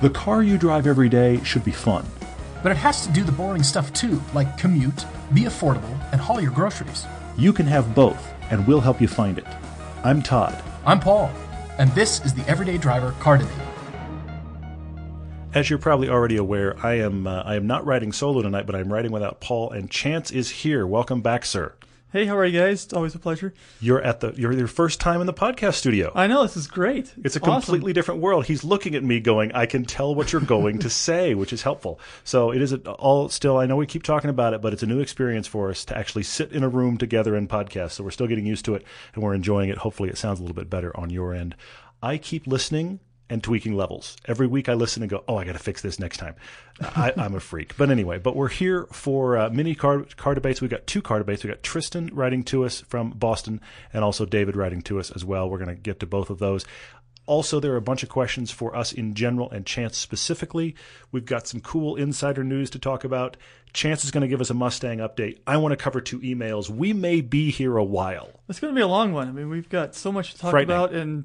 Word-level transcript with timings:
The 0.00 0.08
car 0.08 0.42
you 0.42 0.56
drive 0.56 0.86
every 0.86 1.10
day 1.10 1.44
should 1.44 1.62
be 1.62 1.72
fun. 1.72 2.06
But 2.62 2.72
it 2.72 2.78
has 2.78 3.06
to 3.06 3.12
do 3.12 3.22
the 3.22 3.32
boring 3.32 3.62
stuff 3.62 3.92
too, 3.92 4.22
like 4.32 4.56
commute, 4.56 5.04
be 5.34 5.42
affordable, 5.42 5.94
and 6.10 6.18
haul 6.18 6.40
your 6.40 6.52
groceries. 6.52 7.04
You 7.36 7.52
can 7.52 7.66
have 7.66 7.94
both, 7.94 8.32
and 8.50 8.66
we'll 8.66 8.80
help 8.80 8.98
you 9.02 9.08
find 9.08 9.36
it. 9.36 9.44
I'm 10.02 10.22
Todd. 10.22 10.56
I'm 10.86 11.00
Paul, 11.00 11.30
and 11.76 11.90
this 11.90 12.24
is 12.24 12.32
the 12.32 12.48
Everyday 12.48 12.78
Driver 12.78 13.14
Car 13.20 13.36
Debate. 13.36 13.52
As 15.52 15.68
you're 15.68 15.78
probably 15.78 16.08
already 16.08 16.38
aware, 16.38 16.78
I 16.82 16.94
am 16.94 17.26
uh, 17.26 17.42
I 17.42 17.56
am 17.56 17.66
not 17.66 17.84
riding 17.84 18.10
solo 18.10 18.40
tonight, 18.40 18.64
but 18.64 18.74
I'm 18.74 18.90
riding 18.90 19.12
without 19.12 19.40
Paul, 19.40 19.70
and 19.70 19.90
Chance 19.90 20.30
is 20.30 20.48
here. 20.48 20.86
Welcome 20.86 21.20
back, 21.20 21.44
sir. 21.44 21.74
Hey, 22.12 22.26
how 22.26 22.36
are 22.36 22.44
you 22.44 22.58
guys? 22.58 22.86
It's 22.86 22.92
always 22.92 23.14
a 23.14 23.20
pleasure. 23.20 23.54
You're 23.80 24.02
at 24.02 24.18
the 24.18 24.32
you're 24.36 24.52
your 24.52 24.66
first 24.66 24.98
time 24.98 25.20
in 25.20 25.28
the 25.28 25.32
podcast 25.32 25.74
studio. 25.74 26.10
I 26.12 26.26
know 26.26 26.42
this 26.42 26.56
is 26.56 26.66
great. 26.66 27.14
It's 27.22 27.36
a 27.36 27.40
awesome. 27.40 27.60
completely 27.62 27.92
different 27.92 28.20
world. 28.20 28.46
He's 28.46 28.64
looking 28.64 28.96
at 28.96 29.04
me, 29.04 29.20
going, 29.20 29.52
"I 29.52 29.66
can 29.66 29.84
tell 29.84 30.12
what 30.12 30.32
you're 30.32 30.40
going 30.40 30.80
to 30.80 30.90
say," 31.06 31.36
which 31.36 31.52
is 31.52 31.62
helpful. 31.62 32.00
So 32.24 32.52
it 32.52 32.60
is 32.62 32.72
a, 32.72 32.78
all 32.78 33.28
still. 33.28 33.58
I 33.58 33.66
know 33.66 33.76
we 33.76 33.86
keep 33.86 34.02
talking 34.02 34.28
about 34.28 34.54
it, 34.54 34.60
but 34.60 34.72
it's 34.72 34.82
a 34.82 34.86
new 34.86 34.98
experience 34.98 35.46
for 35.46 35.70
us 35.70 35.84
to 35.84 35.96
actually 35.96 36.24
sit 36.24 36.50
in 36.50 36.64
a 36.64 36.68
room 36.68 36.98
together 36.98 37.36
and 37.36 37.48
podcast. 37.48 37.92
So 37.92 38.02
we're 38.02 38.10
still 38.10 38.26
getting 38.26 38.46
used 38.46 38.64
to 38.64 38.74
it, 38.74 38.84
and 39.14 39.22
we're 39.22 39.34
enjoying 39.34 39.68
it. 39.68 39.78
Hopefully, 39.78 40.08
it 40.08 40.18
sounds 40.18 40.40
a 40.40 40.42
little 40.42 40.56
bit 40.56 40.68
better 40.68 40.90
on 40.98 41.10
your 41.10 41.32
end. 41.32 41.54
I 42.02 42.18
keep 42.18 42.48
listening 42.48 42.98
and 43.30 43.42
tweaking 43.42 43.74
levels. 43.74 44.16
Every 44.26 44.48
week 44.48 44.68
I 44.68 44.74
listen 44.74 45.02
and 45.02 45.08
go, 45.08 45.24
oh, 45.28 45.36
I 45.36 45.44
got 45.44 45.52
to 45.52 45.58
fix 45.58 45.80
this 45.80 46.00
next 46.00 46.18
time. 46.18 46.34
I, 46.80 47.12
am 47.16 47.34
a 47.34 47.40
freak. 47.40 47.76
But 47.76 47.90
anyway, 47.90 48.18
but 48.18 48.34
we're 48.36 48.48
here 48.48 48.86
for 48.92 49.38
uh, 49.38 49.50
mini 49.50 49.74
car, 49.74 50.04
car 50.16 50.34
debates. 50.34 50.60
We've 50.60 50.70
got 50.70 50.86
two 50.86 51.00
car 51.00 51.18
debates. 51.18 51.44
We've 51.44 51.52
got 51.52 51.62
Tristan 51.62 52.10
writing 52.12 52.42
to 52.44 52.64
us 52.64 52.80
from 52.80 53.10
Boston 53.10 53.60
and 53.92 54.04
also 54.04 54.26
David 54.26 54.56
writing 54.56 54.82
to 54.82 54.98
us 54.98 55.10
as 55.12 55.24
well. 55.24 55.48
We're 55.48 55.58
going 55.58 55.74
to 55.74 55.80
get 55.80 56.00
to 56.00 56.06
both 56.06 56.28
of 56.28 56.38
those. 56.38 56.66
Also, 57.26 57.60
there 57.60 57.72
are 57.72 57.76
a 57.76 57.82
bunch 57.82 58.02
of 58.02 58.08
questions 58.08 58.50
for 58.50 58.74
us 58.74 58.92
in 58.92 59.14
general 59.14 59.48
and 59.50 59.64
Chance 59.64 59.96
specifically. 59.96 60.74
We've 61.12 61.24
got 61.24 61.46
some 61.46 61.60
cool 61.60 61.94
insider 61.94 62.42
news 62.42 62.70
to 62.70 62.80
talk 62.80 63.04
about. 63.04 63.36
Chance 63.72 64.04
is 64.04 64.10
going 64.10 64.22
to 64.22 64.28
give 64.28 64.40
us 64.40 64.50
a 64.50 64.54
Mustang 64.54 64.98
update. 64.98 65.38
I 65.46 65.56
want 65.58 65.70
to 65.70 65.76
cover 65.76 66.00
two 66.00 66.18
emails. 66.20 66.68
We 66.68 66.92
may 66.92 67.20
be 67.20 67.52
here 67.52 67.76
a 67.76 67.84
while. 67.84 68.30
It's 68.48 68.58
going 68.58 68.74
to 68.74 68.76
be 68.76 68.82
a 68.82 68.88
long 68.88 69.12
one. 69.12 69.28
I 69.28 69.30
mean, 69.30 69.48
we've 69.48 69.68
got 69.68 69.94
so 69.94 70.10
much 70.10 70.32
to 70.32 70.38
talk 70.38 70.54
about, 70.54 70.92
and 70.92 71.24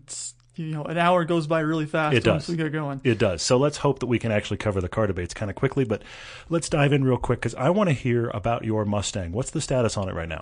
you 0.55 0.67
know, 0.67 0.83
an 0.83 0.97
hour 0.97 1.25
goes 1.25 1.47
by 1.47 1.59
really 1.59 1.85
fast 1.85 2.15
it 2.15 2.27
once 2.27 2.45
does. 2.45 2.49
we 2.49 2.55
get 2.55 2.71
going. 2.71 3.01
It 3.03 3.17
does. 3.17 3.41
So 3.41 3.57
let's 3.57 3.77
hope 3.77 3.99
that 3.99 4.07
we 4.07 4.19
can 4.19 4.31
actually 4.31 4.57
cover 4.57 4.81
the 4.81 4.89
car 4.89 5.07
debates 5.07 5.33
kind 5.33 5.49
of 5.49 5.55
quickly. 5.55 5.85
But 5.85 6.03
let's 6.49 6.69
dive 6.69 6.93
in 6.93 7.03
real 7.03 7.17
quick 7.17 7.39
because 7.39 7.55
I 7.55 7.69
want 7.69 7.89
to 7.89 7.93
hear 7.93 8.29
about 8.29 8.65
your 8.65 8.85
Mustang. 8.85 9.31
What's 9.31 9.51
the 9.51 9.61
status 9.61 9.97
on 9.97 10.09
it 10.09 10.13
right 10.13 10.29
now? 10.29 10.41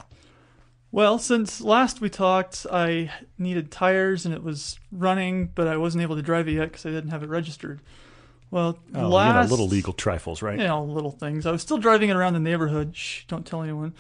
Well, 0.92 1.18
since 1.18 1.60
last 1.60 2.02
we 2.02 2.10
talked, 2.10 2.68
I 2.72 3.12
needed 3.40 3.72
tires 3.72 4.28
and 4.28 4.36
it 4.36 4.44
was 4.44 4.80
running, 4.92 5.48
but 5.48 5.68
I 5.68 5.78
wasn't 5.78 6.04
able 6.04 6.16
to 6.16 6.22
drive 6.22 6.48
it 6.48 6.52
yet 6.52 6.72
because 6.72 6.86
I 6.86 6.90
didn't 6.90 7.10
have 7.10 7.24
it 7.24 7.30
registered. 7.30 7.82
Well, 8.52 8.78
oh, 8.94 9.08
last 9.10 9.34
you 9.36 9.42
know, 9.42 9.50
little 9.50 9.68
legal 9.68 9.94
trifles, 9.94 10.44
right? 10.44 10.60
You 10.60 10.68
know, 10.68 10.84
little 10.84 11.10
things. 11.10 11.48
I 11.48 11.52
was 11.52 11.64
still 11.64 11.80
driving 11.80 12.12
it 12.12 12.16
around 12.16 12.34
the 12.34 12.40
neighborhood. 12.40 12.96
Shh, 12.96 13.24
don't 13.26 13.44
tell 13.44 13.64
anyone. 13.64 13.96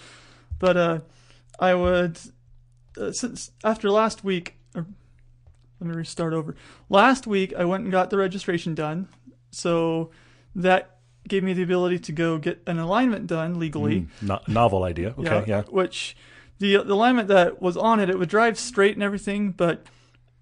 But 0.59 0.77
uh, 0.77 0.99
I 1.59 1.73
would 1.73 2.19
uh, 2.95 3.11
since 3.11 3.49
after 3.63 3.89
last 3.89 4.23
week. 4.23 4.57
Let 5.83 5.89
me 5.89 5.97
restart 5.97 6.31
over. 6.31 6.55
Last 6.89 7.27
week, 7.27 7.53
I 7.57 7.65
went 7.65 7.83
and 7.83 7.91
got 7.91 8.09
the 8.09 8.17
registration 8.17 8.73
done, 8.73 9.09
so 9.51 10.11
that 10.55 10.97
gave 11.27 11.43
me 11.43 11.51
the 11.51 11.63
ability 11.63 11.99
to 11.99 12.11
go 12.13 12.37
get 12.37 12.61
an 12.65 12.79
alignment 12.79 13.27
done 13.27 13.59
legally. 13.59 14.01
Mm, 14.01 14.07
no, 14.21 14.39
novel 14.47 14.83
idea. 14.83 15.13
Okay, 15.17 15.25
yeah, 15.25 15.43
yeah. 15.45 15.61
Which 15.63 16.15
the 16.59 16.77
the 16.77 16.93
alignment 16.93 17.27
that 17.27 17.61
was 17.61 17.75
on 17.75 17.99
it, 17.99 18.09
it 18.09 18.17
would 18.17 18.29
drive 18.29 18.57
straight 18.57 18.95
and 18.95 19.03
everything, 19.03 19.51
but 19.51 19.85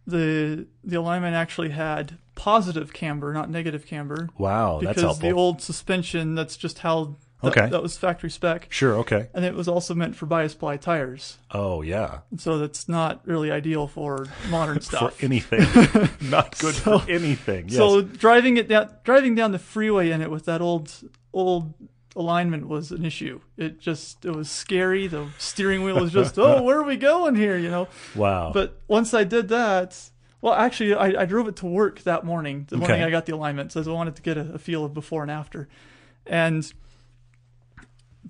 the 0.05 0.67
the 0.83 0.97
alignment 0.97 1.35
actually 1.35 1.69
had 1.69 2.19
positive 2.35 2.93
camber, 2.93 3.33
not 3.33 3.49
negative 3.49 3.87
camber. 3.87 4.29
Wow, 4.37 4.79
because 4.79 4.95
that's 4.95 5.03
helpful. 5.03 5.29
the 5.29 5.35
old 5.35 5.61
suspension 5.61 6.35
that's 6.35 6.55
just 6.55 6.79
how 6.79 7.15
that, 7.41 7.57
okay. 7.57 7.69
that 7.69 7.81
was 7.81 7.97
factory 7.97 8.29
spec. 8.29 8.67
Sure, 8.69 8.97
okay. 8.99 9.29
And 9.33 9.43
it 9.45 9.53
was 9.53 9.67
also 9.67 9.93
meant 9.93 10.15
for 10.15 10.25
bias 10.25 10.53
ply 10.53 10.77
tires. 10.77 11.37
Oh 11.51 11.81
yeah. 11.81 12.19
So 12.37 12.57
that's 12.57 12.87
not 12.87 13.21
really 13.25 13.51
ideal 13.51 13.87
for 13.87 14.27
modern 14.49 14.81
stuff. 14.81 15.15
for 15.15 15.25
anything. 15.25 15.61
not 16.29 16.57
good 16.59 16.75
so, 16.75 16.99
for 16.99 17.09
anything. 17.09 17.69
Yes. 17.69 17.77
So 17.77 18.01
driving 18.01 18.57
it 18.57 18.67
down 18.67 18.93
driving 19.03 19.35
down 19.35 19.51
the 19.51 19.59
freeway 19.59 20.11
in 20.11 20.21
it 20.21 20.29
with 20.29 20.45
that 20.45 20.61
old 20.61 20.91
old 21.33 21.73
alignment 22.15 22.67
was 22.67 22.91
an 22.91 23.05
issue. 23.05 23.39
It 23.57 23.79
just 23.79 24.25
it 24.25 24.35
was 24.35 24.49
scary. 24.49 25.07
The 25.07 25.27
steering 25.37 25.83
wheel 25.83 25.99
was 25.99 26.11
just, 26.11 26.37
oh, 26.37 26.61
where 26.61 26.79
are 26.79 26.83
we 26.83 26.97
going 26.97 27.35
here? 27.35 27.57
You 27.57 27.69
know. 27.69 27.87
Wow. 28.15 28.51
But 28.53 28.79
once 28.87 29.13
I 29.13 29.23
did 29.23 29.49
that, 29.49 29.97
well, 30.41 30.53
actually, 30.53 30.93
I, 30.95 31.21
I 31.21 31.25
drove 31.25 31.47
it 31.47 31.55
to 31.57 31.65
work 31.65 32.01
that 32.01 32.25
morning. 32.25 32.65
The 32.69 32.75
Okay. 32.75 32.87
morning 32.87 33.03
I 33.03 33.09
got 33.09 33.25
the 33.25 33.33
alignment, 33.33 33.71
so 33.71 33.81
I 33.81 33.89
wanted 33.89 34.15
to 34.15 34.21
get 34.21 34.37
a, 34.37 34.53
a 34.53 34.57
feel 34.57 34.83
of 34.83 34.93
before 34.93 35.21
and 35.21 35.31
after. 35.31 35.67
And 36.25 36.71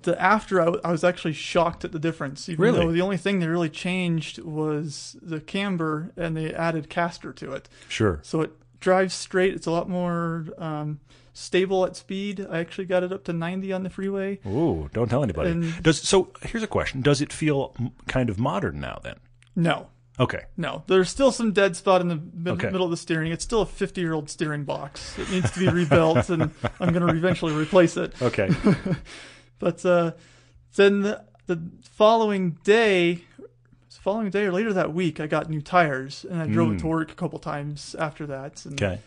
the 0.02 0.20
after, 0.20 0.60
I, 0.60 0.64
w- 0.66 0.80
I 0.84 0.90
was 0.92 1.04
actually 1.04 1.32
shocked 1.34 1.84
at 1.84 1.92
the 1.92 1.98
difference. 1.98 2.48
Even 2.48 2.62
Really? 2.62 2.78
though 2.78 2.92
the 2.92 3.00
only 3.02 3.16
thing 3.16 3.38
they 3.40 3.46
really 3.46 3.68
changed 3.70 4.38
was 4.40 5.16
the 5.22 5.40
camber, 5.40 6.12
and 6.16 6.36
they 6.36 6.52
added 6.52 6.88
caster 6.90 7.32
to 7.34 7.52
it. 7.52 7.68
Sure. 7.88 8.20
So 8.22 8.40
it 8.42 8.52
drives 8.80 9.14
straight. 9.14 9.54
It's 9.54 9.66
a 9.66 9.70
lot 9.70 9.88
more 9.88 10.46
um, 10.58 11.00
stable 11.32 11.84
at 11.86 11.96
speed. 11.96 12.46
I 12.50 12.58
actually 12.58 12.86
got 12.86 13.02
it 13.02 13.12
up 13.12 13.24
to 13.24 13.32
90 13.32 13.72
on 13.72 13.82
the 13.84 13.90
freeway. 13.90 14.38
Ooh, 14.46 14.90
don't 14.92 15.08
tell 15.08 15.22
anybody. 15.22 15.50
And- 15.50 15.82
Does 15.82 16.00
so? 16.00 16.30
Here's 16.42 16.62
a 16.64 16.68
question: 16.68 17.00
Does 17.02 17.20
it 17.20 17.32
feel 17.32 17.74
m- 17.78 17.92
kind 18.08 18.28
of 18.30 18.38
modern 18.38 18.80
now? 18.80 18.98
Then. 19.02 19.16
No, 19.54 19.88
Okay. 20.20 20.44
no. 20.56 20.82
There's 20.86 21.08
still 21.10 21.30
some 21.32 21.52
dead 21.52 21.76
spot 21.76 22.00
in 22.00 22.08
the 22.08 22.16
mid- 22.34 22.54
Okay. 22.54 22.70
middle 22.70 22.84
of 22.86 22.90
the 22.90 22.96
steering. 22.96 23.32
It's 23.32 23.44
still 23.44 23.62
a 23.62 23.66
50 23.66 24.00
year 24.00 24.12
old 24.14 24.28
steering 24.30 24.64
box. 24.64 25.18
It 25.18 25.30
needs 25.30 25.50
to 25.52 25.58
be 25.60 25.68
rebuilt, 25.68 26.28
and 26.30 26.50
I'm 26.80 26.92
going 26.92 27.06
to 27.06 27.14
eventually 27.14 27.52
replace 27.54 27.96
it. 27.96 28.20
Okay. 28.22 28.48
But 29.62 29.86
uh, 29.86 30.10
then 30.74 31.02
the, 31.02 31.22
the 31.46 31.62
following 31.84 32.58
day, 32.64 33.22
following 33.88 34.28
day 34.30 34.46
or 34.46 34.50
later 34.52 34.72
that 34.72 34.92
week, 34.92 35.20
I 35.20 35.28
got 35.28 35.48
new 35.48 35.62
tires, 35.62 36.26
and 36.28 36.42
I 36.42 36.48
drove 36.48 36.72
it 36.72 36.78
to 36.80 36.88
work 36.88 37.12
a 37.12 37.14
couple 37.14 37.38
times 37.38 37.94
after 37.96 38.26
that. 38.26 38.64
And, 38.66 38.78
Hmm. 38.80 38.84
Okay. 38.84 38.98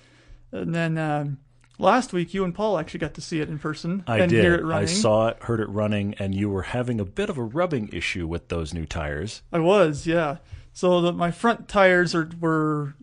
And 0.54 0.74
then 0.74 0.98
um, 0.98 1.40
last 1.78 2.14
week, 2.14 2.34
you 2.34 2.46
and 2.46 2.56
Paul 2.56 2.78
actually 2.78 3.02
got 3.02 3.16
to 3.16 3.22
see 3.22 3.42
it 3.42 3.50
in 3.50 3.60
person 3.60 4.06
I 4.08 4.20
and 4.20 4.30
did. 4.30 4.42
hear 4.46 4.56
it 4.56 4.64
running. 4.64 4.84
I 4.84 4.86
saw 4.86 5.28
it, 5.28 5.38
heard 5.42 5.60
it 5.60 5.68
running, 5.68 6.14
and 6.20 6.34
you 6.34 6.50
were 6.50 6.62
having 6.62 7.02
a 7.02 7.06
bit 7.06 7.30
of 7.30 7.38
a 7.38 7.44
rubbing 7.44 7.90
issue 7.92 8.26
with 8.26 8.48
those 8.48 8.74
new 8.74 8.86
tires. 8.86 9.42
I 9.52 9.60
was, 9.60 10.08
yeah. 10.08 10.38
So 10.72 11.02
the, 11.02 11.12
my 11.12 11.32
front 11.32 11.68
tires 11.68 12.16
are 12.16 12.30
were 12.40 12.94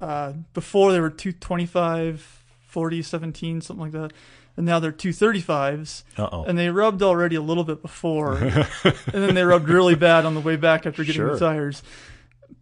uh, 0.00 0.32
before 0.54 0.90
they 0.90 0.98
were 0.98 1.10
225, 1.10 2.42
40, 2.66 3.02
17, 3.02 3.60
something 3.60 3.82
like 3.84 3.92
that. 3.92 4.12
And 4.56 4.64
now 4.64 4.78
they're 4.78 4.92
235s. 4.92 6.02
Uh 6.16 6.28
oh. 6.32 6.44
And 6.44 6.56
they 6.58 6.70
rubbed 6.70 7.02
already 7.02 7.36
a 7.36 7.42
little 7.42 7.64
bit 7.64 7.82
before. 7.82 8.34
and 8.84 8.94
then 9.12 9.34
they 9.34 9.44
rubbed 9.44 9.68
really 9.68 9.94
bad 9.94 10.24
on 10.24 10.34
the 10.34 10.40
way 10.40 10.56
back 10.56 10.86
after 10.86 11.02
getting 11.04 11.20
Sure. 11.20 11.32
the 11.34 11.38
tires. 11.38 11.82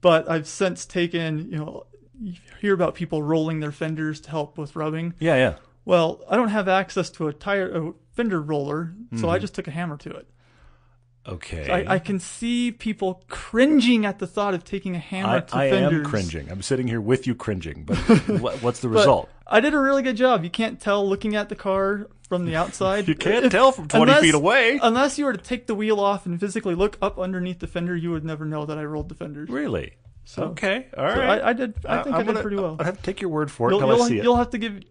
But 0.01 0.29
I've 0.29 0.47
since 0.49 0.85
taken, 0.87 1.51
you 1.51 1.57
know, 1.59 1.87
you 2.21 2.35
hear 2.61 2.75
about 2.75 2.95
people 2.95 3.23
rolling 3.23 3.61
their 3.61 3.73
fenders 3.73 4.21
to 4.23 4.31
help 4.31 4.59
with 4.59 4.75
rubbing. 4.77 5.15
Yeah, 5.19 5.37
yeah. 5.37 5.55
Well, 5.85 6.23
I 6.29 6.37
don't 6.37 6.49
have 6.49 6.69
access 6.69 7.11
to 7.11 7.29
a 7.29 7.33
tire 7.33 7.71
a 7.77 7.93
fender 8.13 8.41
roller, 8.41 8.95
so 9.13 9.17
Mm-hmm. 9.19 9.29
I 9.31 9.39
just 9.39 9.55
took 9.55 9.69
a 9.69 9.71
hammer 9.71 9.97
to 9.99 10.11
it. 10.11 10.29
Okay. 11.27 11.71
I, 11.71 11.95
I 11.95 11.99
can 11.99 12.21
see 12.21 12.71
people 12.71 13.23
cringing 13.29 14.05
at 14.05 14.19
the 14.19 14.27
thought 14.27 14.53
of 14.55 14.63
taking 14.65 14.95
a 14.95 14.99
hammer 14.99 15.37
I, 15.37 15.41
to 15.41 15.57
I 15.57 15.71
fenders. 15.71 16.05
am 16.05 16.11
cringing. 16.11 16.51
I'm 16.51 16.61
sitting 16.63 16.87
here 16.87 17.01
with 17.01 17.27
you 17.27 17.35
cringing, 17.35 17.85
but 17.85 17.97
what, 18.41 18.63
what's 18.63 18.81
the 18.81 18.89
But 18.89 18.99
result? 18.99 19.29
I 19.47 19.61
did 19.61 19.73
a 19.75 19.79
really 19.79 20.03
good 20.03 20.17
job. 20.17 20.45
You 20.45 20.51
can't 20.51 20.81
tell 20.81 21.07
looking 21.09 21.35
at 21.37 21.49
the 21.49 21.55
car 21.57 22.09
from 22.29 22.45
the 22.45 22.57
outside. 22.57 23.09
You 23.09 23.15
can't 23.15 23.47
If- 23.47 23.53
tell 23.53 23.73
from 23.73 23.89
20 23.89 24.03
unless- 24.03 24.21
feet 24.23 24.35
away. 24.35 24.79
Unless 24.83 25.19
you 25.19 25.25
were 25.25 25.33
to 25.33 25.43
take 25.43 25.67
the 25.67 25.75
wheel 25.75 25.99
off 26.01 26.27
and 26.27 26.39
physically 26.39 26.75
look 26.75 26.99
up 27.01 27.19
underneath 27.19 27.59
the 27.59 27.67
fender, 27.67 27.97
you 27.97 28.11
would 28.11 28.25
never 28.25 28.45
know 28.45 28.67
that 28.67 28.77
I 28.79 28.85
rolled 28.85 29.09
the 29.09 29.15
fenders. 29.15 29.49
Really? 29.49 29.95
So- 30.27 30.45
okay. 30.49 30.87
All 30.97 31.09
So 31.09 31.21
right. 31.21 31.41
I, 31.43 31.49
I 31.51 31.53
did. 31.55 31.75
I 31.87 32.03
think 32.03 32.17
I, 32.17 32.19
I'm 32.19 32.27
did 32.27 32.33
gonna- 32.33 32.43
pretty 32.43 32.57
well. 32.57 32.77
I 32.79 32.85
have 32.85 32.97
to 32.99 33.03
take 33.03 33.21
your 33.21 33.31
word 33.31 33.51
for 33.51 33.69
it 33.69 33.73
You'll, 33.73 33.81
you'll, 33.81 34.03
I 34.03 34.09
see 34.09 34.19
it. 34.19 34.25
you'll 34.25 34.37
have 34.37 34.51
to 34.51 34.59
give 34.59 34.83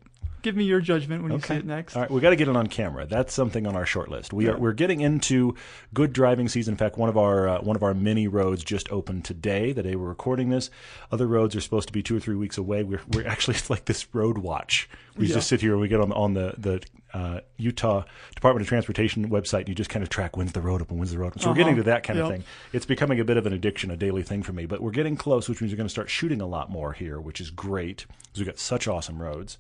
give 0.44 0.56
me 0.56 0.64
your 0.66 0.80
judgment 0.80 1.24
when 1.24 1.32
you 1.32 1.40
see 1.40 1.56
it 1.56 1.66
next. 1.66 1.96
All 1.96 2.04
right, 2.04 2.12
we 2.12 2.22
got 2.22 2.30
to 2.30 2.36
get 2.36 2.48
it 2.48 2.56
on 2.56 2.68
camera. 2.68 3.08
That's 3.08 3.34
something 3.34 3.66
on 3.66 3.76
our 3.76 3.86
short 3.88 4.10
list. 4.10 4.32
We 4.32 4.48
are 4.48 4.58
we're 4.58 4.74
getting 4.74 5.02
into 5.02 5.56
good 5.94 6.14
driving 6.14 6.48
season. 6.48 6.74
In 6.74 6.78
fact, 6.78 6.98
one 6.98 7.10
of 7.10 7.18
our 7.18 7.48
uh, 7.50 7.62
one 7.62 7.76
of 7.76 7.82
our 7.82 7.96
mini 7.96 8.28
roads 8.28 8.64
just 8.64 8.92
opened 8.92 9.26
today. 9.26 9.72
The 9.72 9.82
day 9.82 9.96
we're 9.96 10.08
recording 10.08 10.50
this. 10.50 10.70
Other 11.12 11.26
roads 11.26 11.56
are 11.56 11.62
supposed 11.62 11.88
to 11.88 11.94
be 11.94 12.04
two 12.04 12.16
or 12.16 12.20
three 12.20 12.36
weeks 12.36 12.58
away. 12.60 12.84
We're 12.84 13.02
we're 13.12 13.28
actually 13.28 13.56
it's 13.56 13.70
like 13.72 13.86
this 13.86 14.06
road 14.14 14.38
watch. 14.38 14.88
We 15.18 15.26
Yeah. 15.28 15.36
just 15.36 15.48
sit 15.48 15.62
here 15.62 15.72
and 15.72 15.82
we 15.82 15.88
get 15.88 16.00
on 16.02 16.12
on 16.12 16.34
the 16.36 16.54
the 16.58 16.82
uh, 17.14 17.42
Utah 17.58 18.04
Department 18.34 18.64
of 18.64 18.68
Transportation 18.68 19.30
website. 19.30 19.60
and 19.60 19.70
You 19.70 19.76
just 19.76 19.92
kind 19.92 20.02
of 20.02 20.10
track 20.10 20.36
when's 20.36 20.52
the 20.54 20.62
road 20.62 20.82
open, 20.82 20.98
when's 20.98 21.12
the 21.12 21.20
road 21.20 21.28
open. 21.28 21.42
So 21.44 21.50
we're 21.50 21.56
getting 21.56 21.76
to 21.76 21.84
that 21.84 22.02
kind 22.02 22.18
of 22.18 22.26
Uh-huh. 22.26 22.34
Thing. 22.38 22.44
It's 22.74 22.88
becoming 22.88 23.20
a 23.20 23.24
bit 23.24 23.38
of 23.38 23.46
an 23.46 23.54
addiction, 23.54 23.92
a 23.92 23.96
daily 23.96 24.24
thing 24.24 24.42
for 24.42 24.52
me. 24.52 24.66
But 24.66 24.82
we're 24.82 24.90
getting 24.90 25.16
close, 25.16 25.48
which 25.48 25.62
means 25.62 25.72
we're 25.72 25.78
going 25.78 25.86
to 25.88 25.92
start 25.92 26.10
shooting 26.10 26.42
a 26.42 26.48
lot 26.48 26.72
more 26.72 26.92
here, 26.94 27.22
which 27.22 27.40
is 27.40 27.52
great 27.52 28.08
because 28.24 28.40
we've 28.40 28.48
got 28.48 28.58
such 28.58 28.88
awesome 28.88 29.22
roads. 29.22 29.60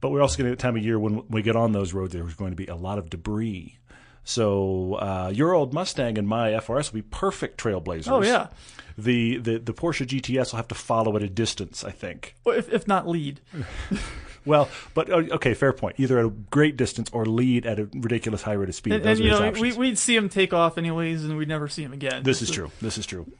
But 0.00 0.10
we're 0.10 0.22
also 0.22 0.36
getting 0.36 0.52
at 0.52 0.58
the 0.58 0.62
time 0.62 0.76
of 0.76 0.84
year 0.84 0.98
when 0.98 1.24
we 1.28 1.42
get 1.42 1.56
on 1.56 1.72
those 1.72 1.92
roads, 1.92 2.12
there's 2.12 2.34
going 2.34 2.52
to 2.52 2.56
be 2.56 2.66
a 2.66 2.76
lot 2.76 2.98
of 2.98 3.10
debris. 3.10 3.78
So 4.24 4.94
uh, 4.94 5.32
your 5.34 5.54
old 5.54 5.72
Mustang 5.72 6.18
and 6.18 6.28
my 6.28 6.50
FRS 6.50 6.92
will 6.92 6.98
be 6.98 7.02
perfect 7.02 7.58
trailblazers. 7.60 8.10
Oh 8.10 8.22
yeah. 8.22 8.48
The, 8.96 9.38
the 9.38 9.58
the 9.58 9.72
Porsche 9.72 10.06
GTS 10.06 10.52
will 10.52 10.56
have 10.58 10.68
to 10.68 10.74
follow 10.74 11.16
at 11.16 11.22
a 11.22 11.28
distance, 11.28 11.84
I 11.84 11.92
think. 11.92 12.34
Well, 12.44 12.56
if 12.56 12.72
if 12.72 12.86
not 12.86 13.08
lead. 13.08 13.40
Well, 14.44 14.70
but 14.94 15.10
uh, 15.10 15.16
okay, 15.32 15.52
fair 15.52 15.74
point. 15.74 15.96
Either 15.98 16.18
at 16.20 16.24
a 16.24 16.30
great 16.30 16.78
distance 16.78 17.10
or 17.12 17.26
lead 17.26 17.66
at 17.66 17.78
a 17.78 17.84
ridiculous 17.92 18.40
high 18.40 18.54
rate 18.54 18.70
of 18.70 18.74
speed. 18.74 18.94
And, 18.94 19.04
and 19.04 19.18
you 19.20 19.30
know, 19.30 19.52
we, 19.60 19.74
we'd 19.74 19.98
see 19.98 20.16
him 20.16 20.30
take 20.30 20.54
off 20.54 20.78
anyways, 20.78 21.24
and 21.24 21.36
we'd 21.36 21.48
never 21.48 21.68
see 21.68 21.82
him 21.82 21.92
again. 21.92 22.22
This 22.22 22.40
is 22.40 22.50
true. 22.50 22.70
This 22.80 22.96
is 22.96 23.04
true. 23.04 23.30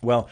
Well, 0.00 0.28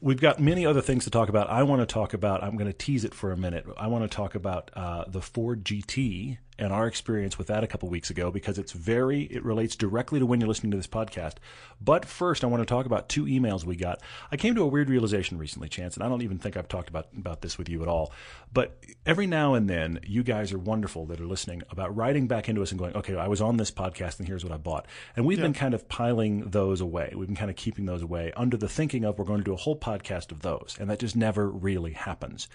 we've 0.00 0.20
got 0.20 0.40
many 0.40 0.66
other 0.66 0.80
things 0.80 1.04
to 1.04 1.10
talk 1.10 1.28
about. 1.28 1.48
I 1.50 1.62
want 1.62 1.80
to 1.80 1.86
talk 1.86 2.14
about. 2.14 2.42
I'm 2.42 2.56
going 2.56 2.70
to 2.70 2.76
tease 2.76 3.04
it 3.04 3.14
for 3.14 3.32
a 3.32 3.36
minute. 3.36 3.66
I 3.76 3.86
want 3.86 4.10
to 4.10 4.14
talk 4.14 4.34
about 4.34 4.70
uh, 4.74 5.04
the 5.06 5.20
Ford 5.20 5.64
GT 5.64 6.38
and 6.58 6.72
our 6.72 6.86
experience 6.86 7.38
with 7.38 7.48
that 7.48 7.64
a 7.64 7.66
couple 7.66 7.88
weeks 7.88 8.10
ago 8.10 8.30
because 8.30 8.58
it's 8.58 8.72
very. 8.72 9.22
It 9.22 9.44
relates 9.44 9.76
directly 9.76 10.18
to 10.18 10.26
when 10.26 10.40
you're 10.40 10.48
listening 10.48 10.70
to 10.70 10.76
this 10.76 10.86
podcast. 10.86 11.34
But 11.80 12.04
first, 12.04 12.44
I 12.44 12.46
want 12.46 12.62
to 12.62 12.66
talk 12.66 12.86
about 12.86 13.08
two 13.08 13.24
emails 13.24 13.64
we 13.64 13.76
got. 13.76 14.00
I 14.30 14.36
came 14.36 14.54
to 14.54 14.62
a 14.62 14.66
weird 14.66 14.88
realization 14.88 15.38
recently, 15.38 15.68
Chance, 15.68 15.96
and 15.96 16.04
I 16.04 16.08
don't 16.08 16.22
even 16.22 16.38
think 16.38 16.56
I've 16.56 16.68
talked 16.68 16.88
about 16.88 17.08
about 17.16 17.42
this 17.42 17.58
with 17.58 17.68
you 17.68 17.82
at 17.82 17.88
all. 17.88 18.12
But 18.52 18.78
every 19.04 19.26
now 19.26 19.54
and 19.54 19.68
then, 19.68 20.00
you 20.06 20.22
guys 20.22 20.52
are 20.52 20.58
wonderful 20.58 21.06
that 21.06 21.20
are 21.20 21.26
listening 21.26 21.62
about 21.70 21.94
writing 21.94 22.26
back 22.26 22.48
into 22.48 22.62
us 22.62 22.70
and 22.70 22.78
going, 22.78 22.96
"Okay, 22.96 23.16
I 23.16 23.28
was 23.28 23.40
on 23.40 23.56
this 23.56 23.70
podcast, 23.70 24.18
and 24.18 24.26
here's 24.26 24.44
what 24.44 24.52
I 24.52 24.56
bought." 24.56 24.86
And 25.14 25.26
we've 25.26 25.40
been 25.40 25.52
kind 25.52 25.74
of 25.74 25.88
piling 25.88 26.50
those 26.50 26.80
away. 26.80 27.12
We've 27.14 27.28
been 27.28 27.36
kind 27.36 27.50
of 27.50 27.56
keeping 27.56 27.86
those 27.86 28.02
away 28.02 28.32
under 28.36 28.56
the 28.56 28.68
thinking 28.68 29.04
of 29.04 29.18
we're 29.18 29.24
going 29.24 29.40
to 29.40 29.44
do 29.44 29.52
a 29.52 29.56
whole 29.56 29.78
podcast 29.78 30.32
of 30.32 30.40
those, 30.40 30.76
and 30.80 30.88
that 30.90 31.00
just 31.00 31.16
never 31.16 31.48
really 31.50 31.92
happens. 31.92 32.48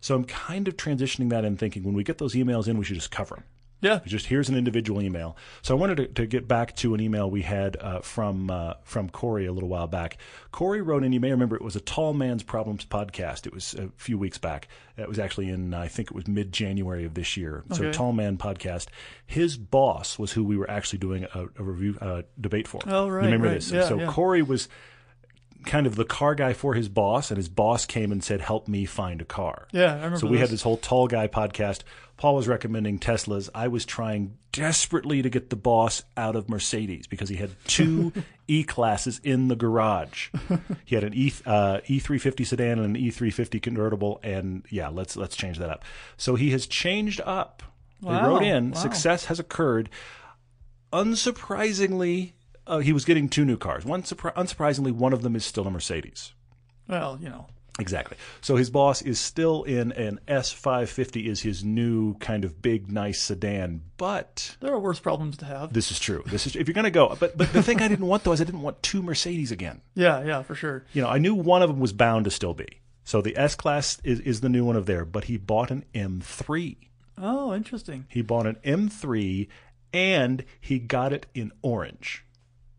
So 0.00 0.14
I'm 0.14 0.24
kind 0.24 0.68
of 0.68 0.76
transitioning 0.76 1.30
that 1.30 1.44
and 1.44 1.58
thinking 1.58 1.82
when 1.82 1.94
we 1.94 2.04
get 2.04 2.18
those 2.18 2.34
emails 2.34 2.68
in, 2.68 2.78
we 2.78 2.84
should 2.84 2.96
just 2.96 3.10
cover 3.10 3.36
them. 3.36 3.44
Yeah. 3.82 4.00
Just 4.06 4.26
here's 4.26 4.48
an 4.48 4.56
individual 4.56 5.02
email. 5.02 5.36
So 5.60 5.76
I 5.76 5.78
wanted 5.78 5.96
to, 5.96 6.06
to 6.08 6.26
get 6.26 6.48
back 6.48 6.74
to 6.76 6.94
an 6.94 7.00
email 7.00 7.30
we 7.30 7.42
had 7.42 7.76
uh, 7.76 8.00
from 8.00 8.50
uh, 8.50 8.74
from 8.84 9.10
Corey 9.10 9.44
a 9.46 9.52
little 9.52 9.68
while 9.68 9.86
back. 9.86 10.16
Corey 10.50 10.80
wrote 10.80 11.04
in. 11.04 11.12
You 11.12 11.20
may 11.20 11.30
remember 11.30 11.56
it 11.56 11.62
was 11.62 11.76
a 11.76 11.80
Tall 11.80 12.14
Man's 12.14 12.42
Problems 12.42 12.86
podcast. 12.86 13.46
It 13.46 13.52
was 13.52 13.74
a 13.74 13.90
few 13.96 14.16
weeks 14.16 14.38
back. 14.38 14.68
It 14.96 15.08
was 15.08 15.18
actually 15.18 15.50
in 15.50 15.74
I 15.74 15.88
think 15.88 16.10
it 16.10 16.14
was 16.14 16.26
mid 16.26 16.52
January 16.52 17.04
of 17.04 17.14
this 17.14 17.36
year. 17.36 17.64
So 17.72 17.92
Tall 17.92 18.12
Man 18.12 18.38
podcast. 18.38 18.86
His 19.26 19.58
boss 19.58 20.18
was 20.18 20.32
who 20.32 20.42
we 20.42 20.56
were 20.56 20.70
actually 20.70 21.00
doing 21.00 21.24
a, 21.34 21.42
a 21.58 21.62
review 21.62 21.98
uh, 22.00 22.22
debate 22.40 22.66
for. 22.66 22.80
Oh, 22.86 23.08
right, 23.08 23.24
You 23.24 23.26
remember 23.26 23.48
right. 23.48 23.54
this? 23.54 23.70
Yeah, 23.70 23.88
so 23.88 24.00
yeah. 24.00 24.06
Corey 24.10 24.42
was 24.42 24.68
kind 25.66 25.86
of 25.86 25.96
the 25.96 26.04
car 26.04 26.34
guy 26.34 26.52
for 26.52 26.74
his 26.74 26.88
boss, 26.88 27.30
and 27.30 27.36
his 27.36 27.48
boss 27.48 27.84
came 27.86 28.12
and 28.12 28.22
said, 28.24 28.40
"Help 28.40 28.68
me 28.68 28.84
find 28.86 29.20
a 29.20 29.24
car." 29.24 29.66
Yeah, 29.72 29.92
I 29.92 29.96
remember 29.96 30.18
So 30.18 30.26
we 30.28 30.38
had 30.38 30.48
this 30.48 30.62
whole 30.62 30.76
tall 30.78 31.06
guy 31.08 31.28
podcast. 31.28 31.80
Paul 32.16 32.34
was 32.36 32.48
recommending 32.48 32.98
Teslas. 32.98 33.50
I 33.54 33.68
was 33.68 33.84
trying 33.84 34.38
desperately 34.52 35.20
to 35.20 35.28
get 35.28 35.50
the 35.50 35.56
boss 35.56 36.02
out 36.16 36.34
of 36.34 36.48
Mercedes 36.48 37.06
because 37.06 37.28
he 37.28 37.36
had 37.36 37.50
two 37.66 38.10
E 38.48 38.62
classes 38.64 39.20
in 39.22 39.48
the 39.48 39.56
garage. 39.56 40.30
He 40.86 40.94
had 40.94 41.04
an 41.04 41.12
E 41.14 41.30
uh, 41.44 41.80
E350 41.86 42.46
sedan 42.46 42.78
and 42.78 42.96
an 42.96 43.02
E350 43.02 43.60
convertible, 43.60 44.18
and 44.22 44.64
yeah, 44.70 44.88
let's 44.88 45.14
let's 45.16 45.36
change 45.36 45.58
that 45.58 45.68
up. 45.68 45.84
So 46.16 46.36
he 46.36 46.52
has 46.52 46.66
changed 46.66 47.20
up. 47.24 47.62
He 48.00 48.06
Wow, 48.06 48.28
wrote 48.28 48.42
in. 48.42 48.70
wow. 48.70 48.78
Success 48.78 49.26
has 49.26 49.38
occurred. 49.40 49.90
Unsurprisingly, 50.92 52.32
uh, 52.66 52.78
he 52.78 52.92
was 52.92 53.04
getting 53.04 53.28
two 53.28 53.44
new 53.44 53.56
cars. 53.56 53.84
One 53.84 54.02
surpri- 54.02 54.34
unsurprisingly, 54.34 54.92
one 54.92 55.12
of 55.12 55.22
them 55.22 55.36
is 55.36 55.44
still 55.44 55.66
a 55.66 55.70
Mercedes. 55.70 56.32
Well, 56.88 57.18
you 57.20 57.28
know. 57.28 57.46
Exactly. 57.78 58.16
So 58.40 58.56
his 58.56 58.70
boss 58.70 59.02
is 59.02 59.20
still 59.20 59.62
in 59.64 59.92
an 59.92 60.18
S550 60.26 61.26
is 61.26 61.42
his 61.42 61.62
new 61.62 62.14
kind 62.14 62.44
of 62.44 62.62
big 62.62 62.90
nice 62.90 63.20
sedan, 63.20 63.82
but 63.98 64.56
There 64.60 64.72
are 64.72 64.80
worse 64.80 64.98
problems 64.98 65.36
to 65.38 65.44
have. 65.44 65.74
this 65.74 65.90
is 65.90 65.98
true. 66.00 66.22
This 66.26 66.46
is 66.46 66.56
if 66.56 66.66
you're 66.68 66.74
going 66.74 66.84
to 66.84 66.90
go. 66.90 67.14
But 67.20 67.36
but 67.36 67.52
the 67.52 67.62
thing 67.62 67.82
I 67.82 67.88
didn't 67.88 68.06
want 68.06 68.24
though 68.24 68.32
is 68.32 68.40
I 68.40 68.44
didn't 68.44 68.62
want 68.62 68.82
two 68.82 69.02
Mercedes 69.02 69.52
again. 69.52 69.82
yeah, 69.94 70.24
yeah, 70.24 70.42
for 70.42 70.54
sure. 70.54 70.86
You 70.94 71.02
know, 71.02 71.08
I 71.08 71.18
knew 71.18 71.34
one 71.34 71.60
of 71.60 71.68
them 71.68 71.78
was 71.78 71.92
bound 71.92 72.24
to 72.24 72.30
still 72.30 72.54
be. 72.54 72.66
So 73.04 73.20
the 73.20 73.36
S 73.36 73.54
class 73.54 74.00
is, 74.02 74.20
is 74.20 74.40
the 74.40 74.48
new 74.48 74.64
one 74.64 74.76
of 74.76 74.86
there, 74.86 75.04
but 75.04 75.24
he 75.24 75.36
bought 75.36 75.70
an 75.70 75.84
M3. 75.94 76.76
Oh, 77.18 77.54
interesting. 77.54 78.06
He 78.08 78.22
bought 78.22 78.46
an 78.46 78.56
M3 78.64 79.48
and 79.92 80.44
he 80.60 80.78
got 80.78 81.12
it 81.12 81.26
in 81.34 81.52
orange. 81.62 82.24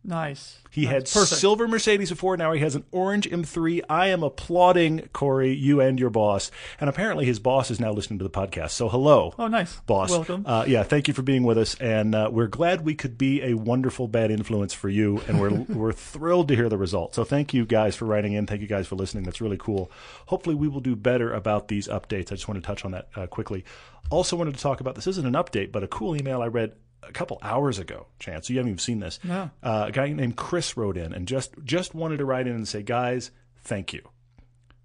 Nice. 0.08 0.60
He 0.72 0.86
had 0.86 1.04
perfect. 1.04 1.42
silver 1.42 1.68
Mercedes 1.68 2.10
before. 2.10 2.38
Now 2.38 2.54
he 2.54 2.62
has 2.62 2.76
an 2.76 2.86
orange 2.92 3.30
M3. 3.30 3.82
I 3.90 4.08
am 4.08 4.24
applauding 4.24 5.10
Corey, 5.12 5.54
you 5.54 5.82
and 5.82 6.00
your 6.00 6.10
boss. 6.10 6.50
And 6.80 6.90
apparently 6.90 7.26
his 7.26 7.40
boss 7.40 7.70
is 7.70 7.82
now 7.82 7.92
listening 7.92 8.20
to 8.20 8.24
the 8.24 8.30
podcast. 8.30 8.70
So 8.70 8.88
hello. 8.88 9.34
Oh, 9.38 9.48
nice. 9.48 9.76
Boss. 9.82 10.10
Welcome. 10.10 10.46
Uh, 10.46 10.64
yeah, 10.66 10.84
thank 10.84 11.10
you 11.10 11.14
for 11.14 11.24
being 11.24 11.44
with 11.44 11.58
us. 11.58 11.76
And 11.76 12.16
uh, 12.16 12.30
we're 12.32 12.48
glad 12.48 12.86
we 12.86 12.96
could 12.96 13.18
be 13.18 13.44
a 13.44 13.56
wonderful 13.56 14.08
bad 14.08 14.32
influence 14.32 14.74
for 14.74 14.88
you. 14.88 15.22
And 15.28 15.42
we're, 15.42 15.50
we're 15.76 15.92
thrilled 15.92 16.48
to 16.48 16.56
hear 16.56 16.70
the 16.70 16.78
result. 16.78 17.14
So 17.14 17.26
thank 17.26 17.54
you 17.54 17.66
guys 17.66 17.98
for 17.98 18.06
writing 18.06 18.32
in. 18.32 18.48
Thank 18.48 18.62
you 18.62 18.68
guys 18.68 18.88
for 18.88 18.96
listening. 18.96 19.26
That's 19.26 19.42
really 19.42 19.58
cool. 19.58 19.92
Hopefully 20.28 20.56
we 20.56 20.70
will 20.70 20.80
do 20.80 20.96
better 20.96 21.34
about 21.34 21.68
these 21.68 21.90
updates. 21.90 22.32
I 22.32 22.36
just 22.36 22.48
want 22.48 22.64
to 22.64 22.66
touch 22.66 22.86
on 22.86 22.92
that 22.92 23.10
uh, 23.14 23.28
quickly. 23.28 23.66
Also 24.10 24.38
wanted 24.38 24.56
to 24.56 24.62
talk 24.62 24.80
about 24.80 24.96
this 24.96 25.08
isn't 25.08 25.26
an 25.26 25.34
update, 25.34 25.74
but 25.74 25.84
a 25.84 25.88
cool 25.88 26.16
email 26.16 26.42
I 26.42 26.48
read 26.48 26.76
a 27.04 27.12
couple 27.12 27.40
hours 27.42 27.80
ago, 27.80 28.08
Chance. 28.20 28.50
You 28.50 28.58
haven't 28.58 28.70
even 28.72 28.80
seen 28.80 29.00
this. 29.00 29.20
No. 29.24 29.50
Uh, 29.64 29.86
a 29.88 29.92
guy 29.92 30.12
named 30.12 30.36
Chris 30.36 30.76
wrote 30.78 30.98
in 30.98 31.14
and 31.14 31.28
just 31.28 31.54
just 31.64 31.94
wanted 31.96 32.18
to 32.18 32.26
write 32.26 32.48
in 32.48 32.54
and 32.56 32.68
say, 32.68 32.84
guys, 32.84 33.32
thank 33.64 33.94
you. 33.94 34.02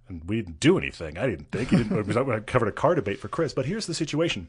And 0.09 0.23
we 0.29 0.37
didn't 0.37 0.61
do 0.61 0.79
anything. 0.79 1.17
I 1.19 1.27
didn't 1.27 1.51
think. 1.51 1.71
He 1.71 1.77
didn't, 1.79 2.07
was- 2.07 2.17
I 2.17 2.41
covered 2.41 2.69
a 2.69 2.73
car 2.73 2.95
debate 2.95 3.19
for 3.21 3.29
Chris. 3.29 3.55
But 3.55 3.67
here's 3.67 3.87
the 3.87 3.95
situation. 3.95 4.49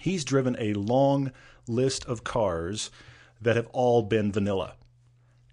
He's 0.00 0.24
driven 0.24 0.56
a 0.58 0.74
long 0.74 1.32
list 1.66 2.04
of 2.04 2.24
cars 2.24 2.90
that 3.40 3.56
have 3.56 3.66
all 3.68 4.02
been 4.02 4.30
vanilla. 4.32 4.74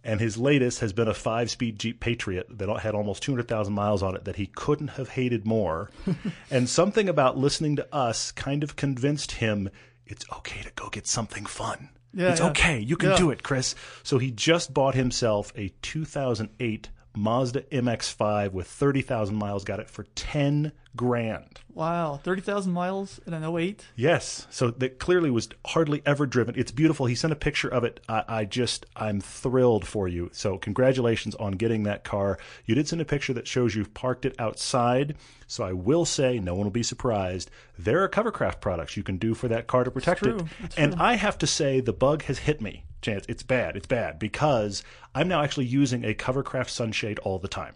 And 0.05 0.19
his 0.19 0.37
latest 0.37 0.81
has 0.81 0.91
been 0.91 1.07
a 1.07 1.13
five 1.13 1.49
speed 1.49 1.79
Jeep 1.79 2.01
Patriot 2.01 2.47
that 2.57 2.67
had 2.81 2.93
almost 2.93 3.23
200,000 3.23 3.73
miles 3.73 4.03
on 4.03 4.15
it 4.15 4.25
that 4.25 4.35
he 4.35 4.47
couldn't 4.47 4.89
have 4.89 5.09
hated 5.09 5.45
more. 5.47 5.89
and 6.51 6.67
something 6.67 7.07
about 7.07 7.37
listening 7.37 7.77
to 7.77 7.95
us 7.95 8.31
kind 8.31 8.63
of 8.63 8.75
convinced 8.75 9.33
him 9.33 9.69
it's 10.05 10.25
okay 10.31 10.61
to 10.61 10.71
go 10.75 10.89
get 10.89 11.07
something 11.07 11.45
fun. 11.45 11.89
Yeah, 12.13 12.31
it's 12.31 12.39
yeah. 12.41 12.49
okay. 12.49 12.79
You 12.79 12.95
can 12.95 13.11
Yeah. 13.11 13.17
do 13.17 13.31
it, 13.31 13.41
Chris. 13.43 13.73
So 14.03 14.17
he 14.19 14.29
just 14.31 14.73
bought 14.73 14.95
himself 14.95 15.51
a 15.55 15.69
2008 15.81 16.89
Mazda 17.15 17.61
MX5 17.71 18.51
with 18.53 18.67
30,000 18.67 19.35
miles, 19.35 19.63
got 19.63 19.79
it 19.79 19.89
for 19.89 20.03
10 20.15 20.71
grand. 20.95 21.59
Wow. 21.73 22.19
30,000 22.23 22.71
miles 22.71 23.19
in 23.25 23.33
an 23.33 23.43
08? 23.43 23.85
Yes. 23.95 24.45
So 24.49 24.69
that 24.71 24.99
clearly 24.99 25.31
was 25.31 25.49
hardly 25.65 26.01
ever 26.05 26.25
driven. 26.25 26.53
It's 26.57 26.71
beautiful. 26.71 27.07
He 27.07 27.15
sent 27.15 27.33
a 27.33 27.35
picture 27.37 27.67
of 27.67 27.83
it. 27.83 27.99
I, 28.07 28.23
I 28.27 28.45
just, 28.45 28.85
I'm 28.95 29.19
thrilled 29.19 29.87
for 29.87 30.07
you. 30.07 30.29
So 30.33 30.57
congratulations 30.57 31.33
on 31.35 31.53
getting 31.53 31.83
that 31.83 32.03
car. 32.03 32.37
You 32.65 32.75
did 32.75 32.87
send 32.87 33.01
a 33.01 33.05
picture 33.05 33.33
that 33.33 33.47
shows 33.47 33.75
you've 33.75 33.93
parked 33.93 34.25
it 34.25 34.35
outside. 34.39 35.15
So 35.47 35.63
I 35.63 35.73
will 35.73 36.05
say, 36.05 36.39
no 36.39 36.53
one 36.53 36.65
will 36.65 36.71
be 36.71 36.83
surprised. 36.83 37.49
There 37.77 38.03
are 38.03 38.09
Covercraft 38.09 38.61
products 38.61 38.95
you 38.95 39.03
can 39.03 39.17
do 39.17 39.33
for 39.33 39.47
that 39.47 39.67
car 39.67 39.83
to 39.83 39.91
protect 39.91 40.23
it. 40.25 40.41
It's 40.63 40.75
And 40.75 40.93
true. 40.93 41.01
I 41.03 41.15
have 41.15 41.37
to 41.39 41.47
say, 41.47 41.79
the 41.79 41.93
bug 41.93 42.23
has 42.23 42.39
hit 42.39 42.61
me. 42.61 42.85
Chance, 43.01 43.25
it's 43.27 43.43
bad. 43.43 43.75
It's 43.75 43.87
bad 43.87 44.17
because 44.17 44.83
I'm 45.13 45.27
now 45.27 45.41
actually 45.43 45.65
using 45.65 46.05
a 46.05 46.13
Covercraft 46.13 46.69
sunshade 46.69 47.19
all 47.19 47.37
the 47.39 47.49
time. 47.49 47.73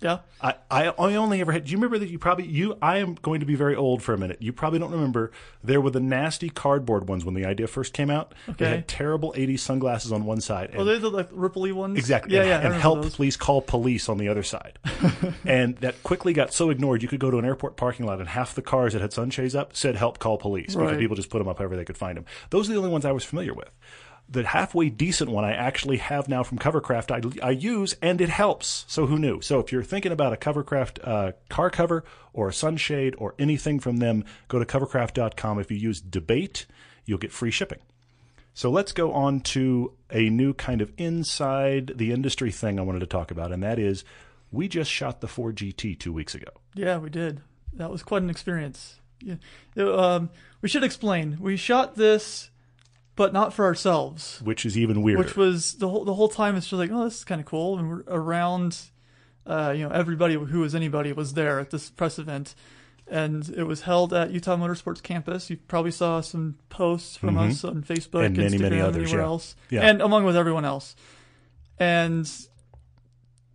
Yeah. 0.00 0.18
I, 0.42 0.54
I 0.70 0.88
I 0.88 1.14
only 1.14 1.40
ever 1.40 1.52
had. 1.52 1.64
Do 1.64 1.70
you 1.70 1.78
remember 1.78 1.98
that 1.98 2.10
you 2.10 2.18
probably 2.18 2.46
you? 2.46 2.76
I 2.82 2.98
am 2.98 3.14
going 3.14 3.40
to 3.40 3.46
be 3.46 3.54
very 3.54 3.74
old 3.74 4.02
for 4.02 4.12
a 4.12 4.18
minute. 4.18 4.42
You 4.42 4.52
probably 4.52 4.78
don't 4.78 4.90
remember. 4.90 5.32
There 5.64 5.80
were 5.80 5.90
the 5.90 6.00
nasty 6.00 6.50
cardboard 6.50 7.08
ones 7.08 7.24
when 7.24 7.34
the 7.34 7.46
idea 7.46 7.66
first 7.66 7.94
came 7.94 8.10
out. 8.10 8.34
They 8.58 8.68
had 8.68 8.88
terrible 8.88 9.32
'80s 9.32 9.60
sunglasses 9.60 10.12
on 10.12 10.26
one 10.26 10.42
side. 10.42 10.74
Oh, 10.76 10.84
they're 10.84 10.98
the 10.98 11.10
like 11.10 11.30
ripply 11.30 11.72
ones? 11.72 11.98
Exactly. 11.98 12.34
Yeah, 12.34 12.42
and, 12.42 12.48
yeah. 12.48 12.60
And 12.60 12.74
help, 12.74 13.02
those. 13.02 13.16
please 13.16 13.36
call 13.36 13.62
police 13.62 14.08
on 14.10 14.18
the 14.18 14.28
other 14.28 14.42
side. 14.42 14.78
and 15.46 15.76
that 15.78 16.02
quickly 16.02 16.34
got 16.34 16.52
so 16.52 16.68
ignored, 16.68 17.02
you 17.02 17.08
could 17.08 17.20
go 17.20 17.30
to 17.30 17.38
an 17.38 17.46
airport 17.46 17.76
parking 17.76 18.04
lot 18.04 18.18
and 18.18 18.28
half 18.28 18.54
the 18.54 18.62
cars 18.62 18.92
that 18.92 19.00
had 19.00 19.14
sunshades 19.14 19.54
up 19.54 19.74
said 19.74 19.96
help, 19.96 20.18
call 20.18 20.36
police 20.36 20.74
right. 20.74 20.84
because 20.84 20.98
people 20.98 21.16
just 21.16 21.30
put 21.30 21.38
them 21.38 21.48
up 21.48 21.58
wherever 21.58 21.76
they 21.76 21.84
could 21.84 21.96
find 21.96 22.18
them. 22.18 22.26
Those 22.50 22.68
are 22.68 22.72
the 22.74 22.78
only 22.78 22.90
ones 22.90 23.06
I 23.06 23.12
was 23.12 23.24
familiar 23.24 23.54
with. 23.54 23.70
The 24.28 24.44
halfway 24.44 24.90
decent 24.90 25.30
one 25.30 25.44
I 25.44 25.52
actually 25.52 25.98
have 25.98 26.28
now 26.28 26.42
from 26.42 26.58
Covercraft 26.58 27.40
I, 27.42 27.46
I 27.46 27.50
use 27.50 27.96
and 28.02 28.20
it 28.20 28.28
helps. 28.28 28.84
So 28.88 29.06
who 29.06 29.18
knew? 29.18 29.40
So 29.40 29.60
if 29.60 29.70
you're 29.70 29.84
thinking 29.84 30.10
about 30.10 30.32
a 30.32 30.36
Covercraft 30.36 30.98
uh, 31.06 31.32
car 31.48 31.70
cover 31.70 32.04
or 32.32 32.48
a 32.48 32.52
sunshade 32.52 33.14
or 33.18 33.34
anything 33.38 33.78
from 33.78 33.98
them, 33.98 34.24
go 34.48 34.58
to 34.58 34.64
covercraft.com. 34.64 35.60
If 35.60 35.70
you 35.70 35.76
use 35.76 36.00
debate, 36.00 36.66
you'll 37.04 37.18
get 37.18 37.32
free 37.32 37.52
shipping. 37.52 37.78
So 38.56 38.70
let's 38.70 38.92
go 38.92 39.12
on 39.12 39.40
to 39.40 39.92
a 40.10 40.30
new 40.30 40.54
kind 40.54 40.80
of 40.80 40.90
inside 40.96 41.92
the 41.96 42.10
industry 42.10 42.50
thing 42.50 42.78
I 42.78 42.82
wanted 42.82 43.00
to 43.00 43.06
talk 43.06 43.30
about, 43.30 43.52
and 43.52 43.62
that 43.62 43.78
is 43.78 44.02
we 44.50 44.66
just 44.66 44.90
shot 44.90 45.20
the 45.20 45.28
Ford 45.28 45.56
GT 45.56 45.98
two 45.98 46.12
weeks 46.12 46.34
ago. 46.34 46.48
Yeah, 46.74 46.96
we 46.96 47.10
did. 47.10 47.42
That 47.74 47.90
was 47.90 48.02
quite 48.02 48.22
an 48.22 48.30
experience. 48.30 48.98
Yeah. 49.20 49.36
Um, 49.76 50.30
we 50.62 50.70
should 50.70 50.84
explain. 50.84 51.36
We 51.38 51.58
shot 51.58 51.96
this, 51.96 52.50
but 53.16 53.32
not 53.32 53.52
for 53.52 53.64
ourselves. 53.64 54.40
Which 54.44 54.64
is 54.64 54.76
even 54.78 55.02
weirder. 55.02 55.22
Which 55.22 55.36
was 55.36 55.74
the 55.74 55.88
whole 55.88 56.04
the 56.04 56.14
whole 56.14 56.28
time. 56.28 56.54
It's 56.56 56.66
just 56.68 56.78
like, 56.78 56.90
oh, 56.92 57.04
this 57.04 57.18
is 57.18 57.24
kind 57.24 57.40
of 57.40 57.46
cool. 57.46 57.78
And 57.78 57.88
we're 57.88 58.04
around, 58.06 58.78
uh, 59.46 59.72
you 59.76 59.84
know, 59.88 59.90
everybody 59.94 60.34
who 60.34 60.60
was 60.60 60.74
anybody 60.74 61.12
was 61.12 61.34
there 61.34 61.58
at 61.58 61.70
this 61.70 61.90
press 61.90 62.18
event, 62.18 62.54
and 63.08 63.48
it 63.48 63.64
was 63.64 63.82
held 63.82 64.12
at 64.12 64.30
Utah 64.30 64.56
Motorsports 64.56 65.02
campus. 65.02 65.48
You 65.50 65.56
probably 65.56 65.90
saw 65.92 66.20
some 66.20 66.58
posts 66.68 67.16
from 67.16 67.36
us 67.38 67.64
on 67.64 67.82
Facebook, 67.82 68.10
Mm-hmm. 68.10 68.24
And 68.24 68.36
many, 68.36 68.58
Instagram, 68.58 68.60
many 68.60 68.80
others, 68.80 69.02
anywhere 69.08 69.20
yeah. 69.20 69.26
else, 69.26 69.56
Yeah. 69.70 69.80
and 69.88 70.02
among 70.02 70.24
with 70.24 70.36
everyone 70.36 70.64
else. 70.64 70.94
And 71.78 72.30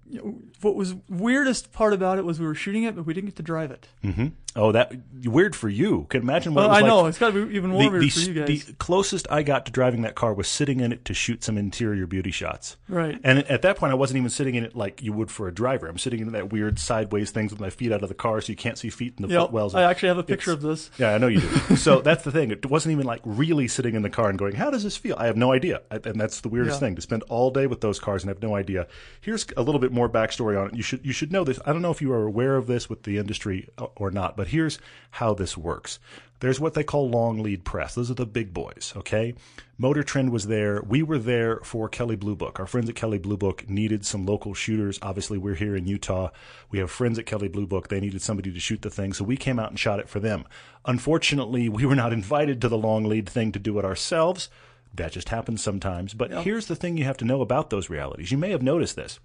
you 0.09 0.17
know, 0.17 0.41
what 0.61 0.75
was 0.75 0.95
weirdest 1.09 1.71
part 1.71 1.93
about 1.93 2.17
it 2.17 2.25
was 2.25 2.39
we 2.39 2.45
were 2.45 2.55
shooting 2.55 2.83
it, 2.83 2.95
but 2.95 3.05
we 3.05 3.13
didn't 3.13 3.27
get 3.29 3.35
to 3.37 3.43
drive 3.43 3.71
it. 3.71 3.87
Mm-hmm. 4.03 4.27
Oh, 4.53 4.73
that 4.73 4.91
weird 5.23 5.55
for 5.55 5.69
you. 5.69 6.07
Can 6.09 6.21
imagine 6.23 6.53
what 6.53 6.67
Well, 6.67 6.69
it 6.69 6.69
oh, 6.69 6.73
was 6.73 6.77
I 6.77 6.81
like. 6.81 6.87
know 6.89 7.05
it's 7.07 7.17
got 7.19 7.31
to 7.33 7.45
be 7.45 7.55
even 7.55 7.69
more 7.69 7.83
the, 7.83 7.89
weird 7.89 8.03
the, 8.03 8.09
for 8.09 8.19
you 8.19 8.33
guys, 8.33 8.65
the 8.65 8.73
closest 8.73 9.27
I 9.31 9.43
got 9.43 9.65
to 9.67 9.71
driving 9.71 10.01
that 10.01 10.15
car 10.15 10.33
was 10.33 10.49
sitting 10.49 10.81
in 10.81 10.91
it 10.91 11.05
to 11.05 11.13
shoot 11.13 11.41
some 11.41 11.57
interior 11.57 12.05
beauty 12.05 12.31
shots. 12.31 12.75
right? 12.89 13.17
And 13.23 13.39
at 13.49 13.61
that 13.61 13.77
point, 13.77 13.91
I 13.93 13.95
wasn't 13.95 14.17
even 14.17 14.29
sitting 14.29 14.55
in 14.55 14.65
it 14.65 14.75
like 14.75 15.01
you 15.01 15.13
would 15.13 15.31
for 15.31 15.47
a 15.47 15.53
driver. 15.53 15.87
I'm 15.87 15.97
sitting 15.97 16.19
in 16.19 16.33
that 16.33 16.51
weird 16.51 16.79
sideways 16.79 17.31
things 17.31 17.51
with 17.53 17.61
my 17.61 17.69
feet 17.69 17.93
out 17.93 18.03
of 18.03 18.09
the 18.09 18.13
car, 18.15 18.41
so 18.41 18.51
you 18.51 18.57
can't 18.57 18.77
see 18.77 18.89
feet 18.89 19.13
in 19.17 19.25
the 19.25 19.33
Yep. 19.33 19.41
footwells. 19.41 19.73
I 19.73 19.83
actually 19.89 20.09
have 20.09 20.17
a 20.17 20.23
picture 20.23 20.51
It's- 20.51 20.63
of 20.65 20.69
this. 20.69 20.91
Yeah, 20.97 21.13
I 21.15 21.17
know 21.17 21.27
you 21.27 21.39
do. 21.39 21.75
so 21.77 22.01
that's 22.01 22.25
the 22.25 22.31
thing. 22.31 22.51
It 22.51 22.65
wasn't 22.69 22.91
even 22.91 23.05
like 23.05 23.21
really 23.23 23.69
sitting 23.69 23.95
in 23.95 24.01
the 24.01 24.09
car 24.09 24.27
and 24.29 24.37
going, 24.37 24.55
"How 24.55 24.69
does 24.69 24.83
this 24.83 24.97
feel?" 24.97 25.15
I 25.17 25.27
have 25.27 25.37
no 25.37 25.53
idea, 25.53 25.81
and 25.91 26.19
that's 26.19 26.41
the 26.41 26.49
weirdest 26.49 26.75
Yeah. 26.81 26.87
thing 26.87 26.95
to 26.97 27.01
spend 27.01 27.23
all 27.29 27.51
day 27.51 27.67
with 27.67 27.79
those 27.79 28.01
cars 28.01 28.23
and 28.23 28.27
have 28.29 28.41
no 28.41 28.53
idea. 28.57 28.87
Here's 29.21 29.45
a 29.55 29.61
little 29.63 29.79
bit 29.79 29.93
more 29.93 30.09
backstory 30.09 30.50
on 30.57 30.69
it. 30.69 30.75
You 30.75 30.83
should 30.83 31.05
you 31.05 31.13
should 31.13 31.31
know 31.31 31.43
this. 31.43 31.59
I 31.65 31.73
don't 31.73 31.81
know 31.81 31.91
if 31.91 32.01
you 32.01 32.11
are 32.13 32.25
aware 32.25 32.55
of 32.55 32.67
this 32.67 32.89
with 32.89 33.03
the 33.03 33.17
industry 33.17 33.69
uh, 33.77 33.87
or 33.95 34.11
not, 34.11 34.35
but 34.37 34.47
here's 34.47 34.79
how 35.11 35.33
this 35.33 35.57
works. 35.57 35.99
There's 36.41 36.59
what 36.59 36.73
they 36.73 36.83
call 36.83 37.07
long 37.07 37.43
lead 37.43 37.63
press. 37.63 37.93
Those 37.93 38.09
are 38.09 38.15
the 38.15 38.25
big 38.25 38.51
boys, 38.51 38.93
okay? 38.97 39.35
Motor 39.77 40.01
Trend 40.01 40.31
was 40.31 40.47
there. 40.47 40.81
We 40.81 41.03
were 41.03 41.19
there 41.19 41.59
for 41.63 41.87
Kelley 41.87 42.15
Blue 42.15 42.35
Book. 42.35 42.59
Our 42.59 42.65
friends 42.65 42.89
at 42.89 42.95
Kelley 42.95 43.19
Blue 43.19 43.37
Book 43.37 43.69
needed 43.69 44.05
some 44.05 44.25
local 44.25 44.55
shooters. 44.55 44.97
Obviously, 45.03 45.37
we're 45.37 45.53
here 45.53 45.75
in 45.75 45.85
Utah. 45.85 46.29
We 46.71 46.79
have 46.79 46.89
friends 46.89 47.19
at 47.19 47.27
Kelley 47.27 47.47
Blue 47.47 47.67
Book. 47.67 47.89
They 47.89 47.99
needed 47.99 48.23
somebody 48.23 48.51
to 48.51 48.59
shoot 48.59 48.81
the 48.81 48.89
thing, 48.89 49.13
so 49.13 49.23
we 49.23 49.37
came 49.37 49.59
out 49.59 49.69
and 49.69 49.79
shot 49.79 49.99
it 49.99 50.09
for 50.09 50.19
them. 50.19 50.45
Unfortunately, 50.85 51.69
we 51.69 51.85
were 51.85 51.95
not 51.95 52.13
invited 52.13 52.59
to 52.61 52.69
the 52.69 52.77
long 52.77 53.05
lead 53.05 53.29
thing 53.29 53.51
to 53.51 53.59
do 53.59 53.77
it 53.77 53.85
ourselves. 53.85 54.49
That 54.95 55.11
just 55.11 55.29
happens 55.29 55.61
sometimes. 55.61 56.15
But 56.15 56.31
here's 56.43 56.65
the 56.65 56.75
thing 56.75 56.97
you 56.97 57.05
have 57.05 57.17
to 57.17 57.25
know 57.25 57.41
about 57.41 57.69
those 57.69 57.89
realities. 57.89 58.31
You 58.31 58.37
may 58.39 58.49
have 58.49 58.63
noticed 58.63 58.95
this. 58.95 59.19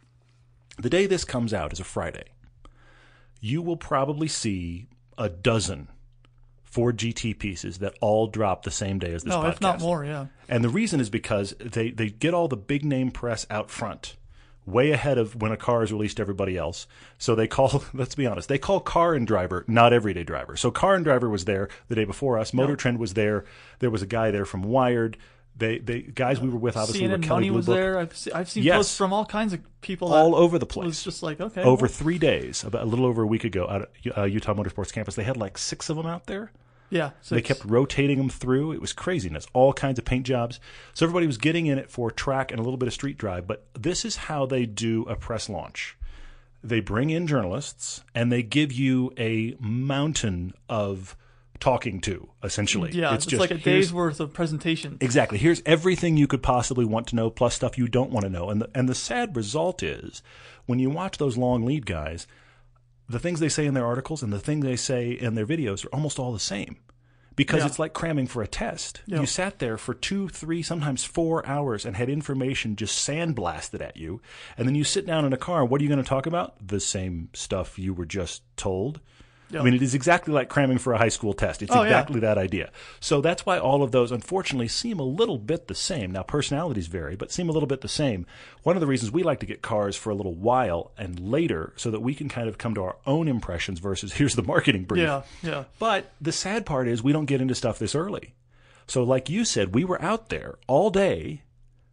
The 0.78 0.90
day 0.90 1.06
this 1.06 1.25
comes 1.25 1.54
out 1.54 1.73
is 1.73 1.80
a 1.80 1.85
Friday. 1.85 2.25
You 3.40 3.62
will 3.62 3.76
probably 3.76 4.28
see 4.28 4.88
a 5.18 5.28
dozen 5.28 5.88
Ford 6.64 6.99
GT 6.99 7.38
pieces 7.38 7.78
that 7.78 7.95
all 8.00 8.26
drop 8.26 8.62
the 8.64 8.71
same 8.71 8.99
day 8.99 9.12
as 9.14 9.23
this 9.25 9.30
No, 9.33 9.40
podcast. 9.40 9.52
if 9.52 9.61
not 9.61 9.80
more, 9.80 10.04
yeah. 10.04 10.26
And 10.49 10.62
the 10.62 10.68
reason 10.68 11.00
is 11.00 11.09
because 11.09 11.54
they, 11.59 11.90
they 11.90 12.11
get 12.11 12.35
all 12.35 12.49
the 12.49 12.56
big 12.56 12.85
name 12.85 13.11
press 13.11 13.47
out 13.49 13.71
front, 13.71 14.16
way 14.66 14.90
ahead 14.90 15.16
of 15.16 15.40
when 15.40 15.52
a 15.52 15.56
car 15.56 15.83
is 15.83 15.92
released 15.92 16.16
to 16.18 16.23
everybody 16.23 16.59
else. 16.59 16.87
So 17.16 17.35
they 17.35 17.47
call, 17.47 17.83
let's 17.95 18.14
be 18.14 18.26
honest, 18.26 18.49
they 18.49 18.59
call 18.59 18.80
Car 18.80 19.14
and 19.14 19.26
Driver 19.26 19.64
not 19.66 19.92
Everyday 19.95 20.25
Driver. 20.25 20.56
So 20.56 20.71
Car 20.71 20.95
and 20.95 21.04
Driver 21.04 21.30
was 21.30 21.47
there 21.47 21.68
the 21.88 21.95
day 21.95 22.04
before 22.04 22.38
us. 22.38 22.52
Motor 22.52 22.76
Trend 22.76 22.99
was 22.99 23.14
there. 23.14 23.45
There 23.78 23.90
was 23.90 24.02
a 24.02 24.06
guy 24.06 24.30
there 24.30 24.45
from 24.45 24.62
Wired. 24.62 25.16
They, 25.58 25.78
they 25.78 26.00
guys 26.02 26.38
we 26.40 26.48
were 26.50 26.58
with 26.58 26.76
obviously 26.76 27.08
were 27.08 27.16
CNN 27.16 27.22
Kelly 27.22 27.34
Money 27.36 27.48
Blue 27.48 27.56
was 27.56 27.66
Book, 27.66 27.76
there. 27.76 27.98
I've 27.98 28.16
se- 28.16 28.32
I've 28.32 28.50
seen 28.50 28.62
Yes. 28.62 28.76
posts 28.76 28.96
from 28.98 29.12
all 29.14 29.25
kinds 29.25 29.52
of 29.54 29.60
people 29.80 30.12
all 30.12 30.32
that 30.32 30.36
over 30.36 30.58
the 30.58 30.66
place. 30.66 30.84
It 30.84 30.88
was 30.88 31.02
just 31.04 31.22
like 31.22 31.40
okay, 31.40 31.62
over 31.62 31.86
well, 31.86 31.92
three 31.92 32.18
days, 32.18 32.62
about 32.62 32.82
a 32.82 32.86
little 32.86 33.06
over 33.06 33.22
a 33.22 33.26
week 33.26 33.44
ago, 33.44 33.66
out 33.68 33.82
at 34.04 34.18
uh, 34.18 34.25
Utah 34.25 34.52
Motorsports 34.54 34.92
campus, 34.92 35.14
they 35.14 35.25
had 35.25 35.36
like 35.38 35.56
six 35.56 35.88
of 35.88 35.96
them 35.96 36.04
out 36.06 36.26
there. 36.26 36.52
yeah. 36.90 37.10
So 37.22 37.34
They 37.34 37.40
it's- 37.40 37.58
kept 37.58 37.70
rotating 37.70 38.18
them 38.18 38.28
through. 38.28 38.72
It 38.72 38.80
was 38.82 38.92
craziness. 38.92 39.46
All 39.54 39.72
kinds 39.72 39.98
of 39.98 40.04
paint 40.04 40.26
jobs. 40.26 40.60
So 40.92 41.06
everybody 41.06 41.26
was 41.26 41.38
getting 41.38 41.66
in 41.66 41.78
it 41.78 41.90
for 41.90 42.10
track 42.10 42.50
and 42.50 42.60
a 42.60 42.62
little 42.62 42.76
bit 42.76 42.86
of 42.88 42.92
street 42.92 43.16
drive. 43.16 43.46
But 43.46 43.64
this 43.72 44.04
is 44.04 44.16
how 44.16 44.44
they 44.44 44.66
do 44.66 45.04
a 45.04 45.16
press 45.16 45.48
launch. 45.48 45.96
They 46.62 46.80
bring 46.80 47.08
in 47.10 47.26
journalists 47.26 48.02
and 48.14 48.30
they 48.30 48.42
give 48.42 48.72
you 48.72 49.12
a 49.16 49.56
mountain 49.58 50.52
of 50.68 51.16
talking 51.60 52.00
to. 52.02 52.28
Essentially, 52.42 52.92
yeah, 52.92 53.14
it's, 53.14 53.26
just 53.26 53.40
like 53.40 53.50
a 53.50 53.58
day's 53.58 53.92
worth 53.92 54.20
of 54.20 54.32
presentation. 54.32 54.98
Exactly. 55.00 55.38
Here's 55.38 55.62
everything 55.66 56.16
you 56.16 56.26
could 56.26 56.42
possibly 56.42 56.84
want 56.84 57.08
to 57.08 57.16
know, 57.16 57.30
plus 57.30 57.54
stuff 57.54 57.78
you 57.78 57.88
don't 57.88 58.10
want 58.10 58.25
to 58.25 58.30
know. 58.30 58.50
And 58.50 58.60
the, 58.62 58.70
and 58.75 58.88
the 58.88 58.94
sad 58.94 59.36
result 59.36 59.82
is, 59.82 60.22
when 60.66 60.78
you 60.78 60.90
watch 60.90 61.18
those 61.18 61.36
long 61.36 61.64
lead 61.64 61.86
guys, 61.86 62.26
the 63.08 63.18
things 63.18 63.40
they 63.40 63.48
say 63.48 63.66
in 63.66 63.75
their 63.75 63.86
articles 63.86 64.22
and 64.22 64.32
the 64.32 64.40
things 64.40 64.64
they 64.64 64.76
say 64.76 65.10
in 65.12 65.34
their 65.34 65.46
videos 65.46 65.84
are 65.84 65.94
almost 65.94 66.18
all 66.18 66.32
the 66.32 66.40
same. 66.40 66.76
Because 67.36 67.60
Yeah. 67.60 67.66
it's 67.66 67.78
like 67.78 67.92
cramming 67.92 68.26
for 68.26 68.42
a 68.42 68.48
test. 68.48 69.02
Yeah. 69.06 69.20
You 69.20 69.26
sat 69.26 69.58
there 69.58 69.76
for 69.76 69.92
two, 69.92 70.28
three, 70.28 70.62
sometimes 70.62 71.04
four 71.04 71.46
hours 71.46 71.84
and 71.84 71.94
had 71.94 72.08
information 72.08 72.76
just 72.76 73.06
sandblasted 73.06 73.82
at 73.82 73.98
you. 73.98 74.22
And 74.56 74.66
then 74.66 74.75
you 74.75 74.84
sit 74.84 75.06
down 75.06 75.26
in 75.26 75.34
a 75.34 75.36
car. 75.36 75.62
What 75.64 75.80
are 75.80 75.84
you 75.84 75.90
going 75.90 76.02
to 76.02 76.08
talk 76.08 76.25
about? 76.26 76.66
The 76.66 76.80
same 76.80 77.28
stuff 77.34 77.78
you 77.78 77.92
were 77.92 78.06
just 78.06 78.42
told. 78.56 79.00
Yeah. 79.50 79.60
I 79.60 79.62
mean, 79.62 79.74
it 79.74 79.82
is 79.82 79.94
exactly 79.94 80.34
like 80.34 80.48
cramming 80.48 80.78
for 80.78 80.92
a 80.92 80.98
high 80.98 81.08
school 81.08 81.32
test. 81.32 81.62
It's 81.62 81.70
Oh, 81.70 81.82
yeah. 81.82 81.84
exactly 81.88 82.20
that 82.20 82.36
idea. 82.36 82.70
So 82.98 83.20
that's 83.20 83.46
why 83.46 83.58
all 83.58 83.82
of 83.84 83.92
those, 83.92 84.10
unfortunately, 84.10 84.66
seem 84.68 84.98
a 84.98 85.04
little 85.04 85.38
bit 85.38 85.68
the 85.68 85.74
same. 85.74 86.10
Now, 86.10 86.22
personalities 86.24 86.88
vary, 86.88 87.14
but 87.14 87.30
seem 87.30 87.48
a 87.48 87.52
little 87.52 87.68
bit 87.68 87.80
the 87.80 87.88
same. 87.88 88.26
One 88.64 88.74
of 88.76 88.80
the 88.80 88.88
reasons 88.88 89.12
we 89.12 89.22
like 89.22 89.38
to 89.40 89.46
get 89.46 89.62
cars 89.62 89.94
for 89.96 90.10
a 90.10 90.14
little 90.16 90.34
while 90.34 90.90
and 90.98 91.20
later 91.20 91.72
so 91.76 91.92
that 91.92 92.00
we 92.00 92.14
can 92.14 92.28
kind 92.28 92.48
of 92.48 92.58
come 92.58 92.74
to 92.74 92.82
our 92.82 92.96
own 93.06 93.28
impressions 93.28 93.78
versus 93.78 94.12
here's 94.14 94.34
the 94.34 94.42
marketing 94.42 94.82
brief. 94.84 95.02
Yeah, 95.04 95.22
yeah. 95.42 95.64
But 95.78 96.10
the 96.20 96.32
sad 96.32 96.66
part 96.66 96.88
is 96.88 97.02
we 97.02 97.12
don't 97.12 97.26
get 97.26 97.40
into 97.40 97.54
stuff 97.54 97.78
this 97.78 97.94
early. 97.94 98.34
So, 98.88 99.04
like 99.04 99.28
you 99.30 99.44
said, 99.44 99.74
we 99.74 99.84
were 99.84 100.00
out 100.02 100.28
there 100.28 100.56
all 100.66 100.90
day 100.90 101.42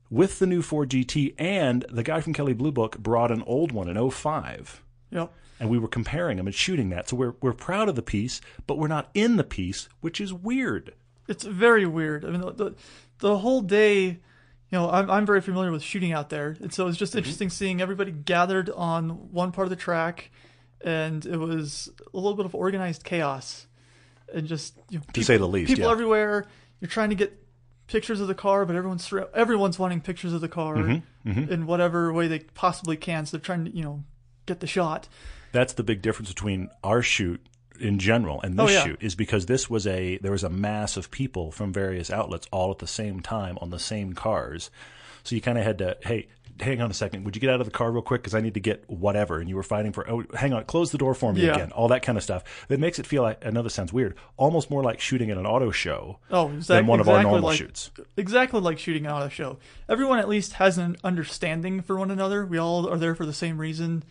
with 0.09 0.37
the 0.39 0.45
new 0.45 0.61
Ford 0.61 0.89
GT, 0.89 1.33
and 1.39 1.83
the 1.89 2.03
guy 2.03 2.21
from 2.21 2.33
Kelley 2.33 2.53
Blue 2.53 2.71
Book 2.71 2.99
brought 2.99 3.31
an 3.31 3.41
old 3.47 3.71
one, 3.71 3.89
an 3.89 4.09
05 4.11 4.81
Yep. 5.11 5.31
And 5.63 5.71
we 5.71 5.79
were 5.79 5.87
comparing 5.87 6.35
them 6.37 6.45
and 6.45 6.53
shooting 6.53 6.89
that. 6.89 7.07
So 7.09 7.15
we're 7.15 7.35
we're 7.41 7.53
proud 7.53 7.87
of 7.89 7.95
the 7.95 8.01
piece, 8.01 8.41
but 8.67 8.77
we're 8.77 8.89
not 8.89 9.09
in 9.13 9.37
the 9.37 9.43
piece, 9.45 9.87
which 10.01 10.19
is 10.19 10.33
weird. 10.33 10.93
It's 11.27 11.45
very 11.45 11.85
weird. 11.85 12.25
I 12.25 12.29
mean, 12.31 12.41
the 12.41 12.75
the, 13.19 13.37
whole 13.37 13.61
day, 13.61 14.03
you 14.05 14.17
know, 14.71 14.89
I'm 14.89 15.09
I'm 15.09 15.25
very 15.25 15.39
familiar 15.39 15.71
with 15.71 15.81
shooting 15.81 16.11
out 16.11 16.29
there, 16.29 16.57
and 16.59 16.73
so 16.73 16.87
it's 16.87 16.95
Mm-hmm. 16.97 16.99
just 16.99 17.15
interesting 17.15 17.49
seeing 17.49 17.81
everybody 17.81 18.11
gathered 18.11 18.69
on 18.69 19.31
one 19.31 19.53
part 19.53 19.65
of 19.65 19.69
the 19.69 19.77
track, 19.77 20.31
and 20.83 21.25
it 21.25 21.37
was 21.37 21.89
a 22.13 22.17
little 22.17 22.35
bit 22.35 22.45
of 22.45 22.53
organized 22.53 23.05
chaos, 23.05 23.67
and 24.33 24.45
just 24.47 24.75
you 24.89 24.97
know, 24.99 25.05
To 25.13 25.23
say 25.23 25.37
the 25.37 25.47
least, 25.47 25.69
people 25.69 25.85
yeah. 25.85 25.91
everywhere. 25.91 26.45
You're 26.81 26.89
trying 26.89 27.09
to 27.11 27.15
get 27.15 27.39
pictures 27.87 28.19
of 28.19 28.27
the 28.27 28.35
car, 28.35 28.65
but 28.65 28.75
everyone's 28.75 29.11
everyone's 29.33 29.79
wanting 29.79 30.01
pictures 30.01 30.33
of 30.33 30.41
the 30.41 30.49
car 30.49 30.75
Mm-hmm, 30.75 31.53
in 31.53 31.65
whatever 31.67 32.11
way 32.11 32.27
they 32.27 32.39
possibly 32.39 32.97
can. 32.97 33.25
So 33.25 33.37
they're 33.37 33.43
trying 33.45 33.63
to 33.63 33.71
you 33.71 33.83
know 33.83 34.03
get 34.45 34.59
the 34.59 34.67
shot. 34.67 35.07
That's 35.53 35.71
the 35.73 35.83
big 35.83 36.01
difference 36.01 36.27
between 36.29 36.69
our 36.83 37.01
shoot 37.01 37.39
in 37.79 37.97
general 37.99 38.39
and 38.41 38.59
this 38.59 38.69
Oh, 38.69 38.73
yeah. 38.73 38.83
shoot 38.83 39.01
is 39.01 39.15
because 39.15 39.45
this 39.47 39.69
was 39.69 39.87
a 39.87 40.17
there 40.17 40.31
was 40.31 40.43
a 40.43 40.49
mass 40.49 40.95
of 40.97 41.09
people 41.09 41.51
from 41.51 41.71
various 41.73 42.11
outlets 42.11 42.47
all 42.51 42.69
at 42.71 42.79
the 42.79 42.87
same 42.87 43.21
time 43.21 43.57
on 43.61 43.69
the 43.71 43.79
same 43.79 44.13
cars. 44.13 44.69
So 45.23 45.35
you 45.35 45.41
kind 45.41 45.57
of 45.57 45.63
had 45.63 45.77
to, 45.79 45.97
hey, 46.03 46.27
hang 46.59 46.81
on 46.81 46.91
a 46.91 46.93
second, 46.93 47.23
would 47.23 47.35
you 47.35 47.39
get 47.39 47.49
out 47.49 47.59
of 47.61 47.65
the 47.65 47.71
car 47.71 47.91
real 47.91 48.01
quick 48.03 48.21
because 48.21 48.35
I 48.35 48.41
need 48.41 48.53
to 48.55 48.59
get 48.59 48.83
whatever, 48.89 49.39
and 49.39 49.49
you 49.49 49.55
were 49.55 49.63
fighting 49.63 49.91
for, 49.93 50.07
oh, 50.09 50.23
hang 50.35 50.53
on, 50.53 50.65
close 50.65 50.91
the 50.91 50.97
door 50.99 51.15
for 51.15 51.33
me 51.33 51.45
Yeah. 51.45 51.53
again, 51.55 51.71
all 51.71 51.87
that 51.87 52.03
kind 52.03 52.15
of 52.17 52.23
stuff. 52.23 52.43
That 52.67 52.79
makes 52.79 52.99
it 52.99 53.07
feel 53.07 53.23
like, 53.23 53.43
I 53.43 53.49
know 53.49 53.63
this 53.63 53.73
sounds 53.73 53.91
weird, 53.93 54.15
almost 54.37 54.69
more 54.69 54.83
like 54.83 54.99
shooting 54.99 55.31
at 55.31 55.37
an 55.37 55.45
auto 55.47 55.71
show 55.71 56.19
Oh, 56.29 56.49
than 56.49 56.57
exactly, 56.57 56.89
one 56.89 56.99
of 56.99 57.09
our 57.09 57.23
normal 57.23 57.41
like, 57.49 57.57
shoots. 57.57 57.89
Exactly 58.17 58.59
like 58.59 58.77
shooting 58.77 59.07
out 59.07 59.25
a 59.25 59.29
show. 59.29 59.57
Everyone 59.89 60.19
at 60.19 60.27
least 60.29 60.53
has 60.53 60.77
an 60.77 60.97
understanding 61.03 61.81
for 61.81 61.97
one 61.97 62.11
another. 62.11 62.45
We 62.45 62.57
all 62.59 62.87
are 62.87 62.97
there 62.97 63.15
for 63.15 63.25
the 63.25 63.33
same 63.33 63.57
reason, 63.57 64.03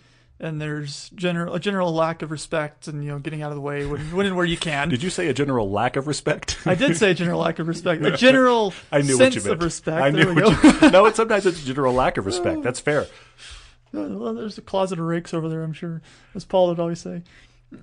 and 0.43 0.61
there's 0.61 1.09
general 1.15 1.55
a 1.55 1.61
general 1.61 1.95
lack 1.95 2.21
of 2.21 2.31
respect 2.31 2.89
and 2.89 3.03
you 3.05 3.11
know 3.11 3.19
getting 3.19 3.43
out 3.43 3.51
of 3.53 3.55
the 3.55 3.61
way 3.63 3.87
when, 3.87 4.01
when 4.15 4.27
and 4.27 4.37
where 4.37 4.45
you 4.45 4.57
can. 4.59 4.89
Did 4.91 5.03
you 5.03 5.09
say 5.09 5.29
a 5.29 5.33
general 5.33 5.71
lack 5.71 5.97
of 5.97 6.07
respect? 6.07 6.59
I 6.67 6.75
did 6.75 6.97
say 6.97 7.13
a 7.13 7.15
general 7.15 7.41
lack 7.41 7.59
of 7.61 7.69
respect. 7.69 8.05
A 8.05 8.17
general 8.17 8.75
I 8.93 8.99
knew 9.03 9.17
sense 9.17 9.37
what 9.37 9.45
you 9.45 9.49
meant. 9.51 9.61
of 9.61 9.65
respect. 9.65 10.03
I 10.03 10.11
knew 10.11 10.35
what 10.35 10.83
you 10.83 10.91
No, 10.91 11.07
it's 11.07 11.17
sometimes 11.17 11.47
it's 11.47 11.63
a 11.63 11.67
general 11.67 11.95
lack 11.95 12.19
of 12.19 12.27
respect. 12.27 12.63
That's 12.63 12.81
fair. 12.81 13.07
well, 13.93 14.35
there's 14.35 14.59
a 14.59 14.63
closet 14.63 14.99
of 14.99 15.05
rakes 15.07 15.33
over 15.33 15.49
there, 15.49 15.63
I'm 15.63 15.73
sure, 15.73 16.03
as 16.35 16.45
Paul 16.45 16.69
would 16.69 16.81
always 16.81 17.01
say. 17.01 17.23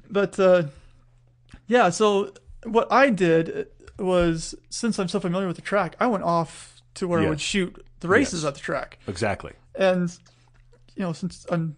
But 0.10 0.40
uh, 0.40 0.64
yeah, 1.68 1.90
so 1.90 2.34
what 2.64 2.92
I 2.92 3.10
did 3.10 3.68
was 3.98 4.54
since 4.70 5.00
I'm 5.00 5.08
so 5.08 5.20
familiar 5.20 5.48
with 5.48 5.56
the 5.56 5.62
track, 5.62 5.96
I 6.00 6.08
went 6.08 6.24
off 6.24 6.82
to 6.96 7.08
where 7.08 7.22
I 7.22 7.30
would 7.30 7.42
shoot 7.42 7.86
the 8.02 8.08
races 8.08 8.44
Yes. 8.44 8.48
at 8.50 8.54
the 8.56 8.60
track. 8.62 8.98
Exactly. 9.08 9.54
and 9.76 10.10
you 10.96 11.04
know 11.04 11.14
since 11.14 11.46
I'm 11.50 11.76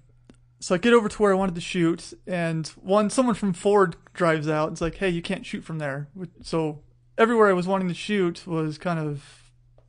so 0.62 0.76
I 0.76 0.78
get 0.78 0.94
over 0.94 1.10
to 1.10 1.22
where 1.22 1.32
I 1.32 1.36
wanted 1.36 1.56
to 1.56 1.62
shoot, 1.62 2.14
and 2.28 2.68
one 2.68 3.10
someone 3.10 3.34
from 3.36 3.52
Ford 3.52 3.96
drives 4.14 4.48
out. 4.48 4.72
It's 4.72 4.80
like, 4.80 4.96
hey, 4.96 5.10
you 5.10 5.22
can't 5.22 5.44
shoot 5.44 5.64
from 5.64 5.80
there. 5.80 6.08
So 6.44 6.80
everywhere 7.18 7.50
I 7.50 7.54
was 7.54 7.68
wanting 7.68 7.88
to 7.88 7.96
shoot 7.96 8.46
was 8.46 8.78
kind 8.78 9.00
of 9.00 9.42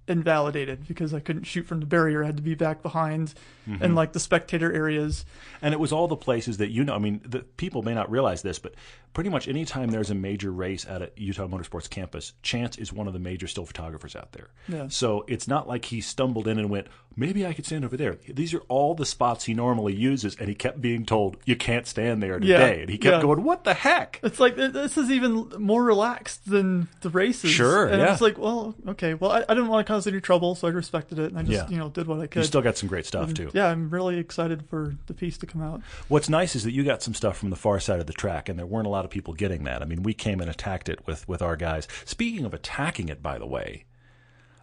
invalidated 0.08 0.88
because 0.88 1.14
I 1.14 1.20
couldn't 1.20 1.44
shoot 1.44 1.66
from 1.66 1.80
the 1.80 1.86
barrier. 1.86 2.22
I 2.22 2.26
had 2.26 2.36
to 2.36 2.42
be 2.42 2.54
back 2.54 2.82
behind 2.82 3.34
in 3.66 3.78
mm-hmm. 3.78 3.94
like 3.94 4.12
the 4.12 4.18
spectator 4.18 4.72
areas. 4.72 5.24
And 5.60 5.72
it 5.72 5.78
was 5.78 5.92
all 5.92 6.08
the 6.08 6.16
places 6.16 6.56
that 6.56 6.70
you 6.70 6.84
know. 6.84 6.94
I 6.94 6.98
mean, 6.98 7.20
the 7.24 7.40
people 7.40 7.82
may 7.82 7.94
not 7.94 8.10
realize 8.10 8.42
this, 8.42 8.58
but 8.58 8.74
pretty 9.12 9.30
much 9.30 9.46
anytime 9.48 9.90
there's 9.90 10.10
a 10.10 10.14
major 10.14 10.50
race 10.50 10.84
at 10.86 11.02
a 11.02 11.10
Utah 11.16 11.46
Motorsports 11.46 11.88
campus, 11.88 12.32
Chance 12.42 12.78
is 12.78 12.92
one 12.92 13.06
of 13.06 13.12
the 13.12 13.18
major 13.18 13.46
still 13.46 13.66
photographers 13.66 14.16
out 14.16 14.32
there. 14.32 14.48
Yeah. 14.68 14.88
So 14.88 15.24
it's 15.28 15.46
not 15.46 15.68
like 15.68 15.84
he 15.84 16.00
stumbled 16.00 16.48
in 16.48 16.58
and 16.58 16.68
went, 16.68 16.88
maybe 17.16 17.46
I 17.46 17.52
could 17.52 17.66
stand 17.66 17.84
over 17.84 17.96
there. 17.96 18.16
These 18.28 18.54
are 18.54 18.60
all 18.68 18.94
the 18.94 19.06
spots 19.06 19.44
he 19.44 19.54
normally 19.54 19.94
uses, 19.94 20.36
and 20.36 20.48
he 20.48 20.54
kept 20.54 20.80
being 20.80 21.04
told, 21.04 21.36
you 21.44 21.56
can't 21.56 21.86
stand 21.86 22.22
there 22.22 22.38
today. 22.40 22.76
Yeah. 22.76 22.80
And 22.82 22.90
he 22.90 22.98
kept 22.98 23.16
Yeah. 23.16 23.22
going, 23.22 23.42
what 23.42 23.64
the 23.64 23.74
heck? 23.74 24.20
It's 24.22 24.40
like 24.40 24.56
this 24.56 24.96
is 24.96 25.10
even 25.10 25.48
more 25.58 25.82
relaxed 25.82 26.48
than 26.48 26.88
the 27.00 27.10
races. 27.10 27.50
Sure, 27.50 27.86
and 27.86 28.00
yeah. 28.00 28.12
it's 28.12 28.20
like, 28.20 28.38
well, 28.38 28.74
okay, 28.88 29.14
well, 29.14 29.30
I, 29.32 29.38
I 29.48 29.54
didn't 29.54 29.68
want 29.68 29.86
to 29.86 29.92
cause 29.92 30.06
any 30.06 30.20
trouble, 30.20 30.54
so 30.54 30.68
I 30.68 30.70
respected 30.70 31.18
it, 31.18 31.30
and 31.30 31.38
I 31.38 31.42
just 31.42 31.52
Yeah. 31.52 31.68
you 31.68 31.78
know 31.78 31.88
did 31.88 32.06
what 32.06 32.20
I 32.20 32.26
could. 32.26 32.40
You 32.40 32.46
still 32.46 32.62
got 32.62 32.76
some 32.76 32.88
great 32.88 33.06
stuff 33.06 33.28
And, 33.28 33.36
too. 33.36 33.50
Yeah, 33.54 33.68
I'm 33.68 33.90
really 33.90 34.18
excited 34.18 34.64
for 34.68 34.94
the 35.06 35.14
piece 35.14 35.38
to 35.38 35.46
come 35.46 35.62
out. 35.62 35.82
What's 36.08 36.28
nice 36.28 36.56
is 36.56 36.64
that 36.64 36.72
you 36.72 36.84
got 36.84 37.02
some 37.02 37.14
stuff 37.14 37.36
from 37.36 37.50
the 37.50 37.56
far 37.56 37.80
side 37.80 38.00
of 38.00 38.06
the 38.06 38.12
track, 38.12 38.48
and 38.48 38.58
there 38.58 38.66
weren't 38.66 38.86
a 38.86 38.90
lot 38.90 39.04
of 39.04 39.10
people 39.10 39.34
getting 39.34 39.64
that. 39.64 39.82
I 39.82 39.84
mean, 39.84 40.02
we 40.02 40.14
came 40.14 40.40
and 40.40 40.50
attacked 40.50 40.88
it 40.88 41.06
with 41.06 41.26
with 41.28 41.42
our 41.42 41.56
guys. 41.56 41.86
Speaking 42.04 42.44
of 42.44 42.54
attacking 42.54 43.08
it, 43.08 43.22
by 43.22 43.38
the 43.38 43.46
way, 43.46 43.84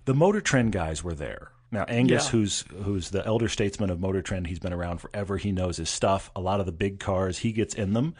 the 0.05 0.13
Motor 0.13 0.41
Trend 0.41 0.71
guys 0.71 1.03
were 1.03 1.13
there. 1.13 1.51
Now 1.71 1.83
Angus, 1.87 2.25
Yeah. 2.25 2.31
who's 2.31 2.65
who's 2.83 3.09
the 3.11 3.25
elder 3.25 3.47
statesman 3.47 3.89
of 3.89 3.99
Motor 3.99 4.21
Trend, 4.21 4.47
he's 4.47 4.59
been 4.59 4.73
around 4.73 4.97
forever. 4.99 5.37
He 5.37 5.51
knows 5.51 5.77
his 5.77 5.89
stuff. 5.89 6.31
A 6.35 6.41
lot 6.41 6.59
of 6.59 6.65
the 6.65 6.71
big 6.71 6.99
cars, 6.99 7.39
he 7.39 7.51
gets 7.51 7.75
in 7.75 7.93
them. 7.93 8.15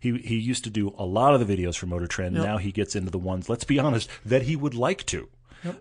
He 0.00 0.16
he 0.18 0.36
used 0.38 0.64
to 0.64 0.70
do 0.70 0.94
a 0.96 1.04
lot 1.04 1.34
of 1.34 1.46
the 1.46 1.56
videos 1.56 1.76
for 1.76 1.86
Motor 1.86 2.06
Trend. 2.06 2.36
Yep. 2.36 2.44
Now 2.44 2.56
he 2.58 2.72
gets 2.72 2.96
into 2.96 3.10
the 3.10 3.18
ones. 3.18 3.48
Let's 3.48 3.64
be 3.64 3.78
honest, 3.78 4.08
that 4.24 4.42
he 4.42 4.56
would 4.56 4.74
like 4.74 5.04
to. 5.06 5.28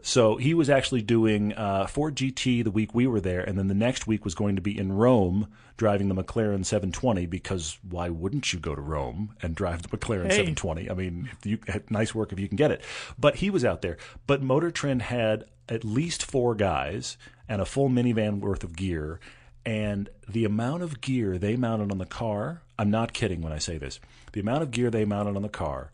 So 0.01 0.37
he 0.37 0.53
was 0.53 0.69
actually 0.69 1.01
doing 1.01 1.53
uh, 1.53 1.87
Ford 1.87 2.15
GT 2.15 2.63
the 2.63 2.71
week 2.71 2.93
we 2.93 3.07
were 3.07 3.21
there, 3.21 3.41
and 3.41 3.57
then 3.57 3.67
the 3.67 3.73
next 3.73 4.07
week 4.07 4.23
was 4.23 4.35
going 4.35 4.55
to 4.55 4.61
be 4.61 4.77
in 4.77 4.91
Rome 4.93 5.47
driving 5.77 6.07
the 6.07 6.15
McLaren 6.15 6.65
720 6.65 7.25
because 7.25 7.77
why 7.87 8.09
wouldn't 8.09 8.53
you 8.53 8.59
go 8.59 8.75
to 8.75 8.81
Rome 8.81 9.35
and 9.41 9.55
drive 9.55 9.81
the 9.81 9.89
McLaren 9.89 10.25
Hey. 10.25 10.37
720? 10.37 10.89
I 10.89 10.93
mean, 10.93 11.29
you, 11.43 11.59
nice 11.89 12.13
work 12.13 12.31
if 12.31 12.39
you 12.39 12.47
can 12.47 12.57
get 12.57 12.71
it. 12.71 12.81
But 13.17 13.37
he 13.37 13.49
was 13.49 13.65
out 13.65 13.81
there. 13.81 13.97
But 14.27 14.41
Motor 14.41 14.71
Trend 14.71 15.03
had 15.03 15.45
at 15.69 15.83
least 15.83 16.23
four 16.23 16.55
guys 16.55 17.17
and 17.49 17.61
a 17.61 17.65
full 17.65 17.89
minivan 17.89 18.39
worth 18.39 18.63
of 18.63 18.75
gear. 18.75 19.19
And 19.65 20.09
the 20.27 20.45
amount 20.45 20.83
of 20.83 21.01
gear 21.01 21.37
they 21.37 21.55
mounted 21.55 21.91
on 21.91 21.97
the 21.97 22.05
car, 22.05 22.61
I'm 22.77 22.91
not 22.91 23.13
kidding 23.13 23.41
when 23.41 23.53
I 23.53 23.59
say 23.59 23.77
this, 23.77 23.99
the 24.33 24.41
amount 24.41 24.63
of 24.63 24.71
gear 24.71 24.89
they 24.89 25.05
mounted 25.05 25.35
on 25.35 25.41
the 25.41 25.49
car 25.49 25.91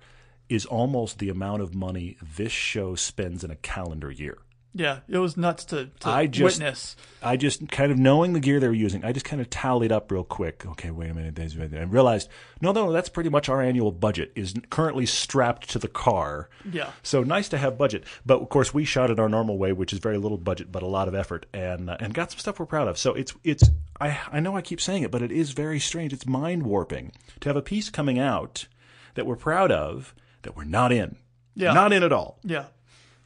is 0.49 0.65
almost 0.65 1.19
the 1.19 1.29
amount 1.29 1.61
of 1.61 1.73
money 1.75 2.17
this 2.35 2.51
show 2.51 2.95
spends 2.95 3.43
in 3.43 3.51
a 3.51 3.55
calendar 3.55 4.11
year. 4.11 4.37
Yeah, 4.71 4.99
it 5.07 5.17
was 5.17 5.35
nuts 5.35 5.65
to, 5.65 5.87
to 6.01 6.09
I 6.09 6.27
just- 6.27 6.59
witness. 6.59 6.95
I 7.23 7.37
just 7.37 7.69
kind 7.69 7.91
of 7.91 7.97
knowing 7.97 8.33
the 8.33 8.39
gear 8.39 8.59
they 8.59 8.67
were 8.67 8.73
using, 8.73 9.03
I 9.03 9.11
just 9.11 9.25
kind 9.25 9.41
of 9.41 9.49
tallied 9.49 9.91
up 9.91 10.11
real 10.11 10.23
quick. 10.23 10.63
Okay, 10.63 10.91
wait 10.91 11.09
a 11.09 11.13
minute, 11.15 11.33
there's- 11.33 11.55
and 11.55 11.91
realized 11.91 12.29
no, 12.61 12.71
no, 12.71 12.91
that's 12.91 13.09
pretty 13.09 13.31
much 13.31 13.49
our 13.49 13.63
annual 13.63 13.91
budget 13.91 14.31
is 14.35 14.53
currently 14.69 15.07
strapped 15.07 15.69
to 15.71 15.79
the 15.79 15.87
car. 15.87 16.49
Yeah. 16.71 16.91
So 17.01 17.23
nice 17.23 17.49
to 17.49 17.57
have 17.57 17.79
budget, 17.79 18.03
but 18.27 18.41
of 18.43 18.49
course 18.49 18.71
we 18.71 18.85
shot 18.85 19.09
it 19.09 19.19
our 19.19 19.27
normal 19.27 19.57
way, 19.57 19.73
which 19.73 19.91
is 19.91 19.97
very 19.97 20.19
little 20.19 20.37
budget 20.37 20.71
but 20.71 20.83
a 20.83 20.87
lot 20.87 21.07
of 21.07 21.15
effort, 21.15 21.47
and 21.51 21.89
uh, 21.89 21.97
and 21.99 22.13
got 22.13 22.29
some 22.31 22.39
stuff 22.39 22.59
we're 22.59 22.67
proud 22.67 22.87
of. 22.87 22.99
So 22.99 23.15
it's 23.15 23.33
it's 23.43 23.71
I 23.99 24.19
I 24.31 24.39
know 24.39 24.55
I 24.55 24.61
keep 24.61 24.81
saying 24.81 25.01
it, 25.01 25.09
but 25.09 25.23
it 25.23 25.31
is 25.31 25.51
very 25.53 25.79
strange. 25.79 26.13
It's 26.13 26.27
mind 26.27 26.61
warping 26.61 27.11
to 27.39 27.49
have 27.49 27.57
a 27.57 27.63
piece 27.63 27.89
coming 27.89 28.19
out 28.19 28.67
that 29.15 29.25
we're 29.25 29.35
proud 29.35 29.71
of 29.71 30.13
that 30.43 30.55
we're 30.55 30.63
not 30.63 30.91
in. 30.91 31.17
Yeah. 31.55 31.73
Not 31.73 31.93
in 31.93 32.03
at 32.03 32.11
all. 32.13 32.39
Yeah. 32.43 32.65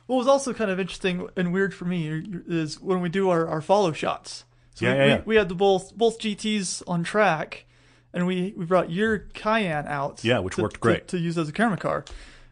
What 0.08 0.17
was 0.17 0.27
also 0.27 0.53
kind 0.53 0.70
of 0.70 0.79
interesting 0.79 1.27
and 1.36 1.53
weird 1.53 1.74
for 1.74 1.86
me 1.86 2.08
is 2.48 2.79
when 2.82 3.01
we 3.01 3.10
do 3.10 3.29
our, 3.29 3.48
our 3.48 3.62
follow 3.62 3.91
shots. 3.93 4.43
So 4.75 4.86
Yeah, 4.86 4.93
we, 4.93 4.98
yeah, 5.00 5.17
we, 5.17 5.22
we 5.25 5.36
had 5.36 5.50
the 5.50 5.55
both 5.55 5.96
both 5.96 6.20
GTs 6.20 6.84
on 6.88 7.03
track, 7.03 7.65
and 8.13 8.25
we, 8.25 8.53
we 8.58 8.65
brought 8.65 8.91
your 8.91 9.20
Cayenne 9.34 9.88
out. 9.88 10.24
Yeah, 10.24 10.39
which 10.39 10.55
to- 10.55 10.63
worked 10.63 10.75
to- 10.75 10.79
great. 10.79 11.08
to, 11.10 11.20
use 11.20 11.38
as 11.38 11.48
a 11.48 11.53
camera 11.53 11.77
car, 11.77 12.05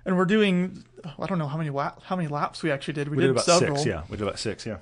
and 0.05 0.17
we're 0.17 0.25
doing 0.25 0.85
I 1.19 1.25
don't 1.25 1.39
know 1.39 1.47
how 1.47 1.57
many 1.57 1.69
how 1.71 2.15
many 2.15 2.27
laps 2.27 2.61
we 2.63 2.71
actually 2.71 2.93
did. 2.93 3.09
We, 3.09 3.17
We 3.17 3.23
did, 3.23 3.27
did 3.27 3.31
about 3.31 3.45
several, 3.45 3.77
six, 3.77 3.87
yeah. 3.87 4.03
We 4.09 4.17
did 4.17 4.23
about 4.23 4.39
six, 4.39 4.65
yeah. 4.65 4.77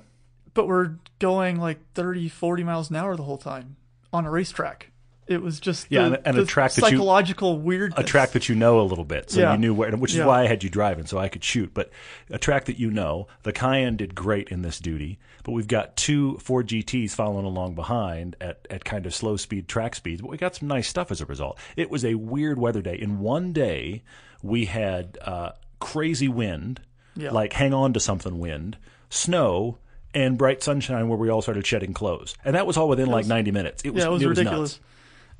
but 0.54 0.68
we're 0.68 0.96
going 1.18 1.58
like 1.58 1.78
30, 1.94 2.28
40 2.28 2.62
miles 2.62 2.90
an 2.90 2.96
hour 2.96 3.16
the 3.16 3.22
whole 3.22 3.38
time 3.38 3.76
on 4.12 4.26
a 4.26 4.30
racetrack. 4.30 4.89
It 5.30 5.40
was 5.42 5.60
just 5.60 5.86
Yeah, 5.90 6.08
the, 6.10 6.28
and- 6.28 6.36
a 6.36 6.44
track 6.44 6.72
that 6.72 6.82
you- 6.90 6.96
psychological 6.98 7.58
weird 7.60 7.94
a 7.96 8.02
track 8.02 8.32
that 8.32 8.48
you 8.48 8.54
know 8.56 8.80
a 8.80 8.82
little 8.82 9.04
bit, 9.04 9.30
so 9.30 9.40
Yeah. 9.40 9.52
you 9.52 9.58
knew 9.58 9.72
where, 9.72 9.92
which 9.96 10.10
is 10.10 10.18
Yeah. 10.18 10.26
why 10.26 10.42
I 10.42 10.46
had 10.48 10.64
you 10.64 10.68
driving, 10.70 11.06
so 11.06 11.18
I 11.18 11.28
could 11.28 11.44
shoot. 11.44 11.70
But 11.72 11.90
a 12.30 12.38
track 12.38 12.64
that 12.64 12.80
you 12.80 12.90
know, 12.90 13.28
the 13.44 13.52
Cayenne 13.52 13.96
did 13.96 14.14
great 14.16 14.48
in 14.48 14.62
this 14.62 14.80
duty, 14.80 15.20
but 15.44 15.52
we've 15.52 15.68
got 15.68 15.96
two 15.96 16.36
Ford 16.38 16.66
GTs 16.66 17.14
following 17.14 17.46
along 17.46 17.76
behind 17.76 18.34
at, 18.40 18.66
at 18.68 18.84
kind 18.84 19.06
of 19.06 19.14
slow 19.14 19.36
speed 19.36 19.68
track 19.68 19.94
speeds. 19.94 20.20
But 20.20 20.30
we 20.30 20.36
got 20.36 20.56
some 20.56 20.66
nice 20.66 20.88
stuff 20.88 21.12
as 21.12 21.20
a 21.20 21.26
result. 21.26 21.56
It 21.76 21.90
was 21.90 22.04
a 22.04 22.16
weird 22.16 22.58
weather 22.58 22.82
day. 22.82 22.98
In 23.00 23.20
one 23.20 23.52
day, 23.52 24.02
we 24.42 24.64
had 24.64 25.16
uh, 25.24 25.52
crazy 25.78 26.26
wind, 26.28 26.80
Yeah. 27.14 27.30
like 27.30 27.52
hang 27.52 27.72
on 27.72 27.92
to 27.92 28.00
something 28.00 28.38
wind, 28.40 28.78
snow. 29.08 29.78
And 30.12 30.36
bright 30.36 30.60
sunshine 30.60 31.08
where 31.08 31.16
we 31.16 31.28
all 31.28 31.40
started 31.40 31.64
shedding 31.64 31.94
clothes, 31.94 32.34
and 32.44 32.56
that 32.56 32.66
was 32.66 32.76
all 32.76 32.88
within 32.88 33.06
like 33.06 33.26
ninety 33.26 33.52
minutes. 33.52 33.80
It 33.84 33.94
was, 33.94 34.02
Yeah, 34.02 34.08
it 34.10 34.12
was 34.14 34.24
ridiculous. 34.24 34.72
nuts. 34.72 34.80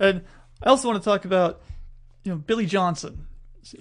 And 0.01 0.23
I 0.63 0.69
also 0.71 0.89
want 0.89 1.01
to 1.03 1.09
talk 1.09 1.25
about, 1.25 1.61
you 2.25 2.33
know, 2.33 2.39
Billy 2.39 2.67
Johnson. 2.67 3.27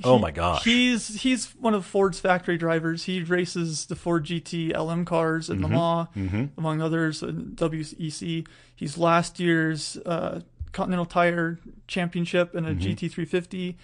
Oh 0.04 0.20
my 0.20 0.32
gosh. 0.32 0.64
He's 0.66 1.22
he's 1.22 1.52
one 1.56 1.74
of 1.74 1.86
Ford's 1.86 2.20
factory 2.20 2.58
drivers. 2.58 3.06
He 3.06 3.24
races 3.24 3.86
the 3.86 3.96
Ford 3.96 4.26
GT 4.26 4.78
LM 4.78 5.06
cars 5.06 5.48
Mm-hmm. 5.50 5.64
in 5.64 5.72
Le 5.74 6.08
Mans, 6.14 6.50
among 6.58 6.82
others, 6.82 7.24
in 7.24 7.56
WEC. 7.56 8.46
He's 8.76 8.98
last 8.98 9.40
year's 9.40 9.96
uh, 10.06 10.42
Continental 10.74 11.06
Tire 11.06 11.60
Championship 11.88 12.54
in 12.56 12.66
a 12.66 12.72
Mm-hmm. 12.76 12.90
GT350, 13.22 13.76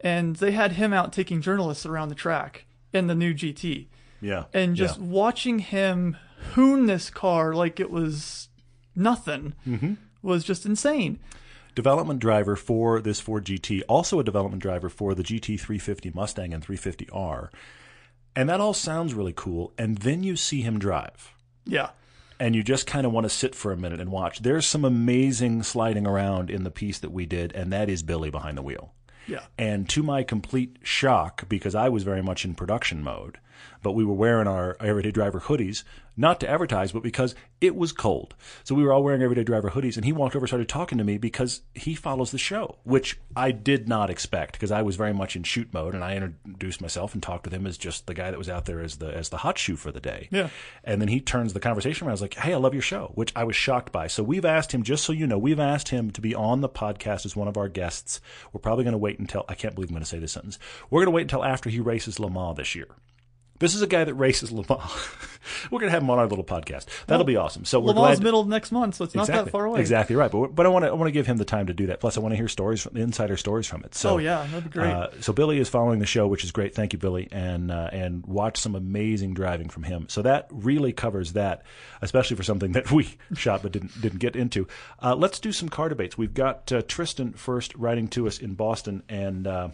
and 0.00 0.36
they 0.36 0.52
had 0.52 0.72
him 0.72 0.92
out 0.92 1.12
taking 1.12 1.42
journalists 1.42 1.84
around 1.84 2.08
the 2.10 2.14
track 2.14 2.64
in 2.92 3.08
the 3.08 3.14
new 3.16 3.34
GT, 3.34 3.86
Yeah, 4.20 4.44
and 4.54 4.76
just 4.76 4.98
yeah. 5.00 5.04
watching 5.06 5.58
him 5.58 6.16
hoon 6.54 6.86
this 6.86 7.10
car 7.10 7.54
like 7.54 7.80
it 7.80 7.90
was 7.90 8.48
nothing 8.94 9.54
Mm-hmm. 9.66 9.94
was 10.22 10.44
just 10.44 10.64
insane. 10.64 11.18
Development 11.74 12.20
driver 12.20 12.56
for 12.56 13.00
this 13.00 13.20
Ford 13.20 13.44
GT, 13.44 13.82
also 13.88 14.20
a 14.20 14.24
development 14.24 14.62
driver 14.62 14.88
for 14.88 15.14
the 15.14 15.22
GT 15.22 15.58
350 15.58 16.10
Mustang 16.14 16.52
and 16.54 16.66
350R. 16.66 17.50
And 18.36 18.48
that 18.48 18.60
all 18.60 18.74
sounds 18.74 19.14
really 19.14 19.32
cool. 19.34 19.72
And 19.76 19.98
then 19.98 20.22
you 20.22 20.36
see 20.36 20.62
him 20.62 20.78
drive. 20.78 21.34
Yeah. 21.64 21.90
And 22.38 22.54
you 22.54 22.62
just 22.62 22.86
kind 22.86 23.04
of 23.06 23.12
want 23.12 23.24
to 23.24 23.30
sit 23.30 23.54
for 23.54 23.72
a 23.72 23.76
minute 23.76 24.00
and 24.00 24.10
watch. 24.10 24.40
There's 24.40 24.66
some 24.66 24.84
amazing 24.84 25.62
sliding 25.62 26.06
around 26.06 26.50
in 26.50 26.64
the 26.64 26.70
piece 26.70 26.98
that 27.00 27.12
we 27.12 27.26
did, 27.26 27.52
and 27.52 27.72
that 27.72 27.90
is 27.90 28.02
Billy 28.02 28.30
behind 28.30 28.56
the 28.56 28.62
wheel. 28.62 28.94
Yeah. 29.26 29.44
And 29.58 29.88
to 29.90 30.02
my 30.02 30.22
complete 30.22 30.78
shock, 30.82 31.48
because 31.48 31.74
I 31.74 31.88
was 31.88 32.02
very 32.02 32.22
much 32.22 32.44
in 32.44 32.54
production 32.54 33.02
mode, 33.02 33.38
but 33.82 33.92
we 33.92 34.04
were 34.04 34.14
wearing 34.14 34.46
our 34.46 34.76
everyday 34.80 35.10
driver 35.10 35.40
hoodies, 35.40 35.84
not 36.16 36.40
to 36.40 36.48
advertise, 36.48 36.92
but 36.92 37.02
because 37.02 37.34
it 37.60 37.74
was 37.74 37.92
cold. 37.92 38.34
So 38.64 38.74
we 38.74 38.82
were 38.82 38.92
all 38.92 39.02
wearing 39.02 39.22
everyday 39.22 39.44
driver 39.44 39.70
hoodies, 39.70 39.96
and 39.96 40.04
he 40.04 40.12
walked 40.12 40.36
over, 40.36 40.44
and 40.44 40.48
started 40.48 40.68
talking 40.68 40.98
to 40.98 41.04
me 41.04 41.18
because 41.18 41.62
he 41.74 41.94
follows 41.94 42.30
the 42.30 42.38
show, 42.38 42.76
which 42.84 43.18
I 43.34 43.52
did 43.52 43.88
not 43.88 44.10
expect 44.10 44.52
because 44.52 44.70
I 44.70 44.82
was 44.82 44.96
very 44.96 45.14
much 45.14 45.34
in 45.36 45.44
shoot 45.44 45.72
mode, 45.72 45.94
and 45.94 46.04
I 46.04 46.16
introduced 46.16 46.80
myself 46.80 47.14
and 47.14 47.22
talked 47.22 47.46
with 47.46 47.54
him 47.54 47.66
as 47.66 47.78
just 47.78 48.06
the 48.06 48.14
guy 48.14 48.30
that 48.30 48.38
was 48.38 48.48
out 48.48 48.66
there 48.66 48.80
as 48.80 48.96
the 48.96 49.16
as 49.16 49.30
the 49.30 49.38
hot 49.38 49.56
shoe 49.56 49.76
for 49.76 49.92
the 49.92 50.00
day. 50.00 50.28
Yeah. 50.30 50.50
And 50.84 51.00
then 51.00 51.08
he 51.08 51.20
turns 51.20 51.52
the 51.52 51.60
conversation 51.60 52.06
around. 52.06 52.12
I 52.12 52.14
was 52.14 52.22
like, 52.22 52.34
"Hey, 52.34 52.52
I 52.52 52.56
love 52.56 52.74
your 52.74 52.82
show," 52.82 53.12
which 53.14 53.32
I 53.34 53.44
was 53.44 53.56
shocked 53.56 53.92
by. 53.92 54.06
So 54.06 54.22
we've 54.22 54.44
asked 54.44 54.72
him, 54.72 54.82
just 54.82 55.04
so 55.04 55.12
you 55.12 55.26
know, 55.26 55.38
we've 55.38 55.60
asked 55.60 55.88
him 55.88 56.10
to 56.10 56.20
be 56.20 56.34
on 56.34 56.60
the 56.60 56.68
podcast 56.68 57.24
as 57.24 57.36
one 57.36 57.48
of 57.48 57.56
our 57.56 57.68
guests. 57.68 58.20
We're 58.52 58.60
probably 58.60 58.84
going 58.84 58.92
to 58.92 58.98
wait 58.98 59.18
until 59.18 59.44
I 59.48 59.54
can't 59.54 59.74
believe 59.74 59.90
I'm 59.90 59.94
going 59.94 60.02
to 60.02 60.08
say 60.08 60.18
this 60.18 60.32
sentence. 60.32 60.58
We're 60.90 61.00
going 61.00 61.12
to 61.12 61.16
wait 61.16 61.22
until 61.22 61.44
after 61.44 61.70
he 61.70 61.80
races 61.80 62.18
Le 62.18 62.30
Mans 62.30 62.56
this 62.56 62.74
year. 62.74 62.88
This 63.60 63.74
is 63.74 63.82
a 63.82 63.86
guy 63.86 64.04
that 64.04 64.14
races 64.14 64.50
Le 64.50 64.64
Mans. 64.68 64.80
we're 65.70 65.80
going 65.80 65.88
to 65.88 65.92
have 65.92 66.02
him 66.02 66.08
on 66.08 66.18
our 66.18 66.26
little 66.26 66.44
podcast. 66.44 66.86
That'll 67.06 67.26
be 67.26 67.36
awesome. 67.36 67.66
So 67.66 67.78
we're 67.78 67.88
Le 67.88 67.94
Mans 67.94 68.18
glad. 68.18 68.24
middle 68.24 68.40
of 68.40 68.48
next 68.48 68.72
month, 68.72 68.94
so 68.94 69.04
it's 69.04 69.14
not 69.14 69.26
that 69.26 69.50
far 69.50 69.66
away. 69.66 69.80
Exactly 69.80 70.16
right. 70.16 70.30
But 70.30 70.54
but 70.54 70.64
I 70.64 70.70
want 70.70 70.86
to 70.86 70.90
I 70.90 70.94
want 70.94 71.08
to 71.08 71.12
give 71.12 71.26
him 71.26 71.36
the 71.36 71.44
time 71.44 71.66
to 71.66 71.74
do 71.74 71.86
that. 71.88 72.00
Plus, 72.00 72.16
I 72.16 72.20
want 72.20 72.32
to 72.32 72.36
hear 72.36 72.48
stories 72.48 72.82
from 72.82 72.96
insider 72.96 73.36
stories 73.36 73.66
from 73.66 73.84
it. 73.84 73.94
So 73.94 74.14
Oh 74.14 74.18
yeah, 74.18 74.46
that'd 74.46 74.64
be 74.64 74.70
great. 74.70 74.90
uh, 74.90 75.08
so 75.20 75.34
Billy 75.34 75.58
is 75.58 75.68
following 75.68 75.98
the 75.98 76.06
show, 76.06 76.26
which 76.26 76.42
is 76.42 76.52
great. 76.52 76.74
Thank 76.74 76.94
you, 76.94 76.98
Billy, 76.98 77.28
and 77.30 77.70
uh, 77.70 77.90
and 77.92 78.24
watch 78.24 78.56
some 78.56 78.74
amazing 78.74 79.34
driving 79.34 79.68
from 79.68 79.82
him. 79.82 80.06
So 80.08 80.22
that 80.22 80.48
really 80.50 80.94
covers 80.94 81.34
that, 81.34 81.62
especially 82.00 82.36
for 82.36 82.42
something 82.42 82.72
that 82.80 82.90
we 82.90 83.18
shot 83.34 83.62
but 83.62 83.72
didn't 83.72 84.00
didn't 84.00 84.20
get 84.20 84.36
into. 84.36 84.66
Uh, 85.02 85.14
let's 85.14 85.38
do 85.38 85.52
some 85.52 85.68
car 85.68 85.90
debates. 85.90 86.16
We've 86.16 86.32
got 86.32 86.72
uh, 86.72 86.80
Tristan 86.88 87.34
first 87.34 87.74
writing 87.74 88.08
to 88.08 88.26
us 88.26 88.38
in 88.38 88.54
Boston, 88.54 89.02
and 89.06 89.46
uh, 89.46 89.68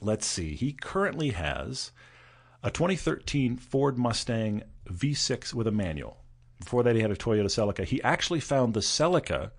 let's 0.00 0.24
see. 0.24 0.54
He 0.54 0.72
currently 0.72 1.30
has 1.30 1.90
a 2.62 2.70
2013 2.70 3.56
Ford 3.56 3.98
Mustang 3.98 4.62
V6 4.88 5.54
with 5.54 5.66
a 5.66 5.72
manual. 5.72 6.18
Before 6.60 6.82
that, 6.82 6.94
he 6.94 7.02
had 7.02 7.10
a 7.10 7.16
Toyota 7.16 7.46
Celica. 7.46 7.84
He 7.84 8.02
actually 8.02 8.40
found 8.40 8.74
the 8.74 8.80
Celica 8.80 9.50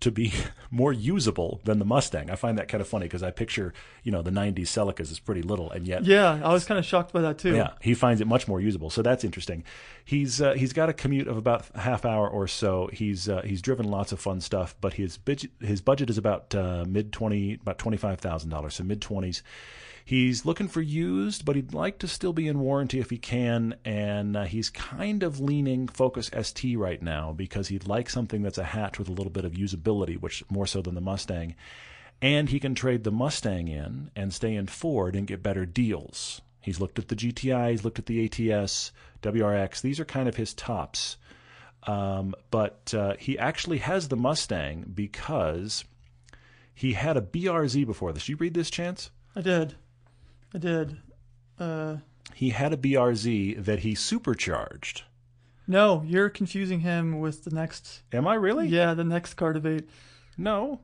to 0.00 0.10
be 0.10 0.32
more 0.70 0.92
usable 0.92 1.60
than 1.64 1.78
the 1.78 1.84
Mustang. 1.84 2.30
I 2.30 2.34
find 2.34 2.58
that 2.58 2.68
kind 2.68 2.80
of 2.80 2.88
funny 2.88 3.06
because 3.06 3.22
I 3.22 3.30
picture, 3.30 3.72
you 4.02 4.10
know, 4.10 4.22
the 4.22 4.32
90s 4.32 4.66
Celicas 4.66 5.12
is 5.12 5.20
pretty 5.20 5.42
little, 5.42 5.70
and 5.70 5.86
yet 5.86 6.04
yeah, 6.04 6.40
I 6.42 6.52
was 6.52 6.64
kind 6.64 6.78
of 6.78 6.84
shocked 6.84 7.12
by 7.12 7.20
that 7.22 7.38
too. 7.38 7.54
yeah, 7.54 7.70
he 7.80 7.94
finds 7.94 8.20
it 8.20 8.26
much 8.26 8.48
more 8.48 8.60
usable. 8.60 8.90
So 8.90 9.02
that's 9.02 9.22
interesting. 9.22 9.62
He's 10.04 10.42
uh, 10.42 10.54
he's 10.54 10.72
got 10.72 10.88
a 10.88 10.92
commute 10.92 11.28
of 11.28 11.36
about 11.36 11.66
a 11.74 11.80
half 11.80 12.04
hour 12.04 12.28
or 12.28 12.48
so. 12.48 12.90
He's 12.92 13.28
uh, 13.28 13.42
he's 13.42 13.62
driven 13.62 13.88
lots 13.88 14.10
of 14.10 14.18
fun 14.18 14.40
stuff, 14.40 14.74
but 14.80 14.94
his 14.94 15.16
budget 15.16 15.52
his 15.60 15.80
budget 15.80 16.10
is 16.10 16.18
about 16.18 16.52
uh, 16.54 16.84
mid 16.86 17.12
twenty 17.12 17.54
about 17.54 17.78
twenty 17.78 17.96
five 17.96 18.18
thousand 18.18 18.50
dollars, 18.50 18.74
so 18.74 18.84
mid 18.84 19.00
twenties. 19.00 19.42
He's 20.04 20.44
looking 20.44 20.68
for 20.68 20.80
used, 20.80 21.44
but 21.44 21.56
he'd 21.56 21.74
like 21.74 21.98
to 21.98 22.08
still 22.08 22.32
be 22.32 22.48
in 22.48 22.58
warranty 22.60 22.98
if 22.98 23.10
he 23.10 23.18
can. 23.18 23.76
And 23.84 24.36
uh, 24.36 24.44
he's 24.44 24.70
kind 24.70 25.22
of 25.22 25.40
leaning 25.40 25.88
Focus 25.88 26.30
ST 26.40 26.78
right 26.78 27.00
now 27.00 27.32
because 27.32 27.68
he'd 27.68 27.86
like 27.86 28.10
something 28.10 28.42
that's 28.42 28.58
a 28.58 28.64
hatch 28.64 28.98
with 28.98 29.08
a 29.08 29.12
little 29.12 29.30
bit 29.30 29.44
of 29.44 29.52
usability, 29.52 30.20
which 30.20 30.42
more 30.50 30.66
so 30.66 30.82
than 30.82 30.94
the 30.94 31.00
Mustang. 31.00 31.54
And 32.20 32.48
he 32.48 32.60
can 32.60 32.74
trade 32.74 33.04
the 33.04 33.10
Mustang 33.10 33.68
in 33.68 34.10
and 34.14 34.32
stay 34.32 34.54
in 34.54 34.66
Ford 34.66 35.16
and 35.16 35.26
get 35.26 35.42
better 35.42 35.66
deals. 35.66 36.40
He's 36.60 36.80
looked 36.80 36.98
at 36.98 37.08
the 37.08 37.16
GTI, 37.16 37.72
he's 37.72 37.84
looked 37.84 37.98
at 37.98 38.06
the 38.06 38.24
ATS, 38.24 38.92
WRX. 39.22 39.80
These 39.80 39.98
are 39.98 40.04
kind 40.04 40.28
of 40.28 40.36
his 40.36 40.54
tops. 40.54 41.16
Um, 41.84 42.34
but 42.52 42.94
uh, 42.96 43.14
he 43.18 43.36
actually 43.38 43.78
has 43.78 44.08
the 44.08 44.16
Mustang 44.16 44.92
because 44.94 45.84
he 46.74 46.92
had 46.92 47.16
a 47.16 47.20
BRZ 47.20 47.84
before 47.86 48.12
this. 48.12 48.28
You 48.28 48.36
read 48.36 48.54
this, 48.54 48.70
Chance? 48.70 49.10
I 49.34 49.40
did. 49.40 49.74
I 50.54 50.58
did. 50.58 50.96
Uh, 51.58 51.96
He 52.34 52.50
had 52.50 52.72
a 52.72 52.76
BRZ 52.76 53.64
that 53.64 53.80
he 53.80 53.94
supercharged. 53.94 55.02
no, 55.66 56.02
you're 56.06 56.28
confusing 56.28 56.80
him 56.80 57.20
with 57.20 57.44
the 57.44 57.50
next. 57.50 58.02
Am 58.12 58.26
I 58.26 58.34
really? 58.34 58.68
Yeah, 58.68 58.94
the 58.94 59.04
next 59.04 59.34
car 59.34 59.52
debate. 59.52 59.88
No. 60.36 60.80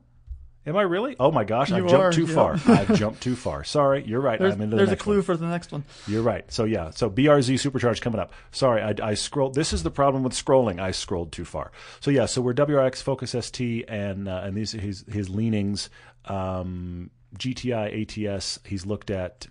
Am 0.65 0.75
I 0.75 0.81
really? 0.83 1.15
Oh 1.19 1.31
my 1.31 1.45
gosh, 1.45 1.71
I've 1.71 1.87
jumped 1.87 1.93
are, 1.93 2.11
too 2.11 2.25
yeah. 2.25 2.35
far. 2.35 2.53
I've 2.67 2.95
jumped 2.95 3.21
too 3.21 3.35
far. 3.35 3.63
Sorry, 3.63 4.03
you're 4.05 4.19
right. 4.19 4.37
There's, 4.37 4.53
I'm 4.53 4.61
into 4.61 4.75
the 4.75 4.83
there's 4.83 4.91
a 4.91 4.97
clue 4.97 5.15
one. 5.15 5.23
for 5.23 5.37
the 5.37 5.47
next 5.47 5.71
one. 5.71 5.83
You're 6.05 6.21
right. 6.21 6.51
So 6.51 6.65
yeah, 6.65 6.91
so 6.91 7.09
BRZ 7.09 7.57
Supercharged 7.59 8.03
coming 8.03 8.19
up. 8.19 8.33
Sorry, 8.51 8.81
I, 8.81 8.93
I 9.01 9.13
scrolled. 9.15 9.55
This 9.55 9.73
is 9.73 9.83
the 9.83 9.89
problem 9.89 10.21
with 10.21 10.33
scrolling. 10.33 10.79
I 10.79 10.91
scrolled 10.91 11.31
too 11.31 11.45
far. 11.45 11.71
So 12.01 12.11
yeah, 12.11 12.25
so 12.25 12.41
we're 12.41 12.53
WRX 12.53 13.01
Focus 13.01 13.33
ST 13.39 13.85
and 13.87 14.27
uh, 14.27 14.41
and 14.43 14.55
these 14.55 14.75
are 14.75 14.81
his 14.81 15.05
his 15.07 15.29
leanings. 15.29 15.89
Um, 16.25 17.09
GTI 17.37 18.27
ATS. 18.27 18.59
He's 18.65 18.85
looked 18.85 19.09
at 19.09 19.47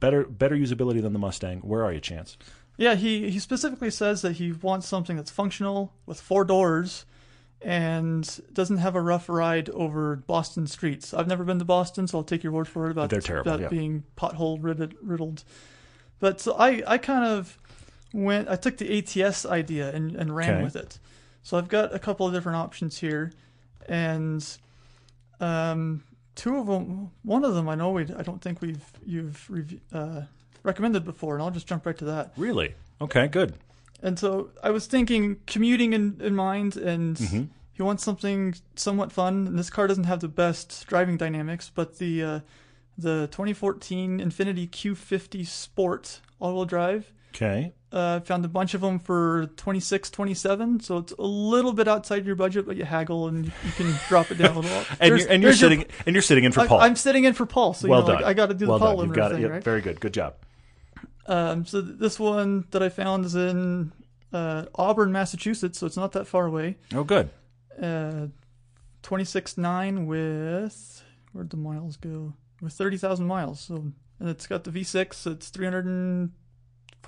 better 0.00 0.24
better 0.24 0.56
usability 0.56 1.00
than 1.02 1.12
the 1.12 1.18
Mustang. 1.18 1.60
Where 1.60 1.84
are 1.84 1.92
you, 1.92 2.00
Chance? 2.00 2.36
Yeah, 2.76 2.96
he, 2.96 3.30
he 3.30 3.38
specifically 3.38 3.90
says 3.90 4.22
that 4.22 4.32
he 4.32 4.50
wants 4.50 4.88
something 4.88 5.16
that's 5.16 5.30
functional 5.30 5.92
with 6.06 6.20
four 6.20 6.44
doors 6.44 7.06
and 7.62 8.40
doesn't 8.52 8.78
have 8.78 8.96
a 8.96 9.00
rough 9.00 9.28
ride 9.28 9.70
over 9.70 10.16
Boston 10.16 10.66
streets. 10.66 11.14
I've 11.14 11.28
never 11.28 11.44
been 11.44 11.60
to 11.60 11.64
Boston, 11.64 12.08
so 12.08 12.18
I'll 12.18 12.24
take 12.24 12.42
your 12.42 12.52
word 12.52 12.66
for 12.66 12.86
it 12.86 12.90
about, 12.90 13.10
They're 13.10 13.20
terrible, 13.20 13.52
about 13.52 13.60
yeah. 13.60 13.68
being 13.68 14.02
pothole 14.16 14.58
riddled. 14.60 15.44
But 16.18 16.40
so 16.40 16.54
I, 16.54 16.82
I 16.86 16.98
kind 16.98 17.24
of 17.24 17.56
went, 18.12 18.48
I 18.48 18.56
took 18.56 18.76
the 18.76 18.98
ATS 18.98 19.46
idea 19.46 19.94
and, 19.94 20.14
and 20.16 20.34
ran 20.34 20.54
Okay. 20.56 20.64
with 20.64 20.74
it. 20.76 20.98
So 21.42 21.56
I've 21.56 21.68
got 21.68 21.94
a 21.94 21.98
couple 22.00 22.26
of 22.26 22.32
different 22.32 22.56
options 22.56 22.98
here. 22.98 23.32
And 23.88 24.44
um, 25.40 26.02
two 26.34 26.56
of 26.58 26.66
them, 26.66 27.10
one 27.22 27.44
of 27.44 27.54
them 27.54 27.68
I 27.68 27.74
know 27.74 27.90
we, 27.90 28.02
I 28.16 28.22
don't 28.22 28.40
think 28.42 28.60
we've, 28.60 28.84
you've 29.04 29.48
rev- 29.50 29.80
uh, 29.92 30.20
recommended 30.62 31.04
before, 31.04 31.34
and 31.34 31.42
I'll 31.42 31.50
just 31.50 31.66
jump 31.66 31.86
right 31.86 31.96
to 31.98 32.04
that. 32.06 32.32
Really? 32.36 32.74
Okay, 33.00 33.26
good. 33.28 33.54
And 34.02 34.18
so 34.18 34.50
I 34.62 34.70
was 34.70 34.86
thinking 34.86 35.36
commuting 35.46 35.92
in, 35.92 36.20
in 36.20 36.34
mind, 36.36 36.76
and 36.76 37.16
Mhm. 37.16 37.48
he 37.72 37.82
wants 37.82 38.04
something 38.04 38.54
somewhat 38.76 39.12
fun. 39.12 39.46
And 39.46 39.58
this 39.58 39.70
car 39.70 39.86
doesn't 39.86 40.04
have 40.04 40.20
the 40.20 40.28
best 40.28 40.86
driving 40.86 41.16
dynamics, 41.16 41.70
but 41.74 41.98
the 41.98 42.22
uh, 42.22 42.40
the 42.98 43.28
2014 43.32 44.20
Infiniti 44.20 44.68
Q50 44.70 45.46
Sport 45.46 46.20
all-wheel 46.40 46.64
drive. 46.66 47.12
Okay. 47.34 47.72
Uh, 47.92 48.20
found 48.20 48.44
a 48.44 48.48
bunch 48.48 48.74
of 48.74 48.80
them 48.80 48.98
for 48.98 49.46
26, 49.56 50.10
27, 50.10 50.80
so 50.80 50.98
it's 50.98 51.12
a 51.12 51.22
little 51.22 51.72
bit 51.72 51.86
outside 51.86 52.26
your 52.26 52.34
budget, 52.34 52.66
but 52.66 52.76
you 52.76 52.84
haggle 52.84 53.28
and 53.28 53.44
you 53.46 53.72
can 53.76 53.94
drop 54.08 54.30
it 54.32 54.38
down 54.38 54.56
a 54.56 54.60
little. 54.60 54.84
And 55.00 55.10
There's- 55.10 55.22
you're, 55.22 55.32
and 55.32 55.42
you're 55.42 55.50
there's 55.52 55.60
your- 55.60 55.70
sitting 55.70 55.86
and 56.06 56.14
you're 56.14 56.22
sitting 56.22 56.44
in 56.44 56.52
for 56.52 56.66
Paul. 56.66 56.80
I'm 56.80 56.96
sitting 56.96 57.24
in 57.24 57.34
for 57.34 57.46
Paul, 57.46 57.72
so 57.74 57.86
well 57.88 58.00
you 58.00 58.06
know, 58.06 58.12
done. 58.14 58.22
like, 58.22 58.30
I 58.30 58.34
got 58.34 58.46
to 58.46 58.54
do 58.54 58.66
well 58.68 58.78
the 58.78 58.84
Paul 58.86 58.96
done. 58.96 59.06
You've 59.06 59.16
got 59.16 59.30
it. 59.30 59.34
thing, 59.34 59.42
Yeah, 59.44 59.48
right? 59.50 59.62
Very 59.64 59.80
good. 59.80 60.00
Good 60.00 60.14
job. 60.14 60.34
Um, 61.26 61.64
so 61.66 61.80
th- 61.82 61.98
this 61.98 62.18
one 62.20 62.66
that 62.72 62.82
I 62.82 62.88
found 62.88 63.24
is 63.24 63.34
in 63.36 63.92
uh, 64.32 64.64
Auburn, 64.74 65.12
Massachusetts, 65.12 65.78
so 65.78 65.86
it's 65.86 65.96
not 65.96 66.12
that 66.12 66.26
far 66.26 66.46
away. 66.46 66.76
Oh, 66.94 67.04
good. 67.04 67.30
Uh, 67.80 68.26
26.9 69.02 70.06
with 70.06 71.02
where'd 71.32 71.50
the 71.50 71.56
miles 71.56 71.96
go? 71.96 72.34
With 72.60 72.72
30,000 72.72 73.26
miles. 73.26 73.60
So 73.60 73.92
and 74.20 74.28
it's 74.28 74.46
got 74.46 74.64
the 74.64 74.70
V6. 74.70 75.26
It's 75.30 75.50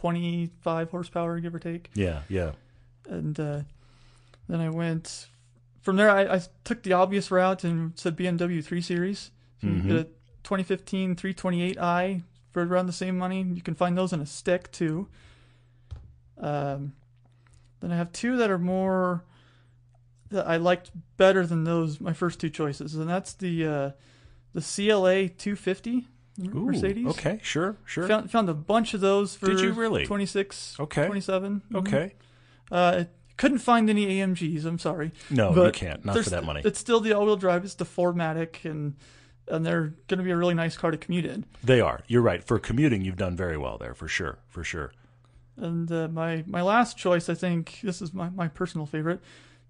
325 0.01 0.91
horsepower, 0.91 1.41
give 1.41 1.55
or 1.55 1.59
take. 1.59 1.91
Yeah. 1.95 2.23
Yeah. 2.29 2.53
And 3.09 3.39
uh, 3.39 3.61
then 4.49 4.61
I 4.61 4.69
went 4.71 5.27
from 5.81 5.97
there. 5.97 6.11
I, 6.11 6.37
I 6.37 6.41
took 6.65 6.83
the 6.83 6.93
obvious 6.93 7.31
route 7.31 7.65
and 7.65 7.93
said 7.99 8.17
BMW 8.17 8.63
3 8.65 8.81
Series. 8.81 9.31
So 9.61 9.69
Mhm. 9.69 9.87
get 9.89 9.97
a 9.97 10.05
2015 10.45 11.17
328i 11.17 12.23
for 12.53 12.65
around 12.65 12.87
the 12.87 12.93
same 12.93 13.17
money. 13.19 13.43
You 13.43 13.63
can 13.63 13.75
find 13.75 13.97
those 13.97 14.13
in 14.13 14.21
a 14.21 14.27
stick 14.27 14.71
too. 14.73 15.09
Um, 16.39 16.93
then 17.81 17.91
I 17.93 17.97
have 17.97 18.13
two 18.13 18.37
that 18.37 18.51
are 18.51 18.59
more 18.59 19.25
that 20.31 20.47
I 20.47 20.57
liked 20.57 20.91
better 21.17 21.47
than 21.47 21.65
those 21.65 22.01
my 22.01 22.13
first 22.13 22.41
two 22.41 22.51
choices, 22.51 22.95
and 22.95 23.09
that's 23.09 23.33
the 23.33 23.65
uh, 23.67 23.91
the 24.53 24.61
CLA 24.61 25.29
250 25.29 26.07
Ooh, 26.39 26.67
Mercedes. 26.67 27.07
Okay. 27.07 27.41
Sure. 27.43 27.77
Sure. 27.85 28.07
Found 28.09 28.31
found 28.31 28.49
a 28.49 28.55
bunch 28.55 28.95
of 28.95 29.01
those 29.01 29.35
for 29.37 29.47
Did 29.47 29.61
you 29.61 29.73
really? 29.73 30.05
26, 30.07 30.77
Okay. 30.81 31.07
27. 31.07 31.63
Mhm. 31.71 31.79
okay. 31.79 32.15
Uh, 32.71 33.05
couldn't 33.37 33.59
find 33.59 33.89
any 33.91 34.07
AMGs. 34.07 34.65
I'm 34.65 34.79
sorry. 34.79 35.13
No, 35.31 35.55
you 35.67 35.71
can't. 35.73 36.05
Not 36.05 36.19
for 36.19 36.31
that 36.31 36.45
money. 36.45 36.63
It's 36.65 36.79
still 36.79 37.01
the 37.01 37.13
all-wheel 37.13 37.37
drive. 37.37 37.65
It's 37.65 37.75
the 37.75 37.85
4MATIC, 37.85 38.65
and 38.65 38.95
and 39.49 39.65
they're 39.65 39.95
going 40.09 40.19
to 40.19 40.25
be 40.25 40.31
a 40.33 40.37
really 40.37 40.55
nice 40.55 40.77
car 40.77 40.91
to 40.91 40.97
commute 40.97 41.25
in. 41.25 41.45
They 41.63 41.81
are. 41.81 42.01
You're 42.09 42.23
right. 42.23 42.43
For 42.43 42.59
commuting, 42.59 43.03
you've 43.05 43.17
done 43.17 43.37
very 43.37 43.57
well 43.57 43.79
there, 43.79 43.95
for 43.95 44.09
sure. 44.09 44.39
For 44.49 44.65
sure. 44.65 44.93
And 45.57 45.91
uh, 45.93 46.09
my 46.09 46.45
my 46.47 46.63
last 46.63 46.97
choice, 46.99 47.29
I 47.29 47.35
think 47.35 47.79
this 47.83 48.03
is 48.03 48.13
my, 48.13 48.29
my 48.31 48.49
personal 48.49 48.87
favorite, 48.87 49.21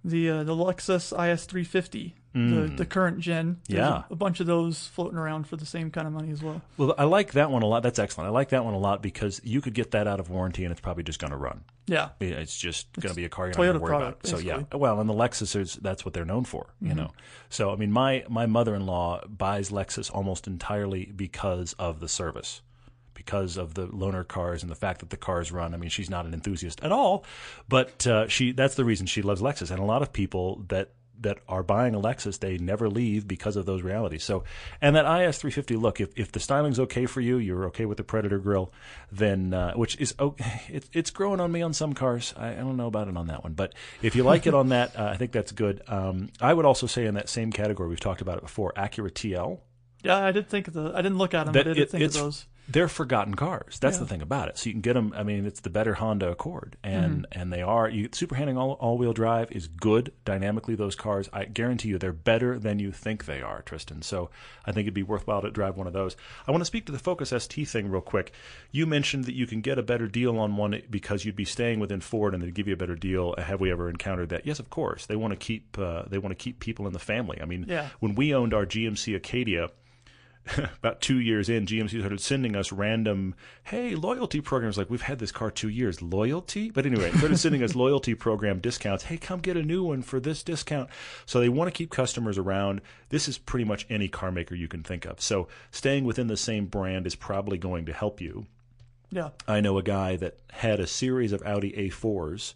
the 0.05 0.31
uh, 0.31 0.45
the 0.45 0.55
Lexus 0.55 1.13
IS350, 1.17 2.15
the 2.37 2.73
the 2.77 2.85
current 2.87 3.19
gen. 3.21 3.61
There's 3.69 3.81
Mm. 3.81 3.83
Yeah. 3.91 4.03
a, 4.11 4.13
a 4.13 4.17
bunch 4.17 4.41
of 4.41 4.47
those 4.47 4.87
floating 4.89 5.19
around 5.19 5.47
for 5.49 5.57
the 5.57 5.65
same 5.67 5.91
kind 5.91 6.07
of 6.07 6.13
money 6.13 6.31
as 6.31 6.43
well. 6.43 6.61
Well, 6.77 6.95
I 6.99 7.05
like 7.05 7.33
that 7.33 7.51
one 7.51 7.63
a 7.63 7.67
lot. 7.67 7.83
That's 7.83 7.99
excellent. 7.99 8.29
I 8.29 8.31
like 8.31 8.51
that 8.51 8.65
one 8.65 8.75
a 8.75 8.79
lot 8.79 9.03
because 9.03 9.41
you 9.43 9.61
could 9.61 9.73
get 9.75 9.93
that 9.93 10.07
out 10.07 10.21
of 10.21 10.29
warranty 10.29 10.65
and 10.65 10.71
it's 10.73 10.81
probably 10.81 11.03
just 11.03 11.19
going 11.19 11.31
to 11.31 11.37
run. 11.37 11.65
Yeah, 11.87 12.09
It's 12.21 12.59
just 12.59 12.93
going 13.01 13.11
to 13.11 13.17
be 13.17 13.25
a 13.25 13.29
car 13.29 13.47
you're 13.47 13.53
not 13.53 13.57
going 13.59 13.73
to 13.75 13.79
worry 13.81 13.89
product, 13.91 14.29
about. 14.29 14.39
So 14.41 14.45
yeah, 14.45 14.65
well, 14.77 15.01
and 15.01 15.09
the 15.09 15.15
Lexus 15.15 15.55
is 15.55 15.75
that's 15.77 16.05
what 16.05 16.15
they're 16.15 16.25
known 16.25 16.45
for, 16.45 16.67
you 16.81 16.95
know. 16.95 17.13
So 17.49 17.71
I 17.73 17.77
mean, 17.77 17.93
my 17.93 18.25
my 18.29 18.47
mother-in-law 18.47 19.27
buys 19.29 19.71
Lexus 19.71 20.11
almost 20.13 20.47
entirely 20.49 21.07
because 21.15 21.75
of 21.79 22.01
the 22.01 22.09
service, 22.09 22.61
because 23.15 23.57
of 23.57 23.75
the 23.75 23.87
loaner 23.87 24.27
cars 24.27 24.63
and 24.63 24.71
the 24.71 24.75
fact 24.77 24.99
that 25.01 25.11
the 25.11 25.17
cars 25.17 25.53
run. 25.53 25.75
I 25.75 25.77
mean, 25.77 25.91
she's 25.91 26.11
not 26.11 26.27
an 26.27 26.35
enthusiast 26.35 26.83
at 26.83 26.91
all, 26.93 27.25
but 27.69 28.05
uh, 28.07 28.27
she 28.29 28.51
that's 28.53 28.75
the 28.75 28.85
reason 28.85 29.07
she 29.07 29.23
loves 29.23 29.41
Lexus. 29.41 29.71
And 29.71 29.79
a 29.79 29.85
lot 29.85 30.03
of 30.03 30.13
people 30.13 30.65
that 30.69 30.91
that 31.21 31.39
are 31.49 31.63
buying 31.63 31.95
a 31.95 32.01
Lexus, 32.01 32.39
they 32.39 32.59
never 32.59 32.89
leave 32.89 33.27
because 33.27 33.57
of 33.57 33.65
those 33.67 33.83
realities. 33.83 34.23
So, 34.23 34.45
and 34.81 34.95
that 34.97 35.05
IS 35.05 35.39
350 35.39 35.77
look, 35.77 36.01
if, 36.01 36.11
if 36.17 36.31
the 36.33 36.41
styling's 36.41 36.79
okay 36.81 37.07
for 37.07 37.21
you, 37.21 37.39
you're 37.39 37.65
okay 37.67 37.87
with 37.87 37.97
the 37.97 38.05
Predator 38.05 38.39
grill, 38.39 38.73
then 39.11 39.55
uh, 39.55 39.75
which 39.75 39.99
is 40.01 40.15
okay, 40.21 40.63
it, 40.69 40.89
it's 40.93 41.11
growing 41.11 41.41
on 41.41 41.51
me 41.51 41.63
on 41.63 41.73
some 41.73 41.95
cars. 41.95 42.35
I, 42.37 42.51
I 42.51 42.55
don't 42.57 42.77
know 42.77 42.87
about 42.89 43.09
it 43.09 43.17
on 43.17 43.29
that 43.29 43.43
one, 43.45 43.55
but 43.55 43.75
if 44.03 44.15
you 44.15 44.25
like 44.25 44.47
it 44.47 44.55
on 44.55 44.69
that, 44.69 44.95
uh, 44.99 45.05
I 45.05 45.17
think 45.17 45.33
that's 45.33 45.53
good. 45.53 45.83
Um, 45.89 46.29
I 46.41 46.53
would 46.53 46.67
also 46.67 46.87
say 46.87 47.07
in 47.07 47.15
that 47.15 47.29
same 47.29 47.51
category, 47.53 47.89
we've 47.89 48.01
talked 48.01 48.21
about 48.21 48.37
it 48.39 48.43
before, 48.43 48.73
Acura 48.77 49.11
TL. 49.11 49.59
yeah. 50.03 50.19
I 50.19 50.33
did 50.33 50.49
think 50.49 50.69
of 50.69 50.75
the. 50.75 50.93
I 50.95 51.03
didn't 51.03 51.19
look 51.19 51.35
at 51.35 51.45
them, 51.45 51.53
That 51.55 51.65
but 51.65 51.71
I 51.71 51.75
did 51.75 51.83
it- 51.85 51.91
think 51.91 52.05
of 52.05 52.13
those. 52.13 52.47
They're 52.69 52.89
forgotten 52.89 53.35
cars. 53.37 53.79
That's 53.79 53.97
Yeah. 53.97 54.01
the 54.01 54.07
thing 54.07 54.23
about 54.23 54.49
it. 54.49 54.59
So 54.59 54.67
you 54.69 54.73
can 54.75 54.81
get 54.81 54.95
them. 54.95 55.13
I 55.17 55.23
mean, 55.23 55.47
it's 55.47 55.61
the 55.61 55.71
better 55.71 55.95
Honda 55.95 56.31
Accord, 56.31 56.77
and 56.83 57.23
Mm-hmm. 57.29 57.41
and 57.41 57.53
they 57.53 57.63
are. 57.63 57.89
You, 57.89 58.09
super 58.13 58.35
handling 58.35 58.59
all 58.59 58.73
all 58.73 58.99
wheel 58.99 59.13
drive 59.13 59.53
is 59.53 59.69
good 59.69 60.13
dynamically. 60.25 60.75
Those 60.75 60.97
cars, 60.97 61.29
I 61.33 61.45
guarantee 61.45 61.91
you, 61.91 61.99
they're 61.99 62.13
better 62.13 62.59
than 62.59 62.79
you 62.81 62.91
think 62.91 63.25
they 63.27 63.41
are, 63.41 63.63
Tristan. 63.63 64.03
So 64.03 64.31
I 64.65 64.73
think 64.73 64.87
it'd 64.87 64.95
be 64.95 65.05
worthwhile 65.05 65.43
to 65.43 65.51
drive 65.51 65.77
one 65.77 65.87
of 65.87 65.93
those. 65.93 66.17
I 66.47 66.51
want 66.51 66.61
to 66.61 66.67
speak 66.67 66.87
to 66.87 66.93
the 66.93 66.99
Focus 66.99 67.31
ST 67.33 67.69
thing 67.69 67.89
real 67.89 68.01
quick. 68.01 68.33
You 68.73 68.85
mentioned 68.87 69.27
that 69.27 69.35
you 69.37 69.47
can 69.47 69.61
get 69.61 69.79
a 69.79 69.83
better 69.85 70.09
deal 70.09 70.37
on 70.39 70.57
one 70.57 70.83
because 70.91 71.25
you'd 71.25 71.37
be 71.37 71.45
staying 71.45 71.79
within 71.79 72.01
Ford, 72.01 72.35
and 72.35 72.43
they'd 72.43 72.53
give 72.55 72.67
you 72.67 72.75
a 72.75 72.77
better 72.77 72.97
deal. 72.97 73.35
Have 73.39 73.61
we 73.61 73.71
ever 73.71 73.89
encountered 73.89 74.31
that? 74.31 74.45
Yes, 74.45 74.59
of 74.59 74.71
course. 74.71 75.07
They 75.07 75.15
want 75.17 75.33
to 75.33 75.37
keep 75.37 75.79
uh, 75.79 76.03
they 76.09 76.19
want 76.19 76.37
to 76.37 76.43
keep 76.43 76.59
people 76.59 76.87
in 76.89 76.93
the 76.93 76.99
family. 76.99 77.39
I 77.41 77.45
mean, 77.45 77.67
Yeah. 77.69 77.91
when 78.01 78.17
we 78.17 78.35
owned 78.35 78.53
our 78.53 78.67
GMC 78.67 79.15
Acadia 79.15 79.69
about 80.79 81.01
two 81.01 81.19
years 81.19 81.49
in, 81.49 81.67
GMC 81.67 81.99
started 81.99 82.21
sending 82.21 82.57
us 82.57 82.73
random, 82.73 83.35
hey, 83.65 83.95
loyalty 83.95 84.41
programs. 84.41 84.79
Like, 84.79 84.91
we've 84.91 85.03
had 85.03 85.19
this 85.19 85.33
car 85.33 85.51
two 85.51 85.69
years. 85.69 86.03
Loyalty? 86.03 86.71
But 86.71 86.87
anyway, 86.87 87.11
started 87.13 87.39
sending 87.39 87.63
us 87.63 87.75
loyalty 87.77 88.15
program 88.15 88.61
discounts. 88.61 89.05
Hey, 89.05 89.17
come 89.17 89.41
get 89.41 89.57
a 89.57 89.63
new 89.63 89.85
one 89.85 90.03
for 90.03 90.21
this 90.21 90.43
discount. 90.43 90.89
So 91.25 91.41
they 91.41 91.49
want 91.49 91.69
to 91.69 91.77
keep 91.77 91.91
customers 91.91 92.39
around. 92.39 92.81
This 93.09 93.29
is 93.29 93.39
pretty 93.39 93.65
much 93.65 93.87
any 93.89 94.09
car 94.09 94.31
maker 94.31 94.55
you 94.55 94.69
can 94.69 94.83
think 94.83 95.05
of. 95.05 95.21
So 95.21 95.49
staying 95.71 96.05
within 96.05 96.27
the 96.27 96.37
same 96.37 96.67
brand 96.67 97.07
is 97.07 97.15
probably 97.15 97.59
going 97.59 97.87
to 97.87 97.93
help 97.93 98.21
you. 98.21 98.47
Yeah, 99.11 99.31
I 99.47 99.61
know 99.61 99.79
a 99.79 99.83
guy 99.83 100.17
that 100.17 100.39
had 100.51 100.81
a 100.81 100.87
series 100.87 101.33
of 101.33 101.43
Audi 101.47 101.73
A4s, 101.73 102.55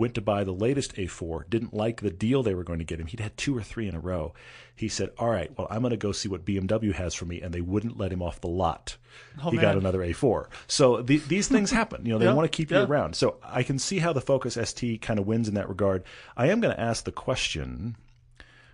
went 0.00 0.14
to 0.14 0.20
buy 0.20 0.42
the 0.42 0.52
latest 0.52 0.96
A4, 0.96 1.48
didn't 1.48 1.72
like 1.74 2.00
the 2.00 2.10
deal 2.10 2.42
they 2.42 2.54
were 2.54 2.64
going 2.64 2.78
to 2.80 2.84
get 2.84 2.98
him. 2.98 3.06
He'd 3.06 3.20
had 3.20 3.36
two 3.36 3.56
or 3.56 3.62
three 3.62 3.86
in 3.86 3.94
a 3.94 4.00
row. 4.00 4.32
He 4.74 4.88
said, 4.88 5.10
All 5.18 5.28
right, 5.28 5.56
well, 5.56 5.66
I'm 5.70 5.82
going 5.82 5.90
to 5.90 5.96
go 5.96 6.10
see 6.10 6.28
what 6.28 6.44
BMW 6.44 6.92
has 6.94 7.14
for 7.14 7.26
me. 7.26 7.40
And 7.42 7.52
they 7.54 7.60
wouldn't 7.60 7.98
let 7.98 8.10
him 8.12 8.22
off 8.22 8.40
the 8.40 8.48
lot. 8.48 8.96
Oh, 9.44 9.50
he 9.50 9.58
got 9.58 9.76
another 9.76 10.00
A4. 10.00 10.46
So 10.66 11.02
the, 11.02 11.18
these 11.18 11.48
things 11.48 11.70
happen. 11.80 12.04
You 12.06 12.12
know, 12.14 12.18
they 12.18 12.24
Yeah, 12.24 12.32
want 12.32 12.50
to 12.50 12.56
keep 12.56 12.70
yeah. 12.70 12.80
you 12.80 12.86
around. 12.86 13.14
So 13.14 13.36
I 13.44 13.62
can 13.62 13.78
see 13.78 13.98
how 13.98 14.12
the 14.12 14.20
Focus 14.20 14.54
ST 14.60 15.00
kind 15.02 15.20
of 15.20 15.26
wins 15.26 15.48
in 15.48 15.54
that 15.54 15.68
regard. 15.68 16.02
I 16.36 16.48
am 16.48 16.60
going 16.60 16.74
to 16.74 16.80
ask 16.80 17.04
the 17.04 17.12
question 17.12 17.96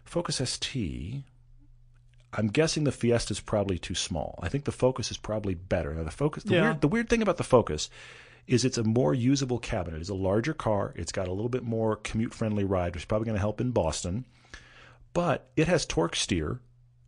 Focus 0.05 0.37
ST. 0.49 1.25
I'm 2.33 2.49
guessing 2.49 2.85
the 2.85 2.93
Fiesta 2.93 3.33
is 3.33 3.41
probably 3.41 3.79
too 3.79 3.95
small. 3.95 4.39
I 4.43 4.49
think 4.49 4.65
the 4.65 4.73
Focus 4.73 5.11
is 5.11 5.17
probably 5.17 5.55
better. 5.55 5.95
Now 5.95 6.05
the 6.05 6.11
Focus, 6.11 6.43
the 6.45 6.55
Yeah. 6.55 6.63
weird, 6.63 6.81
the 6.83 6.89
weird 6.89 7.09
thing 7.09 7.23
about 7.23 7.37
the 7.39 7.45
Focus 7.45 7.89
is 8.47 8.65
it's 8.65 8.79
a 8.79 8.85
more 8.85 9.15
usable 9.15 9.59
cabinet. 9.59 10.01
It's 10.01 10.11
a 10.11 10.15
larger 10.15 10.55
car. 10.55 10.93
It's 10.97 11.13
got 11.13 11.29
a 11.29 11.33
little 11.33 11.49
bit 11.49 11.65
more 11.65 11.97
commute 11.97 12.35
friendly 12.35 12.65
ride, 12.65 12.95
which 12.95 13.03
is 13.03 13.07
probably 13.07 13.27
going 13.27 13.37
to 13.37 13.41
help 13.41 13.61
in 13.61 13.73
Boston. 13.73 14.25
But 15.13 15.49
it 15.57 15.67
has 15.69 15.87
torque 15.87 16.17
steer, 16.17 16.61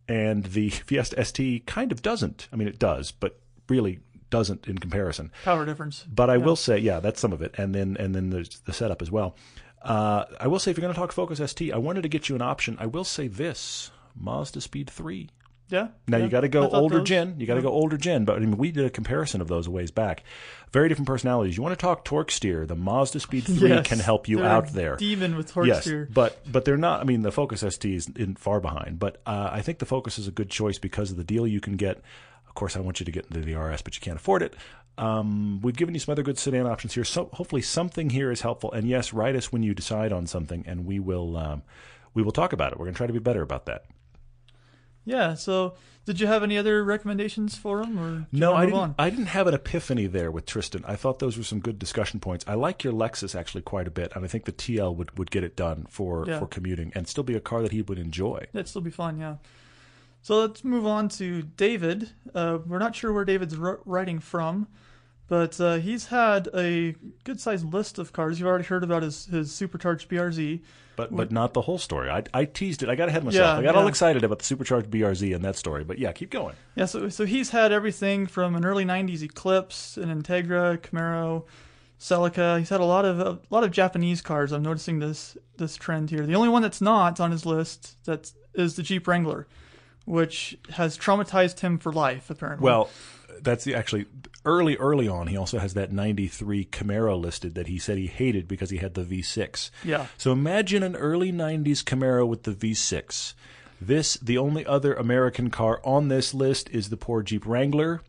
and 0.07 0.45
the 0.45 0.69
Fiesta 0.87 1.23
ST 1.23 1.65
kind 1.65 1.91
of 1.91 2.01
doesn't. 2.01 2.47
I 2.51 2.55
mean, 2.55 2.67
it 2.67 2.79
does, 2.79 3.11
but 3.11 3.39
really 3.69 3.99
doesn't 4.29 4.67
in 4.67 4.77
comparison. 4.77 5.31
Power 5.43 5.65
difference. 5.65 6.05
But 6.13 6.29
I 6.29 6.37
will 6.37 6.55
say, 6.55 6.77
yeah, 6.77 6.99
that's 6.99 7.19
some 7.19 7.33
of 7.33 7.41
it, 7.41 7.55
and 7.57 7.73
then 7.73 7.97
and 7.97 8.13
then 8.13 8.29
there's 8.29 8.59
the 8.61 8.73
setup 8.73 9.01
as 9.01 9.11
well. 9.11 9.35
Uh, 9.81 10.25
I 10.39 10.47
will 10.47 10.59
say, 10.59 10.71
if 10.71 10.77
you're 10.77 10.81
going 10.81 10.93
to 10.93 10.99
talk 10.99 11.13
Focus 11.13 11.39
ST, 11.51 11.73
I 11.73 11.77
wanted 11.77 12.01
to 12.01 12.09
get 12.09 12.27
you 12.27 12.35
an 12.35 12.41
option. 12.41 12.77
I 12.79 12.85
will 12.85 13.05
say 13.05 13.27
this: 13.27 13.91
Mazdaspeed 14.21 14.89
Three. 14.89 15.29
Yeah. 15.69 15.89
Now 16.07 16.17
yeah. 16.17 16.23
you 16.23 16.29
got 16.29 16.41
to 16.41 16.47
go 16.47 16.67
older 16.69 16.97
those- 16.99 17.07
gen. 17.07 17.35
You 17.37 17.45
got 17.45 17.55
to 17.55 17.61
go 17.61 17.69
older 17.69 17.97
gen. 17.97 18.25
But 18.25 18.37
I 18.37 18.39
mean, 18.39 18.57
we 18.57 18.71
did 18.71 18.85
a 18.85 18.89
comparison 18.89 19.39
of 19.41 19.47
those 19.47 19.67
a 19.67 19.71
ways 19.71 19.91
back. 19.91 20.23
Very 20.71 20.89
different 20.89 21.07
personalities. 21.07 21.57
You 21.57 21.63
want 21.63 21.77
to 21.77 21.81
talk 21.81 22.05
torque 22.05 22.31
steer? 22.31 22.65
The 22.65 22.75
Mazdaspeed 22.75 23.43
Three 23.43 23.69
Yes, 23.69 23.87
can 23.87 23.99
help 23.99 24.27
you 24.27 24.43
out 24.43 24.73
there. 24.73 24.95
Demon 24.97 25.35
with 25.35 25.51
torque 25.51 25.67
yes, 25.67 25.81
steer. 25.81 26.07
but 26.11 26.39
but 26.51 26.65
they're 26.65 26.77
not. 26.77 27.01
I 27.01 27.03
mean, 27.03 27.21
the 27.21 27.31
Focus 27.31 27.61
ST 27.61 27.85
is 27.85 28.07
in 28.15 28.35
far 28.35 28.59
behind. 28.59 28.99
But 28.99 29.21
uh, 29.25 29.49
I 29.51 29.61
think 29.61 29.79
the 29.79 29.85
Focus 29.85 30.19
is 30.19 30.27
a 30.27 30.31
good 30.31 30.49
choice 30.49 30.77
because 30.77 31.11
of 31.11 31.17
the 31.17 31.23
deal 31.23 31.47
you 31.47 31.61
can 31.61 31.75
get. 31.75 32.01
Of 32.47 32.55
course, 32.55 32.75
I 32.75 32.79
want 32.79 32.99
you 32.99 33.05
to 33.05 33.11
get 33.11 33.27
into 33.27 33.41
the 33.41 33.55
RS, 33.55 33.83
but 33.83 33.95
you 33.95 34.01
can't 34.01 34.17
afford 34.17 34.41
it. 34.41 34.55
Um, 34.97 35.61
we've 35.61 35.77
given 35.77 35.93
you 35.93 35.99
some 35.99 36.11
other 36.11 36.23
good 36.23 36.37
sedan 36.37 36.67
options 36.67 36.93
here. 36.93 37.05
So 37.05 37.29
hopefully 37.31 37.61
something 37.61 38.09
here 38.09 38.31
is 38.31 38.41
helpful. 38.41 38.71
And 38.71 38.87
yes, 38.87 39.13
write 39.13 39.35
us 39.35 39.51
when 39.51 39.63
you 39.63 39.73
decide 39.73 40.11
on 40.11 40.27
something, 40.27 40.65
and 40.67 40.85
we 40.85 40.99
will 40.99 41.37
um, 41.37 41.63
we 42.13 42.21
will 42.21 42.31
talk 42.31 42.53
about 42.53 42.73
it. 42.73 42.79
We're 42.79 42.85
going 42.85 42.95
to 42.95 42.97
try 42.97 43.07
to 43.07 43.13
be 43.13 43.19
better 43.19 43.41
about 43.41 43.65
that. 43.67 43.85
Yeah. 45.09 45.33
So, 45.33 45.73
did 46.05 46.19
you 46.19 46.27
have 46.27 46.41
any 46.43 46.57
other 46.57 46.83
recommendations 46.83 47.55
for 47.55 47.81
them, 47.83 47.99
or 47.99 48.27
No, 48.31 48.53
I 48.55 48.65
didn't. 48.65 48.79
on? 48.79 48.95
I 48.97 49.09
didn't 49.09 49.27
have 49.27 49.47
an 49.47 49.53
epiphany 49.53 50.07
there 50.07 50.31
with 50.31 50.45
Tristan. 50.45 50.83
I 50.87 50.95
thought 50.95 51.19
those 51.19 51.37
were 51.37 51.43
some 51.43 51.59
good 51.59 51.77
discussion 51.77 52.19
points. 52.19 52.45
I 52.47 52.55
like 52.55 52.83
your 52.83 52.93
Lexus 52.93 53.35
actually 53.37 53.61
quite 53.61 53.87
a 53.87 53.91
bit, 53.91 54.11
and 54.15 54.23
I 54.25 54.27
think 54.27 54.45
the 54.45 54.51
TL 54.51 54.95
would, 54.95 55.17
would 55.19 55.29
get 55.31 55.43
it 55.43 55.55
done 55.55 55.85
for, 55.89 56.25
Yeah. 56.27 56.39
for 56.39 56.47
commuting 56.47 56.91
and 56.95 57.07
still 57.07 57.23
be 57.23 57.35
a 57.35 57.39
car 57.39 57.61
that 57.61 57.71
he 57.71 57.81
would 57.81 57.99
enjoy. 57.99 58.47
That'd 58.53 58.67
still 58.67 58.81
be 58.81 58.89
fun, 58.91 59.19
yeah. 59.19 59.35
So 60.21 60.39
let's 60.41 60.63
move 60.63 60.85
on 60.87 61.09
to 61.09 61.43
David. 61.43 62.09
Uh, 62.33 62.57
we're 62.65 62.79
not 62.79 62.95
sure 62.95 63.13
where 63.13 63.23
David's 63.25 63.57
r- 63.59 63.79
writing 63.85 64.19
from, 64.19 64.67
but 65.29 65.61
uh, 65.61 65.75
he's 65.75 66.07
had 66.07 66.49
a 66.55 66.95
good 67.23 67.39
sized 67.39 67.71
list 67.71 67.99
of 67.99 68.11
cars. 68.11 68.39
You've 68.39 68.47
already 68.47 68.65
heard 68.65 68.83
about 68.83 69.03
his, 69.03 69.27
his 69.27 69.53
supercharged 69.53 70.09
BRZ. 70.09 70.61
But 70.95 71.15
but 71.15 71.31
not 71.31 71.53
the 71.53 71.61
whole 71.61 71.77
story. 71.77 72.09
I, 72.09 72.23
I 72.33 72.43
teased 72.43 72.83
it. 72.83 72.89
I 72.89 72.95
got 72.95 73.07
ahead 73.07 73.19
of 73.19 73.25
myself. 73.25 73.55
Yeah, 73.55 73.59
I 73.59 73.63
got 73.63 73.79
all 73.79 73.87
excited 73.87 74.25
about 74.25 74.39
the 74.39 74.45
supercharged 74.45 74.89
BRZ 74.89 75.33
and 75.33 75.45
that 75.45 75.55
story. 75.55 75.85
But 75.85 75.97
yeah, 75.97 76.11
keep 76.11 76.29
going. 76.29 76.55
Yeah, 76.75 76.85
so 76.85 77.07
so 77.07 77.25
he's 77.25 77.51
had 77.51 77.71
everything 77.71 78.27
from 78.27 78.53
an 78.55 78.65
early 78.65 78.83
'90s 78.83 79.21
Eclipse, 79.21 79.95
an 79.95 80.09
Integra, 80.09 80.77
Camaro, 80.77 81.45
Celica. 82.01 82.59
He's 82.59 82.67
had 82.67 82.81
a 82.81 82.85
lot 82.85 83.05
of 83.05 83.19
a 83.21 83.39
lot 83.49 83.63
of 83.63 83.71
Japanese 83.71 84.21
cars. 84.21 84.51
I'm 84.51 84.63
noticing 84.63 84.99
this 84.99 85.37
this 85.55 85.77
trend 85.77 86.09
here. 86.09 86.25
The 86.25 86.35
only 86.35 86.49
one 86.49 86.63
that's 86.63 86.81
not 86.81 87.21
on 87.21 87.31
his 87.31 87.45
list 87.45 88.03
that 88.03 88.33
is 88.53 88.75
the 88.75 88.83
Jeep 88.83 89.07
Wrangler, 89.07 89.47
which 90.03 90.57
has 90.71 90.97
traumatized 90.97 91.61
him 91.61 91.77
for 91.77 91.93
life. 91.93 92.29
Apparently. 92.29 92.65
Well, 92.65 92.89
that's 93.41 93.63
the, 93.63 93.75
actually 93.75 94.05
early 94.45 94.75
early 94.77 95.07
on. 95.07 95.27
He 95.27 95.37
also 95.37 95.59
has 95.59 95.73
that 95.73 95.91
'93 95.91 96.65
Camaro 96.65 97.19
listed 97.19 97.55
that 97.55 97.67
he 97.67 97.77
said 97.77 97.97
he 97.97 98.07
hated 98.07 98.47
because 98.47 98.69
he 98.69 98.77
had 98.77 98.93
the 98.93 99.03
V6. 99.03 99.69
Yeah. 99.83 100.07
So 100.17 100.31
imagine 100.31 100.83
an 100.83 100.95
early 100.95 101.31
'90s 101.31 101.83
Camaro 101.83 102.27
with 102.27 102.43
the 102.43 102.51
V6. 102.53 103.33
This 103.81 104.15
the 104.15 104.37
only 104.37 104.65
other 104.65 104.93
American 104.93 105.49
car 105.49 105.79
on 105.83 106.07
this 106.09 106.33
list 106.33 106.69
is 106.69 106.89
the 106.89 106.97
poor 106.97 107.21
Jeep 107.23 107.45
Wrangler. 107.45 108.01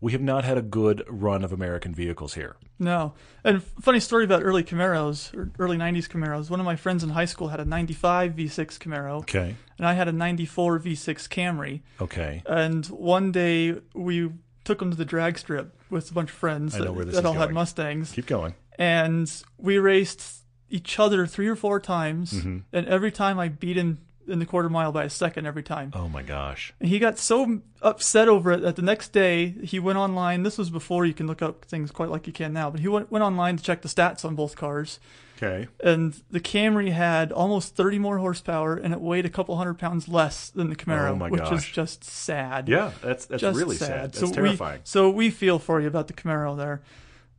We 0.00 0.10
have 0.12 0.20
not 0.20 0.42
had 0.42 0.58
a 0.58 0.62
good 0.62 1.04
run 1.08 1.44
of 1.44 1.52
American 1.52 1.94
vehicles 1.94 2.34
here. 2.34 2.56
No. 2.76 3.14
And 3.44 3.62
funny 3.62 4.00
story 4.00 4.24
about 4.24 4.42
early 4.42 4.64
Camaros, 4.64 5.32
or 5.32 5.52
early 5.60 5.76
90s 5.76 6.08
Camaros. 6.08 6.50
One 6.50 6.58
of 6.58 6.66
my 6.66 6.74
friends 6.74 7.04
in 7.04 7.10
high 7.10 7.26
school 7.26 7.48
had 7.48 7.60
a 7.60 7.64
95 7.64 8.32
V6 8.32 8.78
Camaro, 8.78 9.20
Okay. 9.20 9.54
and 9.78 9.86
I 9.86 9.92
had 9.92 10.08
a 10.08 10.12
94 10.12 10.80
V6 10.80 11.28
Camry. 11.28 11.82
Okay. 12.00 12.42
And 12.46 12.84
one 12.86 13.30
day 13.30 13.76
we 13.94 14.30
took 14.64 14.78
them 14.78 14.90
to 14.90 14.96
the 14.96 15.04
drag 15.04 15.38
strip 15.38 15.74
with 15.90 16.10
a 16.10 16.14
bunch 16.14 16.30
of 16.30 16.36
friends 16.36 16.74
I 16.74 16.78
know 16.78 16.84
that, 16.84 16.92
where 16.92 17.04
this 17.04 17.14
that 17.14 17.20
is 17.20 17.24
all 17.24 17.32
had 17.34 17.46
going. 17.46 17.54
Mustangs. 17.54 18.12
Keep 18.12 18.26
going. 18.26 18.54
And 18.78 19.30
we 19.58 19.78
raced 19.78 20.44
each 20.70 20.98
other 20.98 21.26
three 21.26 21.48
or 21.48 21.56
four 21.56 21.80
times. 21.80 22.32
Mm-hmm. 22.32 22.58
And 22.72 22.86
every 22.86 23.12
time 23.12 23.38
I 23.38 23.48
beat 23.48 23.76
him 23.76 23.98
in 24.28 24.38
the 24.38 24.46
quarter 24.46 24.68
mile 24.68 24.92
by 24.92 25.04
a 25.04 25.10
second 25.10 25.46
every 25.46 25.62
time. 25.62 25.92
Oh 25.94 26.08
my 26.08 26.22
gosh. 26.22 26.72
And 26.80 26.88
he 26.88 26.98
got 26.98 27.18
so 27.18 27.60
upset 27.82 28.28
over 28.28 28.52
it 28.52 28.62
that 28.62 28.76
the 28.76 28.82
next 28.82 29.12
day 29.12 29.54
he 29.62 29.78
went 29.78 29.98
online. 29.98 30.42
This 30.42 30.58
was 30.58 30.70
before 30.70 31.04
you 31.04 31.12
can 31.12 31.26
look 31.26 31.42
up 31.42 31.64
things 31.64 31.90
quite 31.90 32.08
like 32.08 32.26
you 32.26 32.32
can 32.32 32.52
now, 32.52 32.70
but 32.70 32.80
he 32.80 32.88
went, 32.88 33.10
went 33.10 33.24
online 33.24 33.56
to 33.56 33.62
check 33.62 33.82
the 33.82 33.88
stats 33.88 34.24
on 34.24 34.34
both 34.34 34.56
cars. 34.56 35.00
Okay. 35.42 35.68
And 35.82 36.20
the 36.30 36.40
Camry 36.40 36.92
had 36.92 37.32
almost 37.32 37.74
30 37.74 37.98
more 37.98 38.18
horsepower 38.18 38.76
and 38.76 38.94
it 38.94 39.00
weighed 39.00 39.26
a 39.26 39.30
couple 39.30 39.56
hundred 39.56 39.74
pounds 39.78 40.08
less 40.08 40.50
than 40.50 40.68
the 40.68 40.76
Camaro, 40.76 41.10
Oh 41.10 41.16
my 41.16 41.28
which 41.28 41.50
is 41.50 41.64
just 41.64 42.04
sad. 42.04 42.68
Yeah, 42.68 42.92
that's 43.02 43.26
that's 43.26 43.40
Just 43.40 43.58
really 43.58 43.76
sad. 43.76 44.12
That's 44.12 44.20
so 44.20 44.30
terrifying. 44.30 44.78
We, 44.78 44.84
so 44.84 45.10
we 45.10 45.30
feel 45.30 45.58
for 45.58 45.80
you 45.80 45.88
about 45.88 46.06
the 46.06 46.12
Camaro 46.12 46.56
there. 46.56 46.82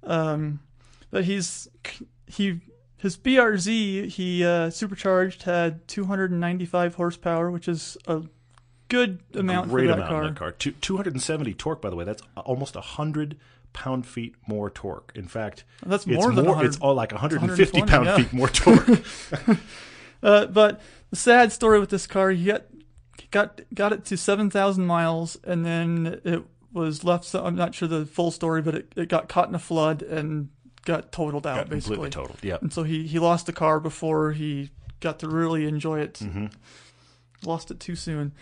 Um, 0.04 0.60
but 1.12 1.24
he's 1.26 1.70
he 2.28 2.60
his 2.98 3.18
BRZ 3.18 4.08
he 4.10 4.44
uh, 4.44 4.70
supercharged 4.70 5.44
had 5.44 5.88
295 5.88 6.96
horsepower, 6.96 7.52
which 7.52 7.68
is 7.68 7.98
a 8.08 8.24
good 8.90 9.20
amount 9.34 9.70
Great 9.70 9.84
for 9.84 9.88
that 9.88 9.94
amount 9.94 10.10
car. 10.10 10.24
in 10.24 10.34
that 10.34 10.40
car. 10.40 10.52
Two, 10.52 10.72
270 10.74 11.54
torque, 11.54 11.82
by 11.82 11.90
the 11.90 11.96
way. 11.96 12.04
That's 12.04 12.22
almost 12.36 12.76
100 12.76 13.38
pound 13.74 14.06
feet 14.06 14.36
more 14.48 14.70
torque. 14.70 15.12
In 15.16 15.28
fact, 15.28 15.64
That's 15.86 16.06
it's 16.06 16.16
more 16.16 16.32
than 16.32 16.46
100. 16.46 16.68
It's 16.68 16.78
all 16.78 16.94
like 16.94 17.12
150 17.12 17.82
pound 17.84 18.06
yeah. 18.06 18.18
feet 18.18 18.34
more 18.34 18.50
torque. 18.50 19.04
Uh, 20.24 20.46
but 20.46 20.80
the 21.10 21.18
sad 21.18 21.52
story 21.52 21.82
with 21.82 21.90
this 21.90 22.08
car, 22.08 22.32
he 22.32 22.46
got 22.46 22.64
got 23.30 23.60
got 23.74 23.92
it 23.92 24.06
to 24.06 24.16
7,000 24.16 24.86
miles, 24.86 25.38
and 25.44 25.66
then 25.66 26.22
it 26.24 26.44
was 26.72 27.04
left. 27.04 27.26
So 27.26 27.44
I'm 27.44 27.58
not 27.58 27.76
sure 27.76 27.90
the 27.90 28.06
full 28.06 28.32
story, 28.32 28.62
but 28.62 28.74
it, 28.74 28.94
it 28.96 29.10
got 29.10 29.28
caught 29.28 29.50
in 29.50 29.56
a 29.56 29.60
flood 29.60 30.02
and 30.02 30.48
got 30.86 31.12
totaled 31.12 31.48
out 31.48 31.58
Got 31.58 31.70
basically. 31.70 31.96
completely 31.96 32.10
totaled. 32.10 32.40
Yeah. 32.44 32.58
And 32.62 32.72
so 32.72 32.84
he, 32.84 33.08
he 33.08 33.20
lost 33.20 33.46
the 33.46 33.54
car 33.54 33.80
before 33.80 34.32
he 34.34 34.72
got 35.00 35.20
to 35.20 35.28
really 35.28 35.66
enjoy 35.66 36.00
it. 36.00 36.16
Mm-hmm. 36.16 36.48
Lost 37.46 37.72
it 37.72 37.80
too 37.80 37.96
soon. 37.96 38.34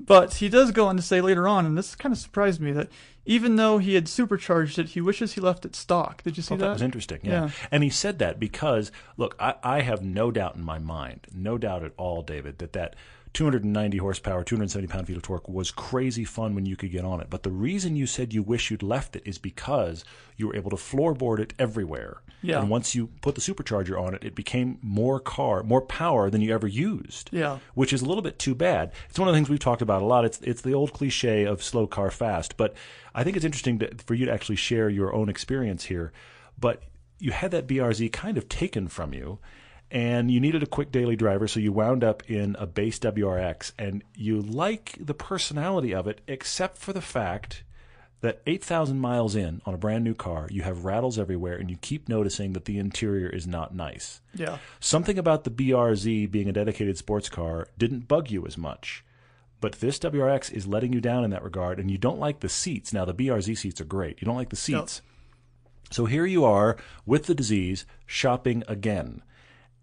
But 0.00 0.34
he 0.34 0.48
does 0.48 0.72
go 0.72 0.86
on 0.88 0.96
to 0.96 1.02
say 1.02 1.20
later 1.20 1.46
on, 1.48 1.64
and 1.64 1.78
this 1.78 1.94
kind 1.94 2.12
of 2.12 2.18
surprised 2.18 2.60
me, 2.60 2.72
that 2.72 2.88
even 3.24 3.56
though 3.56 3.78
he 3.78 3.94
had 3.94 4.08
supercharged 4.08 4.78
it, 4.78 4.90
he 4.90 5.00
wishes 5.00 5.32
he 5.34 5.40
left 5.40 5.64
it 5.64 5.74
stock. 5.76 6.22
Did 6.22 6.36
you 6.36 6.42
see 6.42 6.54
Oh, 6.54 6.58
that? 6.58 6.64
that 6.66 6.72
was 6.72 6.82
interesting. 6.82 7.20
Yeah. 7.22 7.44
Yeah. 7.44 7.50
And 7.70 7.82
he 7.82 7.90
said 7.90 8.18
that 8.18 8.38
because, 8.40 8.90
look, 9.16 9.36
I, 9.38 9.54
I 9.62 9.80
have 9.82 10.02
no 10.02 10.30
doubt 10.30 10.56
in 10.56 10.62
my 10.62 10.78
mind, 10.78 11.26
no 11.32 11.56
doubt 11.58 11.84
at 11.84 11.92
all, 11.96 12.22
David, 12.22 12.58
that 12.58 12.72
that 12.74 12.96
290 13.34 13.98
horsepower, 13.98 14.44
270 14.44 14.86
pound 14.88 15.06
feet 15.06 15.16
of 15.16 15.22
torque 15.22 15.48
was 15.48 15.70
crazy 15.70 16.24
fun 16.24 16.54
when 16.54 16.64
you 16.64 16.76
could 16.76 16.90
get 16.90 17.04
on 17.04 17.20
it. 17.20 17.28
But 17.28 17.42
the 17.42 17.50
reason 17.50 17.96
you 17.96 18.06
said 18.06 18.32
you 18.32 18.42
wish 18.42 18.70
you'd 18.70 18.82
left 18.82 19.16
it 19.16 19.22
is 19.26 19.38
because 19.38 20.04
you 20.36 20.46
were 20.46 20.56
able 20.56 20.70
to 20.70 20.76
floorboard 20.76 21.40
it 21.40 21.52
everywhere. 21.58 22.22
Yeah. 22.42 22.60
And 22.60 22.70
once 22.70 22.94
you 22.94 23.08
put 23.22 23.34
the 23.34 23.40
supercharger 23.40 24.00
on 24.00 24.14
it, 24.14 24.22
it 24.22 24.34
became 24.34 24.78
more 24.82 25.18
car, 25.18 25.62
more 25.62 25.80
power 25.80 26.30
than 26.30 26.42
you 26.42 26.54
ever 26.54 26.66
used. 26.66 27.30
Yeah. 27.32 27.58
Which 27.74 27.92
is 27.92 28.02
a 28.02 28.06
little 28.06 28.22
bit 28.22 28.38
too 28.38 28.54
bad. 28.54 28.92
It's 29.08 29.18
one 29.18 29.28
of 29.28 29.34
the 29.34 29.36
things 29.36 29.48
we've 29.48 29.58
talked 29.58 29.82
about 29.82 30.02
a 30.02 30.06
lot. 30.06 30.24
It's 30.24 30.40
it's 30.42 30.62
the 30.62 30.74
old 30.74 30.92
cliche 30.92 31.44
of 31.44 31.62
slow 31.62 31.86
car 31.86 32.10
fast. 32.10 32.56
But 32.56 32.74
I 33.14 33.24
think 33.24 33.36
it's 33.36 33.44
interesting 33.44 33.78
to, 33.80 33.90
for 34.06 34.14
you 34.14 34.26
to 34.26 34.32
actually 34.32 34.56
share 34.56 34.88
your 34.88 35.12
own 35.12 35.28
experience 35.28 35.84
here. 35.84 36.12
But 36.58 36.82
you 37.18 37.32
had 37.32 37.50
that 37.50 37.66
BRZ 37.66 38.12
kind 38.12 38.36
of 38.38 38.48
taken 38.48 38.86
from 38.88 39.14
you, 39.14 39.38
and 39.94 40.28
you 40.28 40.40
needed 40.40 40.62
a 40.62 40.66
quick 40.66 40.90
daily 40.90 41.14
driver, 41.14 41.46
so 41.46 41.60
you 41.60 41.72
wound 41.72 42.02
up 42.02 42.28
in 42.28 42.56
a 42.58 42.66
base 42.66 42.98
WRX, 42.98 43.72
and 43.78 44.02
you 44.16 44.42
like 44.42 44.96
the 44.98 45.14
personality 45.14 45.94
of 45.94 46.08
it, 46.08 46.20
except 46.26 46.76
for 46.76 46.92
the 46.92 47.00
fact 47.00 47.62
that 48.20 48.42
8,000 48.44 48.98
miles 48.98 49.36
in 49.36 49.62
on 49.64 49.72
a 49.72 49.78
brand 49.78 50.02
new 50.02 50.14
car, 50.14 50.48
you 50.50 50.62
have 50.62 50.84
rattles 50.84 51.16
everywhere, 51.16 51.56
and 51.56 51.70
you 51.70 51.76
keep 51.76 52.08
noticing 52.08 52.54
that 52.54 52.64
the 52.64 52.76
interior 52.76 53.28
is 53.28 53.46
not 53.46 53.72
nice. 53.74 54.20
Yeah. 54.34 54.58
Something 54.80 55.16
about 55.16 55.44
the 55.44 55.50
BRZ 55.50 56.28
being 56.28 56.48
a 56.48 56.52
dedicated 56.52 56.98
sports 56.98 57.28
car 57.28 57.68
didn't 57.78 58.08
bug 58.08 58.30
you 58.30 58.44
as 58.46 58.58
much. 58.58 59.04
But 59.60 59.74
this 59.74 60.00
WRX 60.00 60.52
is 60.52 60.66
letting 60.66 60.92
you 60.92 61.00
down 61.00 61.22
in 61.22 61.30
that 61.30 61.44
regard, 61.44 61.78
and 61.78 61.88
you 61.88 61.98
don't 61.98 62.18
like 62.18 62.40
the 62.40 62.48
seats. 62.48 62.92
Now, 62.92 63.04
the 63.04 63.14
BRZ 63.14 63.56
seats 63.56 63.80
are 63.80 63.84
great. 63.84 64.20
You 64.20 64.26
don't 64.26 64.36
like 64.36 64.50
the 64.50 64.56
seats. 64.56 65.02
So 65.92 66.06
here 66.06 66.26
you 66.26 66.44
are 66.44 66.76
with 67.06 67.26
the 67.26 67.34
disease 67.34 67.86
shopping 68.06 68.64
again. 68.66 69.22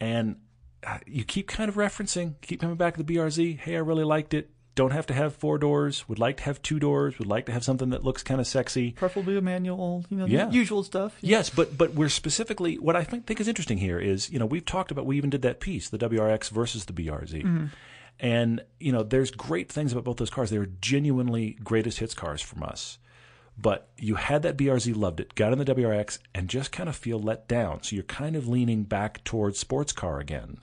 And 0.02 0.38
uh, 0.86 0.98
you 1.06 1.24
keep 1.24 1.48
kind 1.48 1.70
of 1.70 1.76
referencing, 1.76 2.34
keep 2.42 2.60
coming 2.60 2.76
back 2.76 2.98
to 2.98 3.04
the 3.04 3.16
BRZ. 3.16 3.60
Hey, 3.60 3.76
I 3.76 3.80
really 3.80 4.04
liked 4.04 4.34
it. 4.34 4.50
Don't 4.74 4.92
have 4.92 5.06
to 5.08 5.14
have 5.14 5.36
four 5.36 5.58
doors. 5.58 6.08
Would 6.10 6.18
like 6.18 6.38
to 6.38 6.44
have 6.44 6.62
two 6.62 6.80
doors. 6.80 7.20
Would 7.20 7.28
like 7.28 7.46
to 7.48 7.52
have 7.52 7.64
something 7.64 7.90
that 7.90 8.04
looks 8.04 8.24
kind 8.24 8.40
of 8.42 8.48
sexy. 8.48 8.92
Preferably 8.94 9.38
a 9.38 9.42
manual, 9.42 10.06
you 10.10 10.18
know, 10.18 10.26
Yeah. 10.26 10.46
the 10.46 10.54
usual 10.56 10.84
stuff. 10.84 11.16
Yes, 11.22 11.50
but 11.50 11.78
but 11.78 11.94
we're 11.94 12.10
specifically 12.10 12.78
what 12.80 12.96
I 12.96 13.04
think, 13.04 13.28
think 13.28 13.40
is 13.42 13.48
interesting 13.50 13.78
here 13.80 14.00
is 14.00 14.30
you 14.32 14.40
know 14.40 14.46
we've 14.46 14.66
talked 14.66 14.90
about 14.90 15.06
we 15.06 15.18
even 15.18 15.30
did 15.30 15.42
that 15.44 15.60
piece 15.60 15.90
the 15.90 15.98
WRX 16.00 16.50
versus 16.50 16.86
the 16.86 16.94
BRZ, 16.94 17.70
And 18.20 18.62
you 18.80 18.92
know, 18.92 19.04
there's 19.04 19.30
great 19.32 19.70
things 19.72 19.92
about 19.92 20.04
both 20.06 20.18
those 20.18 20.30
cars. 20.30 20.50
They 20.50 20.58
were 20.60 20.70
genuinely 20.80 21.58
greatest 21.64 22.00
hits 22.00 22.14
cars 22.14 22.42
from 22.42 22.64
us. 22.64 22.98
But 23.62 23.90
you 23.98 24.16
had 24.16 24.42
that 24.44 24.58
BRZ, 24.58 24.96
loved 24.96 25.20
it, 25.20 25.36
got 25.36 25.52
in 25.54 25.60
the 25.60 25.66
WRX, 25.66 26.20
and 26.34 26.48
just 26.50 26.72
kind 26.72 26.88
of 26.90 26.96
feel 26.96 27.20
let 27.20 27.48
down. 27.48 27.84
So 27.84 27.96
you're 27.96 28.04
kind 28.04 28.36
of 28.36 28.48
leaning 28.48 28.84
back 28.84 29.24
towards 29.24 29.60
sports 29.60 29.92
car 29.92 30.20
again, 30.20 30.58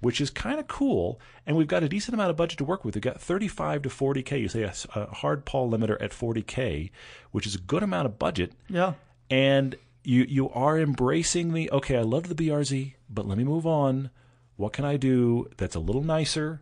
which 0.00 0.20
is 0.20 0.30
kind 0.30 0.58
of 0.58 0.66
cool. 0.66 1.20
And 1.46 1.56
we've 1.56 1.68
got 1.68 1.82
a 1.82 1.88
decent 1.88 2.14
amount 2.14 2.30
of 2.30 2.36
budget 2.36 2.58
to 2.58 2.64
work 2.64 2.84
with. 2.84 2.94
We've 2.96 3.02
got 3.02 3.20
35 3.20 3.82
to 3.82 3.88
40k. 3.90 4.40
You 4.40 4.48
say 4.48 4.62
a, 4.62 4.72
a 4.98 5.06
hard 5.14 5.44
Paul 5.44 5.70
limiter 5.70 5.96
at 6.02 6.10
40k, 6.12 6.90
which 7.32 7.46
is 7.46 7.54
a 7.54 7.58
good 7.60 7.82
amount 7.82 8.06
of 8.06 8.18
budget 8.18 8.52
Yeah. 8.68 8.94
and 9.30 9.76
you 10.04 10.24
you 10.28 10.50
are 10.50 10.80
embracing 10.80 11.52
the 11.52 11.70
okay. 11.70 11.96
I 11.98 12.02
loved 12.02 12.26
the 12.28 12.34
BRZ, 12.34 12.94
but 13.08 13.28
let 13.28 13.38
me 13.38 13.44
move 13.44 13.66
on. 13.66 14.10
What 14.56 14.72
can 14.72 14.84
I 14.84 14.96
do 14.96 15.48
that's 15.58 15.76
a 15.76 15.80
little 15.80 16.02
nicer? 16.02 16.60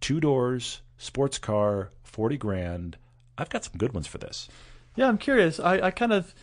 Two 0.00 0.20
doors, 0.20 0.80
sports 0.96 1.36
car, 1.36 1.90
forty 2.02 2.38
grand. 2.38 2.96
I've 3.36 3.50
got 3.50 3.64
some 3.64 3.74
good 3.76 3.92
ones 3.92 4.06
for 4.06 4.16
this. 4.18 4.48
Yeah, 4.96 5.08
I'm 5.08 5.18
curious. 5.18 5.58
I, 5.58 5.80
I 5.80 5.90
kind 5.90 6.12
of, 6.12 6.34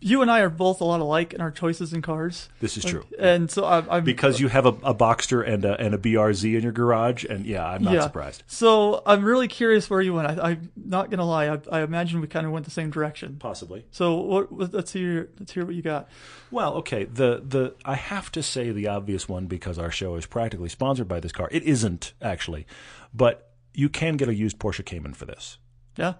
you 0.00 0.20
and 0.22 0.30
I 0.30 0.40
are 0.40 0.50
both 0.50 0.80
a 0.80 0.84
lot 0.84 1.00
alike 1.00 1.32
in 1.32 1.40
our 1.40 1.50
choices 1.50 1.92
in 1.92 2.02
cars. 2.02 2.48
This 2.60 2.76
is 2.76 2.84
true 2.84 3.04
And 3.18 3.50
so 3.50 3.64
I, 3.64 3.96
I'm 3.96 4.04
because 4.04 4.38
you 4.38 4.48
have 4.48 4.66
a, 4.66 4.70
a 4.82 4.94
Boxster 4.94 5.46
and 5.46 5.64
a 5.64 5.80
and 5.80 5.94
a 5.94 5.98
BRZ 5.98 6.54
in 6.54 6.62
your 6.62 6.72
garage, 6.72 7.24
and 7.24 7.46
yeah, 7.46 7.66
I'm 7.66 7.82
not 7.82 7.94
yeah. 7.94 8.02
surprised. 8.02 8.42
So 8.46 9.02
I'm 9.06 9.24
really 9.24 9.48
curious 9.48 9.88
where 9.88 10.00
you 10.02 10.12
went. 10.14 10.28
I, 10.38 10.50
I'm 10.50 10.70
not 10.76 11.10
gonna 11.10 11.24
lie. 11.24 11.48
I, 11.48 11.58
I 11.72 11.80
imagine 11.80 12.20
we 12.20 12.26
kind 12.26 12.46
of 12.46 12.52
went 12.52 12.66
the 12.66 12.70
same 12.70 12.90
direction. 12.90 13.36
Possibly. 13.38 13.86
So 13.90 14.16
what, 14.16 14.52
what- 14.52 14.74
let's 14.74 14.92
hear 14.92 15.30
let's 15.38 15.52
hear 15.52 15.64
what 15.64 15.74
you 15.74 15.82
got. 15.82 16.08
Well, 16.50 16.74
okay. 16.74 17.04
The 17.04 17.42
the 17.44 17.74
I 17.84 17.94
have 17.94 18.30
to 18.32 18.42
say 18.42 18.70
the 18.72 18.86
obvious 18.88 19.28
one 19.28 19.46
because 19.46 19.78
our 19.78 19.90
show 19.90 20.14
is 20.16 20.26
practically 20.26 20.68
sponsored 20.68 21.08
by 21.08 21.20
this 21.20 21.32
car. 21.32 21.48
It 21.50 21.62
isn't 21.62 22.12
actually, 22.20 22.66
but 23.14 23.50
you 23.72 23.88
can 23.88 24.16
get 24.16 24.28
a 24.28 24.34
used 24.34 24.58
Porsche 24.58 24.84
Cayman 24.84 25.14
for 25.14 25.24
this. 25.24 25.56
Yeah. 25.96 26.14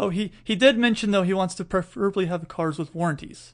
Oh, 0.00 0.08
he 0.08 0.32
he 0.42 0.56
did 0.56 0.78
mention 0.78 1.10
though 1.10 1.22
he 1.22 1.34
wants 1.34 1.54
to 1.56 1.64
preferably 1.64 2.26
have 2.26 2.48
cars 2.48 2.78
with 2.78 2.94
warranties. 2.94 3.52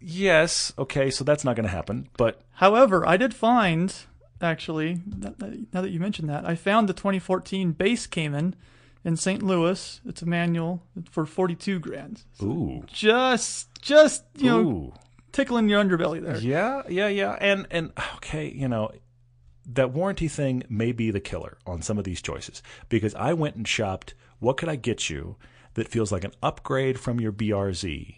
Yes. 0.00 0.72
Okay. 0.78 1.10
So 1.10 1.24
that's 1.24 1.44
not 1.44 1.56
going 1.56 1.64
to 1.66 1.70
happen. 1.72 2.08
But 2.16 2.40
However, 2.54 3.06
I 3.06 3.16
did 3.16 3.34
find 3.34 3.94
actually 4.40 5.00
now 5.06 5.34
that- 5.38 5.72
now 5.74 5.82
that 5.82 5.90
you 5.90 6.00
mentioned 6.00 6.28
that 6.28 6.44
I 6.48 6.54
found 6.54 6.88
the 6.88 6.92
2014 6.92 7.72
base 7.72 8.06
Cayman 8.06 8.54
in 9.04 9.16
St. 9.16 9.42
Louis. 9.42 10.00
It's 10.06 10.22
a 10.22 10.26
manual 10.26 10.82
for 11.10 11.26
42 11.26 11.78
grand. 11.80 12.22
ooh, 12.42 12.84
Just 12.86 13.68
just 13.82 14.24
you 14.36 14.50
know 14.50 14.94
tickling 15.32 15.68
your 15.68 15.82
underbelly 15.82 16.22
there. 16.22 16.38
yeah, 16.38 16.82
yeah, 16.88 17.08
yeah. 17.08 17.36
And 17.40 17.66
and 17.70 17.92
okay, 18.16 18.48
you 18.54 18.68
know, 18.68 18.90
that 19.66 19.90
warranty 19.92 20.28
thing 20.28 20.62
may 20.68 20.92
be 20.92 21.10
the 21.10 21.20
killer 21.20 21.58
on 21.66 21.82
some 21.82 21.98
of 21.98 22.04
these 22.04 22.22
choices 22.22 22.62
because 22.88 23.14
I 23.16 23.32
went 23.34 23.56
and 23.56 23.66
shopped. 23.66 24.14
What 24.40 24.56
could 24.56 24.68
I 24.68 24.76
get 24.76 25.08
you 25.10 25.36
that 25.74 25.88
feels 25.88 26.10
like 26.12 26.24
an 26.24 26.32
upgrade 26.42 26.98
from 26.98 27.20
your 27.20 27.32
BRZ 27.32 28.16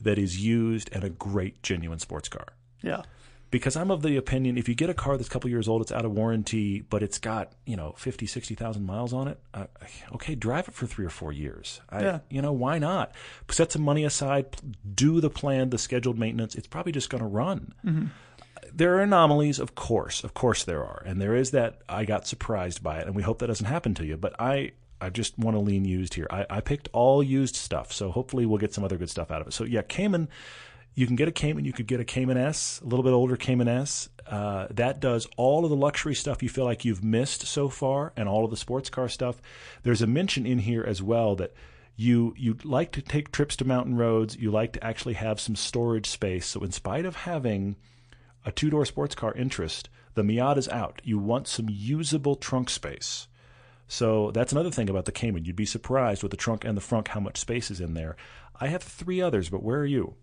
that 0.00 0.18
is 0.18 0.44
used 0.44 0.90
and 0.92 1.04
a 1.04 1.10
great 1.10 1.62
genuine 1.62 1.98
sports 1.98 2.28
car? 2.28 2.48
Yeah. 2.82 3.02
because 3.50 3.76
I'm 3.76 3.90
of 3.90 4.02
the 4.02 4.16
opinion 4.16 4.58
if 4.58 4.68
you 4.68 4.74
get 4.74 4.90
a 4.90 4.94
car 4.94 5.16
that's 5.16 5.28
a 5.28 5.30
couple 5.30 5.48
years 5.48 5.68
old, 5.68 5.80
it's 5.80 5.92
out 5.92 6.04
of 6.04 6.10
warranty, 6.12 6.80
but 6.80 7.02
it's 7.04 7.18
got, 7.18 7.52
you 7.64 7.76
know, 7.76 7.94
50, 7.96 8.26
60,000 8.26 8.84
miles 8.84 9.12
on 9.12 9.28
it, 9.28 9.38
uh, 9.54 9.66
okay, 10.12 10.34
drive 10.34 10.66
it 10.68 10.74
for 10.74 10.86
three 10.86 11.06
or 11.06 11.10
four 11.10 11.32
years. 11.32 11.80
I, 11.88 12.02
Yeah. 12.02 12.18
You 12.28 12.42
know, 12.42 12.52
why 12.52 12.78
not? 12.78 13.12
Set 13.48 13.70
some 13.70 13.82
money 13.82 14.04
aside, 14.04 14.56
do 14.94 15.20
the 15.20 15.30
plan, 15.30 15.70
the 15.70 15.78
scheduled 15.78 16.18
maintenance. 16.18 16.56
It's 16.56 16.66
probably 16.66 16.90
just 16.92 17.08
going 17.10 17.22
to 17.22 17.28
run. 17.28 17.72
There 18.72 18.96
are 18.96 19.00
anomalies, 19.02 19.60
of 19.60 19.74
course. 19.76 20.24
Of 20.24 20.34
course 20.34 20.64
there 20.64 20.82
are. 20.84 21.02
And 21.06 21.20
there 21.22 21.36
is 21.36 21.52
that 21.52 21.82
I 21.88 22.04
got 22.04 22.26
surprised 22.26 22.82
by 22.82 22.98
it, 22.98 23.06
and 23.06 23.14
we 23.14 23.22
hope 23.22 23.38
that 23.38 23.46
doesn't 23.46 23.66
happen 23.66 23.94
to 23.94 24.04
you. 24.04 24.16
But 24.16 24.34
I. 24.40 24.72
I 25.00 25.10
just 25.10 25.38
want 25.38 25.56
to 25.56 25.60
lean 25.60 25.84
used 25.84 26.14
here. 26.14 26.26
I, 26.30 26.46
I 26.48 26.60
picked 26.60 26.88
all 26.92 27.22
used 27.22 27.56
stuff, 27.56 27.92
so 27.92 28.10
hopefully 28.10 28.46
we'll 28.46 28.58
get 28.58 28.72
some 28.72 28.84
other 28.84 28.96
good 28.96 29.10
stuff 29.10 29.30
out 29.30 29.40
of 29.40 29.48
it. 29.48 29.52
So 29.52 29.64
yeah, 29.64 29.82
Cayman, 29.82 30.28
you 30.94 31.06
can 31.06 31.16
get 31.16 31.28
a 31.28 31.32
Cayman. 31.32 31.64
You 31.64 31.72
could 31.72 31.86
get 31.86 32.00
a 32.00 32.04
Cayman 32.04 32.36
S, 32.36 32.80
a 32.80 32.86
little 32.86 33.02
bit 33.02 33.10
older 33.10 33.36
Cayman 33.36 33.68
S. 33.68 34.08
Uh, 34.26 34.68
that 34.70 35.00
does 35.00 35.26
all 35.36 35.64
of 35.64 35.70
the 35.70 35.76
luxury 35.76 36.14
stuff 36.14 36.42
you 36.42 36.48
feel 36.48 36.64
like 36.64 36.84
you've 36.84 37.04
missed 37.04 37.46
so 37.46 37.68
far, 37.68 38.12
and 38.16 38.28
all 38.28 38.44
of 38.44 38.50
the 38.50 38.56
sports 38.56 38.88
car 38.88 39.08
stuff. 39.08 39.42
There's 39.82 40.02
a 40.02 40.06
mention 40.06 40.46
in 40.46 40.60
here 40.60 40.84
as 40.86 41.02
well 41.02 41.34
that 41.36 41.52
you 41.96 42.34
you 42.36 42.56
like 42.64 42.92
to 42.92 43.02
take 43.02 43.30
trips 43.30 43.56
to 43.56 43.64
mountain 43.64 43.96
roads. 43.96 44.36
You 44.36 44.50
like 44.50 44.72
to 44.74 44.84
actually 44.84 45.14
have 45.14 45.40
some 45.40 45.56
storage 45.56 46.06
space. 46.06 46.46
So 46.46 46.60
in 46.62 46.72
spite 46.72 47.04
of 47.04 47.16
having 47.16 47.76
a 48.44 48.52
two 48.52 48.70
door 48.70 48.84
sports 48.84 49.14
car 49.14 49.34
interest, 49.34 49.88
the 50.14 50.22
Miata's 50.22 50.68
out. 50.68 51.00
You 51.04 51.18
want 51.18 51.48
some 51.48 51.68
usable 51.68 52.36
trunk 52.36 52.70
space. 52.70 53.28
So 53.88 54.30
that's 54.30 54.52
another 54.52 54.70
thing 54.70 54.88
about 54.88 55.04
the 55.04 55.12
Cayman. 55.12 55.44
You'd 55.44 55.56
be 55.56 55.66
surprised 55.66 56.22
with 56.22 56.30
the 56.30 56.36
trunk 56.36 56.64
and 56.64 56.76
the 56.76 56.80
front 56.80 57.08
how 57.08 57.20
much 57.20 57.36
space 57.38 57.70
is 57.70 57.80
in 57.80 57.94
there. 57.94 58.16
I 58.60 58.68
have 58.68 58.82
three 58.82 59.20
others, 59.20 59.48
but 59.50 59.62
where 59.62 59.78
are 59.80 59.86
you? 59.86 60.14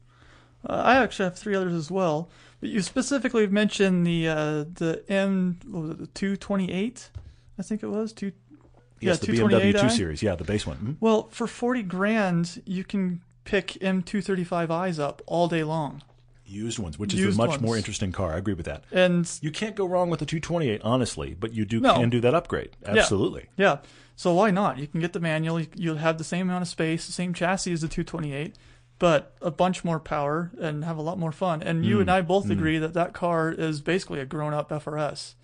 Uh, 0.67 0.73
I 0.73 0.95
actually 0.97 1.25
have 1.25 1.37
three 1.37 1.55
others 1.55 1.73
as 1.73 1.89
well. 1.91 2.29
But 2.59 2.69
you 2.69 2.81
specifically 2.81 3.47
mentioned 3.47 4.05
the 4.05 4.27
uh, 4.27 4.65
the 4.73 5.03
M 5.09 5.59
what 5.67 5.81
was 5.81 5.91
it, 5.91 5.97
the 5.99 6.07
228, 6.07 7.09
I 7.57 7.61
think 7.63 7.83
it 7.83 7.87
was 7.87 8.13
two. 8.13 8.31
Yes, 8.99 9.19
yeah, 9.27 9.33
the 9.33 9.39
BMW 9.41 9.81
two 9.81 9.89
Series. 9.89 10.21
Yeah, 10.21 10.35
the 10.35 10.43
base 10.43 10.67
one. 10.67 10.77
Mhm. 10.77 10.95
Well, 10.99 11.27
for 11.29 11.47
40 11.47 11.81
grand, 11.83 12.61
you 12.65 12.83
can 12.83 13.21
pick 13.45 13.69
M235i's 13.81 14.99
up 14.99 15.23
all 15.25 15.47
day 15.47 15.63
long. 15.63 16.03
Used 16.51 16.77
ones, 16.79 16.99
which 16.99 17.13
is 17.13 17.35
a 17.35 17.37
much 17.37 17.49
ones. 17.51 17.61
more 17.61 17.77
interesting 17.77 18.11
car. 18.11 18.33
I 18.33 18.37
agree 18.37 18.53
with 18.53 18.65
that. 18.65 18.83
And 18.91 19.29
You 19.41 19.51
can't 19.51 19.75
go 19.75 19.85
wrong 19.85 20.09
with 20.09 20.19
the 20.19 20.25
228, 20.25 20.81
honestly, 20.83 21.33
but 21.39 21.53
you 21.53 21.63
do 21.65 21.79
No. 21.79 21.93
can 21.95 22.09
do 22.09 22.19
that 22.21 22.33
upgrade. 22.35 22.71
Absolutely. 22.85 23.47
yeah, 23.57 23.65
yeah. 23.65 23.77
so 24.15 24.33
why 24.33 24.51
not? 24.51 24.77
You 24.77 24.87
can 24.87 24.99
get 24.99 25.13
the 25.13 25.19
manual. 25.19 25.59
you- 25.61 25.67
You'll 25.75 25.95
have 25.97 26.17
the 26.17 26.23
same 26.23 26.49
amount 26.49 26.63
of 26.63 26.67
space, 26.67 27.05
the 27.05 27.13
same 27.13 27.33
chassis 27.33 27.71
as 27.71 27.81
the 27.81 27.87
228, 27.87 28.55
but 28.99 29.35
a 29.41 29.49
bunch 29.49 29.83
more 29.83 29.99
power 29.99 30.51
and 30.59 30.83
have 30.83 30.97
a 30.97 31.01
lot 31.01 31.17
more 31.17 31.31
fun. 31.31 31.63
And 31.63 31.85
you 31.85 31.97
Mm. 31.97 32.01
and 32.01 32.11
I 32.11 32.21
both 32.21 32.49
agree 32.49 32.77
that 32.79 32.93
that 32.93 33.13
car 33.13 33.49
is 33.51 33.81
basically 33.81 34.19
a 34.19 34.25
grown-up 34.25 34.71
FRS. 34.71 35.35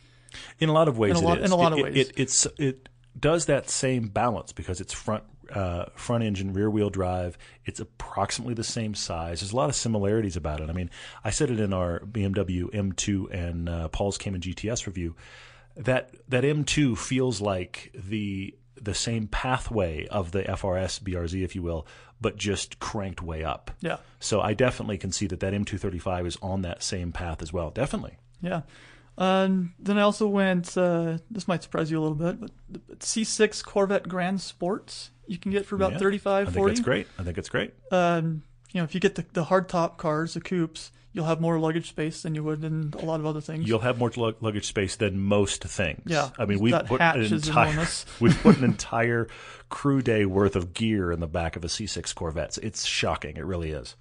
In 0.60 0.67
a 0.70 0.74
lot 0.74 0.88
of 0.89 0.98
ways, 0.98 1.12
In 1.17 1.24
a 1.24 1.28
lot- 1.28 1.38
is. 1.39 1.46
in 1.46 1.52
a 1.52 1.56
lot 1.56 1.72
It- 1.72 1.74
of 1.74 1.80
it- 1.80 1.84
ways. 1.84 1.98
it, 2.10 2.13
it's 2.17 2.48
it 2.58 2.89
does 3.20 3.46
that 3.48 3.67
same 3.70 4.10
balance 4.10 4.52
because 4.52 4.80
it's 4.82 4.93
front 4.93 5.24
uh, 5.52 5.86
front 5.96 6.24
engine, 6.24 6.54
rear 6.54 6.70
wheel 6.70 6.90
drive. 6.90 7.38
It's 7.66 7.80
approximately 7.80 8.54
the 8.54 8.64
same 8.64 8.96
size. 8.96 9.40
There's 9.42 9.54
a 9.54 9.56
lot 9.56 9.70
of 9.70 9.76
similarities 9.76 10.36
about 10.36 10.60
it. 10.62 10.70
I 10.70 10.74
mean, 10.74 10.90
I 11.24 11.30
said 11.30 11.50
it 11.50 11.60
in 11.60 11.74
our 11.74 12.00
BMW 12.00 12.64
M2 12.74 13.32
and 13.34 13.70
uh, 13.70 13.88
Paul's 13.90 14.18
Cayman 14.18 14.42
GTS 14.42 14.86
review. 14.88 15.16
That 15.76 16.12
that 16.28 16.44
M2 16.44 16.98
feels 16.98 17.40
like 17.42 17.92
the 17.94 18.56
the 18.82 18.94
same 18.94 19.28
pathway 19.28 20.06
of 20.08 20.32
the 20.32 20.44
FRS 20.44 21.02
BRZ, 21.02 21.44
if 21.44 21.56
you 21.56 21.62
will, 21.64 21.88
but 22.22 22.38
just 22.38 22.80
cranked 22.80 23.22
way 23.22 23.44
up. 23.44 23.72
Yeah, 23.82 23.98
So 24.20 24.40
I 24.42 24.54
definitely 24.54 24.98
can 24.98 25.12
see 25.12 25.28
that 25.28 25.40
that 25.40 25.54
M235 25.54 26.28
is 26.28 26.38
on 26.42 26.62
that 26.62 26.84
same 26.84 27.12
path 27.12 27.42
as 27.42 27.52
well. 27.52 27.70
Definitely. 27.72 28.18
yeah. 28.42 28.62
Um, 29.20 29.74
then 29.80 29.98
I 29.98 30.02
also 30.02 30.28
went. 30.28 30.78
Uh, 30.78 31.18
this 31.32 31.48
might 31.48 31.64
surprise 31.64 31.90
you 31.90 32.00
a 32.00 32.02
little 32.02 32.16
bit, 32.16 32.40
but 32.40 33.00
C6 33.00 33.64
Corvette 33.66 34.08
Grand 34.08 34.42
Sports 34.42 35.10
you 35.28 35.38
can 35.38 35.52
get 35.52 35.66
for 35.66 35.76
about 35.76 35.94
Yeah. 35.94 35.98
35, 36.00 36.42
I 36.42 36.46
think 36.46 36.56
40. 36.58 36.72
that's 36.74 36.84
great. 36.84 37.08
I 37.20 37.24
think 37.24 37.38
it's 37.38 37.50
great. 37.50 37.74
um, 37.92 38.44
you 38.74 38.82
know, 38.82 38.84
if 38.84 38.94
you 38.94 39.00
get 39.00 39.16
the, 39.16 39.26
the 39.34 39.46
hardtop 39.46 39.98
cars, 39.98 40.34
the 40.34 40.42
coupes, 40.42 40.92
you'll 41.13 41.26
have 41.26 41.40
more 41.40 41.58
luggage 41.58 41.88
space 41.90 42.22
than 42.22 42.36
you 42.36 42.44
would 42.44 42.63
in 42.66 42.94
a 43.00 43.06
lot 43.06 43.20
of 43.22 43.26
other 43.26 43.40
things. 43.42 43.68
You'll 43.68 43.80
have 43.80 43.98
more 43.98 44.12
lug- 44.18 44.36
luggage 44.42 44.68
space 44.68 44.98
than 44.98 45.18
most 45.20 45.63
things. 45.63 46.02
Yeah, 46.06 46.30
I 46.38 46.46
mean 46.46 46.60
we've 46.60 46.74
put 46.86 47.00
an 47.02 47.22
entire 47.24 47.88
we've 48.20 48.38
put 48.44 48.58
an 48.58 48.66
entire 48.66 49.28
crew 49.70 50.02
day 50.02 50.26
worth 50.26 50.56
of 50.56 50.74
gear 50.74 51.12
in 51.13 51.22
the 51.22 51.28
back 51.28 51.56
of 51.56 51.63
a 51.63 51.68
C6 51.68 52.13
Corvette. 52.13 52.58
It's 52.62 52.86
shocking. 52.86 53.38
It 53.38 53.46
really 53.46 53.72
is. 53.72 53.96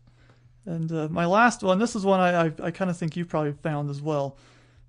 and 0.66 0.90
uh, 0.92 1.08
my 1.10 1.26
last 1.26 1.62
one, 1.62 1.78
this 1.78 1.94
is 1.96 2.04
one 2.04 2.18
I 2.20 2.46
I, 2.46 2.52
I 2.64 2.70
kind 2.72 2.90
of 2.90 2.96
think 2.98 3.16
you 3.16 3.24
probably 3.24 3.52
found 3.52 3.88
as 3.88 4.02
well, 4.02 4.36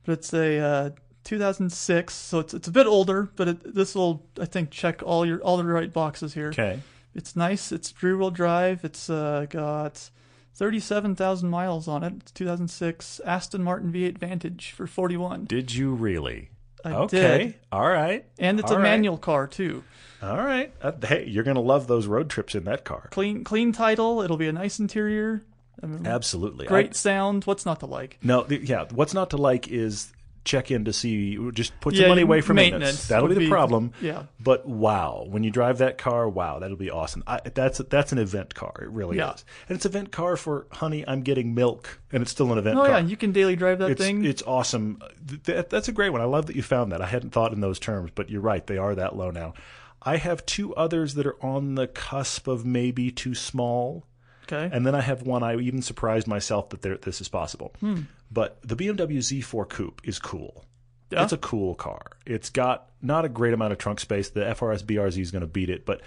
but 0.05 0.13
it's 0.13 0.33
a 0.33 0.57
uh, 0.59 0.89
2006, 1.27 2.13
so 2.13 2.39
it's 2.39 2.53
it's 2.53 2.67
a 2.67 2.71
bit 2.71 2.87
older, 2.87 3.29
but 3.35 3.47
it, 3.49 3.75
this 3.75 3.93
will 3.93 4.25
I 4.39 4.45
think 4.45 4.71
check 4.71 5.03
all 5.03 5.25
your 5.25 5.39
all 5.41 5.57
the 5.57 5.65
right 5.65 5.91
boxes 5.91 6.33
here. 6.33 6.47
Okay. 6.47 6.79
It's 7.13 7.35
nice. 7.35 7.71
It's 7.71 7.93
rear 8.01 8.17
wheel 8.17 8.31
drive. 8.31 8.85
It's 8.85 9.09
uh, 9.09 9.47
got 9.49 10.09
37,000 10.55 11.49
miles 11.49 11.87
on 11.87 12.03
it. 12.03 12.13
It's 12.17 12.31
2006 12.31 13.19
Aston 13.25 13.63
Martin 13.63 13.91
V8 13.91 14.17
Vantage 14.17 14.71
for 14.71 14.87
41. 14.87 15.45
Did 15.45 15.73
you 15.73 15.93
really? 15.93 16.49
I 16.85 16.93
okay. 16.93 17.37
did. 17.37 17.55
All 17.71 17.87
right. 17.87 18.25
And 18.39 18.59
it's 18.59 18.71
All 18.71 18.77
a 18.77 18.79
right. 18.79 18.89
manual 18.89 19.17
car 19.17 19.47
too. 19.47 19.83
All 20.21 20.37
right. 20.37 20.71
Uh, 20.81 20.93
hey, 21.05 21.25
you're 21.27 21.43
gonna 21.43 21.59
love 21.59 21.87
those 21.87 22.07
road 22.07 22.29
trips 22.29 22.55
in 22.55 22.63
that 22.63 22.85
car. 22.85 23.07
Clean 23.11 23.43
clean 23.43 23.71
title. 23.71 24.21
It'll 24.21 24.37
be 24.37 24.47
a 24.47 24.53
nice 24.53 24.79
interior. 24.79 25.43
I 25.81 25.85
mean, 25.85 26.07
Absolutely. 26.07 26.65
great 26.67 26.89
I- 26.91 26.93
sound. 26.93 27.43
What's 27.43 27.65
not 27.65 27.81
to 27.81 27.85
like? 27.85 28.17
no. 28.23 28.43
The, 28.43 28.57
yeah. 28.63 28.85
What's 28.91 29.13
not 29.13 29.31
to 29.31 29.37
like 29.37 29.67
is 29.67 30.11
check 30.47 30.71
in 30.71 30.85
to 30.85 30.93
see. 30.93 31.37
Just 31.51 31.79
put 31.81 31.93
some 31.93 32.01
Yeah, 32.01 32.07
money 32.07 32.23
away 32.23 32.41
for 32.41 32.55
maintenance. 32.55 32.81
maintenance 32.81 33.07
That'll 33.07 33.27
be 33.27 33.35
the 33.35 33.39
be- 33.41 33.49
problem. 33.49 33.91
yeah. 34.01 34.23
But 34.39 34.67
wow, 34.67 35.25
when 35.29 35.43
you 35.43 35.51
drive 35.51 35.77
that 35.77 35.97
car, 35.99 36.27
wow, 36.27 36.57
that'll 36.59 36.75
be 36.77 36.89
awesome. 36.89 37.23
I, 37.27 37.41
that's 37.53 37.77
that's 37.89 38.11
an 38.11 38.17
event 38.17 38.55
car. 38.55 38.73
It 38.81 38.89
really 38.89 39.17
Yeah. 39.17 39.33
is, 39.33 39.45
and 39.69 39.75
it's 39.75 39.85
an 39.85 39.91
event 39.91 40.11
car 40.11 40.37
for 40.37 40.65
honey. 40.71 41.03
I'm 41.07 41.21
getting 41.21 41.53
milk, 41.53 41.99
and 42.11 42.21
it's 42.23 42.31
still 42.31 42.51
an 42.51 42.57
event 42.57 42.77
Oh 42.79 42.85
car. 42.85 42.89
yeah, 42.89 42.97
you 42.99 43.17
can 43.17 43.31
daily 43.31 43.55
drive 43.55 43.77
that 43.79 43.91
it's, 43.91 44.01
thing. 44.01 44.25
it's 44.25 44.41
awesome. 44.43 44.99
That- 45.43 45.69
that's 45.69 45.87
a 45.87 45.91
great 45.91 46.09
one. 46.11 46.21
I 46.21 46.25
love 46.25 46.47
that 46.47 46.55
you 46.55 46.63
found 46.63 46.91
that. 46.91 47.01
I 47.01 47.05
hadn't 47.07 47.29
thought 47.31 47.53
in 47.53 47.61
those 47.61 47.77
terms, 47.77 48.09
but 48.15 48.29
you're 48.29 48.41
right. 48.41 48.65
They 48.65 48.77
are 48.77 48.95
that 48.95 49.15
low 49.15 49.29
now. 49.29 49.53
I 50.01 50.17
have 50.17 50.45
two 50.45 50.73
others 50.75 51.15
that 51.15 51.25
are 51.27 51.43
on 51.43 51.75
the 51.75 51.87
cusp 51.87 52.47
of 52.47 52.65
maybe 52.65 53.11
too 53.11 53.35
small. 53.35 54.05
Okay. 54.51 54.69
And 54.75 54.85
then 54.85 54.95
I 54.95 55.01
have 55.01 55.23
one 55.23 55.43
I 55.43 55.55
even 55.57 55.81
surprised 55.81 56.27
myself 56.27 56.69
that 56.69 56.81
there, 56.81 56.97
this 56.97 57.21
is 57.21 57.27
possible. 57.27 57.73
Hmm. 57.79 58.01
But 58.31 58.59
the 58.63 58.75
BMW 58.75 59.17
Z4 59.17 59.69
Coupe 59.69 60.01
is 60.03 60.19
cool. 60.19 60.65
Yeah? 61.09 61.23
It's 61.23 61.33
a 61.33 61.37
cool 61.37 61.75
car. 61.75 62.01
It's 62.25 62.49
got 62.49 62.89
not 63.01 63.25
a 63.25 63.29
great 63.29 63.53
amount 63.53 63.71
of 63.71 63.77
trunk 63.77 63.99
space. 63.99 64.29
The 64.29 64.41
FRS 64.41 64.83
BRZ 64.83 65.19
is 65.19 65.31
going 65.31 65.41
to 65.41 65.47
beat 65.47 65.69
it, 65.69 65.85
but 65.85 66.01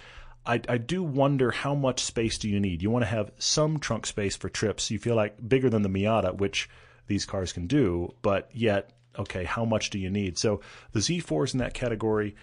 I, 0.45 0.61
I 0.69 0.79
do 0.79 1.03
wonder 1.03 1.51
how 1.51 1.75
much 1.75 2.03
space 2.03 2.39
do 2.39 2.49
you 2.49 2.61
need? 2.61 2.83
You 2.83 2.91
want 2.91 3.03
to 3.03 3.11
have 3.11 3.31
some 3.39 3.79
trunk 3.79 4.07
space 4.07 4.37
for 4.37 4.49
trips. 4.49 4.91
You 4.91 4.99
feel 4.99 5.17
like 5.17 5.37
bigger 5.47 5.71
than 5.71 5.83
the 5.83 5.89
Miata, 5.89 6.37
which 6.37 6.69
these 7.07 7.27
cars 7.27 7.53
can 7.53 7.67
do, 7.67 8.15
but 8.23 8.49
yet, 8.53 8.93
okay, 9.19 9.45
how 9.45 9.65
much 9.65 9.91
do 9.91 9.99
you 9.99 10.11
need? 10.11 10.39
So 10.39 10.61
the 10.93 11.01
Z4 11.01 11.45
is 11.45 11.55
in 11.55 11.59
that 11.59 11.75
category. 11.75 12.37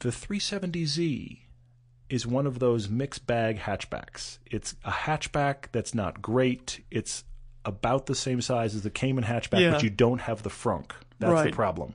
The 0.00 0.08
370Z 0.08 1.40
is 2.12 2.26
one 2.26 2.46
of 2.46 2.58
those 2.58 2.88
mixed 2.88 3.26
bag 3.26 3.58
hatchbacks. 3.58 4.38
It's 4.46 4.76
a 4.84 4.90
hatchback 4.90 5.66
that's 5.72 5.94
not 5.94 6.20
great. 6.20 6.84
It's 6.90 7.24
about 7.64 8.06
the 8.06 8.14
same 8.14 8.40
size 8.42 8.74
as 8.74 8.82
the 8.82 8.90
Cayman 8.90 9.24
hatchback, 9.24 9.60
Yeah. 9.60 9.70
but 9.70 9.82
you 9.82 9.90
don't 9.90 10.20
have 10.20 10.42
the 10.42 10.50
frunk. 10.50 10.90
That's 11.18 11.44
the 11.44 11.52
problem. 11.52 11.94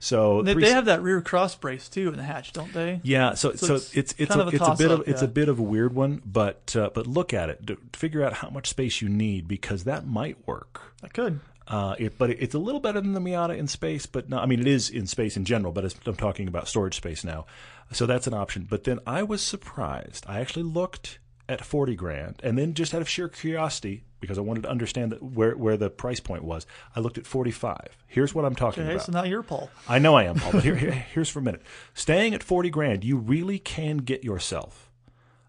So 0.00 0.42
they, 0.42 0.52
three- 0.54 0.64
they 0.64 0.70
have 0.72 0.86
that 0.86 1.00
rear 1.02 1.20
cross 1.22 1.54
brace 1.54 1.88
too 1.88 2.08
in 2.08 2.16
the 2.16 2.24
hatch, 2.24 2.52
don't 2.52 2.72
they? 2.72 3.00
yeah, 3.04 3.34
so 3.34 3.52
so, 3.54 3.66
So 3.68 3.74
it's 3.76 3.94
it's 3.96 4.14
it's 4.18 4.34
a, 4.34 4.40
a 4.40 4.46
it's 4.48 4.54
a 4.56 4.74
bit 4.76 4.90
of 4.90 4.98
toss-up, 4.98 5.08
it's 5.08 5.22
a 5.22 5.28
bit 5.28 5.48
of 5.48 5.58
a 5.60 5.62
weird 5.62 5.94
one, 5.94 6.20
but 6.26 6.74
uh, 6.76 6.90
but 6.92 7.06
look 7.06 7.32
at 7.32 7.48
it, 7.50 7.64
D- 7.64 7.76
figure 7.92 8.24
out 8.24 8.32
how 8.32 8.50
much 8.50 8.68
space 8.68 9.00
you 9.00 9.08
need 9.08 9.46
because 9.46 9.84
that 9.84 10.04
might 10.06 10.36
work. 10.46 10.80
I 11.04 11.08
could. 11.08 11.38
Uh, 11.68 11.94
it, 12.00 12.18
but 12.18 12.30
it's 12.30 12.54
a 12.54 12.58
little 12.58 12.80
better 12.80 13.00
than 13.00 13.12
the 13.12 13.20
Miata 13.20 13.56
in 13.56 13.68
space, 13.68 14.04
but 14.06 14.28
no, 14.28 14.38
I 14.38 14.46
mean 14.46 14.58
it 14.58 14.66
is 14.66 14.90
in 14.90 15.06
space 15.06 15.36
in 15.36 15.44
general. 15.44 15.72
But 15.72 15.94
I'm 16.04 16.16
talking 16.16 16.48
about 16.48 16.66
storage 16.66 16.96
space 16.96 17.22
now, 17.22 17.46
so 17.90 18.06
that's 18.06 18.26
an 18.26 18.34
option. 18.34 18.66
But 18.68 18.84
then 18.84 18.98
I 19.06 19.22
was 19.22 19.42
surprised. 19.42 20.24
I 20.28 20.40
actually 20.40 20.62
looked 20.64 21.18
at 21.48 21.64
40 21.64 21.96
grand, 21.96 22.40
and 22.42 22.56
then 22.56 22.72
just 22.74 22.94
out 22.94 23.02
of 23.02 23.08
sheer 23.08 23.28
curiosity, 23.28 24.04
because 24.20 24.38
I 24.38 24.42
wanted 24.42 24.62
to 24.62 24.70
understand 24.70 25.10
that 25.12 25.22
where 25.22 25.56
where 25.56 25.76
the 25.76 25.90
price 25.90 26.20
point 26.20 26.44
was, 26.44 26.66
I 26.94 27.00
looked 27.00 27.18
at 27.18 27.26
45. 27.26 27.96
Here's 28.06 28.34
what 28.34 28.44
I'm 28.44 28.54
talking 28.54 28.84
Okay, 28.84 28.92
about. 28.92 29.04
so 29.06 29.12
now 29.12 29.24
you're 29.24 29.42
Paul. 29.42 29.68
I 29.88 29.98
know 29.98 30.14
I 30.14 30.24
am, 30.24 30.36
Paul, 30.36 30.52
but 30.52 30.62
here, 30.62 30.76
here- 30.76 30.92
here's 30.92 31.28
for 31.28 31.40
a 31.40 31.42
minute. 31.42 31.62
Staying 31.94 32.32
at 32.32 32.42
40 32.44 32.70
grand, 32.70 33.04
you 33.04 33.16
really 33.16 33.58
can 33.58 33.98
get 33.98 34.22
yourself 34.24 34.90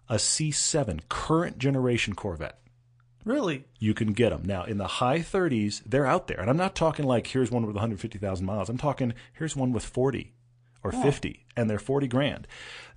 a 0.08 0.16
C7 0.16 1.00
current 1.08 1.58
generation 1.58 2.14
Corvette. 2.14 2.58
Really? 3.24 3.64
You 3.78 3.94
can 3.94 4.12
get 4.12 4.30
them. 4.30 4.42
Now, 4.44 4.64
in 4.64 4.76
the 4.76 4.86
high 4.86 5.20
30s, 5.20 5.82
they're 5.86 6.04
out 6.04 6.26
there. 6.26 6.38
And 6.38 6.50
I'm 6.50 6.58
not 6.58 6.74
talking 6.74 7.06
like 7.06 7.28
here's 7.28 7.50
one 7.50 7.64
with 7.64 7.74
150,000 7.74 8.44
miles. 8.44 8.68
I'm 8.68 8.76
talking 8.76 9.14
here's 9.32 9.56
one 9.56 9.72
with 9.72 9.82
40 9.84 10.33
or 10.84 10.92
50, 10.92 11.44
and 11.56 11.68
they're 11.68 11.78
40 11.80 12.06
grand. 12.06 12.46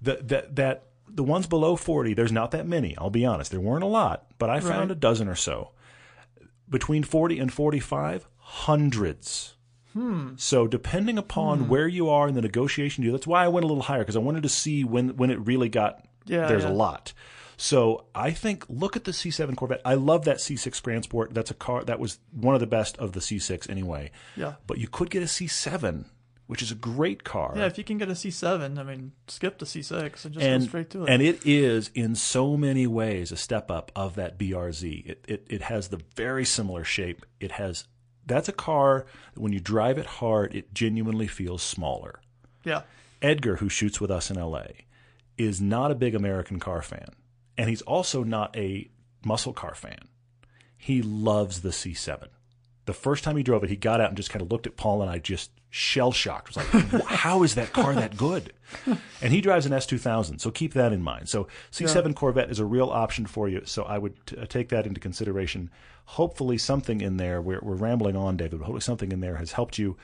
The, 0.02 0.20
that, 0.26 0.56
that, 0.58 0.84
the 1.10 1.24
ones 1.24 1.48
below 1.48 1.76
40, 1.78 2.14
there's 2.14 2.32
not 2.34 2.52
that 2.52 2.68
many, 2.68 2.96
I'll 2.98 3.10
be 3.10 3.26
honest. 3.26 3.50
There 3.52 3.60
weren't 3.62 3.84
a 3.84 3.88
lot, 3.88 4.26
but 4.38 4.50
I 4.50 4.60
found 4.60 4.90
Right. 4.90 4.92
a 4.92 4.96
dozen 4.96 5.28
or 5.30 5.36
so. 5.36 5.72
Between 6.70 7.04
40 7.04 7.40
and 7.40 7.52
45, 7.52 8.28
hundreds. 8.38 9.56
Hmm. 9.94 10.32
So 10.36 10.68
depending 10.68 11.18
upon 11.18 11.70
where 11.70 11.88
you 11.88 12.10
are 12.10 12.28
in 12.28 12.36
the 12.36 12.42
negotiation 12.42 13.04
deal, 13.04 13.14
that's 13.14 13.26
why 13.26 13.46
I 13.46 13.48
went 13.48 13.64
a 13.64 13.68
little 13.68 13.84
higher 13.84 14.00
because 14.00 14.18
I 14.18 14.20
wanted 14.20 14.44
to 14.44 14.50
see 14.50 14.84
when 14.84 15.16
when 15.16 15.32
it 15.32 15.40
really 15.48 15.70
got 15.70 16.06
Yeah, 16.26 16.46
there's 16.48 16.64
yeah. 16.66 16.72
a 16.72 16.74
lot. 16.74 17.14
So 17.56 18.06
I 18.14 18.32
think 18.32 18.66
look 18.70 18.96
at 18.96 19.06
the 19.06 19.12
C7 19.12 19.56
Corvette. 19.56 19.82
I 19.86 19.96
love 19.96 20.26
that 20.26 20.38
C6 20.38 20.84
Grand 20.84 21.06
Sport. 21.06 21.34
That's 21.34 21.50
a 21.50 21.56
car 21.56 21.84
that 21.86 22.00
was 22.00 22.20
one 22.32 22.54
of 22.54 22.60
the 22.60 22.68
best 22.68 22.98
of 22.98 23.14
the 23.14 23.20
C6 23.22 23.70
anyway. 23.70 24.12
Yeah. 24.36 24.56
But 24.68 24.78
you 24.78 24.88
could 24.88 25.10
get 25.10 25.24
a 25.24 25.26
C7, 25.26 26.06
which 26.48 26.62
is 26.62 26.72
a 26.72 26.76
great 26.76 27.24
car. 27.24 27.54
Yeah, 27.56 27.66
if 27.66 27.78
you 27.78 27.84
can 27.84 27.98
get 27.98 28.10
a 28.10 28.14
C7, 28.14 28.80
I 28.80 28.84
mean, 28.84 29.12
skip 29.28 29.58
the 29.60 29.66
C6 29.66 30.26
and 30.26 30.34
just 30.34 30.46
and 30.46 30.64
go 30.64 30.68
straight 30.68 30.90
to 30.92 31.04
it. 31.04 31.10
and 31.10 31.22
it 31.22 31.46
is 31.46 31.92
in 31.94 32.16
so 32.16 32.58
many 32.58 32.88
ways 32.88 33.32
a 33.32 33.38
step 33.38 33.70
up 33.70 33.92
of 33.96 34.16
that 34.16 34.38
BRZ. 34.40 35.06
It 35.06 35.26
it 35.28 35.48
it 35.50 35.62
has 35.64 35.90
the 35.90 36.02
very 36.16 36.46
similar 36.46 36.84
shape. 36.84 37.26
It 37.40 37.52
has 37.54 37.86
that's 38.26 38.50
a 38.50 38.54
car 38.54 39.06
that 39.34 39.40
when 39.40 39.54
you 39.54 39.60
drive 39.60 39.98
it 39.98 40.06
hard, 40.06 40.54
it 40.56 40.74
genuinely 40.74 41.28
feels 41.28 41.62
smaller. 41.62 42.20
yeah. 42.66 42.82
Edgar, 43.22 43.56
who 43.56 43.68
shoots 43.70 44.00
with 44.00 44.12
us 44.12 44.30
in 44.30 44.38
LA, 44.40 44.66
is 45.40 45.60
not 45.60 45.90
a 45.92 45.96
big 45.96 46.14
American 46.14 46.60
car 46.60 46.82
fan. 46.84 47.10
And 47.58 47.68
he's 47.68 47.82
also 47.82 48.24
not 48.24 48.56
a 48.56 48.90
muscle 49.26 49.54
car 49.54 49.74
fan. 49.74 50.10
He 50.78 51.02
loves 51.02 51.62
the 51.62 51.70
C7. 51.70 52.28
The 52.86 52.94
first 52.94 53.24
time 53.24 53.36
he 53.36 53.42
drove 53.44 53.64
it, 53.64 53.70
he 53.72 53.76
got 53.76 54.00
out 54.02 54.10
and 54.10 54.18
just 54.18 54.30
kind 54.30 54.44
of 54.44 54.52
looked 54.52 54.68
at 54.68 54.78
Paul 54.78 55.02
and 55.02 55.10
I 55.10 55.18
just 55.18 55.50
shell 55.70 56.12
shocked. 56.12 56.56
Was 56.56 56.58
like, 56.58 57.04
how 57.06 57.44
is 57.44 57.56
that 57.56 57.74
car 57.74 57.94
that 57.94 58.18
good? 58.18 58.54
And 59.22 59.34
he 59.34 59.42
drives 59.42 59.66
an 59.66 59.72
S2000, 59.72 60.40
so 60.40 60.52
keep 60.52 60.74
that 60.74 60.94
in 60.94 61.02
mind. 61.02 61.28
So 61.28 61.48
C7 61.72 62.14
Corvette 62.14 62.52
is 62.52 62.60
a 62.60 62.66
real 62.66 62.90
option 62.90 63.26
for 63.26 63.50
you. 63.50 63.62
So 63.66 63.84
I 63.84 63.98
would 63.98 64.14
uh, 64.38 64.46
take 64.46 64.70
that 64.70 64.86
into 64.86 65.00
consideration. 65.00 65.72
Hopefully, 66.06 66.60
something 66.60 67.02
in 67.02 67.18
there. 67.18 67.42
We're, 67.42 67.62
we're 67.62 67.76
rambling 67.76 68.16
on, 68.16 68.38
David. 68.38 68.60
But 68.60 68.66
hopefully, 68.66 68.82
something 68.82 69.12
in 69.12 69.22
there 69.22 69.38
has 69.38 69.54
helped 69.54 69.80
you. 69.80 69.98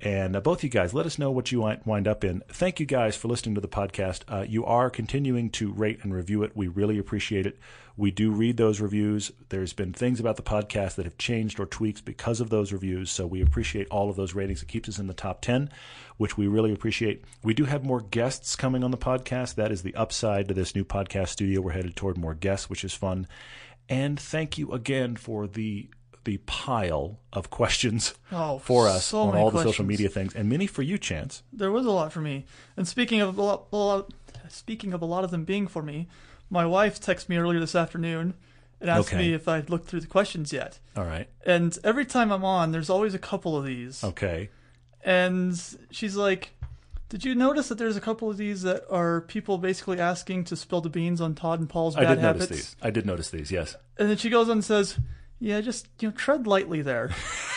And 0.00 0.36
uh, 0.36 0.40
both 0.40 0.62
you 0.62 0.68
guys, 0.68 0.92
let 0.92 1.06
us 1.06 1.18
know 1.18 1.30
what 1.30 1.50
you 1.50 1.60
wind 1.60 2.06
up 2.06 2.22
in. 2.22 2.42
Thank 2.48 2.78
you 2.80 2.86
guys 2.86 3.16
for 3.16 3.28
listening 3.28 3.54
to 3.54 3.62
the 3.62 3.68
podcast. 3.68 4.22
Uh, 4.28 4.42
you 4.42 4.64
are 4.66 4.90
continuing 4.90 5.48
to 5.50 5.72
rate 5.72 6.00
and 6.02 6.14
review 6.14 6.42
it. 6.42 6.54
We 6.54 6.68
really 6.68 6.98
appreciate 6.98 7.46
it. 7.46 7.58
We 7.96 8.10
do 8.10 8.30
read 8.30 8.58
those 8.58 8.78
reviews. 8.78 9.32
There's 9.48 9.72
been 9.72 9.94
things 9.94 10.20
about 10.20 10.36
the 10.36 10.42
podcast 10.42 10.96
that 10.96 11.06
have 11.06 11.16
changed 11.16 11.58
or 11.58 11.64
tweaked 11.64 12.04
because 12.04 12.42
of 12.42 12.50
those 12.50 12.74
reviews. 12.74 13.10
So 13.10 13.26
we 13.26 13.40
appreciate 13.40 13.88
all 13.88 14.10
of 14.10 14.16
those 14.16 14.34
ratings. 14.34 14.62
It 14.62 14.68
keeps 14.68 14.86
us 14.86 14.98
in 14.98 15.06
the 15.06 15.14
top 15.14 15.40
10, 15.40 15.70
which 16.18 16.36
we 16.36 16.46
really 16.46 16.74
appreciate. 16.74 17.24
We 17.42 17.54
do 17.54 17.64
have 17.64 17.82
more 17.82 18.02
guests 18.02 18.54
coming 18.54 18.84
on 18.84 18.90
the 18.90 18.98
podcast. 18.98 19.54
That 19.54 19.72
is 19.72 19.82
the 19.82 19.94
upside 19.94 20.48
to 20.48 20.54
this 20.54 20.74
new 20.74 20.84
podcast 20.84 21.28
studio. 21.28 21.62
We're 21.62 21.72
headed 21.72 21.96
toward 21.96 22.18
more 22.18 22.34
guests, 22.34 22.68
which 22.68 22.84
is 22.84 22.92
fun. 22.92 23.26
And 23.88 24.20
thank 24.20 24.58
you 24.58 24.72
again 24.72 25.16
for 25.16 25.46
the 25.46 25.88
the 26.26 26.36
pile 26.44 27.18
of 27.32 27.48
questions 27.48 28.14
Oh, 28.30 28.58
for 28.58 28.86
us 28.88 29.06
so 29.06 29.20
on 29.22 29.34
all 29.36 29.50
the 29.50 29.62
social 29.62 29.84
media 29.86 30.08
things, 30.10 30.34
and 30.34 30.48
many 30.50 30.66
for 30.66 30.82
you, 30.82 30.98
Chance. 30.98 31.42
There 31.52 31.70
was 31.72 31.86
a 31.86 31.90
lot 31.90 32.12
for 32.12 32.20
me. 32.20 32.44
And 32.76 32.86
speaking 32.86 33.20
of 33.22 33.38
a 33.38 33.42
lot, 33.42 33.66
a 33.72 33.76
lot 33.76 34.12
speaking 34.48 34.92
of 34.92 35.00
a 35.00 35.06
lot 35.06 35.24
of 35.24 35.30
them 35.30 35.44
being 35.44 35.66
for 35.66 35.82
me, 35.82 36.06
my 36.50 36.66
wife 36.66 37.00
texted 37.00 37.28
me 37.30 37.36
earlier 37.38 37.58
this 37.60 37.74
afternoon 37.74 38.34
and 38.80 38.90
asked 38.90 39.08
Okay. 39.08 39.16
me 39.18 39.32
if 39.32 39.48
I'd 39.48 39.70
looked 39.70 39.88
through 39.88 40.00
the 40.00 40.06
questions 40.06 40.52
yet. 40.52 40.78
All 40.96 41.04
right. 41.04 41.28
And 41.46 41.76
every 41.82 42.04
time 42.04 42.30
I'm 42.30 42.44
on, 42.44 42.72
there's 42.72 42.90
always 42.90 43.14
a 43.14 43.18
couple 43.18 43.56
of 43.56 43.64
these. 43.64 44.04
Okay. 44.04 44.50
And 45.04 45.58
she's 45.90 46.16
like, 46.16 46.50
"Did 47.08 47.24
you 47.24 47.34
notice 47.34 47.68
that 47.68 47.78
there's 47.78 47.96
a 47.96 48.00
couple 48.00 48.28
of 48.30 48.36
these 48.36 48.62
that 48.62 48.84
are 48.90 49.20
people 49.22 49.58
basically 49.58 49.98
asking 50.00 50.44
to 50.44 50.56
spill 50.56 50.80
the 50.80 50.90
beans 50.90 51.20
on 51.20 51.34
Todd 51.34 51.60
and 51.60 51.68
Paul's 51.68 51.94
bad 51.94 52.18
habits? 52.18 52.18
I 52.18 52.20
did 52.20 52.24
habits?" 52.26 52.50
notice 52.50 52.56
these. 52.66 52.76
I 52.82 52.90
did 52.90 53.06
notice 53.06 53.30
these. 53.30 53.50
Yes. 53.52 53.76
And 53.98 54.10
then 54.10 54.16
she 54.16 54.28
goes 54.30 54.48
on 54.48 54.52
and 54.58 54.64
says, 54.64 54.98
"Yeah, 55.38 55.60
just 55.60 55.88
you 56.00 56.08
know, 56.08 56.14
tread 56.14 56.46
lightly 56.46 56.82
there." 56.82 57.10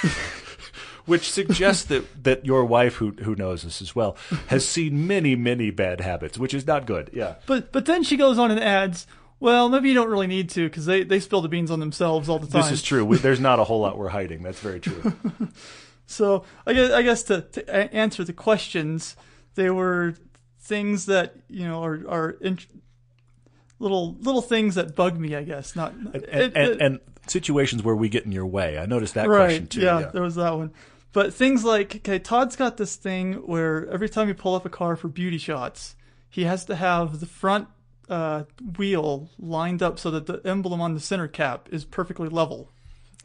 Which 1.05 1.31
suggests 1.31 1.85
that 1.85 2.23
that 2.23 2.45
your 2.45 2.63
wife, 2.65 2.95
who 2.95 3.11
who 3.23 3.33
knows 3.35 3.63
this 3.63 3.81
as 3.81 3.95
well, 3.95 4.15
has 4.47 4.67
seen 4.67 5.07
many 5.07 5.35
many 5.35 5.71
bad 5.71 6.01
habits, 6.01 6.37
which 6.37 6.53
is 6.53 6.67
not 6.67 6.85
good. 6.85 7.09
Yeah. 7.13 7.35
But 7.47 7.71
but 7.71 7.85
then 7.87 8.03
she 8.03 8.15
goes 8.15 8.37
on 8.37 8.51
and 8.51 8.59
adds, 8.59 9.07
"Well, 9.39 9.69
maybe 9.69 9.89
you 9.89 9.95
don't 9.95 10.09
really 10.09 10.27
need 10.27 10.49
to 10.51 10.69
because 10.69 10.85
they 10.85 11.03
they 11.03 11.19
spill 11.19 11.41
the 11.41 11.49
beans 11.49 11.71
on 11.71 11.79
themselves 11.79 12.29
all 12.29 12.37
the 12.37 12.45
time." 12.45 12.61
This 12.61 12.71
is 12.71 12.83
true. 12.83 13.03
We, 13.03 13.17
there's 13.17 13.39
not 13.39 13.57
a 13.59 13.63
whole 13.63 13.79
lot 13.79 13.97
we're 13.97 14.09
hiding. 14.09 14.43
That's 14.43 14.59
very 14.59 14.79
true. 14.79 15.13
So 16.11 16.43
I 16.65 16.73
guess 16.73 16.91
I 16.91 17.01
guess 17.03 17.21
to, 17.23 17.41
to 17.41 17.69
answer 17.95 18.23
the 18.23 18.33
questions, 18.33 19.15
they 19.53 19.69
were 19.69 20.15
things 20.59 21.05
that 21.05 21.35
you 21.47 21.67
know 21.67 21.83
are 21.83 22.03
are 22.09 22.29
in, 22.41 22.57
little 23.77 24.15
little 24.19 24.41
things 24.41 24.73
that 24.75 24.95
bug 24.95 25.19
me. 25.19 25.35
I 25.35 25.43
guess 25.43 25.75
not. 25.75 25.93
and, 25.93 26.15
it- 26.15 26.29
and, 26.31 26.55
it- 26.55 26.81
and 26.81 26.99
situations 27.29 27.83
where 27.83 27.95
we 27.95 28.09
get 28.09 28.25
in 28.25 28.31
your 28.31 28.45
way. 28.45 28.77
I 28.77 28.85
noticed 28.85 29.13
that 29.15 29.27
right? 29.29 29.45
question 29.45 29.67
too. 29.67 29.81
yeah, 29.81 30.09
there 30.13 30.21
was 30.23 30.35
that 30.35 30.55
one. 30.55 30.71
But 31.11 31.33
things 31.33 31.63
like 31.63 31.95
okay, 31.97 32.19
Todd's 32.19 32.55
got 32.55 32.77
this 32.77 32.95
thing 32.95 33.33
where 33.47 33.87
every 33.89 34.09
time 34.09 34.27
you 34.27 34.33
pull 34.33 34.55
up 34.55 34.65
a 34.65 34.69
car 34.69 34.95
for 34.95 35.07
beauty 35.07 35.37
shots, 35.37 35.95
he 36.29 36.43
has 36.43 36.65
to 36.65 36.75
have 36.75 37.19
the 37.19 37.25
front 37.25 37.67
uh, 38.09 38.43
wheel 38.77 39.29
lined 39.39 39.81
up 39.83 39.99
so 39.99 40.11
that 40.11 40.25
the 40.27 40.41
emblem 40.45 40.81
on 40.81 40.93
the 40.93 40.99
center 40.99 41.27
cap 41.27 41.67
is 41.71 41.85
perfectly 41.85 42.29
level. 42.29 42.69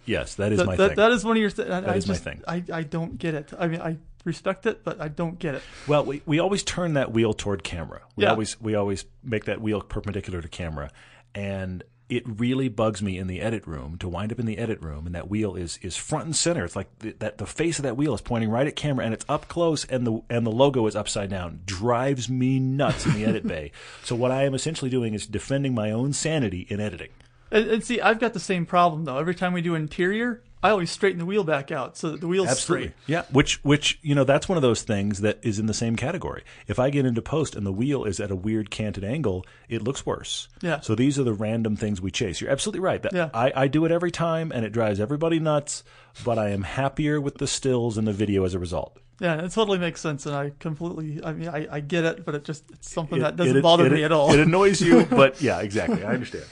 Yes, 0.06 0.34
that 0.34 0.52
is 0.52 0.58
That, 0.58 0.66
my 0.66 0.76
that, 0.76 0.88
thing. 0.88 0.96
that 0.96 1.12
is 1.12 1.24
one 1.24 1.36
of 1.36 1.40
your. 1.40 1.50
Th- 1.50 1.68
I, 1.68 1.78
I 1.80 1.94
is 1.94 2.06
my 2.06 2.14
thing. 2.14 2.42
I, 2.46 2.62
I 2.72 2.82
don't 2.82 3.16
get 3.18 3.34
it. 3.34 3.52
I 3.58 3.68
mean, 3.68 3.80
I 3.80 3.96
respect 4.24 4.66
it, 4.66 4.84
but 4.84 5.00
I 5.00 5.08
don't 5.08 5.38
get 5.38 5.54
it. 5.54 5.62
Well, 5.86 6.04
we, 6.04 6.22
we 6.26 6.38
always 6.38 6.62
turn 6.62 6.94
that 6.94 7.12
wheel 7.12 7.32
toward 7.32 7.64
camera. 7.64 8.02
We 8.16 8.24
Yeah. 8.24 8.30
always 8.30 8.60
we 8.60 8.74
always 8.74 9.04
make 9.22 9.44
that 9.46 9.60
wheel 9.62 9.80
perpendicular 9.80 10.42
to 10.42 10.48
camera, 10.48 10.90
and 11.34 11.82
it 12.08 12.22
really 12.26 12.68
bugs 12.68 13.02
me 13.02 13.18
in 13.18 13.26
the 13.26 13.40
edit 13.40 13.66
room 13.66 13.96
to 13.98 14.08
wind 14.08 14.30
up 14.30 14.38
in 14.38 14.46
the 14.46 14.58
edit 14.58 14.80
room 14.82 15.06
and 15.06 15.14
that 15.14 15.30
wheel 15.30 15.54
is 15.54 15.78
is 15.80 15.96
front 15.96 16.26
and 16.26 16.36
center. 16.36 16.64
It's 16.64 16.76
like 16.76 16.98
the, 16.98 17.14
that 17.18 17.38
the 17.38 17.46
face 17.46 17.78
of 17.78 17.84
that 17.84 17.96
wheel 17.96 18.14
is 18.14 18.20
pointing 18.20 18.50
right 18.50 18.66
at 18.66 18.76
camera 18.76 19.04
and 19.04 19.14
it's 19.14 19.24
up 19.28 19.48
close 19.48 19.84
and 19.86 20.06
the 20.06 20.20
and 20.28 20.46
the 20.46 20.50
logo 20.50 20.86
is 20.86 20.94
upside 20.94 21.30
down. 21.30 21.60
Drives 21.64 22.28
me 22.28 22.58
nuts 22.58 23.06
in 23.06 23.14
the 23.14 23.24
edit 23.24 23.46
bay. 23.46 23.72
So 24.04 24.14
what 24.14 24.30
I 24.30 24.44
am 24.44 24.54
essentially 24.54 24.90
doing 24.90 25.14
is 25.14 25.26
defending 25.26 25.74
my 25.74 25.90
own 25.90 26.12
sanity 26.12 26.66
in 26.68 26.78
editing. 26.78 27.08
And, 27.50 27.68
and 27.68 27.84
see, 27.84 28.00
I've 28.00 28.20
got 28.20 28.34
the 28.34 28.40
same 28.40 28.66
problem 28.66 29.04
though. 29.04 29.18
Every 29.18 29.34
time 29.34 29.52
we 29.54 29.62
do 29.62 29.74
interior, 29.74 30.42
I 30.64 30.70
always 30.70 30.90
straighten 30.90 31.18
the 31.18 31.26
wheel 31.26 31.44
back 31.44 31.70
out 31.70 31.96
so 31.96 32.10
that 32.10 32.20
the 32.20 32.26
wheel's 32.26 32.48
Absolutely. 32.48 32.88
straight. 32.88 32.96
Yeah, 33.06 33.22
which 33.30 33.62
which 33.62 33.98
you 34.02 34.14
know 34.14 34.24
that's 34.24 34.48
one 34.48 34.56
of 34.58 34.62
those 34.62 34.82
things 34.82 35.20
that 35.20 35.38
is 35.42 35.58
in 35.58 35.66
the 35.66 35.74
same 35.74 35.94
category. 35.94 36.42
If 36.66 36.78
I 36.78 36.90
get 36.90 37.04
into 37.06 37.20
post 37.22 37.54
and 37.54 37.66
the 37.66 37.72
wheel 37.72 38.04
is 38.04 38.18
at 38.18 38.30
a 38.30 38.36
weird 38.36 38.70
canted 38.70 39.04
angle, 39.04 39.44
it 39.68 39.82
looks 39.82 40.04
worse. 40.06 40.48
Yeah. 40.62 40.80
So 40.80 40.94
these 40.94 41.18
are 41.18 41.22
the 41.24 41.34
random 41.34 41.76
things 41.76 42.00
we 42.00 42.10
chase. 42.10 42.40
You're 42.40 42.50
absolutely 42.50 42.80
right. 42.80 43.02
That 43.02 43.12
Yeah. 43.12 43.28
I, 43.34 43.52
I 43.54 43.68
do 43.68 43.84
it 43.84 43.92
every 43.92 44.10
time 44.10 44.50
and 44.52 44.64
it 44.64 44.70
drives 44.70 44.98
everybody 45.00 45.38
nuts, 45.38 45.84
but 46.24 46.38
I 46.38 46.48
am 46.50 46.62
happier 46.62 47.20
with 47.20 47.36
the 47.38 47.46
stills 47.46 47.98
and 47.98 48.08
the 48.08 48.12
video 48.12 48.44
as 48.44 48.54
a 48.54 48.58
result. 48.58 48.98
Yeah, 49.20 49.42
it 49.44 49.52
totally 49.52 49.78
makes 49.78 50.00
sense, 50.00 50.26
and 50.26 50.34
I 50.34 50.50
completely. 50.58 51.22
I 51.22 51.32
mean, 51.34 51.48
I, 51.48 51.68
I 51.70 51.78
get 51.80 52.04
it, 52.04 52.24
but 52.24 52.34
it 52.34 52.42
just 52.42 52.64
it's 52.72 52.90
something 52.90 53.18
It- 53.18 53.22
that 53.22 53.36
doesn't 53.36 53.58
it- 53.58 53.62
bother 53.62 53.86
it- 53.86 53.92
me 53.92 54.02
at 54.02 54.10
all. 54.10 54.32
It 54.32 54.40
annoys 54.40 54.80
you, 54.80 55.04
but 55.10 55.40
yeah, 55.40 55.60
exactly. 55.60 56.02
I 56.02 56.14
understand. 56.14 56.44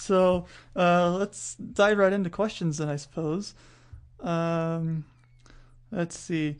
So 0.00 0.46
uh, 0.74 1.10
let's 1.12 1.54
dive 1.54 1.98
right 1.98 2.12
into 2.12 2.30
questions 2.30 2.78
then, 2.78 2.88
I 2.88 2.96
suppose. 2.96 3.54
Um, 4.20 5.04
let's 5.90 6.18
see. 6.18 6.56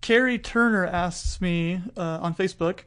Carrie 0.00 0.38
Turner 0.38 0.86
asks 0.86 1.40
me 1.40 1.82
uh, 1.96 2.18
on 2.22 2.34
Facebook, 2.34 2.80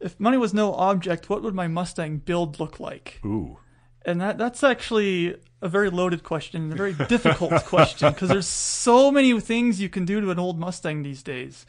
if 0.00 0.18
money 0.20 0.36
was 0.36 0.52
no 0.52 0.74
object, 0.74 1.28
what 1.28 1.42
would 1.42 1.54
my 1.54 1.66
Mustang 1.66 2.18
build 2.18 2.60
look 2.60 2.78
like? 2.78 3.20
Ooh. 3.24 3.58
And 4.04 4.20
that 4.20 4.36
that's 4.36 4.62
actually 4.62 5.36
a 5.62 5.68
very 5.68 5.88
loaded 5.88 6.22
question, 6.22 6.70
a 6.72 6.76
very 6.76 6.92
difficult 7.08 7.64
question, 7.64 8.12
because 8.12 8.28
there's 8.28 8.46
so 8.46 9.10
many 9.10 9.38
things 9.40 9.80
you 9.80 9.88
can 9.88 10.04
do 10.04 10.20
to 10.20 10.30
an 10.30 10.38
old 10.38 10.58
Mustang 10.58 11.02
these 11.02 11.22
days. 11.22 11.64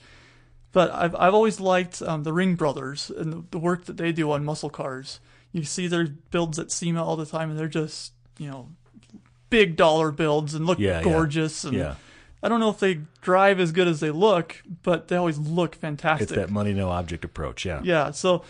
But 0.74 0.92
I've 0.92 1.16
I've 1.16 1.34
always 1.34 1.60
liked 1.62 2.02
um, 2.02 2.24
the 2.24 2.34
Ring 2.34 2.56
Brothers 2.56 3.10
and 3.10 3.32
the, 3.32 3.44
the 3.52 3.60
work 3.60 3.86
that 3.86 3.96
they 3.96 4.12
do 4.12 4.32
on 4.32 4.44
muscle 4.44 4.70
cars. 4.70 5.22
You 5.56 5.64
see 5.64 5.88
their 5.88 6.06
builds 6.32 6.60
at 6.60 6.70
SEMA 6.70 7.02
all 7.02 7.16
the 7.16 7.26
time, 7.26 7.50
and 7.50 7.58
they're 7.58 7.68
just 7.70 8.12
you 8.38 8.50
know 8.50 8.68
big 9.50 9.78
dollar 9.78 10.12
builds 10.12 10.54
and 10.54 10.66
look 10.66 10.80
Yeah, 10.80 10.98
yeah. 10.98 11.04
gorgeous. 11.04 11.64
And 11.64 11.74
Yeah. 11.78 11.96
I 12.44 12.50
don't 12.50 12.60
know 12.60 12.70
if 12.70 12.80
they 12.80 13.00
drive 13.22 13.60
as 13.60 13.72
good 13.72 13.88
as 13.88 14.02
they 14.02 14.12
look, 14.12 14.62
but 14.84 15.08
they 15.08 15.16
always 15.16 15.38
look 15.38 15.76
fantastic. 15.76 16.30
It's 16.30 16.36
that 16.36 16.50
money 16.50 16.74
no 16.74 16.90
object 16.90 17.24
approach. 17.24 17.66
Yeah. 17.66 17.80
Yeah. 17.84 18.12
So, 18.12 18.44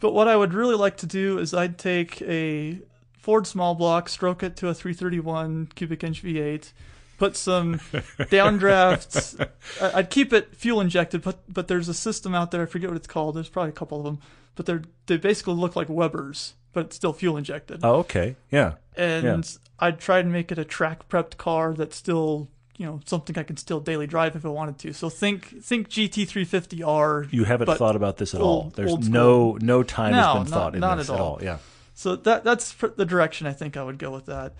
but 0.00 0.12
what 0.12 0.26
I 0.28 0.36
would 0.36 0.52
really 0.52 0.74
like 0.74 0.96
to 0.98 1.06
do 1.06 1.38
is 1.38 1.54
I'd 1.54 1.78
take 1.78 2.20
a 2.22 2.78
Ford 3.18 3.46
small 3.46 3.74
block, 3.76 4.08
stroke 4.08 4.42
it 4.42 4.56
to 4.56 4.68
a 4.68 4.74
331 4.74 5.68
cubic 5.76 6.02
inch 6.02 6.22
V8, 6.24 6.72
put 7.18 7.36
some 7.36 7.74
downdrafts. 8.18 9.48
I'd 9.80 10.10
keep 10.10 10.32
it 10.32 10.54
fuel 10.56 10.80
injected, 10.80 11.22
but 11.22 11.38
but 11.48 11.68
there's 11.68 11.88
a 11.88 11.94
system 11.94 12.34
out 12.34 12.50
there. 12.50 12.62
I 12.62 12.66
forget 12.66 12.90
what 12.90 12.96
it's 12.96 13.06
called. 13.06 13.36
There's 13.36 13.48
probably 13.48 13.70
a 13.70 13.74
couple 13.74 13.98
of 13.98 14.04
them, 14.04 14.18
but 14.60 14.66
they're 14.66 14.82
they 15.06 15.16
basically 15.16 15.54
look 15.54 15.74
like 15.74 15.88
Webers, 15.88 16.52
but 16.74 16.84
it's 16.84 16.96
still 16.96 17.14
fuel 17.14 17.38
injected. 17.38 17.80
Oh, 17.82 17.94
okay. 18.00 18.36
Yeah. 18.50 18.74
and 18.94 19.24
yeah. 19.24 19.40
I'd 19.78 19.98
try 19.98 20.20
to 20.20 20.28
make 20.28 20.52
it 20.52 20.58
a 20.58 20.66
track 20.66 21.08
prepped 21.08 21.38
car 21.38 21.72
that's 21.72 21.96
still 21.96 22.50
you 22.76 22.84
know 22.84 23.00
something 23.06 23.38
I 23.38 23.42
can 23.42 23.56
still 23.56 23.80
daily 23.80 24.06
drive 24.06 24.36
if 24.36 24.44
I 24.44 24.50
wanted 24.50 24.76
to. 24.80 24.92
So 24.92 25.08
think 25.08 25.62
think 25.62 25.88
GT350R. 25.88 27.32
You 27.32 27.44
haven't 27.44 27.74
thought 27.74 27.96
about 27.96 28.18
this 28.18 28.34
at 28.34 28.42
all. 28.42 28.70
There's 28.76 29.08
no 29.08 29.56
no 29.62 29.82
time 29.82 30.12
has 30.12 30.26
been 30.26 30.42
not- 30.42 30.48
thought 30.48 30.74
in 30.74 30.80
not 30.80 30.98
this 30.98 31.08
at 31.08 31.14
at 31.14 31.20
all. 31.22 31.26
all. 31.36 31.42
Yeah. 31.42 31.56
So 31.94 32.16
that 32.16 32.44
that's 32.44 32.74
pr- 32.74 32.88
the 32.88 33.06
direction 33.06 33.46
I 33.46 33.54
think 33.54 33.78
I 33.78 33.82
would 33.82 33.96
go 33.96 34.10
with 34.10 34.26
that. 34.26 34.52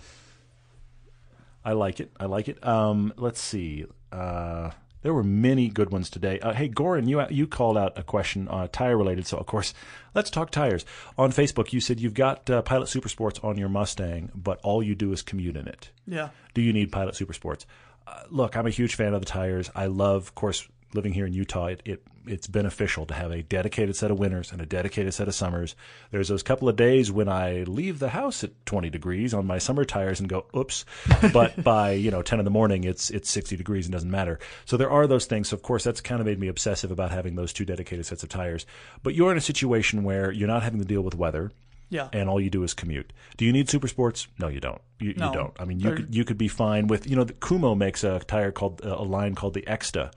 I 1.63 1.73
like 1.73 1.99
it. 1.99 2.09
I 2.19 2.25
like 2.25 2.47
it. 2.47 2.65
Um, 2.65 3.13
let's 3.17 3.39
see. 3.39 3.85
Uh, 4.11 4.71
there 5.01 5.13
were 5.13 5.23
many 5.23 5.67
good 5.67 5.91
ones 5.91 6.09
today. 6.09 6.39
Uh, 6.39 6.53
hey, 6.53 6.69
Goran, 6.69 7.07
you 7.07 7.23
you 7.29 7.47
called 7.47 7.77
out 7.77 7.97
a 7.97 8.03
question 8.03 8.47
uh, 8.49 8.67
tire 8.71 8.97
related. 8.97 9.27
So 9.27 9.37
of 9.37 9.45
course, 9.45 9.73
let's 10.13 10.29
talk 10.29 10.51
tires. 10.51 10.85
On 11.17 11.31
Facebook, 11.31 11.73
you 11.73 11.79
said 11.79 11.99
you've 11.99 12.13
got 12.13 12.49
uh, 12.49 12.61
Pilot 12.61 12.87
Super 12.87 13.09
Sports 13.09 13.39
on 13.43 13.57
your 13.57 13.69
Mustang, 13.69 14.31
but 14.35 14.59
all 14.63 14.81
you 14.83 14.95
do 14.95 15.11
is 15.11 15.21
commute 15.21 15.55
in 15.55 15.67
it. 15.67 15.89
Yeah. 16.07 16.29
Do 16.53 16.61
you 16.61 16.73
need 16.73 16.91
Pilot 16.91 17.15
Super 17.15 17.33
Sports? 17.33 17.65
Uh, 18.07 18.23
look, 18.29 18.57
I'm 18.57 18.67
a 18.67 18.71
huge 18.71 18.95
fan 18.95 19.13
of 19.13 19.21
the 19.21 19.27
tires. 19.27 19.69
I 19.75 19.85
love, 19.85 20.23
of 20.23 20.35
course, 20.35 20.67
living 20.93 21.13
here 21.13 21.25
in 21.25 21.33
Utah. 21.33 21.67
It, 21.67 21.81
it 21.85 22.03
it's 22.27 22.45
beneficial 22.45 23.07
to 23.07 23.15
have 23.15 23.31
a 23.31 23.41
dedicated 23.41 23.95
set 23.95 24.11
of 24.11 24.19
winters 24.19 24.51
and 24.51 24.61
a 24.61 24.65
dedicated 24.67 25.11
set 25.13 25.27
of 25.27 25.33
summers. 25.33 25.75
There's 26.11 26.27
those 26.27 26.43
couple 26.43 26.69
of 26.69 26.75
days 26.75 27.11
when 27.11 27.27
I 27.27 27.63
leave 27.63 27.97
the 27.97 28.09
house 28.09 28.43
at 28.43 28.51
20 28.67 28.91
degrees 28.91 29.33
on 29.33 29.47
my 29.47 29.57
summer 29.57 29.85
tires 29.85 30.19
and 30.19 30.29
go, 30.29 30.45
oops. 30.55 30.85
But 31.33 31.63
by 31.63 31.93
you 31.93 32.11
know 32.11 32.21
10 32.21 32.37
in 32.39 32.45
the 32.45 32.51
morning, 32.51 32.83
it's 32.83 33.09
it's 33.09 33.29
60 33.31 33.55
degrees 33.57 33.85
and 33.87 33.93
doesn't 33.93 34.11
matter. 34.11 34.37
So 34.65 34.77
there 34.77 34.91
are 34.91 35.07
those 35.07 35.25
things. 35.25 35.49
So 35.49 35.55
of 35.55 35.63
course, 35.63 35.83
that's 35.83 35.99
kind 36.01 36.21
of 36.21 36.27
made 36.27 36.39
me 36.39 36.47
obsessive 36.47 36.91
about 36.91 37.11
having 37.11 37.35
those 37.35 37.53
two 37.53 37.65
dedicated 37.65 38.05
sets 38.05 38.21
of 38.23 38.29
tires. 38.29 38.65
But 39.01 39.15
you're 39.15 39.31
in 39.31 39.37
a 39.37 39.41
situation 39.41 40.03
where 40.03 40.31
you're 40.31 40.47
not 40.47 40.61
having 40.63 40.79
to 40.79 40.85
deal 40.85 41.01
with 41.01 41.15
weather 41.15 41.51
Yeah. 41.89 42.09
and 42.13 42.29
all 42.29 42.39
you 42.39 42.51
do 42.51 42.61
is 42.63 42.73
commute. 42.75 43.11
Do 43.37 43.45
you 43.45 43.51
need 43.51 43.67
super 43.67 43.87
sports? 43.87 44.27
No, 44.37 44.47
you 44.47 44.59
don't. 44.59 44.81
You, 44.99 45.15
No. 45.15 45.27
you 45.29 45.33
don't. 45.33 45.53
I 45.59 45.65
mean, 45.65 45.79
you 45.79 45.87
They're- 45.87 45.95
could 45.95 46.15
you 46.15 46.23
could 46.23 46.37
be 46.37 46.47
fine 46.47 46.85
with 46.85 47.09
you 47.09 47.15
know 47.15 47.23
the 47.23 47.33
Kumho 47.33 47.75
makes 47.75 48.03
a 48.03 48.19
tire 48.19 48.51
called 48.51 48.81
uh, 48.85 48.95
a 48.99 49.03
line 49.03 49.33
called 49.33 49.55
the 49.55 49.63
Ecsta, 49.63 50.11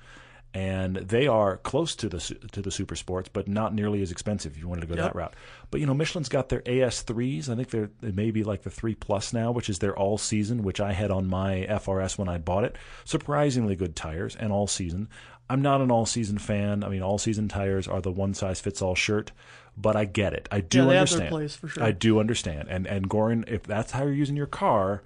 and 0.55 0.95
they 0.97 1.27
are 1.27 1.57
close 1.59 1.97
to 1.97 2.09
the 2.09 2.19
to 2.53 2.63
the 2.63 2.71
super 2.71 2.95
sports, 2.95 3.29
but 3.33 3.49
not 3.49 3.75
nearly 3.75 4.01
as 4.03 4.13
expensive 4.13 4.53
if 4.53 4.59
you 4.59 4.69
wanted 4.69 4.83
to 4.83 4.87
go 4.87 4.95
Yep. 4.95 5.03
that 5.05 5.15
route. 5.17 5.35
But 5.73 5.81
you 5.81 5.87
know, 5.87 5.95
Michelin's 5.95 6.29
got 6.29 6.49
their 6.49 6.63
AS 6.69 7.03
threes. 7.03 7.51
I 7.51 7.57
think 7.57 7.71
they're 7.71 7.91
they 8.01 8.13
may 8.13 8.31
be 8.31 8.45
like 8.45 8.63
the 8.63 8.71
three 8.71 8.95
plus 8.95 9.33
now, 9.33 9.51
which 9.51 9.69
is 9.69 9.81
their 9.81 9.97
all 9.99 10.17
season, 10.17 10.63
which 10.63 10.81
I 10.81 10.93
had 10.93 11.11
on 11.11 11.27
my 11.27 11.67
FRS 11.69 12.17
when 12.17 12.29
I 12.29 12.39
bought 12.39 12.63
it. 12.65 12.77
Surprisingly 13.05 13.75
good 13.77 13.97
tires 13.97 14.37
and 14.37 14.53
all 14.53 14.67
season. 14.67 15.09
I'm 15.51 15.61
not 15.61 15.81
an 15.83 15.91
all 15.91 16.07
season 16.07 16.39
fan. 16.39 16.83
I 16.85 16.89
mean, 16.89 17.03
all 17.03 17.19
season 17.19 17.49
tires 17.49 17.87
are 17.87 18.01
the 18.01 18.11
one 18.13 18.33
size 18.33 18.61
fits 18.61 18.81
all 18.81 18.95
shirt, 18.95 19.31
but 19.77 19.95
I 19.97 20.05
get 20.07 20.33
it. 20.33 20.49
I 20.51 20.61
do 20.61 20.79
Yeah, 20.79 20.85
they 20.87 20.97
have 20.97 21.11
their 21.11 21.19
understand. 21.21 21.31
place 21.31 21.73
sure. 21.75 21.83
I 21.83 21.91
do 21.93 22.19
understand. 22.21 22.69
And 22.71 22.87
and 22.87 23.11
Goran, 23.11 23.45
if 23.49 23.65
that's 23.65 23.91
how 23.93 24.05
you're 24.05 24.13
using 24.15 24.37
your 24.37 24.47
car, 24.47 25.03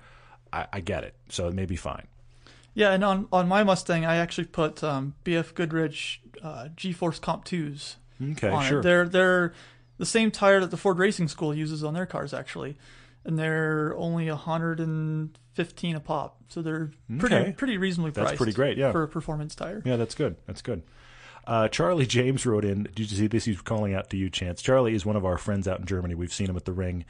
I, 0.53 0.66
I 0.74 0.80
get 0.80 1.03
it. 1.05 1.14
So 1.30 1.49
it 1.49 1.55
may 1.55 1.64
be 1.66 1.74
fine. 1.76 2.07
Yeah, 2.79 2.93
and 2.93 3.03
on 3.05 3.26
on 3.33 3.49
my 3.49 3.64
Mustang, 3.64 4.05
I 4.05 4.16
actually 4.18 4.47
put 4.47 4.85
um, 4.85 5.14
BF 5.24 5.53
Goodrich 5.55 6.20
uh, 6.43 6.68
G-Force 6.76 7.18
Comp 7.18 7.45
Twos 7.45 7.97
Okay, 8.22 8.49
on 8.49 8.64
sure. 8.64 8.79
it. 8.79 8.83
They're 8.85 9.09
they're 9.09 9.53
the 9.97 10.07
same 10.07 10.31
tire 10.31 10.61
that 10.61 10.70
the 10.70 10.76
Ford 10.76 10.97
Racing 10.99 11.26
School 11.26 11.53
uses 11.53 11.83
on 11.83 11.93
their 11.95 12.07
cars 12.07 12.33
actually, 12.33 12.76
and 13.24 13.37
they're 13.37 13.97
only 13.97 14.31
115 14.31 15.97
a 15.97 16.01
pop, 16.01 16.37
so 16.49 16.62
they're 16.62 16.93
pretty 17.18 17.35
Okay. 17.35 17.53
pretty 17.53 17.76
reasonably 17.79 18.12
priced. 18.12 18.29
That's 18.29 18.37
pretty 18.39 18.53
great, 18.53 18.79
yeah. 18.79 18.93
for 18.93 19.03
a 19.03 19.09
performance 19.09 19.55
tire. 19.55 19.83
Yeah, 19.85 19.97
that's 19.97 20.14
good. 20.14 20.37
That's 20.47 20.62
good. 20.62 20.83
Uh, 21.47 21.66
Charlie 21.66 22.07
James 22.07 22.45
wrote 22.45 22.64
in. 22.64 22.83
Did 22.95 23.11
you 23.11 23.16
see 23.16 23.26
this? 23.26 23.47
He's 23.47 23.61
calling 23.62 23.95
out 23.95 24.11
to 24.11 24.16
you, 24.18 24.29
Chance. 24.29 24.61
Charlie 24.61 24.95
is 24.95 25.07
one 25.07 25.16
of 25.16 25.24
our 25.24 25.39
friends 25.39 25.66
out 25.66 25.81
in 25.81 25.87
Germany. 25.87 26.14
We've 26.14 26.33
seen 26.33 26.49
him 26.49 26.57
at 26.57 26.66
the 26.66 26.72
ring 26.72 27.07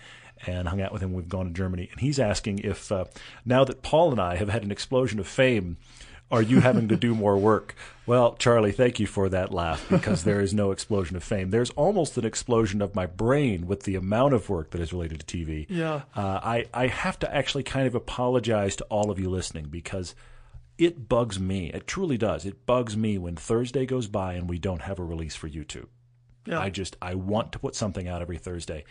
and 0.47 0.69
hung 0.69 0.81
out 0.81 0.93
with 0.93 1.03
him. 1.03 1.13
We've 1.13 1.29
gone 1.29 1.47
to 1.47 1.53
Germany, 1.53 1.89
and 1.91 2.01
he's 2.01 2.19
asking 2.19 2.61
if 2.61 2.91
uh, 2.93 3.07
now 3.45 3.65
that 3.65 3.83
Paul 3.83 4.11
and 4.13 4.21
I 4.21 4.37
have 4.37 4.49
had 4.49 4.63
an 4.65 4.71
explosion 4.71 5.19
of 5.19 5.27
fame, 5.27 5.77
are 6.31 6.43
you 6.43 6.61
having 6.61 6.89
to 6.89 6.97
do 6.97 7.15
more 7.15 7.37
work? 7.37 7.75
Well, 8.09 8.37
Charlie, 8.37 8.73
thank 8.73 8.99
you 8.99 9.07
for 9.07 9.29
that 9.29 9.53
laugh 9.53 9.87
because 9.91 10.25
there 10.25 10.41
is 10.41 10.55
no 10.55 10.71
explosion 10.71 11.15
of 11.15 11.23
fame. 11.23 11.51
There's 11.51 11.69
almost 11.69 12.17
an 12.17 12.25
explosion 12.25 12.81
of 12.81 12.95
my 12.95 13.05
brain 13.05 13.67
with 13.67 13.83
the 13.83 13.97
amount 13.97 14.33
of 14.33 14.49
work 14.49 14.71
that 14.71 14.81
is 14.81 14.95
related 14.95 15.21
to 15.21 15.37
TV. 15.37 15.67
Yeah. 15.69 16.05
Uh, 16.17 16.41
I, 16.43 16.65
I 16.73 16.87
have 16.87 17.19
to 17.19 17.35
actually 17.35 17.65
kind 17.65 17.87
of 17.87 17.95
apologize 17.95 18.77
to 18.77 18.85
all 18.85 19.11
of 19.11 19.19
you 19.19 19.29
listening 19.29 19.67
because 19.67 20.15
it 20.79 21.07
bugs 21.07 21.39
me. 21.39 21.67
It 21.67 21.87
truly 21.87 22.17
does. 22.17 22.47
It 22.47 22.65
bugs 22.65 22.97
me 22.97 23.19
when 23.19 23.37
Thursday 23.37 23.85
goes 23.85 24.07
by 24.07 24.33
and 24.33 24.49
we 24.49 24.59
don't 24.59 24.81
have 24.81 24.99
a 24.99 25.05
release 25.05 25.37
for 25.37 25.47
YouTube. 25.47 25.89
Yeah. 26.47 26.61
I 26.61 26.71
just 26.71 26.97
I 27.03 27.15
want 27.15 27.53
to 27.53 27.59
put 27.59 27.75
something 27.75 28.09
out 28.09 28.23
every 28.23 28.39
Thursday. 28.39 28.85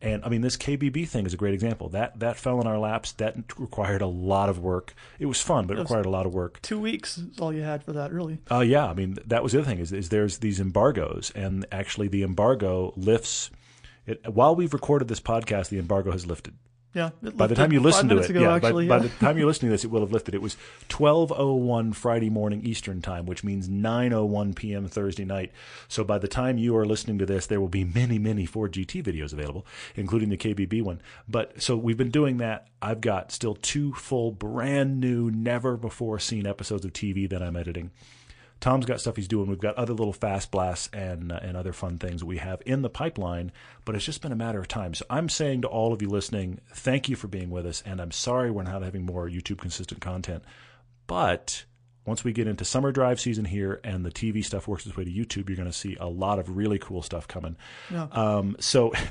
And 0.00 0.24
I 0.24 0.28
mean 0.28 0.42
this 0.42 0.56
KBB 0.56 1.08
thing 1.08 1.26
is 1.26 1.34
a 1.34 1.36
great 1.36 1.54
example. 1.54 1.88
That 1.88 2.20
that 2.20 2.36
fell 2.36 2.60
in 2.60 2.66
our 2.66 2.78
laps. 2.78 3.12
That 3.12 3.36
required 3.58 4.00
a 4.00 4.06
lot 4.06 4.48
of 4.48 4.58
work. 4.60 4.94
It 5.18 5.26
was 5.26 5.40
fun, 5.40 5.66
but 5.66 5.76
it 5.76 5.80
required 5.80 6.06
a 6.06 6.10
lot 6.10 6.26
of 6.26 6.32
work. 6.32 6.60
Two 6.62 6.78
weeks 6.78 7.18
is 7.18 7.38
all 7.40 7.52
you 7.52 7.62
had 7.62 7.82
for 7.82 7.92
that, 7.92 8.12
really. 8.12 8.38
Uh, 8.50 8.60
yeah, 8.60 8.86
I 8.86 8.94
mean 8.94 9.18
that 9.26 9.42
was 9.42 9.52
the 9.52 9.58
other 9.58 9.68
thing 9.68 9.80
is, 9.80 9.92
is 9.92 10.08
there's 10.10 10.38
these 10.38 10.60
embargoes, 10.60 11.32
and 11.34 11.66
actually 11.72 12.08
the 12.08 12.22
embargo 12.22 12.92
lifts. 12.96 13.50
It, 14.06 14.26
while 14.32 14.54
we've 14.54 14.72
recorded 14.72 15.08
this 15.08 15.20
podcast, 15.20 15.68
the 15.68 15.78
embargo 15.78 16.12
has 16.12 16.26
lifted. 16.26 16.54
Yeah. 16.94 17.10
it 17.22 17.36
By 17.36 17.46
the 17.46 17.54
time 17.54 17.72
you 17.72 17.80
listen 17.80 18.08
to 18.08 18.18
it, 18.18 18.30
ago, 18.30 18.40
yeah, 18.40 18.54
actually, 18.54 18.88
by, 18.88 18.96
yeah. 18.96 19.02
by 19.02 19.06
the 19.06 19.14
time 19.16 19.36
you're 19.36 19.46
listening 19.46 19.70
to 19.70 19.74
this, 19.74 19.84
it 19.84 19.90
will 19.90 20.00
have 20.00 20.12
lifted. 20.12 20.34
It 20.34 20.42
was 20.42 20.56
12:01 20.88 21.94
Friday 21.94 22.30
morning 22.30 22.62
Eastern 22.64 23.02
time, 23.02 23.26
which 23.26 23.44
means 23.44 23.68
9:01 23.68 24.54
p.m. 24.56 24.88
Thursday 24.88 25.24
night. 25.24 25.52
So 25.86 26.02
by 26.02 26.18
the 26.18 26.28
time 26.28 26.56
you 26.58 26.76
are 26.76 26.86
listening 26.86 27.18
to 27.18 27.26
this, 27.26 27.46
there 27.46 27.60
will 27.60 27.68
be 27.68 27.84
many, 27.84 28.18
many 28.18 28.46
Ford 28.46 28.72
GT 28.72 29.02
videos 29.02 29.32
available, 29.32 29.66
including 29.96 30.30
the 30.30 30.36
KBB 30.36 30.82
one. 30.82 31.00
But 31.28 31.62
so 31.62 31.76
we've 31.76 31.98
been 31.98 32.10
doing 32.10 32.38
that. 32.38 32.68
I've 32.80 33.00
got 33.00 33.32
still 33.32 33.54
two 33.54 33.92
full, 33.92 34.32
brand 34.32 35.00
new, 35.00 35.30
never 35.30 35.76
before 35.76 36.18
seen 36.18 36.46
episodes 36.46 36.84
of 36.84 36.92
TV 36.92 37.28
that 37.28 37.42
I'm 37.42 37.56
editing. 37.56 37.90
Tom's 38.60 38.86
got 38.86 39.00
stuff 39.00 39.16
he's 39.16 39.28
doing. 39.28 39.48
We've 39.48 39.58
got 39.58 39.76
other 39.76 39.92
little 39.92 40.12
fast 40.12 40.50
blasts 40.50 40.88
and 40.92 41.30
uh, 41.30 41.38
and 41.42 41.56
other 41.56 41.72
fun 41.72 41.98
things 41.98 42.24
we 42.24 42.38
have 42.38 42.60
in 42.66 42.82
the 42.82 42.90
pipeline. 42.90 43.52
But 43.84 43.94
it's 43.94 44.04
just 44.04 44.22
been 44.22 44.32
a 44.32 44.36
matter 44.36 44.58
of 44.58 44.68
time. 44.68 44.94
So 44.94 45.04
I'm 45.08 45.28
saying 45.28 45.62
to 45.62 45.68
all 45.68 45.92
of 45.92 46.02
you 46.02 46.08
listening, 46.08 46.60
thank 46.72 47.08
you 47.08 47.16
for 47.16 47.28
being 47.28 47.50
with 47.50 47.66
us, 47.66 47.82
and 47.86 48.00
I'm 48.00 48.10
sorry 48.10 48.50
we're 48.50 48.64
not 48.64 48.82
having 48.82 49.04
more 49.06 49.28
YouTube 49.28 49.58
consistent 49.58 50.00
content. 50.00 50.42
But 51.06 51.64
once 52.04 52.24
we 52.24 52.32
get 52.32 52.48
into 52.48 52.64
summer 52.64 52.90
drive 52.90 53.20
season 53.20 53.44
here 53.44 53.80
and 53.84 54.04
the 54.04 54.10
TV 54.10 54.44
stuff 54.44 54.66
works 54.66 54.86
its 54.86 54.96
way 54.96 55.04
to 55.04 55.10
YouTube, 55.10 55.48
you're 55.48 55.56
going 55.56 55.70
to 55.70 55.72
see 55.72 55.96
a 56.00 56.08
lot 56.08 56.38
of 56.38 56.56
really 56.56 56.78
cool 56.78 57.02
stuff 57.02 57.28
coming. 57.28 57.56
Yeah. 57.90 58.08
Um, 58.10 58.56
so, 58.60 58.92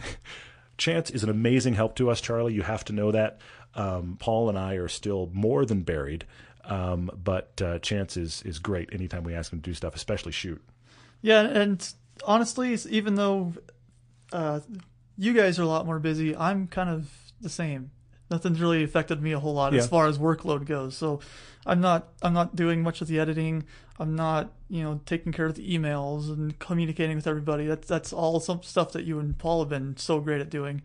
Chance 0.78 1.10
is 1.10 1.24
an 1.24 1.30
amazing 1.30 1.74
help 1.74 1.96
to 1.96 2.10
us, 2.12 2.22
Charlie. 2.22 2.54
You 2.54 2.62
have 2.62 2.86
to 2.86 2.94
know 2.94 3.12
that. 3.12 3.40
Um, 3.74 4.18
Paul 4.20 4.50
and 4.50 4.58
I 4.58 4.76
are 4.76 4.88
still 4.88 5.30
more 5.34 5.66
than 5.66 5.82
buried, 5.82 6.26
um, 6.68 7.10
but 7.24 7.62
uh, 7.62 7.80
Chance 7.80 8.18
is 8.18 8.42
is 8.44 8.60
great 8.60 8.90
anytime 8.94 9.24
we 9.24 9.34
ask 9.34 9.52
him 9.52 9.60
to 9.62 9.70
do 9.70 9.74
stuff, 9.74 9.96
especially 9.96 10.32
shoot. 10.32 10.62
Yeah, 11.22 11.42
and 11.42 11.94
honestly, 12.26 12.78
even 12.90 13.16
though 13.16 13.54
uh, 14.32 14.60
you 15.18 15.34
guys 15.34 15.58
are 15.60 15.64
a 15.64 15.68
lot 15.68 15.86
more 15.86 16.00
busy, 16.00 16.36
I'm 16.36 16.68
kind 16.68 16.90
of 16.90 17.10
the 17.42 17.50
same. 17.50 17.92
Nothing's 18.30 18.60
really 18.60 18.84
affected 18.84 19.22
me 19.22 19.32
a 19.32 19.40
whole 19.40 19.54
lot 19.54 19.72
Yeah. 19.74 19.80
as 19.80 19.88
far 19.88 20.06
as 20.08 20.18
workload 20.18 20.66
goes. 20.66 20.98
So 20.98 21.22
I'm 21.66 21.80
not 21.82 22.10
I'm 22.22 22.34
not 22.34 22.56
doing 22.56 22.84
much 22.84 23.02
of 23.02 23.08
the 23.08 23.20
editing. 23.20 23.64
I'm 24.00 24.16
not 24.16 24.52
you 24.70 24.84
know 24.84 25.00
taking 25.06 25.32
care 25.32 25.46
of 25.46 25.56
the 25.56 25.78
emails 25.78 26.30
and 26.30 26.58
communicating 26.60 27.16
with 27.16 27.26
everybody. 27.28 27.66
That's 27.66 27.88
that's 27.88 28.12
all 28.12 28.40
some 28.42 28.62
stuff 28.64 28.92
that 28.92 29.06
you 29.06 29.20
and 29.20 29.38
Paul 29.38 29.60
have 29.62 29.70
been 29.70 29.96
so 29.98 30.20
great 30.20 30.42
at 30.42 30.50
doing. 30.50 30.82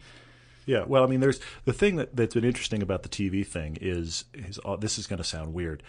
Yeah, 0.66 0.84
well, 0.86 1.04
I 1.04 1.06
mean, 1.06 1.20
there's 1.20 1.40
the 1.64 1.72
thing 1.72 1.96
that, 1.96 2.14
that's 2.14 2.34
been 2.34 2.44
interesting 2.44 2.82
about 2.82 3.02
the 3.02 3.08
TV 3.08 3.46
thing 3.46 3.78
is 3.80 4.24
is 4.34 4.58
uh, 4.64 4.76
this 4.76 4.98
is 4.98 5.06
going 5.06 5.18
to 5.18 5.24
sound 5.24 5.54
weird. 5.54 5.82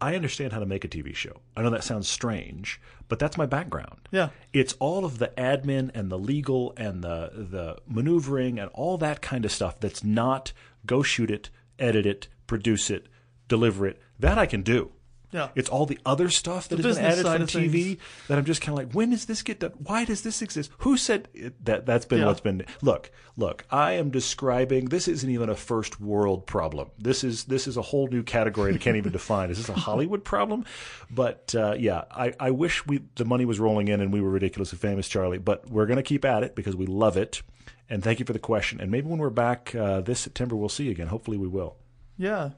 I 0.00 0.16
understand 0.16 0.52
how 0.52 0.58
to 0.58 0.66
make 0.66 0.84
a 0.84 0.88
TV 0.88 1.14
show. 1.14 1.40
I 1.56 1.62
know 1.62 1.70
that 1.70 1.84
sounds 1.84 2.08
strange, 2.08 2.80
but 3.08 3.18
that's 3.18 3.38
my 3.38 3.46
background. 3.46 4.08
Yeah. 4.10 4.30
It's 4.52 4.74
all 4.74 5.04
of 5.04 5.18
the 5.18 5.28
admin 5.38 5.90
and 5.94 6.10
the 6.10 6.18
legal 6.18 6.74
and 6.76 7.02
the 7.02 7.30
the 7.32 7.78
maneuvering 7.86 8.58
and 8.58 8.70
all 8.74 8.98
that 8.98 9.22
kind 9.22 9.44
of 9.44 9.52
stuff 9.52 9.80
that's 9.80 10.04
not 10.04 10.52
go 10.84 11.02
shoot 11.02 11.30
it, 11.30 11.48
edit 11.78 12.04
it, 12.04 12.28
produce 12.46 12.90
it, 12.90 13.06
deliver 13.48 13.86
it. 13.86 14.00
That 14.18 14.36
I 14.38 14.46
can 14.46 14.62
do. 14.62 14.92
Yeah. 15.34 15.48
It's 15.56 15.68
all 15.68 15.84
the 15.84 15.98
other 16.06 16.28
stuff 16.30 16.68
that 16.68 16.76
The 16.76 16.86
has 16.86 16.96
been 16.96 17.04
added 17.04 17.22
from 17.26 17.46
TV 17.48 17.72
things. 17.72 17.98
that 18.28 18.38
I'm 18.38 18.44
just 18.44 18.60
kind 18.62 18.78
of 18.78 18.84
like, 18.84 18.94
when 18.94 19.10
does 19.10 19.24
this 19.26 19.42
get 19.42 19.58
done? 19.58 19.72
Why 19.78 20.04
does 20.04 20.22
this 20.22 20.40
exist? 20.40 20.70
Who 20.78 20.96
said 20.96 21.26
it? 21.34 21.64
that? 21.64 21.86
That's 21.86 22.04
been 22.06 22.20
Yeah. 22.20 22.26
what's 22.26 22.38
been. 22.40 22.64
Look, 22.82 23.10
look. 23.36 23.64
I 23.68 23.94
am 23.94 24.10
describing. 24.10 24.84
This 24.90 25.08
isn't 25.08 25.28
even 25.28 25.48
a 25.48 25.56
first 25.56 26.00
world 26.00 26.46
problem. 26.46 26.90
This 26.98 27.24
is 27.24 27.44
this 27.46 27.66
is 27.66 27.76
a 27.76 27.82
whole 27.82 28.06
new 28.06 28.22
category 28.22 28.70
that 28.70 28.80
I 28.80 28.84
can't 28.84 28.96
even 28.96 29.10
define. 29.20 29.50
Is 29.50 29.58
this 29.58 29.68
a 29.68 29.72
Hollywood 29.74 30.22
problem? 30.22 30.64
But 31.10 31.52
uh, 31.56 31.74
yeah, 31.76 32.04
I, 32.12 32.32
I 32.38 32.52
wish 32.52 32.86
we 32.86 33.00
the 33.16 33.24
money 33.24 33.44
was 33.44 33.58
rolling 33.58 33.88
in 33.88 34.00
and 34.00 34.12
we 34.12 34.20
were 34.20 34.30
ridiculously 34.30 34.78
famous, 34.78 35.08
Charlie. 35.08 35.38
But 35.38 35.68
we're 35.68 35.86
going 35.86 35.96
to 35.96 36.04
keep 36.04 36.24
at 36.24 36.44
it 36.44 36.54
because 36.54 36.76
we 36.76 36.86
love 36.86 37.16
it. 37.16 37.42
And 37.90 38.04
thank 38.04 38.20
you 38.20 38.24
for 38.24 38.32
the 38.32 38.38
question. 38.38 38.80
And 38.80 38.88
maybe 38.90 39.08
when 39.08 39.18
we're 39.18 39.30
back 39.30 39.74
uh, 39.74 40.00
this 40.00 40.20
September, 40.20 40.54
we'll 40.54 40.68
see 40.68 40.84
you 40.84 40.92
again. 40.92 41.08
Hopefully, 41.08 41.36
we 41.38 41.48
will. 41.48 41.76
Yeah. 42.16 42.50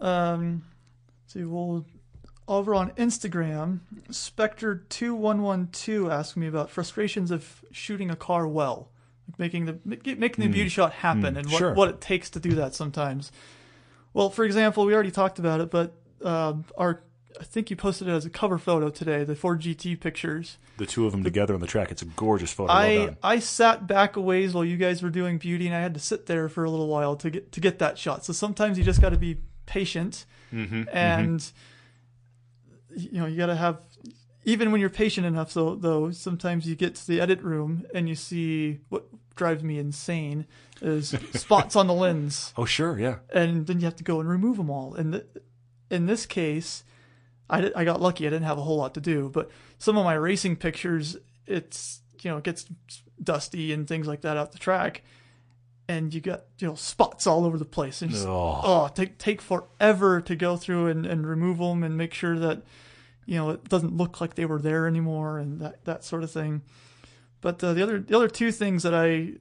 Um, 0.00 0.64
see, 1.28 1.44
well, 1.44 1.86
over 2.48 2.74
on 2.74 2.90
Instagram, 2.92 3.80
Spectre2112 4.10 6.12
asked 6.12 6.36
me 6.36 6.46
about 6.46 6.70
frustrations 6.70 7.30
of 7.30 7.64
shooting 7.70 8.10
a 8.10 8.16
car 8.16 8.46
well, 8.46 8.90
making 9.38 9.66
the 9.66 9.78
making 9.84 10.44
the 10.44 10.48
beauty 10.48 10.68
shot 10.68 10.92
happen, 10.92 11.36
and 11.36 11.50
what, 11.50 11.58
sure. 11.58 11.74
what 11.74 11.88
it 11.88 12.00
takes 12.00 12.30
to 12.30 12.40
do 12.40 12.54
that 12.54 12.74
sometimes. 12.74 13.32
Well, 14.14 14.30
for 14.30 14.44
example, 14.44 14.84
we 14.84 14.94
already 14.94 15.10
talked 15.10 15.38
about 15.38 15.60
it, 15.60 15.70
but 15.70 15.92
um, 16.22 16.64
our 16.76 17.02
I 17.40 17.44
think 17.44 17.70
you 17.70 17.76
posted 17.76 18.08
it 18.08 18.12
as 18.12 18.24
a 18.24 18.30
cover 18.30 18.58
photo 18.58 18.88
today, 18.88 19.24
the 19.24 19.36
Ford 19.36 19.60
GT 19.60 20.00
pictures. 20.00 20.58
The 20.78 20.86
two 20.86 21.06
of 21.06 21.12
them 21.12 21.24
together 21.24 21.54
on 21.54 21.60
the 21.60 21.66
track. 21.66 21.90
It's 21.90 22.02
a 22.02 22.06
gorgeous 22.06 22.52
photo. 22.52 22.72
well 22.72 22.78
I 22.78 22.96
done. 22.96 23.16
I 23.22 23.38
sat 23.40 23.86
back 23.86 24.16
a 24.16 24.20
ways 24.20 24.54
while 24.54 24.64
you 24.64 24.76
guys 24.76 25.02
were 25.02 25.10
doing 25.10 25.38
beauty, 25.38 25.66
and 25.66 25.74
I 25.74 25.80
had 25.80 25.94
to 25.94 26.00
sit 26.00 26.26
there 26.26 26.48
for 26.48 26.64
a 26.64 26.70
little 26.70 26.88
while 26.88 27.16
to 27.16 27.30
get 27.30 27.52
to 27.52 27.60
get 27.60 27.78
that 27.80 27.98
shot. 27.98 28.24
So 28.24 28.32
sometimes 28.32 28.78
you 28.78 28.84
just 28.84 29.00
got 29.00 29.10
to 29.10 29.18
be 29.18 29.38
patient, 29.66 30.24
Mm-hmm, 30.52 30.84
and 30.92 31.44
you 32.96 33.20
know 33.20 33.26
you 33.26 33.36
got 33.36 33.46
to 33.46 33.56
have. 33.56 33.78
Even 34.44 34.70
when 34.70 34.80
you're 34.80 34.90
patient 34.90 35.26
enough, 35.26 35.50
so 35.50 35.74
though, 35.74 36.12
sometimes 36.12 36.66
you 36.68 36.76
get 36.76 36.94
to 36.94 37.06
the 37.08 37.20
edit 37.20 37.42
room 37.42 37.84
and 37.92 38.08
you 38.08 38.14
see 38.14 38.78
what 38.90 39.04
drives 39.34 39.62
me 39.64 39.76
insane 39.78 40.46
is 40.80 41.08
spots 41.34 41.74
on 41.74 41.88
the 41.88 41.92
lens, 41.94 42.54
Oh 42.56 42.64
sure, 42.64 42.96
yeah. 42.98 43.16
and 43.34 43.66
then 43.66 43.80
you 43.80 43.86
have 43.86 43.96
to 43.96 44.04
go 44.04 44.20
and 44.20 44.28
remove 44.28 44.56
them 44.56 44.70
all. 44.70 44.94
And 44.94 45.14
th- 45.14 45.26
in 45.90 46.06
this 46.06 46.26
case, 46.26 46.84
I, 47.50 47.72
I 47.74 47.84
got 47.84 48.00
lucky. 48.00 48.24
I 48.26 48.30
didn't 48.30 48.46
have 48.46 48.56
a 48.58 48.62
whole 48.62 48.76
lot 48.76 48.94
to 48.94 49.00
do, 49.00 49.28
but 49.30 49.50
some 49.78 49.96
of 49.98 50.04
my 50.04 50.14
racing 50.14 50.56
pictures, 50.56 51.16
it's 51.46 52.02
you 52.22 52.30
know 52.30 52.36
it 52.36 52.44
gets 52.44 52.66
dusty 53.20 53.72
and 53.72 53.88
things 53.88 54.06
like 54.06 54.20
that 54.20 54.36
out 54.36 54.52
the 54.52 54.58
track, 54.58 55.02
and 55.88 56.14
you 56.14 56.20
got 56.20 56.44
you 56.60 56.68
know 56.68 56.76
spots 56.76 57.26
all 57.26 57.44
over 57.44 57.58
the 57.58 57.64
place. 57.64 58.00
And 58.00 58.12
just, 58.12 58.26
Oh. 58.28 58.60
oh, 58.62 58.88
take 58.94 59.18
take 59.18 59.42
forever 59.42 60.20
to 60.20 60.36
go 60.36 60.56
through 60.56 60.86
and, 60.86 61.04
and 61.04 61.26
remove 61.26 61.58
them 61.58 61.82
and 61.82 61.96
make 61.96 62.14
sure 62.14 62.38
that 62.38 62.62
you 63.26 63.36
know 63.36 63.50
it 63.50 63.68
doesn't 63.68 63.96
look 63.96 64.20
like 64.20 64.34
they 64.34 64.46
were 64.46 64.60
there 64.60 64.86
anymore 64.86 65.38
and 65.38 65.60
that 65.60 65.84
that 65.84 66.04
sort 66.04 66.22
of 66.22 66.30
thing. 66.30 66.62
But 67.40 67.62
uh, 67.62 67.74
the 67.74 67.82
other 67.82 68.00
the 68.00 68.16
other 68.16 68.28
two 68.28 68.50
things 68.52 68.82
that 68.82 68.94
I 68.94 69.34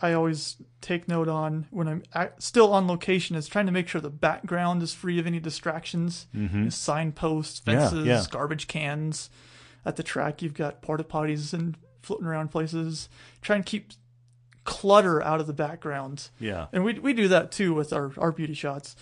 I 0.00 0.12
always 0.12 0.56
take 0.80 1.08
note 1.08 1.28
on 1.28 1.66
when 1.70 1.88
I'm 2.14 2.30
still 2.38 2.72
on 2.72 2.86
location 2.86 3.34
is 3.36 3.48
trying 3.48 3.66
to 3.66 3.72
make 3.72 3.88
sure 3.88 4.00
the 4.00 4.10
background 4.10 4.82
is 4.82 4.94
free 4.94 5.18
of 5.18 5.26
any 5.26 5.40
distractions. 5.40 6.26
Mm-hmm. 6.34 6.68
Signposts, 6.68 7.60
Yeah, 7.66 7.80
fences, 7.80 8.06
yeah. 8.06 8.24
garbage 8.30 8.68
cans. 8.68 9.28
At 9.84 9.96
the 9.96 10.02
track, 10.02 10.40
you've 10.42 10.54
got 10.54 10.82
porta 10.82 11.02
potties 11.04 11.52
and 11.54 11.76
floating 12.02 12.26
around 12.26 12.48
places. 12.50 13.08
Try 13.42 13.56
and 13.56 13.64
keep 13.66 13.92
clutter 14.64 15.22
out 15.22 15.40
of 15.40 15.46
the 15.46 15.52
background. 15.52 16.28
Yeah. 16.38 16.66
And 16.72 16.84
we 16.84 16.98
we 16.98 17.12
do 17.12 17.26
that 17.28 17.50
too 17.50 17.74
with 17.74 17.92
our, 17.92 18.12
our 18.18 18.30
beauty 18.32 18.54
shots. 18.54 18.94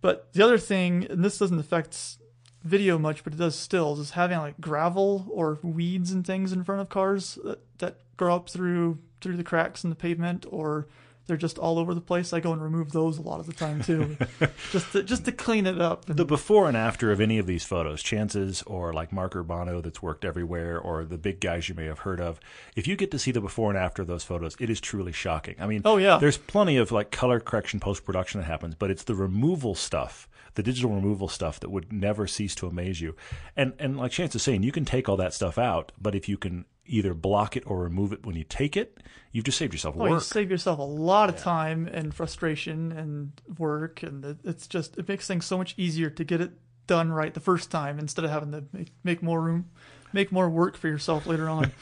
But 0.00 0.32
the 0.32 0.42
other 0.44 0.58
thing, 0.58 1.06
and 1.10 1.24
this 1.24 1.38
doesn't 1.38 1.58
affect 1.58 2.18
video 2.62 2.98
much, 2.98 3.24
but 3.24 3.32
it 3.32 3.36
does 3.38 3.54
stills, 3.56 3.98
is 3.98 4.10
having 4.12 4.38
like 4.38 4.60
gravel 4.60 5.26
or 5.30 5.58
weeds 5.62 6.10
and 6.12 6.26
things 6.26 6.52
in 6.52 6.62
front 6.64 6.80
of 6.80 6.88
cars 6.88 7.38
that, 7.44 7.60
that 7.78 7.96
grow 8.16 8.34
up 8.36 8.48
through 8.48 8.98
through 9.20 9.36
the 9.36 9.44
cracks 9.44 9.84
in 9.84 9.90
the 9.90 9.96
pavement 9.96 10.46
or 10.50 10.86
they're 11.26 11.36
just 11.36 11.58
all 11.58 11.78
over 11.78 11.94
the 11.94 12.00
place. 12.00 12.32
I 12.32 12.40
go 12.40 12.52
and 12.52 12.60
remove 12.60 12.90
those 12.90 13.16
a 13.18 13.22
lot 13.22 13.38
of 13.38 13.46
the 13.46 13.52
time 13.52 13.82
too, 13.82 14.16
just 14.72 14.90
to, 14.92 15.02
just 15.04 15.26
to 15.26 15.32
clean 15.32 15.64
it 15.66 15.80
up. 15.80 16.08
And, 16.08 16.16
The 16.16 16.24
before 16.24 16.66
and 16.66 16.76
after 16.76 17.12
of 17.12 17.20
any 17.20 17.38
of 17.38 17.46
these 17.46 17.62
photos, 17.62 18.02
Chance's 18.02 18.62
or 18.62 18.92
like 18.92 19.12
Mark 19.12 19.34
Urbano 19.34 19.80
that's 19.80 20.02
worked 20.02 20.24
everywhere, 20.24 20.76
or 20.80 21.04
the 21.04 21.18
big 21.18 21.38
guys 21.38 21.68
you 21.68 21.74
may 21.76 21.84
have 21.84 22.00
heard 22.00 22.20
of, 22.20 22.40
if 22.74 22.88
you 22.88 22.96
get 22.96 23.12
to 23.12 23.18
see 23.18 23.30
the 23.30 23.40
before 23.40 23.68
and 23.70 23.78
after 23.78 24.02
of 24.02 24.08
those 24.08 24.24
photos, 24.24 24.56
it 24.58 24.70
is 24.70 24.80
truly 24.80 25.12
shocking. 25.12 25.54
I 25.60 25.66
mean, 25.68 25.82
Oh, 25.84 25.98
yeah. 25.98 26.16
there's 26.18 26.38
plenty 26.38 26.78
of 26.78 26.90
like 26.90 27.12
color 27.12 27.38
correction 27.38 27.78
post 27.78 28.04
production 28.04 28.40
that 28.40 28.46
happens, 28.46 28.74
but 28.74 28.90
it's 28.90 29.04
the 29.04 29.14
removal 29.14 29.76
stuff, 29.76 30.26
the 30.54 30.62
digital 30.62 30.90
removal 30.90 31.28
stuff 31.28 31.60
that 31.60 31.70
would 31.70 31.92
never 31.92 32.26
cease 32.26 32.54
to 32.56 32.66
amaze 32.66 33.00
you. 33.00 33.16
And 33.56 33.74
and 33.78 33.96
like 33.96 34.12
Chance 34.12 34.34
is 34.34 34.42
saying, 34.42 34.62
you 34.62 34.72
can 34.72 34.84
take 34.84 35.08
all 35.08 35.16
that 35.16 35.34
stuff 35.34 35.58
out, 35.58 35.92
but 36.00 36.14
if 36.14 36.28
you 36.28 36.36
can 36.36 36.64
either 36.86 37.14
block 37.14 37.56
it 37.56 37.62
or 37.66 37.80
remove 37.80 38.12
it 38.12 38.26
when 38.26 38.34
you 38.36 38.44
take 38.44 38.76
it, 38.76 38.98
you've 39.32 39.44
just 39.44 39.58
saved 39.58 39.72
yourself 39.72 39.94
Oh, 39.98 40.06
you 40.06 40.20
save 40.20 40.50
yourself 40.50 40.78
a 40.78 40.82
lot 40.82 41.28
of 41.28 41.36
time 41.36 41.86
and 41.86 42.12
frustration 42.14 42.90
and 42.92 43.32
work, 43.58 44.02
and 44.02 44.38
it's 44.44 44.66
just 44.66 44.98
it 44.98 45.08
makes 45.08 45.26
things 45.26 45.46
so 45.46 45.56
much 45.56 45.74
easier 45.76 46.10
to 46.10 46.24
get 46.24 46.40
it 46.40 46.52
done 46.86 47.12
right 47.12 47.34
the 47.34 47.40
first 47.40 47.70
time 47.70 48.00
instead 48.00 48.24
of 48.24 48.30
having 48.32 48.50
to 48.50 48.64
make, 48.72 48.88
make 49.04 49.22
more 49.22 49.40
room, 49.40 49.70
make 50.12 50.32
more 50.32 50.50
work 50.50 50.76
for 50.76 50.88
yourself 50.88 51.26
later 51.26 51.48
on. 51.48 51.70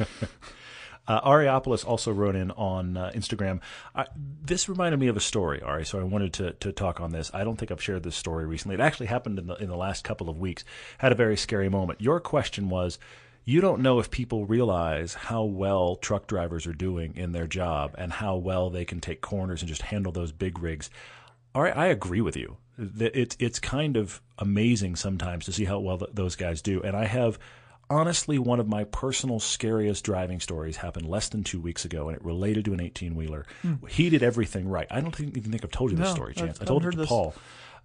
Uh, 1.09 1.21
Ariopolis 1.23 1.87
also 1.87 2.13
wrote 2.13 2.37
in 2.37 2.51
on 2.53 2.97
uh, 2.97 3.11
Instagram. 3.15 3.61
I, 3.95 4.07
this 4.15 4.69
reminded 4.69 5.01
me 5.01 5.09
of 5.09 5.17
a 5.17 5.21
story, 5.21 5.63
Ari, 5.63 5.87
so 5.87 5.99
I 5.99 6.05
wanted 6.05 6.35
to, 6.35 6.53
to 6.53 6.71
talk 6.71 7.01
on 7.01 7.11
this. 7.11 7.31
I 7.33 7.45
don't 7.45 7.57
think 7.57 7.73
I've 7.73 7.83
shared 7.83 8.03
this 8.03 8.15
story 8.15 8.47
recently. 8.47 8.75
It 8.75 8.81
actually 8.81 9.07
happened 9.07 9.39
in 9.39 9.47
the, 9.47 9.55
in 9.55 9.69
the 9.69 9.77
last 9.77 10.05
couple 10.05 10.29
of 10.29 10.39
weeks. 10.39 10.65
Had 10.99 11.11
a 11.11 11.17
very 11.17 11.37
scary 11.37 11.71
moment. 11.71 12.03
Your 12.03 12.21
question 12.21 12.69
was 12.69 12.99
you 13.49 13.63
don't 13.63 13.81
know 13.81 13.99
if 13.99 14.11
people 14.11 14.45
realize 14.45 15.15
how 15.15 15.43
well 15.45 15.97
truck 15.97 16.27
drivers 16.27 16.67
are 16.67 16.75
doing 16.75 17.17
in 17.17 17.33
their 17.33 17.47
job 17.47 17.95
and 17.97 18.13
how 18.13 18.37
well 18.37 18.69
they 18.69 18.85
can 18.85 19.01
take 19.01 19.23
corners 19.23 19.63
and 19.63 19.71
just 19.71 19.81
handle 19.81 20.13
those 20.13 20.33
big 20.33 20.59
rigs. 20.59 20.91
All 21.55 21.63
right, 21.63 21.75
I 21.75 21.87
agree 21.87 22.21
with 22.21 22.37
you. 22.37 22.59
It's 22.77 23.39
it's 23.41 23.59
kind 23.59 23.97
of 23.97 24.21
amazing 24.39 24.97
sometimes 24.97 25.47
to 25.47 25.53
see 25.53 25.65
how 25.65 25.79
well 25.79 25.97
th- 25.97 26.11
those 26.13 26.37
guys 26.37 26.61
do. 26.61 26.83
And 26.83 26.95
I 26.95 27.07
have 27.07 27.39
honestly 27.91 28.39
one 28.39 28.61
of 28.61 28.69
my 28.69 28.85
personal 28.85 29.41
scariest 29.41 30.05
driving 30.05 30.41
stories 30.41 30.77
happened 30.77 31.07
less 31.09 31.29
than 31.29 31.45
two 31.45 31.61
weeks 31.61 31.85
ago, 31.85 32.09
and 32.09 32.17
it 32.17 32.25
related 32.25 32.65
to 32.67 32.73
an 32.75 32.81
18 32.81 33.15
wheeler. 33.15 33.47
He 33.89 34.11
did 34.11 34.23
everything 34.23 34.69
right. 34.69 34.87
I 34.91 35.01
don't 35.01 35.15
think, 35.15 35.37
even 35.37 35.51
think 35.51 35.65
I've 35.65 35.71
told 35.71 35.91
you 35.91 35.97
this. 35.97 36.09
No, 36.09 36.15
story, 36.15 36.33
I've- 36.37 36.41
Chance. 36.47 36.59
I 36.61 36.63
I've 36.63 36.69
told 36.69 36.85
it 36.87 36.91
to 36.93 36.97
this. 36.97 37.09
Paul 37.09 37.35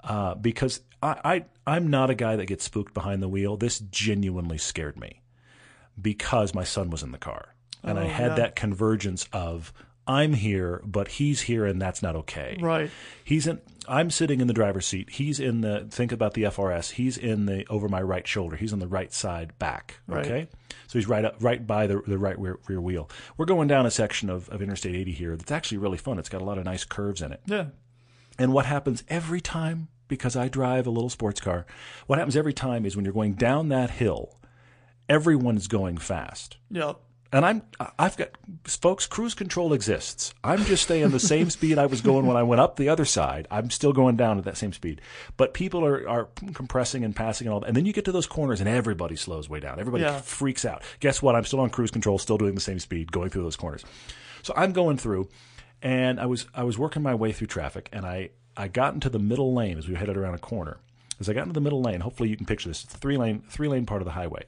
uh, 0.03 0.35
because 0.35 0.81
I, 1.01 1.19
I 1.23 1.45
I'm 1.65 1.87
not 1.89 2.09
a 2.09 2.15
guy 2.15 2.35
that 2.35 2.45
gets 2.47 2.65
spooked 2.65 2.93
behind 2.93 3.21
the 3.23 3.29
wheel. 3.29 3.55
This 3.55 3.79
genuinely 3.79 4.57
scared 4.57 4.99
me 4.99 5.21
because 6.01 6.53
my 6.53 6.63
son 6.63 6.89
was 6.89 7.03
in 7.03 7.11
the 7.11 7.17
car, 7.17 7.55
and 7.83 7.97
I 7.99 8.05
Oh, 8.05 8.07
had 8.09 8.27
yeah. 8.31 8.35
that 8.35 8.55
convergence 8.55 9.27
of 9.31 9.71
I'm 10.05 10.33
here, 10.33 10.81
but 10.85 11.07
he's 11.07 11.41
here, 11.41 11.65
and 11.65 11.81
that's 11.81 12.01
not 12.01 12.15
okay. 12.17 12.57
Right. 12.59 12.91
He's 13.23 13.47
in. 13.47 13.61
I'm 13.87 14.09
sitting 14.09 14.41
in 14.41 14.47
the 14.47 14.53
driver's 14.53 14.85
seat. 14.85 15.09
He's 15.11 15.39
in 15.39 15.61
the. 15.61 15.87
Think 15.89 16.11
about 16.11 16.33
the 16.33 16.43
FRS. 16.43 16.91
He's 16.91 17.17
in 17.17 17.45
the 17.45 17.65
over 17.67 17.87
my 17.87 18.01
right 18.01 18.27
shoulder. 18.27 18.55
He's 18.55 18.73
on 18.73 18.79
the 18.79 18.87
right 18.87 19.13
side 19.13 19.57
back. 19.59 19.99
Right. 20.07 20.25
Okay. 20.25 20.47
So 20.87 20.99
he's 20.99 21.07
right 21.07 21.25
up, 21.25 21.35
right 21.39 21.65
by 21.65 21.87
the 21.87 22.01
the 22.05 22.17
right 22.17 22.37
rear, 22.37 22.59
rear 22.67 22.81
wheel. 22.81 23.09
We're 23.37 23.45
going 23.45 23.67
down 23.67 23.85
a 23.85 23.91
section 23.91 24.29
of, 24.29 24.49
of 24.49 24.61
Interstate 24.61 24.95
80 24.95 25.11
here 25.11 25.35
that's 25.35 25.51
actually 25.51 25.79
really 25.79 25.97
fun. 25.97 26.19
It's 26.19 26.29
got 26.29 26.41
a 26.41 26.45
lot 26.45 26.57
of 26.57 26.65
nice 26.65 26.83
curves 26.83 27.21
in 27.21 27.31
it. 27.31 27.41
Yeah. 27.45 27.67
And 28.37 28.53
what 28.53 28.65
happens 28.65 29.03
every 29.09 29.41
time, 29.41 29.89
because 30.07 30.35
I 30.35 30.47
drive 30.47 30.87
a 30.87 30.91
little 30.91 31.09
sports 31.09 31.39
car, 31.39 31.65
what 32.07 32.19
happens 32.19 32.35
every 32.35 32.53
time 32.53 32.85
is 32.85 32.95
when 32.95 33.05
you're 33.05 33.13
going 33.13 33.33
down 33.33 33.69
that 33.69 33.91
hill, 33.91 34.39
everyone's 35.07 35.67
going 35.67 35.97
fast. 35.97 36.57
Yep. 36.71 36.99
And 37.33 37.43
I'm, 37.45 37.63
I've 37.97 38.15
got, 38.15 38.29
folks, 38.65 39.07
cruise 39.07 39.33
control 39.33 39.73
exists. 39.73 40.33
I'm 40.43 40.63
just 40.65 40.83
staying 40.83 41.09
the 41.09 41.19
same 41.19 41.49
speed 41.49 41.79
I 41.79 41.87
was 41.87 41.99
going 41.99 42.27
when 42.27 42.37
I 42.37 42.43
went 42.43 42.61
up 42.61 42.75
the 42.75 42.89
other 42.89 43.05
side. 43.05 43.47
I'm 43.49 43.71
still 43.71 43.91
going 43.91 44.15
down 44.15 44.37
at 44.37 44.43
that 44.45 44.55
same 44.55 44.71
speed. 44.71 45.01
But 45.35 45.55
people 45.55 45.83
are, 45.83 46.07
are 46.07 46.29
compressing 46.53 47.03
and 47.03 47.15
passing 47.15 47.47
and 47.47 47.53
all 47.55 47.59
that. 47.61 47.67
And 47.67 47.75
then 47.75 47.87
you 47.87 47.91
get 47.91 48.05
to 48.05 48.11
those 48.11 48.27
corners 48.27 48.59
and 48.59 48.69
everybody 48.69 49.15
slows 49.15 49.49
way 49.49 49.59
down. 49.59 49.79
Everybody 49.79 50.03
Yeah. 50.03 50.21
freaks 50.21 50.63
out. 50.63 50.83
Guess 50.99 51.23
what? 51.23 51.35
I'm 51.35 51.43
still 51.43 51.59
on 51.59 51.71
cruise 51.71 51.89
control, 51.91 52.19
still 52.19 52.37
doing 52.37 52.53
the 52.53 52.61
same 52.61 52.77
speed, 52.79 53.11
going 53.11 53.31
through 53.31 53.43
those 53.43 53.55
corners. 53.57 53.83
So 54.43 54.53
I'm 54.55 54.71
going 54.71 54.97
through, 54.97 55.27
and 55.81 56.19
I 56.19 56.27
was 56.27 56.45
I 56.53 56.63
was 56.63 56.77
working 56.77 57.01
my 57.01 57.15
way 57.15 57.31
through 57.31 57.47
traffic, 57.47 57.89
and 57.91 58.05
I 58.05 58.29
I 58.55 58.67
got 58.67 58.93
into 58.93 59.09
the 59.09 59.19
middle 59.19 59.53
lane 59.55 59.77
as 59.79 59.87
we 59.87 59.95
headed 59.95 60.17
around 60.17 60.35
a 60.35 60.39
corner. 60.39 60.77
As 61.19 61.29
I 61.29 61.33
got 61.33 61.43
into 61.43 61.53
the 61.53 61.61
middle 61.61 61.81
lane, 61.81 62.01
hopefully 62.01 62.29
you 62.29 62.37
can 62.37 62.45
picture 62.45 62.69
this. 62.69 62.83
It's 62.83 62.93
a 62.93 62.97
three 62.97 63.17
lane 63.17 63.41
three 63.49 63.67
lane 63.69 63.85
part 63.87 64.01
of 64.01 64.05
the 64.05 64.11
highway. 64.11 64.45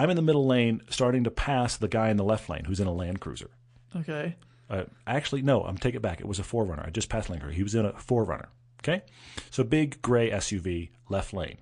I'm 0.00 0.08
in 0.08 0.16
the 0.16 0.22
middle 0.22 0.46
lane, 0.46 0.80
starting 0.88 1.24
to 1.24 1.30
pass 1.30 1.76
the 1.76 1.86
guy 1.86 2.08
in 2.08 2.16
the 2.16 2.24
left 2.24 2.48
lane 2.48 2.64
who's 2.64 2.80
in 2.80 2.86
a 2.86 2.92
Land 2.92 3.20
Cruiser. 3.20 3.50
Okay. 3.94 4.34
Uh, 4.70 4.84
actually, 5.06 5.42
no, 5.42 5.62
I'm 5.62 5.76
take 5.76 5.94
it 5.94 6.00
back. 6.00 6.20
It 6.20 6.26
was 6.26 6.38
a 6.38 6.42
4Runner. 6.42 6.86
I 6.86 6.88
just 6.88 7.10
passed 7.10 7.28
Land 7.28 7.42
Cruiser. 7.42 7.54
He 7.54 7.62
was 7.62 7.74
in 7.74 7.84
a 7.84 7.92
4Runner. 7.92 8.46
Okay, 8.82 9.02
so 9.50 9.62
big 9.62 10.00
gray 10.00 10.30
SUV, 10.30 10.88
left 11.10 11.34
lane. 11.34 11.58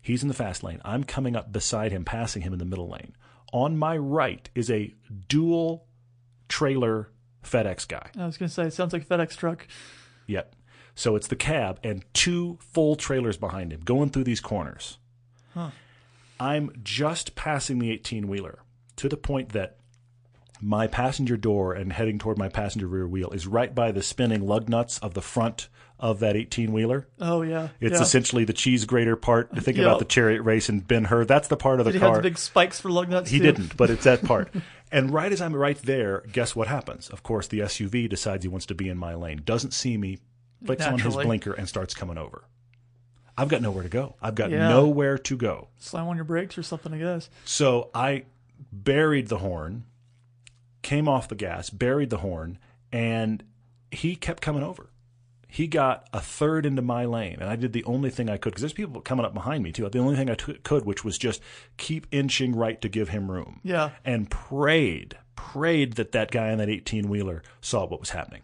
He's 0.00 0.22
in 0.22 0.28
the 0.28 0.34
fast 0.34 0.62
lane. 0.62 0.80
I'm 0.84 1.02
coming 1.02 1.34
up 1.34 1.50
beside 1.50 1.90
him, 1.90 2.04
passing 2.04 2.42
him 2.42 2.52
in 2.52 2.60
the 2.60 2.64
middle 2.64 2.88
lane. 2.88 3.16
On 3.52 3.76
my 3.76 3.96
right 3.96 4.48
is 4.54 4.70
a 4.70 4.94
dual 5.26 5.88
trailer 6.48 7.10
FedEx 7.42 7.88
guy. 7.88 8.10
I 8.16 8.26
was 8.26 8.36
gonna 8.36 8.48
say 8.48 8.62
it 8.62 8.74
sounds 8.74 8.92
like 8.92 9.02
a 9.02 9.06
FedEx 9.06 9.36
truck. 9.36 9.66
Yep. 10.28 10.54
So 10.94 11.16
it's 11.16 11.26
the 11.26 11.34
cab 11.34 11.80
and 11.82 12.04
two 12.14 12.58
full 12.60 12.94
trailers 12.94 13.36
behind 13.36 13.72
him 13.72 13.80
going 13.80 14.10
through 14.10 14.24
these 14.24 14.40
corners. 14.40 14.98
I'm 16.40 16.70
just 16.82 17.34
passing 17.34 17.78
the 17.78 17.90
18 17.92 18.26
wheeler 18.26 18.60
to 18.96 19.08
the 19.08 19.16
point 19.16 19.50
that 19.50 19.76
my 20.62 20.86
passenger 20.86 21.36
door 21.36 21.74
and 21.74 21.92
heading 21.92 22.18
toward 22.18 22.38
my 22.38 22.48
passenger 22.48 22.86
rear 22.86 23.06
wheel 23.06 23.30
is 23.30 23.46
right 23.46 23.74
by 23.74 23.92
the 23.92 24.02
spinning 24.02 24.46
lug 24.46 24.68
nuts 24.68 24.98
of 24.98 25.14
the 25.14 25.22
front 25.22 25.68
of 25.98 26.18
that 26.20 26.36
18 26.36 26.72
wheeler. 26.72 27.06
Oh 27.20 27.42
yeah. 27.42 27.68
It's 27.78 27.96
yeah. 27.96 28.02
essentially 28.02 28.44
the 28.44 28.54
cheese 28.54 28.86
grater 28.86 29.16
part. 29.16 29.50
Think 29.54 29.76
Yep. 29.76 29.86
about 29.86 29.98
the 29.98 30.04
chariot 30.06 30.42
race 30.42 30.68
and 30.70 30.86
Ben 30.86 31.04
Hur. 31.04 31.26
That's 31.26 31.48
the 31.48 31.56
part 31.58 31.78
of 31.78 31.84
the 31.84 31.92
Did 31.92 31.98
he 31.98 32.00
car. 32.00 32.14
have 32.14 32.22
the 32.22 32.28
big 32.30 32.38
spikes 32.38 32.80
for 32.80 32.90
lug 32.90 33.10
nuts? 33.10 33.30
He 33.30 33.38
too? 33.38 33.44
didn't, 33.44 33.76
but 33.76 33.90
it's 33.90 34.04
that 34.04 34.24
part. 34.24 34.50
and 34.92 35.10
right 35.12 35.30
as 35.30 35.42
I'm 35.42 35.54
right 35.54 35.76
there, 35.76 36.22
guess 36.32 36.56
what 36.56 36.68
happens? 36.68 37.10
Of 37.10 37.22
course, 37.22 37.48
the 37.48 37.60
SUV 37.60 38.08
decides 38.08 38.44
he 38.44 38.48
wants 38.48 38.66
to 38.66 38.74
be 38.74 38.88
in 38.88 38.96
my 38.96 39.14
lane, 39.14 39.42
doesn't 39.44 39.74
see 39.74 39.98
me, 39.98 40.18
flicks 40.64 40.86
on 40.86 40.98
his 40.98 41.14
blinker, 41.16 41.52
and 41.52 41.68
starts 41.68 41.94
coming 41.94 42.16
over. 42.16 42.44
I've 43.40 43.48
got 43.48 43.62
nowhere 43.62 43.82
to 43.82 43.88
go. 43.88 44.14
I've 44.20 44.34
got 44.34 44.50
Yeah. 44.50 44.68
nowhere 44.68 45.16
to 45.18 45.36
go. 45.36 45.68
Slam 45.78 46.06
on 46.08 46.16
your 46.16 46.24
brakes 46.24 46.58
or 46.58 46.62
something, 46.62 46.92
I 46.92 46.98
guess. 46.98 47.30
So 47.44 47.90
I 47.94 48.24
buried 48.72 49.28
the 49.28 49.38
horn, 49.38 49.84
came 50.82 51.08
off 51.08 51.28
the 51.28 51.34
gas, 51.34 51.70
buried 51.70 52.10
the 52.10 52.18
horn, 52.18 52.58
and 52.92 53.42
he 53.90 54.16
kept 54.16 54.42
coming 54.42 54.62
over. 54.62 54.90
He 55.48 55.66
got 55.66 56.06
a 56.12 56.20
third 56.20 56.64
into 56.64 56.80
my 56.82 57.04
lane, 57.06 57.38
and 57.40 57.48
I 57.50 57.56
did 57.56 57.72
the 57.72 57.82
only 57.84 58.08
thing 58.10 58.30
I 58.30 58.36
could 58.36 58.50
because 58.50 58.60
there's 58.62 58.72
people 58.72 59.00
coming 59.00 59.24
up 59.26 59.34
behind 59.34 59.64
me 59.64 59.72
too. 59.72 59.88
The 59.88 59.98
only 59.98 60.14
thing 60.14 60.30
I 60.30 60.34
t- 60.36 60.58
could, 60.62 60.84
which 60.84 61.04
was 61.04 61.18
just 61.18 61.40
keep 61.76 62.06
inching 62.12 62.54
right 62.54 62.80
to 62.80 62.88
give 62.88 63.08
him 63.08 63.30
room, 63.30 63.60
Yeah. 63.64 63.90
and 64.04 64.30
prayed, 64.30 65.16
prayed 65.34 65.94
that 65.94 66.12
that 66.12 66.30
guy 66.30 66.52
on 66.52 66.58
that 66.58 66.68
18 66.68 67.08
wheeler 67.08 67.42
saw 67.60 67.84
what 67.86 67.98
was 67.98 68.10
happening, 68.10 68.42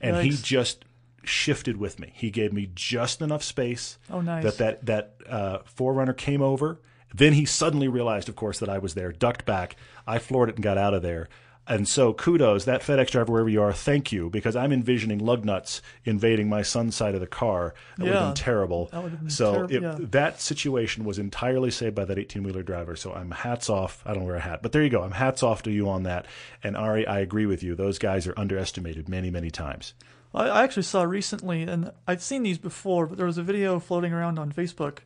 and 0.00 0.16
he 0.22 0.30
just 0.30 0.84
shifted 1.28 1.76
with 1.76 1.98
me. 1.98 2.12
He 2.14 2.30
gave 2.30 2.52
me 2.52 2.70
just 2.74 3.20
enough 3.22 3.42
space 3.42 3.98
Oh, 4.10 4.20
nice. 4.20 4.42
that 4.44 4.58
that 4.58 4.86
that 4.86 5.14
uh, 5.28 5.58
4Runner 5.76 6.16
came 6.16 6.42
over. 6.42 6.80
Then 7.14 7.32
he 7.32 7.44
suddenly 7.46 7.88
realized, 7.88 8.28
of 8.28 8.36
course, 8.36 8.58
that 8.58 8.68
I 8.68 8.78
was 8.78 8.94
there. 8.94 9.12
Ducked 9.12 9.46
back. 9.46 9.76
I 10.06 10.18
floored 10.18 10.48
it 10.50 10.56
and 10.56 10.62
got 10.64 10.76
out 10.78 10.92
of 10.94 11.02
there. 11.02 11.28
And 11.68 11.88
so, 11.88 12.12
kudos, 12.12 12.64
that 12.66 12.82
FedEx 12.82 13.10
driver, 13.10 13.32
wherever 13.32 13.48
you 13.48 13.60
are, 13.60 13.72
thank 13.72 14.12
you, 14.12 14.30
because 14.30 14.54
I'm 14.54 14.72
envisioning 14.72 15.18
lug 15.18 15.44
nuts 15.44 15.82
invading 16.04 16.48
my 16.48 16.62
son's 16.62 16.94
side 16.94 17.14
of 17.16 17.20
the 17.20 17.26
car. 17.26 17.74
That 17.96 18.04
would 18.04 18.12
have 18.12 18.22
Yeah, 18.22 18.28
been 18.28 18.34
terrible. 18.34 18.86
that 18.92 19.02
would 19.02 19.10
have 19.10 19.20
been 19.20 19.30
so 19.30 19.52
terrible, 19.66 19.74
it- 19.74 19.82
yeah. 19.82 19.96
that 19.98 20.40
situation 20.40 21.04
was 21.04 21.18
entirely 21.18 21.72
saved 21.72 21.96
by 21.96 22.04
that 22.04 22.18
18 22.20 22.44
wheeler 22.44 22.62
driver. 22.62 22.94
So 22.94 23.12
I'm 23.12 23.32
hats 23.32 23.68
off. 23.68 24.00
I 24.06 24.14
don't 24.14 24.24
wear 24.24 24.36
a 24.36 24.40
hat, 24.40 24.62
but 24.62 24.70
there 24.70 24.82
you 24.84 24.90
go. 24.90 25.02
I'm 25.02 25.10
hats 25.10 25.42
off 25.42 25.64
to 25.64 25.72
you 25.72 25.88
on 25.88 26.04
that. 26.04 26.26
And 26.62 26.76
Ari, 26.76 27.04
I 27.04 27.18
agree 27.18 27.46
with 27.46 27.64
you. 27.64 27.74
Those 27.74 27.98
guys 27.98 28.28
are 28.28 28.34
underestimated 28.36 29.08
many, 29.08 29.30
many 29.30 29.50
times. 29.50 29.94
I, 30.36 30.48
I 30.48 30.62
actually 30.62 30.84
saw 30.84 31.02
recently, 31.02 31.62
and 31.62 31.90
I'd 32.06 32.20
seen 32.20 32.42
these 32.42 32.58
before, 32.58 33.06
but 33.06 33.16
there 33.16 33.26
was 33.26 33.38
a 33.38 33.42
video 33.42 33.80
floating 33.80 34.12
around 34.12 34.38
on 34.38 34.52
Facebook 34.52 34.98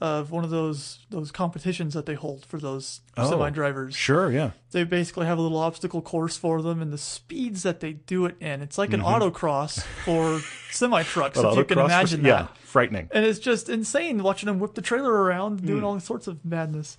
of 0.00 0.30
one 0.30 0.44
of 0.44 0.50
those 0.50 1.00
those 1.10 1.32
competitions 1.32 1.92
that 1.94 2.06
they 2.06 2.14
hold 2.14 2.44
for 2.46 2.58
those 2.58 3.00
Oh, 3.16 3.28
semi 3.28 3.50
drivers. 3.50 3.96
Sure, 3.96 4.30
yeah. 4.30 4.52
They 4.70 4.84
basically 4.84 5.26
have 5.26 5.38
a 5.38 5.40
little 5.40 5.58
obstacle 5.58 6.00
course 6.00 6.36
for 6.36 6.62
them, 6.62 6.80
and 6.80 6.92
the 6.92 6.98
speeds 6.98 7.64
that 7.64 7.80
they 7.80 7.94
do 7.94 8.24
it 8.26 8.36
in, 8.40 8.62
it's 8.62 8.78
like 8.78 8.92
an 8.92 9.00
mm-hmm. 9.00 9.22
autocross 9.22 9.82
for 10.04 10.40
semi 10.70 11.02
trucks, 11.02 11.38
if 11.38 11.56
you 11.56 11.64
can 11.64 11.78
imagine 11.78 12.24
yeah, 12.24 12.42
that. 12.42 12.58
frightening. 12.58 13.08
And 13.12 13.24
it's 13.24 13.40
just 13.40 13.68
insane 13.68 14.22
watching 14.22 14.46
them 14.46 14.60
whip 14.60 14.74
the 14.74 14.82
trailer 14.82 15.12
around, 15.12 15.66
doing 15.66 15.80
hmm. 15.80 15.84
all 15.84 16.00
sorts 16.00 16.26
of 16.26 16.44
madness. 16.44 16.96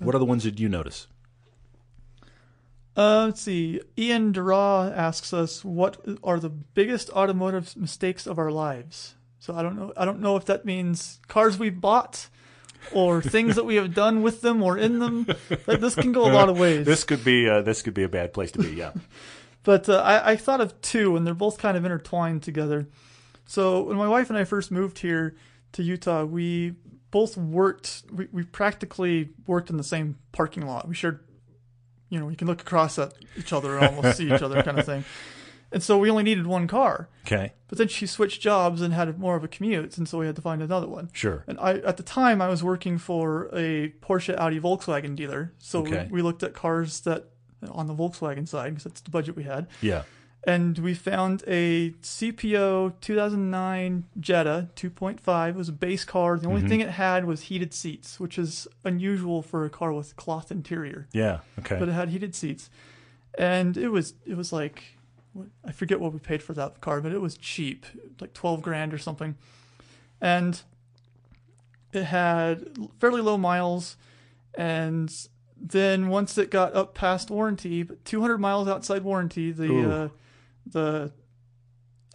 What 0.00 0.14
other 0.14 0.24
ones 0.24 0.42
did 0.42 0.60
you 0.60 0.68
notice? 0.68 1.06
Uh, 2.96 3.26
let's 3.26 3.42
see. 3.42 3.80
Ian 3.98 4.32
Dura 4.32 4.92
asks 4.94 5.32
us, 5.32 5.64
"What 5.64 5.98
are 6.24 6.40
the 6.40 6.48
biggest 6.48 7.10
automotive 7.10 7.76
mistakes 7.76 8.26
of 8.26 8.38
our 8.38 8.50
lives?" 8.50 9.14
So 9.38 9.54
I 9.54 9.62
don't 9.62 9.76
know. 9.76 9.92
I 9.96 10.04
don't 10.04 10.20
know 10.20 10.36
if 10.36 10.46
that 10.46 10.64
means 10.64 11.20
cars 11.28 11.58
we 11.58 11.70
bought, 11.70 12.28
or 12.92 13.20
things 13.36 13.56
that 13.56 13.64
we 13.64 13.76
have 13.76 13.94
done 13.94 14.22
with 14.22 14.40
them 14.40 14.62
or 14.62 14.78
in 14.78 14.98
them. 14.98 15.26
But 15.66 15.80
This 15.80 15.94
can 15.94 16.12
go 16.12 16.26
a 16.28 16.32
lot 16.32 16.48
of 16.48 16.58
ways. 16.58 16.86
This 16.86 17.04
could 17.04 17.24
be 17.24 17.48
uh, 17.48 17.62
this 17.62 17.82
could 17.82 17.94
be 17.94 18.02
a 18.02 18.08
bad 18.08 18.32
place 18.32 18.50
to 18.52 18.58
be. 18.60 18.70
Yeah. 18.70 18.92
But 19.62 19.88
uh, 19.88 19.96
I, 19.96 20.30
I 20.30 20.36
thought 20.36 20.60
of 20.60 20.80
two, 20.80 21.16
and 21.16 21.26
they're 21.26 21.34
both 21.34 21.58
kind 21.58 21.76
of 21.76 21.84
intertwined 21.84 22.44
together. 22.44 22.86
So 23.46 23.82
when 23.82 23.96
my 23.96 24.06
wife 24.06 24.30
and 24.30 24.38
I 24.38 24.44
first 24.44 24.70
moved 24.70 25.00
here 25.00 25.34
to 25.72 25.82
Utah, 25.82 26.24
we 26.24 26.76
both 27.10 27.36
worked. 27.36 28.04
We, 28.12 28.28
we 28.30 28.44
practically 28.44 29.30
worked 29.44 29.68
in 29.68 29.76
the 29.76 29.82
same 29.82 30.18
parking 30.30 30.64
lot. 30.66 30.86
We 30.86 30.94
shared, 30.94 31.18
you 32.08 32.18
know, 32.20 32.28
you 32.28 32.36
can 32.36 32.46
look 32.46 32.60
across 32.60 32.98
at 32.98 33.12
each 33.36 33.52
other 33.52 33.76
and 33.78 33.86
almost 33.96 34.16
see 34.18 34.32
each 34.32 34.42
other, 34.42 34.62
kind 34.62 34.78
of 34.78 34.86
thing. 34.86 35.04
And 35.72 35.82
so 35.82 35.98
we 35.98 36.08
only 36.10 36.22
needed 36.22 36.46
one 36.46 36.68
car. 36.68 37.08
Okay. 37.26 37.52
But 37.68 37.78
then 37.78 37.88
she 37.88 38.06
switched 38.06 38.40
jobs 38.40 38.80
and 38.80 38.94
had 38.94 39.18
more 39.18 39.34
of 39.36 39.42
a 39.42 39.48
commute, 39.48 39.98
and 39.98 40.08
so 40.08 40.18
we 40.18 40.26
had 40.26 40.36
to 40.36 40.42
find 40.42 40.62
another 40.62 40.86
one. 40.86 41.10
Sure. 41.12 41.42
And 41.48 41.58
I, 41.58 41.74
at 41.78 41.96
the 41.96 42.04
time, 42.04 42.40
I 42.40 42.48
was 42.48 42.62
working 42.62 42.98
for 42.98 43.50
a 43.52 43.92
Porsche, 44.00 44.36
Audi, 44.38 44.60
Volkswagen 44.60 45.16
dealer. 45.16 45.52
So 45.58 45.80
Okay. 45.80 46.06
we, 46.10 46.18
we 46.18 46.22
looked 46.22 46.44
at 46.44 46.54
cars 46.54 47.00
that 47.00 47.30
on 47.68 47.88
the 47.88 47.94
Volkswagen 47.94 48.46
side 48.46 48.70
because 48.70 48.84
that's 48.84 49.00
the 49.00 49.10
budget 49.10 49.34
we 49.34 49.42
had 49.42 49.66
Yeah. 49.80 50.02
And 50.46 50.78
we 50.78 50.94
found 50.94 51.42
a 51.48 51.90
CPO 52.02 52.94
2009 53.00 54.04
Jetta 54.20 54.68
2.5. 54.76 55.48
It 55.48 55.54
was 55.56 55.68
a 55.68 55.72
base 55.72 56.04
car. 56.04 56.38
The 56.38 56.46
only 56.46 56.60
Mm-hmm. 56.60 56.68
thing 56.68 56.80
it 56.80 56.90
had 56.90 57.24
was 57.24 57.42
heated 57.42 57.74
seats, 57.74 58.20
which 58.20 58.38
is 58.38 58.68
unusual 58.84 59.42
for 59.42 59.64
a 59.64 59.70
car 59.70 59.92
with 59.92 60.14
cloth 60.16 60.50
interior. 60.52 61.08
Yeah. 61.12 61.40
Okay. 61.58 61.76
But 61.78 61.88
it 61.88 61.92
had 61.92 62.10
heated 62.10 62.34
seats, 62.34 62.70
and 63.36 63.76
it 63.76 63.88
was 63.88 64.14
it 64.24 64.36
was 64.36 64.52
like 64.52 64.96
I 65.66 65.72
forget 65.72 66.00
what 66.00 66.12
we 66.14 66.18
paid 66.20 66.42
for 66.42 66.54
that 66.54 66.80
car, 66.80 67.00
but 67.02 67.12
it 67.12 67.20
was 67.20 67.36
cheap, 67.36 67.84
like 68.20 68.32
12 68.32 68.62
grand 68.62 68.94
or 68.94 68.98
something, 68.98 69.34
and 70.20 70.62
it 71.92 72.04
had 72.04 72.78
fairly 73.00 73.20
low 73.20 73.36
miles, 73.36 73.96
and 74.54 75.12
then 75.60 76.08
once 76.08 76.38
it 76.38 76.50
got 76.50 76.74
up 76.74 76.94
past 76.94 77.30
warranty, 77.30 77.82
but 77.82 78.02
200 78.04 78.38
miles 78.38 78.66
outside 78.68 79.02
warranty, 79.02 79.50
the 79.52 79.90
uh, 79.90 80.08
the 80.66 81.12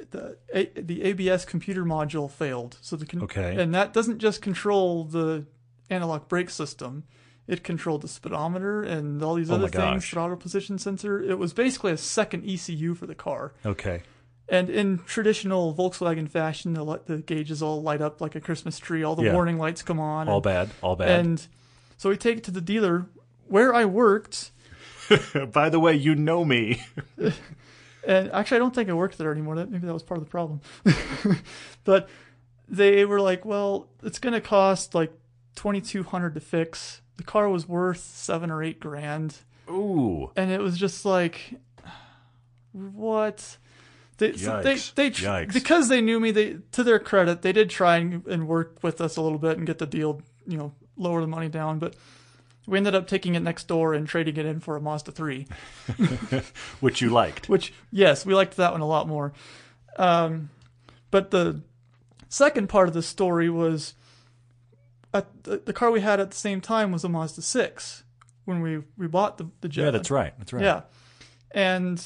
the 0.10 0.38
A- 0.54 0.82
the 0.82 1.04
ABS 1.04 1.46
computer 1.46 1.84
module 1.86 2.30
failed. 2.30 2.78
So 2.82 2.96
the 2.96 3.06
con- 3.06 3.24
Okay. 3.24 3.56
and 3.62 3.74
that 3.76 3.94
doesn't 3.94 4.20
just 4.20 4.42
control 4.42 5.04
the 5.06 5.46
anti-lock 5.90 6.28
brake 6.28 6.50
system; 6.50 7.04
it 7.48 7.64
controlled 7.64 8.02
the 8.02 8.08
speedometer 8.08 8.82
and 8.84 9.22
all 9.22 9.36
these 9.36 9.52
Oh 9.52 9.56
other 9.56 9.68
things, 9.68 10.04
gosh. 10.04 10.12
throttle 10.12 10.38
position 10.38 10.78
sensor. 10.80 11.22
It 11.22 11.38
was 11.38 11.54
basically 11.54 11.92
a 11.92 11.98
second 11.98 12.50
ECU 12.50 12.96
for 12.96 13.06
the 13.08 13.16
car. 13.16 13.54
okay. 13.66 14.02
And 14.50 14.70
in 14.70 15.00
traditional 15.06 15.74
Volkswagen 15.74 16.28
fashion, 16.30 16.74
the, 16.74 17.00
the 17.06 17.18
gauges 17.20 17.62
all 17.62 17.82
light 17.82 18.02
up 18.02 18.20
like 18.20 18.36
a 18.36 18.42
Christmas 18.42 18.80
tree. 18.80 19.02
All 19.02 19.16
the 19.16 19.24
Yeah. 19.24 19.34
warning 19.34 19.58
lights 19.58 19.82
come 19.82 19.98
on. 20.00 20.28
All 20.28 20.36
and- 20.38 20.44
bad. 20.44 20.70
All 20.82 20.98
bad. 20.98 21.20
and 21.22 21.48
so 21.98 22.10
we 22.10 22.18
take 22.18 22.40
it 22.40 22.44
to 22.46 22.52
the 22.52 22.60
dealer 22.60 23.06
where 23.48 23.74
I 23.74 23.86
worked, 23.86 24.52
By 25.54 25.70
the 25.70 25.80
way, 25.80 25.96
you 25.96 26.16
know 26.16 26.44
me. 26.44 26.84
and 28.08 28.32
actually, 28.32 28.58
I 28.58 28.60
don't 28.60 28.74
think 28.74 28.90
I 28.90 28.94
worked 28.94 29.18
there 29.18 29.32
anymore. 29.32 29.56
That 29.56 29.70
maybe 29.72 29.88
that 29.88 29.94
was 29.94 30.04
part 30.04 30.18
of 30.20 30.26
the 30.26 30.30
problem. 30.32 30.62
but 31.84 32.10
they 32.68 33.06
were 33.06 33.20
like, 33.22 33.46
"Well, 33.46 33.88
it's 34.04 34.20
going 34.20 34.34
to 34.34 34.42
cost 34.42 34.96
like 34.96 35.12
twenty 35.56 35.82
two 35.82 36.04
hundred 36.04 36.34
to 36.36 36.40
fix." 36.40 37.02
The 37.18 37.24
car 37.24 37.50
was 37.50 37.68
worth 37.68 38.00
seven 38.00 38.50
or 38.50 38.64
eight 38.64 38.80
grand, 38.80 39.38
Ooh. 39.70 40.32
and 40.36 40.50
it 40.50 40.60
was 40.60 40.78
just 40.78 41.06
like, 41.06 41.54
what? 42.72 43.58
They, 44.18 44.34
so 44.34 44.62
they, 44.62 44.76
Yikes. 44.76 44.94
they, 44.96 45.10
tr- 45.10 45.26
Yikes. 45.26 45.54
because 45.54 45.88
they 45.90 46.02
knew 46.02 46.20
me. 46.20 46.32
They, 46.32 46.58
to 46.74 46.84
their 46.84 47.00
credit, 47.00 47.42
they 47.42 47.52
did 47.52 47.70
try 47.70 47.98
and, 47.98 48.26
and 48.28 48.48
work 48.48 48.80
with 48.82 49.02
us 49.02 49.18
a 49.18 49.22
little 49.22 49.40
bit 49.40 49.58
and 49.58 49.66
get 49.66 49.80
the 49.80 49.88
deal, 49.88 50.22
you 50.48 50.58
know, 50.58 50.74
lower 50.96 51.22
the 51.22 51.28
money 51.28 51.50
down. 51.50 51.80
But 51.80 51.96
we 52.68 52.78
ended 52.78 52.96
up 52.96 53.08
taking 53.08 53.36
it 53.36 53.42
next 53.42 53.68
door 53.68 53.94
and 53.94 54.08
trading 54.08 54.38
it 54.38 54.46
in 54.46 54.60
for 54.60 54.76
a 54.76 54.82
Mazda 54.82 55.12
three. 55.12 55.48
Which 56.80 57.02
you 57.02 57.10
liked. 57.10 57.50
Which, 57.50 57.74
yes, 57.92 58.26
we 58.26 58.36
liked 58.36 58.58
that 58.58 58.72
one 58.72 58.82
a 58.82 58.88
lot 58.88 59.08
more. 59.08 59.34
Um, 59.98 60.50
but 61.10 61.32
the 61.32 61.62
second 62.30 62.70
part 62.70 62.88
of 62.88 62.94
the 62.94 63.02
story 63.02 63.50
was 63.50 63.96
at 65.14 65.44
the, 65.44 65.58
the 65.58 65.74
car 65.74 65.92
we 65.92 66.02
had 66.02 66.20
at 66.20 66.32
the 66.32 66.38
same 66.38 66.62
time 66.62 66.92
was 66.92 67.04
a 67.04 67.10
Mazda 67.10 67.42
6 67.42 68.04
when 68.46 68.62
we, 68.62 68.82
we 68.98 69.08
bought 69.08 69.38
the, 69.38 69.50
the. 69.62 69.70
Yeah, 69.70 69.92
that's 69.92 70.12
right. 70.12 70.34
That's 70.38 70.54
right. 70.54 70.64
Yeah. 70.64 70.82
And, 71.52 72.04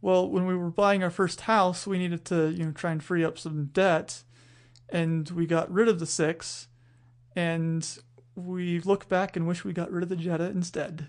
well, 0.00 0.28
when 0.28 0.46
we 0.46 0.56
were 0.56 0.70
buying 0.70 1.02
our 1.02 1.10
first 1.10 1.42
house, 1.42 1.86
we 1.86 1.98
needed 1.98 2.24
to, 2.26 2.50
you 2.50 2.64
know, 2.64 2.72
try 2.72 2.92
and 2.92 3.02
free 3.02 3.24
up 3.24 3.38
some 3.38 3.66
debt. 3.66 4.22
And 4.88 5.28
we 5.30 5.46
got 5.46 5.70
rid 5.70 5.88
of 5.88 6.00
the 6.00 6.06
6. 6.06 6.68
And 7.36 7.98
we 8.34 8.80
look 8.80 9.08
back 9.08 9.36
and 9.36 9.46
wish 9.46 9.64
we 9.64 9.72
got 9.72 9.90
rid 9.90 10.02
of 10.02 10.08
the 10.08 10.16
Jetta 10.16 10.44
instead. 10.44 11.08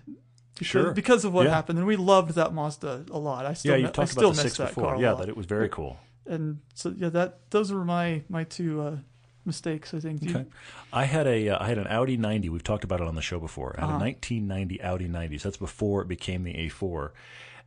Because, 0.54 0.66
Sure. 0.68 0.92
because 0.92 1.24
of 1.24 1.32
what 1.32 1.46
Yeah. 1.46 1.54
happened, 1.54 1.78
and 1.78 1.86
we 1.88 1.96
loved 1.96 2.32
that 2.36 2.54
Mazda 2.54 3.06
a 3.10 3.18
lot. 3.18 3.44
I 3.44 3.54
still, 3.54 3.72
Yeah, 3.72 3.78
you've 3.78 3.88
I 3.88 3.92
talked 3.92 4.10
still 4.10 4.24
about 4.30 4.36
the 4.36 4.42
miss 4.44 4.52
six 4.54 4.58
that 4.58 4.68
before. 4.74 4.96
Yeah, 5.00 5.14
that 5.14 5.28
it 5.28 5.36
was 5.36 5.46
very 5.46 5.68
cool. 5.68 5.98
and 6.26 6.60
so 6.74 6.94
yeah, 6.96 7.08
that 7.10 7.50
those 7.50 7.70
were 7.72 7.84
my 7.84 8.22
my 8.28 8.44
two 8.44 8.80
uh, 8.80 8.96
mistakes. 9.44 9.92
I 9.92 10.00
think. 10.00 10.22
You- 10.22 10.30
Okay. 10.30 10.44
I 10.92 11.04
had 11.06 11.26
a 11.26 11.48
uh, 11.50 11.62
I 11.62 11.66
had 11.68 11.76
an 11.78 11.86
Audi 11.88 12.16
90. 12.16 12.48
We've 12.50 12.62
talked 12.62 12.84
about 12.84 13.00
it 13.00 13.08
on 13.08 13.14
the 13.16 13.20
show 13.22 13.40
before. 13.40 13.74
I 13.76 13.80
had 13.80 13.86
Uh-huh. 13.88 13.96
a 13.96 13.98
1990 13.98 14.80
Audi 14.82 15.08
90. 15.08 15.38
So 15.38 15.48
that's 15.48 15.56
before 15.58 16.02
it 16.02 16.08
became 16.08 16.44
the 16.44 16.54
A4, 16.54 17.10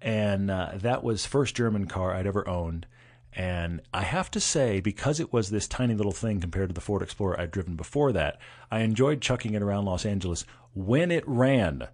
and 0.01 0.49
uh, 0.49 0.71
that 0.75 1.03
was 1.03 1.25
first 1.25 1.55
German 1.55 1.87
car 1.87 2.13
I'd 2.13 2.25
ever 2.27 2.47
owned. 2.47 2.87
And 3.33 3.81
I 3.93 4.01
have 4.01 4.31
to 4.31 4.39
say, 4.39 4.79
because 4.79 5.19
it 5.19 5.31
was 5.31 5.49
this 5.49 5.67
tiny 5.67 5.93
little 5.93 6.11
thing 6.11 6.39
compared 6.39 6.69
to 6.69 6.73
the 6.73 6.81
Ford 6.81 7.01
Explorer 7.03 7.39
I'd 7.39 7.51
driven 7.51 7.75
before 7.75 8.11
that, 8.13 8.39
I 8.71 8.79
enjoyed 8.79 9.21
chucking 9.21 9.53
it 9.53 9.61
around 9.61 9.85
Los 9.85 10.05
Angeles 10.05 10.45
when 10.73 11.11
it 11.11 11.23
ran. 11.27 11.87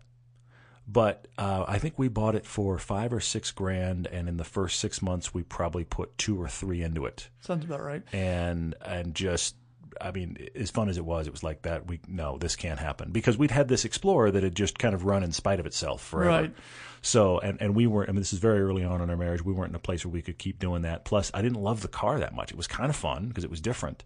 But 0.88 1.28
uh, 1.38 1.66
I 1.68 1.80
think 1.80 1.98
we 1.98 2.08
bought 2.10 2.36
it 2.36 2.46
for 2.46 2.78
five 2.78 3.14
or 3.14 3.22
six 3.22 3.52
grand, 3.52 4.08
and 4.08 4.28
in 4.28 4.38
the 4.38 4.44
first 4.44 4.80
six 4.80 5.02
months, 5.02 5.34
we 5.34 5.44
probably 5.44 5.86
put 5.86 6.18
two 6.18 6.42
or 6.42 6.50
three 6.50 6.82
into 6.82 7.06
it 7.06 7.30
Sounds 7.40 7.64
about 7.64 7.82
right. 7.82 8.04
and 8.12 8.76
and 8.86 9.16
just 9.16 9.56
I 10.02 10.12
mean, 10.12 10.38
as 10.56 10.70
fun 10.72 10.89
as 10.89 10.98
it 10.98 11.06
was, 11.06 11.28
it 11.28 11.32
was 11.34 11.44
like 11.44 11.64
that. 11.64 11.88
We 11.88 12.00
no, 12.08 12.38
this 12.38 12.56
can't 12.56 12.80
happen 12.80 13.12
because 13.12 13.38
we'd 13.38 13.52
had 13.52 13.68
this 13.68 13.86
Explorer 13.86 14.32
that 14.32 14.44
had 14.44 14.56
just 14.56 14.78
kind 14.80 14.94
of 14.96 15.06
run 15.06 15.24
in 15.24 15.32
spite 15.32 15.60
of 15.60 15.66
itself 15.66 16.04
forever. 16.06 16.30
Right. 16.30 16.54
So 17.02 17.39
and 17.39 17.62
and 17.62 17.76
we 17.76 17.86
weren't. 17.88 18.10
I 18.10 18.14
mean, 18.14 18.22
this 18.22 18.34
is 18.34 18.39
very 18.39 18.62
early 18.62 18.84
on 18.84 19.02
in 19.02 19.10
our 19.10 19.18
marriage. 19.18 19.44
We 19.44 19.54
weren't 19.54 19.70
in 19.72 19.76
a 19.76 19.80
place 19.80 20.06
where 20.06 20.12
we 20.12 20.22
could 20.22 20.38
keep 20.38 20.60
doing 20.60 20.84
that. 20.84 21.04
Plus, 21.06 21.32
I 21.34 21.41
didn't 21.41 21.62
love 21.62 21.82
the 21.82 21.88
car 21.88 22.20
that 22.20 22.34
much. 22.34 22.52
It 22.52 22.58
was 22.58 22.68
kind 22.68 22.89
of 22.89 22.96
fun 22.96 23.28
because 23.28 23.44
it 23.44 23.50
was 23.50 23.60
different. 23.62 24.04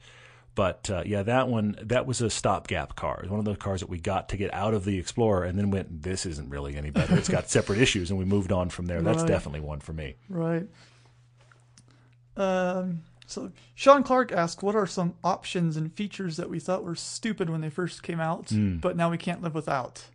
But 0.55 0.89
uh, 0.89 1.03
yeah, 1.05 1.21
that 1.21 1.47
one 1.47 1.75
that 1.83 2.07
was 2.07 2.19
a 2.21 2.31
stopgap 2.31 2.95
car. 2.95 3.17
It 3.17 3.21
was 3.23 3.29
one 3.29 3.37
of 3.39 3.45
those 3.45 3.57
cars 3.57 3.81
that 3.81 3.89
we 3.89 3.99
got 3.99 4.29
to 4.29 4.37
get 4.37 4.51
out 4.55 4.73
of 4.73 4.85
the 4.85 4.97
Explorer, 4.97 5.43
and 5.43 5.59
then 5.59 5.69
went, 5.69 6.01
"This 6.01 6.25
isn't 6.25 6.49
really 6.49 6.75
any 6.75 6.89
better. 6.89 7.15
It's 7.15 7.29
got 7.29 7.49
separate 7.51 7.77
issues," 7.79 8.09
and 8.09 8.17
we 8.17 8.25
moved 8.25 8.51
on 8.51 8.69
from 8.69 8.87
there. 8.87 9.03
That's 9.03 9.19
Right. 9.19 9.27
definitely 9.27 9.59
one 9.59 9.79
for 9.81 9.93
me. 9.93 10.15
Right. 10.29 10.65
Um. 12.35 13.03
So 13.27 13.51
Sean 13.75 14.01
Clark 14.03 14.31
asked, 14.31 14.63
"What 14.63 14.75
are 14.75 14.87
some 14.87 15.13
options 15.23 15.77
and 15.77 15.93
features 15.93 16.37
that 16.37 16.49
we 16.49 16.59
thought 16.59 16.83
were 16.83 16.95
stupid 16.95 17.49
when 17.49 17.61
they 17.61 17.69
first 17.69 18.01
came 18.01 18.19
out, 18.19 18.49
Hmm. 18.49 18.77
but 18.77 18.95
now 18.97 19.11
we 19.11 19.17
can't 19.17 19.43
live 19.43 19.53
without?" 19.53 20.05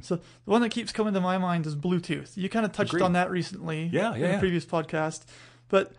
So 0.00 0.16
the 0.16 0.22
one 0.44 0.62
that 0.62 0.70
keeps 0.70 0.92
coming 0.92 1.12
to 1.14 1.20
my 1.20 1.38
mind 1.38 1.66
is 1.66 1.74
Bluetooth. 1.74 2.36
You 2.36 2.48
kind 2.48 2.64
of 2.64 2.72
touched 2.72 2.90
Agreed. 2.92 3.02
on 3.02 3.12
that 3.14 3.30
recently, 3.30 3.90
Yeah, 3.92 4.14
in 4.14 4.20
yeah, 4.20 4.26
a 4.26 4.30
yeah. 4.32 4.38
previous 4.38 4.64
podcast, 4.64 5.24
but 5.68 5.92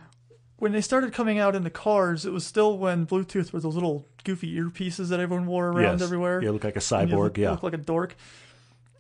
when 0.56 0.72
they 0.72 0.82
started 0.82 1.14
coming 1.14 1.38
out 1.38 1.54
in 1.56 1.64
the 1.64 1.70
cars, 1.70 2.26
it 2.26 2.32
was 2.32 2.46
still 2.46 2.78
when 2.78 3.06
Bluetooth 3.06 3.52
were 3.54 3.60
those 3.60 3.76
little 3.76 4.08
goofy 4.24 4.56
earpieces 4.58 5.10
that 5.10 5.20
everyone 5.20 5.46
wore 5.48 5.68
around 5.68 6.00
yes. 6.00 6.02
everywhere. 6.02 6.42
Yeah, 6.42 6.52
look 6.52 6.64
like 6.64 6.76
a 6.78 6.80
cyborg. 6.80 7.12
look, 7.12 7.38
yeah. 7.38 7.52
look 7.52 7.62
like 7.64 7.74
a 7.74 7.78
dork. 7.78 8.16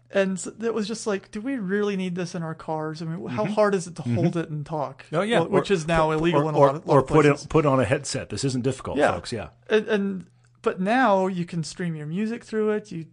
And 0.09 0.39
so 0.39 0.53
it 0.61 0.73
was 0.73 0.87
just 0.87 1.05
like, 1.05 1.31
do 1.31 1.41
we 1.41 1.57
really 1.57 1.97
need 1.97 2.15
this 2.15 2.33
in 2.33 2.41
our 2.41 2.55
cars? 2.55 3.01
I 3.01 3.05
mean, 3.05 3.27
how 3.27 3.43
Mm-hmm. 3.43 3.53
hard 3.53 3.75
is 3.75 3.87
it 3.87 3.95
to 3.97 4.01
hold 4.03 4.37
it 4.37 4.49
and 4.49 4.65
talk? 4.65 5.05
Oh 5.11 5.21
yeah, 5.21 5.39
Well, 5.41 5.49
which 5.49 5.69
Or- 5.69 5.73
is 5.73 5.85
now 5.87 6.09
or- 6.09 6.13
illegal 6.13 6.43
or, 6.43 6.49
in 6.49 6.55
a 6.55 6.59
lot 6.59 6.75
of, 6.75 6.85
lot 6.87 6.93
or 6.93 6.99
of 6.99 7.07
put 7.07 7.25
it, 7.25 7.45
put 7.49 7.65
on 7.65 7.79
a 7.81 7.85
headset. 7.85 8.29
This 8.29 8.43
isn't 8.45 8.63
difficult, 8.63 8.97
Yeah. 8.97 9.11
folks. 9.13 9.33
Yeah, 9.33 9.49
And, 9.69 9.87
and 9.87 10.25
but 10.61 10.79
now 10.79 11.27
you 11.27 11.43
can 11.45 11.63
stream 11.63 11.93
your 11.95 12.07
music 12.07 12.43
through 12.45 12.69
it. 12.71 12.91
You 12.91 13.05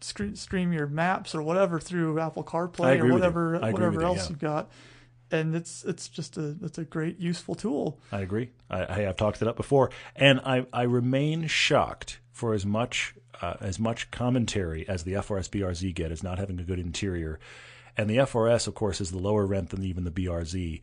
stream 0.00 0.72
your 0.72 0.86
maps 0.86 1.34
or 1.34 1.42
whatever 1.42 1.78
through 1.78 2.18
Apple 2.18 2.42
CarPlay 2.44 3.00
or 3.00 3.06
you. 3.06 3.12
whatever 3.12 3.58
whatever 3.58 4.00
you, 4.00 4.06
else 4.06 4.24
yeah. 4.24 4.28
you've 4.30 4.38
got. 4.40 4.70
And 5.30 5.54
it's 5.54 5.84
it's 5.84 6.08
just 6.08 6.36
a 6.36 6.56
it's 6.62 6.78
a 6.78 6.84
great 6.84 7.18
useful 7.18 7.54
tool. 7.54 7.98
I 8.10 8.20
agree. 8.20 8.50
I, 8.68 8.84
I 8.86 8.98
have 9.02 9.16
talked 9.16 9.40
it 9.40 9.48
up 9.48 9.56
before, 9.56 9.90
and 10.16 10.40
I 10.40 10.66
I 10.72 10.82
remain 10.82 11.46
shocked 11.46 12.20
for 12.32 12.52
as 12.52 12.66
much 12.66 13.14
uh, 13.42 13.54
as 13.60 13.78
much 13.78 14.10
commentary 14.10 14.88
as 14.88 15.02
the 15.02 15.14
FRS 15.14 15.50
BRZ 15.50 15.94
get 15.94 16.12
as 16.12 16.22
not 16.22 16.38
having 16.38 16.58
a 16.60 16.64
good 16.64 16.78
interior, 16.78 17.38
and 17.96 18.08
the 18.08 18.18
FRS 18.18 18.66
of 18.66 18.74
course 18.74 19.00
is 19.00 19.10
the 19.10 19.18
lower 19.18 19.44
rent 19.44 19.70
than 19.70 19.82
even 19.82 20.04
the 20.04 20.10
BRZ. 20.10 20.80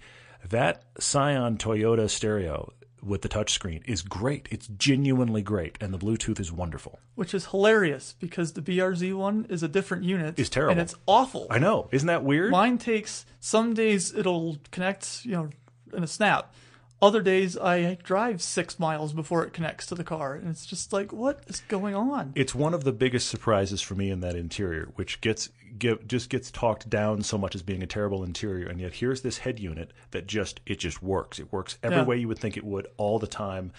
That 0.48 0.84
Scion 1.00 1.58
Toyota 1.58 2.10
stereo 2.10 2.72
with 3.02 3.22
the 3.22 3.30
touchscreen 3.30 3.82
is 3.86 4.02
great. 4.02 4.48
It's 4.52 4.68
genuinely 4.68 5.42
great, 5.42 5.78
and 5.82 5.94
the 5.94 5.98
Bluetooth 5.98 6.40
is 6.40 6.52
wonderful. 6.52 7.00
Which 7.16 7.34
is 7.34 7.48
hilarious 7.48 8.16
because 8.20 8.54
the 8.54 8.62
BRZ 8.62 9.16
one 9.16 9.46
is 9.50 9.64
a 9.64 9.68
different 9.68 10.04
unit. 10.04 10.38
It's 10.38 10.50
terrible. 10.50 10.72
And 10.72 10.82
it's 10.82 10.96
awful. 11.06 11.48
I 11.50 11.60
know, 11.60 11.88
isn't 11.92 12.08
that 12.08 12.24
weird? 12.24 12.52
Mine 12.52 12.78
takes 12.78 13.26
some 13.40 13.74
days 13.74 14.14
it'll 14.14 14.58
connect, 14.72 15.26
you 15.26 15.32
know, 15.32 15.50
in 15.94 16.04
a 16.04 16.08
snap. 16.08 16.54
Other 17.02 17.22
days 17.22 17.58
I 17.58 17.96
drive 18.04 18.42
six 18.42 18.78
miles 18.78 19.14
before 19.14 19.44
it 19.46 19.54
connects 19.54 19.86
to 19.88 19.96
the 19.96 20.04
car, 20.04 20.34
and 20.36 20.50
it's 20.50 20.66
just 20.66 20.92
like, 20.92 21.14
what 21.14 21.42
is 21.48 21.62
going 21.70 21.96
on? 21.96 22.34
it's 22.36 22.54
one 22.54 22.74
of 22.74 22.84
the 22.84 22.92
biggest 22.92 23.30
surprises 23.30 23.82
for 23.82 23.96
me 23.96 24.12
in 24.12 24.20
that 24.20 24.36
interior, 24.36 24.90
which 24.96 25.22
gets 25.22 25.48
give, 25.78 26.06
just 26.08 26.30
gets 26.30 26.52
talked 26.52 26.90
down 26.90 27.22
so 27.22 27.38
much 27.38 27.56
as 27.56 27.62
being 27.62 27.82
a 27.82 27.88
terrible 27.88 28.22
interior, 28.24 28.68
and 28.68 28.82
yet 28.82 28.96
here's 28.96 29.22
this 29.22 29.38
head 29.40 29.60
unit 29.60 29.92
that 30.12 30.28
just 30.28 30.60
it 30.66 30.78
just 30.80 31.02
works. 31.02 31.40
It 31.40 31.54
works 31.54 31.78
every 31.82 31.98
Yeah. 32.00 32.04
way 32.04 32.18
you 32.18 32.28
would 32.28 32.40
think 32.40 32.58
it 32.58 32.66
would 32.66 32.88
all 32.98 33.18
the 33.18 33.28
time. 33.28 33.72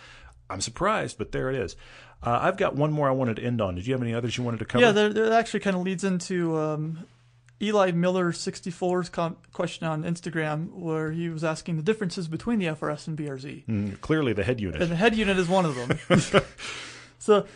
I'm 0.48 0.62
surprised, 0.62 1.18
but 1.18 1.30
there 1.32 1.50
it 1.50 1.56
is. 1.56 1.76
Uh, 2.22 2.38
I've 2.42 2.56
got 2.56 2.74
one 2.74 2.90
more 2.90 3.08
I 3.08 3.12
wanted 3.12 3.36
to 3.36 3.42
end 3.42 3.60
on. 3.60 3.74
Did 3.74 3.86
you 3.86 3.92
have 3.92 4.02
any 4.02 4.14
others 4.14 4.36
you 4.38 4.44
wanted 4.44 4.58
to 4.60 4.64
cover? 4.64 4.84
Yeah, 4.84 4.92
that 4.92 5.14
that 5.14 5.32
actually 5.32 5.60
kind 5.60 5.76
of 5.76 5.82
leads 5.82 6.04
into 6.04 6.56
um, 6.58 7.06
Eli 7.62 7.90
Miller 7.90 8.32
64's 8.32 9.08
com- 9.10 9.36
question 9.52 9.86
on 9.86 10.02
Instagram, 10.04 10.70
where 10.72 11.12
he 11.12 11.28
was 11.28 11.44
asking 11.44 11.76
the 11.76 11.82
differences 11.82 12.26
between 12.28 12.58
the 12.58 12.66
FRS 12.66 13.06
and 13.06 13.18
BRZ. 13.18 13.66
Mm, 13.66 14.00
clearly 14.00 14.32
the 14.32 14.44
head 14.44 14.60
unit. 14.60 14.80
and 14.80 14.90
the 14.90 14.96
head 14.96 15.14
unit 15.14 15.38
is 15.38 15.46
one 15.48 15.66
of 15.66 15.74
them. 15.74 16.42
so 17.18 17.46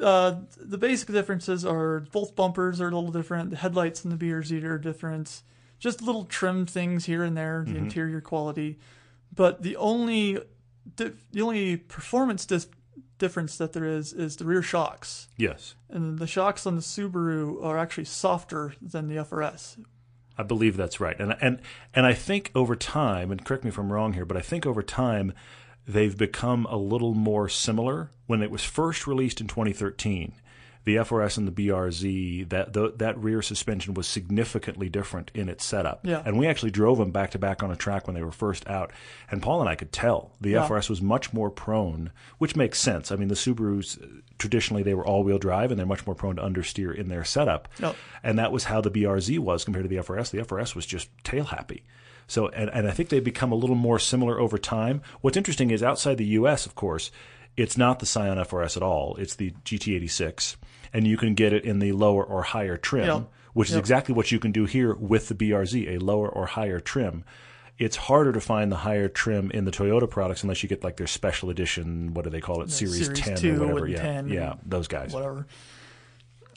uh, 0.00 0.36
the 0.58 0.78
basic 0.78 1.08
differences 1.08 1.64
are 1.64 2.00
both 2.12 2.34
bumpers 2.34 2.80
are 2.80 2.88
a 2.88 2.94
little 2.94 3.12
different. 3.12 3.50
The 3.50 3.56
headlights 3.56 4.04
and 4.04 4.12
the 4.12 4.24
BRZ 4.26 4.64
are 4.64 4.78
different. 4.78 5.42
Just 5.78 6.00
little 6.00 6.24
trim 6.24 6.64
things 6.66 7.04
here 7.04 7.22
and 7.22 7.36
there. 7.36 7.64
The 7.66 7.72
Mm-hmm. 7.74 7.84
interior 7.84 8.20
quality, 8.22 8.78
but 9.34 9.62
the 9.62 9.76
only 9.76 10.38
di- 10.96 11.12
the 11.32 11.42
only 11.42 11.76
performance 11.76 12.46
dis- 12.46 12.68
difference 13.18 13.56
that 13.58 13.72
there 13.72 13.84
is 13.84 14.12
is 14.12 14.36
the 14.36 14.44
rear 14.44 14.62
shocks, 14.62 15.28
yes, 15.36 15.74
and 15.88 16.18
the 16.18 16.26
shocks 16.26 16.66
on 16.66 16.76
the 16.76 16.82
Subaru 16.82 17.62
are 17.64 17.78
actually 17.78 18.04
softer 18.04 18.74
than 18.80 19.08
the 19.08 19.16
FRS. 19.16 19.76
I 20.36 20.42
believe 20.42 20.76
that's 20.76 21.00
right. 21.00 21.18
And 21.18 21.36
and 21.40 21.60
and 21.94 22.06
I 22.06 22.14
think 22.14 22.50
over 22.54 22.76
time, 22.76 23.30
and 23.30 23.44
correct 23.44 23.64
me 23.64 23.68
if 23.68 23.78
I'm 23.78 23.92
wrong 23.92 24.14
here, 24.14 24.24
but 24.24 24.36
I 24.36 24.40
think 24.40 24.66
over 24.66 24.82
time 24.82 25.32
they've 25.86 26.16
become 26.16 26.66
a 26.66 26.76
little 26.76 27.14
more 27.14 27.48
similar. 27.48 28.10
When 28.26 28.42
it 28.42 28.50
was 28.50 28.64
first 28.64 29.06
released 29.06 29.40
in 29.40 29.48
2013, 29.48 30.32
the 30.84 30.96
FRS 30.96 31.38
and 31.38 31.48
the 31.48 31.52
BRZ 31.68 32.48
that 32.50 32.72
the, 32.74 32.92
that 32.96 33.16
rear 33.18 33.40
suspension 33.40 33.94
was 33.94 34.06
significantly 34.06 34.88
different 34.88 35.30
in 35.34 35.48
its 35.48 35.64
setup. 35.64 36.00
Yeah. 36.04 36.22
And 36.24 36.38
we 36.38 36.46
actually 36.46 36.70
drove 36.72 36.98
them 36.98 37.10
back 37.10 37.30
to 37.30 37.38
back 37.38 37.62
on 37.62 37.70
a 37.70 37.76
track 37.76 38.06
when 38.06 38.14
they 38.14 38.22
were 38.22 38.30
first 38.32 38.68
out, 38.68 38.92
and 39.30 39.40
Paul 39.42 39.60
and 39.60 39.68
I 39.68 39.74
could 39.76 39.92
tell 39.92 40.32
the 40.40 40.50
Yeah. 40.50 40.66
FRS 40.68 40.90
was 40.90 41.00
much 41.00 41.32
more 41.32 41.50
prone, 41.50 42.10
which 42.38 42.54
makes 42.56 42.78
sense. 42.78 43.10
I 43.10 43.16
mean, 43.16 43.28
the 43.28 43.34
Subarus 43.34 44.02
uh, 44.02 44.06
traditionally 44.38 44.82
they 44.82 44.94
were 44.94 45.06
all-wheel 45.06 45.38
drive, 45.38 45.70
and 45.70 45.78
they're 45.78 45.86
much 45.86 46.06
more 46.06 46.14
prone 46.14 46.36
to 46.36 46.42
understeer 46.42 46.94
in 46.94 47.08
their 47.08 47.24
setup 47.24 47.68
Yep. 47.80 47.96
and 48.22 48.38
that 48.38 48.52
was 48.52 48.64
how 48.64 48.80
the 48.80 48.90
BRZ 48.90 49.38
was 49.38 49.64
compared 49.64 49.84
to 49.84 49.88
the 49.88 49.96
FRS. 50.02 50.30
The 50.30 50.38
FRS 50.44 50.74
was 50.74 50.84
just 50.86 51.08
tail 51.24 51.44
happy. 51.44 51.82
So, 52.26 52.48
and, 52.48 52.68
and 52.70 52.88
I 52.88 52.90
think 52.90 53.08
they've 53.10 53.22
become 53.22 53.52
a 53.52 53.56
little 53.56 53.76
more 53.76 53.98
similar 53.98 54.40
over 54.40 54.56
time. 54.58 55.02
What's 55.20 55.36
interesting 55.36 55.70
is 55.70 55.82
outside 55.82 56.16
the 56.18 56.24
U.S., 56.40 56.64
of 56.66 56.74
course, 56.74 57.10
it's 57.56 57.76
not 57.78 57.98
the 58.00 58.06
Scion 58.06 58.38
FRS 58.38 58.76
at 58.76 58.82
all. 58.82 59.14
It's 59.16 59.34
the 59.36 59.52
GT86, 59.64 60.56
and 60.94 61.06
you 61.06 61.18
can 61.18 61.34
get 61.34 61.52
it 61.52 61.64
in 61.64 61.80
the 61.80 61.92
lower 61.92 62.24
or 62.24 62.42
higher 62.42 62.78
trim, 62.78 63.06
Yeah. 63.06 63.22
which 63.52 63.68
is 63.68 63.74
Yep. 63.74 63.80
exactly 63.82 64.14
what 64.14 64.32
you 64.32 64.38
can 64.38 64.52
do 64.52 64.64
here 64.64 64.94
with 64.94 65.28
the 65.28 65.34
BRZ, 65.34 65.88
a 65.88 65.98
lower 65.98 66.28
or 66.28 66.46
higher 66.46 66.80
trim. 66.80 67.24
It's 67.76 67.96
harder 67.96 68.32
to 68.32 68.40
find 68.40 68.70
the 68.70 68.76
higher 68.76 69.08
trim 69.08 69.50
in 69.50 69.64
the 69.64 69.72
Toyota 69.72 70.08
products 70.08 70.44
unless 70.44 70.62
you 70.62 70.68
get 70.68 70.84
like 70.84 70.96
their 70.96 71.08
special 71.08 71.50
edition. 71.50 72.14
What 72.14 72.22
do 72.24 72.30
they 72.30 72.40
call 72.40 72.62
it? 72.62 72.70
Series, 72.70 73.06
Series 73.06 73.18
10 73.20 73.36
2 73.36 73.62
or 73.62 73.66
whatever. 73.66 73.88
yeah, 73.88 74.00
10 74.02 74.28
yeah, 74.28 74.54
those 74.64 74.86
guys. 74.86 75.12
Whatever. 75.12 75.46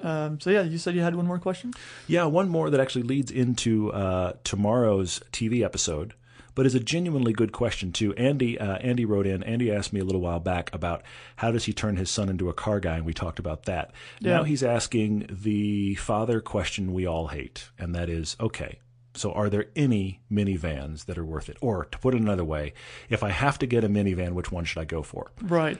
Um, 0.02 0.40
so 0.40 0.52
yeah, 0.52 0.62
you 0.62 0.78
said 0.78 0.94
you 0.94 1.02
had 1.02 1.16
one 1.16 1.26
more 1.26 1.40
question. 1.40 1.74
Yeah, 2.06 2.26
one 2.26 2.50
more 2.50 2.70
that 2.70 2.80
actually 2.80 3.02
leads 3.02 3.32
into 3.32 3.92
uh, 3.92 4.34
tomorrow's 4.44 5.22
TV 5.32 5.64
episode, 5.66 6.14
but 6.58 6.66
is 6.66 6.74
a 6.74 6.80
genuinely 6.80 7.34
good 7.34 7.51
question 7.51 7.91
too. 7.91 8.16
Andy, 8.16 8.58
uh, 8.58 8.78
Andy 8.78 9.05
wrote 9.05 9.28
in. 9.28 9.43
Andy 9.43 9.72
asked 9.72 9.93
me 9.93 9.99
a 9.99 10.03
little 10.03 10.22
while 10.22 10.39
back 10.39 10.74
about 10.74 11.03
how 11.36 11.51
does 11.51 11.66
he 11.66 11.72
turn 11.72 11.97
his 11.97 12.10
son 12.10 12.30
into 12.30 12.49
a 12.49 12.53
car 12.53 12.80
guy, 12.80 12.95
and 12.95 13.05
we 13.05 13.14
talked 13.14 13.38
about 13.38 13.66
that. 13.66 13.91
Yeah. 14.20 14.38
Now 14.38 14.43
he's 14.43 14.64
asking 14.64 15.28
the 15.30 15.93
father 15.93 16.41
question 16.41 16.95
we 16.95 17.05
all 17.05 17.28
hate, 17.28 17.70
and 17.78 17.93
that 17.93 18.10
is, 18.10 18.36
okay, 18.39 18.80
so 19.14 19.32
are 19.34 19.51
there 19.51 19.68
any 19.76 20.22
minivans 20.32 21.05
that 21.05 21.20
are 21.20 21.26
worth 21.26 21.47
it? 21.47 21.58
Or 21.62 21.86
to 21.86 21.97
put 21.99 22.16
it 22.16 22.22
another 22.22 22.43
way, 22.43 22.74
if 23.08 23.22
I 23.22 23.30
have 23.30 23.60
to 23.60 23.68
get 23.68 23.84
a 23.84 23.88
minivan, 23.88 24.32
which 24.32 24.51
one 24.51 24.66
should 24.66 24.82
I 24.82 24.86
go 24.86 25.03
for? 25.03 25.30
Right. 25.43 25.78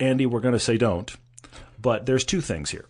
Andy, 0.00 0.24
we're 0.24 0.40
going 0.40 0.54
to 0.54 0.58
say 0.58 0.78
don't, 0.78 1.14
but 1.78 2.06
there's 2.06 2.24
two 2.24 2.40
things 2.40 2.70
here. 2.70 2.86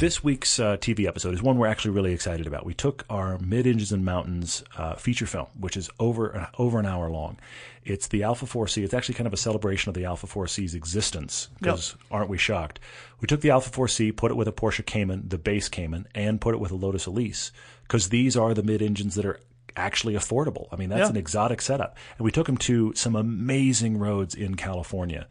This 0.00 0.24
week's 0.24 0.58
uh, 0.58 0.78
TV 0.78 1.06
episode 1.06 1.34
is 1.34 1.42
one 1.42 1.58
we're 1.58 1.66
actually 1.66 1.90
really 1.90 2.14
excited 2.14 2.46
about. 2.46 2.64
We 2.64 2.72
took 2.72 3.04
our 3.10 3.36
Mid 3.38 3.66
Engines 3.66 3.92
and 3.92 4.02
Mountains 4.02 4.64
uh, 4.78 4.94
feature 4.94 5.26
film, 5.26 5.48
which 5.58 5.76
is 5.76 5.90
over 6.00 6.34
uh, 6.34 6.46
over 6.56 6.78
an 6.78 6.86
hour 6.86 7.10
long. 7.10 7.36
It's 7.84 8.08
the 8.08 8.22
Alfa 8.22 8.46
4C. 8.46 8.82
It's 8.82 8.94
actually 8.94 9.16
kind 9.16 9.26
of 9.26 9.34
a 9.34 9.36
celebration 9.36 9.90
of 9.90 9.94
the 9.94 10.06
Alfa 10.06 10.26
4C's 10.26 10.74
existence. 10.74 11.48
Because 11.58 11.96
aren't 12.10 12.30
we 12.30 12.38
shocked? 12.38 12.80
We 13.20 13.26
took 13.26 13.42
the 13.42 13.50
Alfa 13.50 13.68
4C, 13.68 14.16
put 14.16 14.30
it 14.30 14.38
with 14.38 14.48
a 14.48 14.52
Porsche 14.52 14.86
Cayman, 14.86 15.28
the 15.28 15.36
base 15.36 15.68
Cayman, 15.68 16.08
and 16.14 16.40
put 16.40 16.54
it 16.54 16.60
with 16.60 16.70
a 16.70 16.76
Lotus 16.76 17.04
Elise. 17.04 17.52
Because 17.82 18.08
these 18.08 18.38
are 18.38 18.54
the 18.54 18.62
mid 18.62 18.80
engines 18.80 19.16
that 19.16 19.26
are 19.26 19.38
actually 19.76 20.14
affordable. 20.14 20.66
I 20.72 20.76
mean, 20.76 20.88
that's 20.90 21.02
Yeah. 21.02 21.10
an 21.10 21.16
exotic 21.16 21.60
setup. 21.60 21.96
And 22.18 22.24
we 22.24 22.30
took 22.32 22.46
them 22.46 22.56
to 22.58 22.92
some 22.94 23.16
amazing 23.16 23.98
roads 23.98 24.34
in 24.34 24.54
California. 24.56 25.26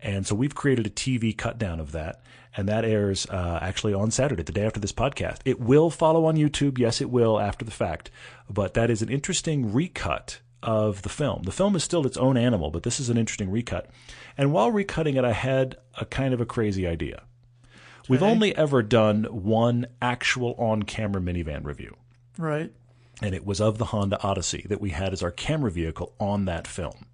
And 0.00 0.26
so 0.26 0.34
we've 0.34 0.54
created 0.54 0.86
a 0.86 0.90
TV 0.90 1.32
cut 1.36 1.58
down 1.58 1.80
of 1.80 1.92
that. 1.92 2.20
And 2.56 2.68
that 2.68 2.84
airs 2.84 3.26
uh, 3.30 3.58
actually 3.62 3.94
on 3.94 4.10
Saturday, 4.10 4.42
the 4.42 4.52
day 4.52 4.64
after 4.64 4.78
this 4.78 4.92
podcast. 4.92 5.38
It 5.44 5.58
will 5.60 5.90
follow 5.90 6.26
on 6.26 6.36
YouTube. 6.36 6.78
Yes, 6.78 7.00
it 7.00 7.10
will 7.10 7.40
after 7.40 7.64
the 7.64 7.70
fact. 7.72 8.10
But 8.48 8.74
that 8.74 8.90
is 8.90 9.02
an 9.02 9.08
interesting 9.08 9.72
recut 9.72 10.40
of 10.62 11.02
the 11.02 11.08
film. 11.08 11.42
The 11.42 11.52
film 11.52 11.74
is 11.76 11.82
still 11.84 12.06
its 12.06 12.16
own 12.16 12.36
animal, 12.36 12.70
but 12.70 12.84
this 12.84 13.00
is 13.00 13.10
an 13.10 13.16
interesting 13.18 13.50
recut. 13.50 13.90
And 14.38 14.52
while 14.52 14.70
recutting 14.72 15.16
it, 15.16 15.24
I 15.24 15.32
had 15.32 15.76
a 15.98 16.04
kind 16.06 16.32
of 16.32 16.40
a 16.40 16.46
crazy 16.46 16.86
idea. 16.86 17.22
We've 18.08 18.22
only 18.22 18.54
ever 18.56 18.82
done 18.82 19.24
one 19.24 19.86
actual 20.02 20.54
on 20.58 20.82
camera 20.82 21.22
minivan 21.22 21.64
review 21.64 21.96
Right. 22.36 22.70
And 23.22 23.34
it 23.34 23.46
was 23.46 23.60
of 23.60 23.78
the 23.78 23.86
Honda 23.86 24.20
Odyssey 24.22 24.66
that 24.68 24.80
we 24.80 24.90
had 24.90 25.12
as 25.12 25.22
our 25.22 25.30
camera 25.30 25.70
vehicle 25.70 26.14
on 26.18 26.44
that 26.46 26.66
film. 26.66 27.06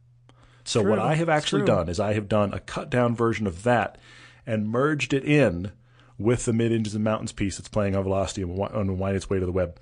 So 0.65 0.83
what 0.83 0.99
I 0.99 1.15
have 1.15 1.29
actually 1.29 1.65
done 1.65 1.89
is 1.89 1.99
I 1.99 2.13
have 2.15 2.29
done 2.29 2.55
a 2.55 2.61
cut 2.61 2.91
down 2.91 3.17
version 3.17 3.47
of 3.47 3.65
that 3.65 3.99
and 4.47 4.69
merged 4.69 5.13
it 5.13 5.25
in 5.25 5.73
with 6.19 6.45
the 6.45 6.53
mid 6.53 6.71
engines 6.71 6.95
and 6.95 7.03
mountains 7.03 7.33
piece 7.33 7.57
that's 7.57 7.69
playing 7.69 7.97
on 7.97 8.05
Velocity 8.05 8.43
and 8.43 8.59
and 8.59 8.99
wind 8.99 9.17
its 9.17 9.31
way 9.31 9.41
to 9.41 9.47
the 9.47 9.53
web. 9.53 9.79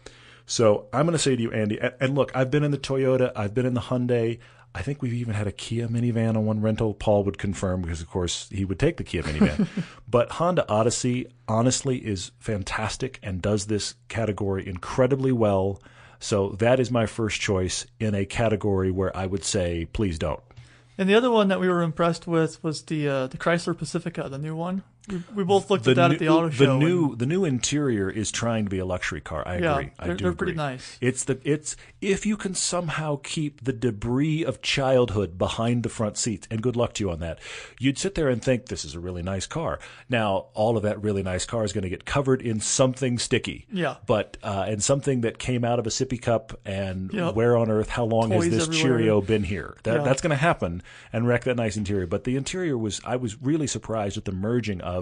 So 0.47 0.87
I'm 0.93 1.05
going 1.05 1.13
to 1.13 1.19
say 1.19 1.37
to 1.37 1.43
you, 1.43 1.53
Andy, 1.53 1.79
and, 1.79 1.93
and 2.01 2.15
look, 2.15 2.35
I've 2.35 2.51
been 2.51 2.65
in 2.65 2.71
the 2.71 2.79
Toyota, 2.79 3.33
I've 3.37 3.55
been 3.55 3.67
in 3.67 3.75
the 3.75 3.83
Hyundai. 3.83 4.39
I 4.75 4.83
think 4.83 5.03
we've 5.03 5.15
even 5.15 5.35
had 5.35 5.47
a 5.47 5.53
Kia 5.53 5.89
minivan 5.89 6.37
on 6.37 6.47
one 6.47 6.61
rental. 6.61 6.95
Paul 6.95 7.25
would 7.25 7.39
confirm 7.39 7.83
because, 7.83 8.01
of 8.01 8.09
course, 8.09 8.49
he 8.51 8.65
would 8.65 8.79
take 8.79 8.97
the 8.97 9.05
Kia 9.05 9.23
minivan. 9.23 9.67
but 10.09 10.33
Honda 10.33 10.67
Odyssey, 10.69 11.27
honestly, 11.49 11.99
is 11.99 12.31
fantastic 12.39 13.19
and 13.23 13.43
does 13.43 13.67
this 13.67 13.95
category 14.09 14.67
incredibly 14.67 15.33
well. 15.33 15.83
So 16.21 16.51
that 16.59 16.81
is 16.81 16.91
my 16.91 17.07
first 17.07 17.41
choice 17.41 17.87
in 18.01 18.15
a 18.15 18.25
category 18.25 18.91
where 18.91 19.17
I 19.17 19.27
would 19.27 19.45
say, 19.45 19.87
please 19.93 20.19
don't. 20.19 20.43
And 20.97 21.09
the 21.09 21.15
other 21.15 21.31
one 21.31 21.49
that 21.49 21.61
we 21.61 21.69
were 21.69 21.83
impressed 21.83 22.27
with 22.27 22.63
was 22.63 22.83
the 22.83 23.09
uh, 23.09 23.27
the 23.29 23.39
Chrysler 23.39 23.77
Pacifica, 23.77 24.29
the 24.29 24.39
new 24.39 24.57
one. 24.57 24.83
We, 25.09 25.23
we 25.35 25.45
both 25.45 25.71
looked 25.71 25.87
at 25.89 25.97
that 25.97 26.13
at 26.13 26.19
the 26.19 26.29
auto 26.29 26.51
show. 26.51 26.65
The 26.65 26.71
and- 26.73 26.81
new 26.81 27.17
the 27.17 27.27
new 27.27 27.45
interior 27.45 28.11
is 28.11 28.31
trying 28.31 28.65
to 28.65 28.71
be 28.71 28.79
a 28.79 28.85
luxury 28.85 29.21
car. 29.21 29.43
I 29.47 29.59
Yeah, 29.59 29.73
agree. 29.79 29.91
I 29.99 30.07
do 30.09 30.15
they're 30.17 30.29
agree. 30.29 30.35
pretty 30.37 30.53
nice. 30.57 30.99
It's 31.01 31.25
the 31.25 31.41
it's 31.45 31.77
if 32.01 32.27
you 32.27 32.37
can 32.37 32.55
somehow 32.55 33.17
keep 33.23 33.65
the 33.65 33.73
debris 33.73 34.45
of 34.45 34.63
childhood 34.63 35.39
behind 35.39 35.83
the 35.83 35.89
front 35.89 36.17
seats, 36.17 36.47
and 36.51 36.63
good 36.63 36.77
luck 36.77 36.93
to 36.95 37.05
you 37.05 37.11
on 37.11 37.21
that. 37.21 37.39
You'd 37.79 37.99
sit 37.99 38.15
there 38.15 38.29
and 38.29 38.43
think 38.43 38.67
this 38.67 38.85
is 38.85 38.95
a 38.95 39.01
really 39.01 39.23
nice 39.23 39.47
car. 39.47 39.79
Now 40.09 40.47
all 40.55 40.77
of 40.77 40.83
that 40.83 41.03
really 41.03 41.23
nice 41.23 41.45
car 41.47 41.65
is 41.65 41.73
going 41.73 41.83
to 41.83 41.89
get 41.91 42.05
covered 42.05 42.43
in 42.43 42.61
something 42.61 43.19
sticky. 43.19 43.67
Yeah. 43.73 43.97
But 44.07 44.37
uh, 44.43 44.67
and 44.69 44.83
something 44.83 45.23
that 45.23 45.39
came 45.39 45.65
out 45.65 45.79
of 45.79 45.87
a 45.87 45.91
sippy 45.91 46.21
cup 46.21 46.59
and 46.65 47.13
Yep. 47.13 47.35
where 47.35 47.57
on 47.57 47.71
earth? 47.71 47.89
How 47.89 48.05
long 48.05 48.31
Toys 48.31 48.45
has 48.45 48.53
this 48.53 48.63
everywhere. 48.69 48.99
Cheerio 48.99 49.21
been 49.21 49.45
here? 49.45 49.77
That 49.85 49.99
Yeah. 49.99 50.03
that's 50.05 50.21
going 50.23 50.31
to 50.31 50.37
happen 50.37 50.83
and 51.13 51.27
wreck 51.27 51.45
that 51.45 51.57
nice 51.57 51.77
interior. 51.77 52.07
But 52.07 52.25
the 52.25 52.37
interior 52.37 52.77
was 52.77 53.01
I 53.05 53.17
was 53.17 53.41
really 53.41 53.67
surprised 53.67 54.17
at 54.17 54.25
the 54.25 54.33
merging 54.33 54.81
of 54.81 54.98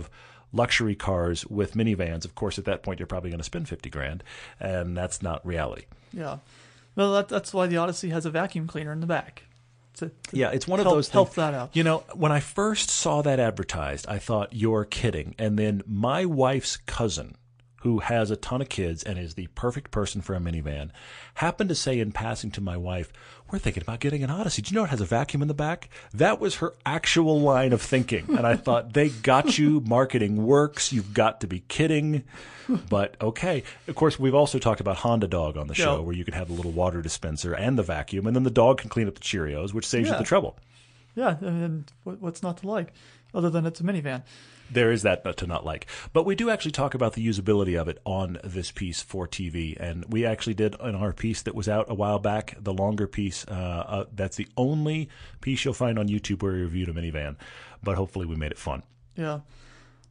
luxury 0.53 0.95
cars 0.95 1.47
with 1.47 1.75
minivans. 1.75 2.25
Of 2.25 2.35
course, 2.35 2.59
at 2.59 2.65
that 2.67 2.83
point 2.83 2.99
you're 3.01 3.07
probably 3.07 3.31
going 3.31 3.39
to 3.41 3.45
spend 3.45 3.69
fifty 3.69 3.91
grand, 3.91 4.23
and 4.61 4.97
that's 4.97 5.23
not 5.23 5.45
reality. 5.47 5.85
Yeah. 6.13 6.39
Well, 6.95 7.13
that, 7.13 7.29
that's 7.29 7.53
why 7.53 7.67
the 7.67 7.77
Odyssey 7.77 8.09
has 8.11 8.25
a 8.25 8.31
vacuum 8.31 8.67
cleaner 8.67 8.93
in 8.93 9.01
the 9.01 9.07
back. 9.07 9.43
To, 9.97 10.09
to 10.09 10.13
Yeah, 10.33 10.51
it's 10.51 10.67
one 10.67 10.81
of 10.81 10.87
help, 10.87 10.97
those 10.97 11.09
help 11.09 11.29
things. 11.29 11.37
that 11.37 11.55
out. 11.55 11.77
You 11.77 11.85
know, 11.85 12.05
when 12.15 12.33
I 12.33 12.41
first 12.41 12.89
saw 12.91 13.23
that 13.23 13.39
advertised, 13.41 14.07
I 14.09 14.19
thought 14.19 14.53
you're 14.53 14.85
kidding. 14.85 15.35
And 15.39 15.59
then 15.59 15.83
my 15.87 16.25
wife's 16.25 16.77
cousin, 16.77 17.37
who 17.83 17.99
has 18.01 18.31
a 18.31 18.37
ton 18.37 18.63
of 18.63 18.69
kids 18.69 19.03
and 19.03 19.19
is 19.19 19.35
the 19.35 19.47
perfect 19.49 19.91
person 19.91 20.21
for 20.23 20.35
a 20.35 20.39
minivan, 20.41 20.91
happened 21.35 21.69
to 21.69 21.75
say 21.75 21.99
in 21.99 22.13
passing 22.13 22.51
to 22.53 22.61
my 22.61 22.77
wife, 22.77 23.13
"We're 23.51 23.59
thinking 23.59 23.83
about 23.83 24.01
getting 24.01 24.23
an 24.25 24.31
Odyssey. 24.31 24.63
Do 24.63 24.71
you 24.71 24.75
know 24.81 24.85
it 24.85 24.91
has 24.91 25.01
a 25.01 25.05
vacuum 25.05 25.43
in 25.43 25.49
the 25.49 25.55
back?" 25.55 25.89
That 26.13 26.41
was 26.41 26.57
her 26.57 26.73
actual 26.85 27.41
line 27.41 27.73
of 27.73 27.81
thinking, 27.83 28.27
and 28.37 28.47
I 28.47 28.57
thought 28.67 28.93
they 28.93 29.09
got 29.11 29.59
you. 29.59 29.81
Marketing 29.87 30.45
works. 30.47 30.93
You've 30.93 31.15
got 31.15 31.41
to 31.43 31.47
be 31.47 31.61
kidding. 31.69 32.25
But 32.89 33.17
okay. 33.21 33.63
Of 33.87 33.95
course, 33.95 34.19
we've 34.19 34.35
also 34.35 34.59
talked 34.59 34.81
about 34.81 34.97
Honda 34.97 35.29
Dog 35.29 35.57
on 35.57 35.69
the 35.69 35.75
show, 35.75 35.97
Yeah. 35.97 36.01
where 36.01 36.15
you 36.17 36.25
can 36.25 36.35
have 36.35 36.49
the 36.49 36.55
little 36.55 36.73
water 36.73 37.01
dispenser 37.03 37.53
and 37.55 37.79
the 37.79 37.85
vacuum, 37.85 38.27
and 38.27 38.35
then 38.35 38.43
the 38.43 38.51
dog 38.51 38.79
can 38.79 38.91
clean 38.91 39.07
up 39.07 39.15
the 39.15 39.21
Cheerios, 39.21 39.73
which 39.73 39.87
saves 39.87 40.11
you 40.11 40.17
the 40.19 40.25
trouble. 40.25 40.57
Yeah, 41.15 41.37
and 41.41 41.91
what's 42.03 42.43
not 42.43 42.59
to 42.59 42.67
like, 42.67 42.93
other 43.33 43.49
than 43.51 43.65
it's 43.67 43.81
a 43.81 43.85
minivan. 43.85 44.23
There 44.71 44.91
is 44.91 45.03
that 45.03 45.37
to 45.37 45.47
not 45.47 45.65
like. 45.65 45.87
But 46.13 46.25
we 46.25 46.35
do 46.35 46.51
actually 46.51 46.73
talk 46.73 46.95
about 46.95 47.15
the 47.15 47.27
usability 47.27 47.81
of 47.81 47.89
it 47.89 47.99
on 48.05 48.39
this 48.43 48.71
piece 48.71 49.03
for 49.03 49.29
TV. 49.29 49.77
And 49.79 50.05
we 50.09 50.25
actually 50.25 50.55
did 50.55 50.75
in 50.81 50.95
our 50.95 51.13
piece 51.13 51.43
that 51.43 51.55
was 51.55 51.69
out 51.69 51.91
a 51.91 51.95
while 51.95 52.19
back, 52.19 52.57
the 52.59 52.75
longer 52.75 53.07
piece. 53.07 53.45
Uh, 53.47 53.85
uh, 53.87 54.05
that's 54.13 54.37
the 54.37 54.49
only 54.57 55.09
piece 55.41 55.65
you'll 55.65 55.75
find 55.75 55.99
on 55.99 56.09
YouTube 56.09 56.43
where 56.43 56.53
we 56.53 56.61
reviewed 56.61 56.89
a 56.89 56.93
minivan. 56.93 57.37
But 57.83 57.97
hopefully 57.97 58.27
we 58.27 58.37
made 58.37 58.53
it 58.53 58.59
fun. 58.59 58.83
Yeah. 59.15 59.41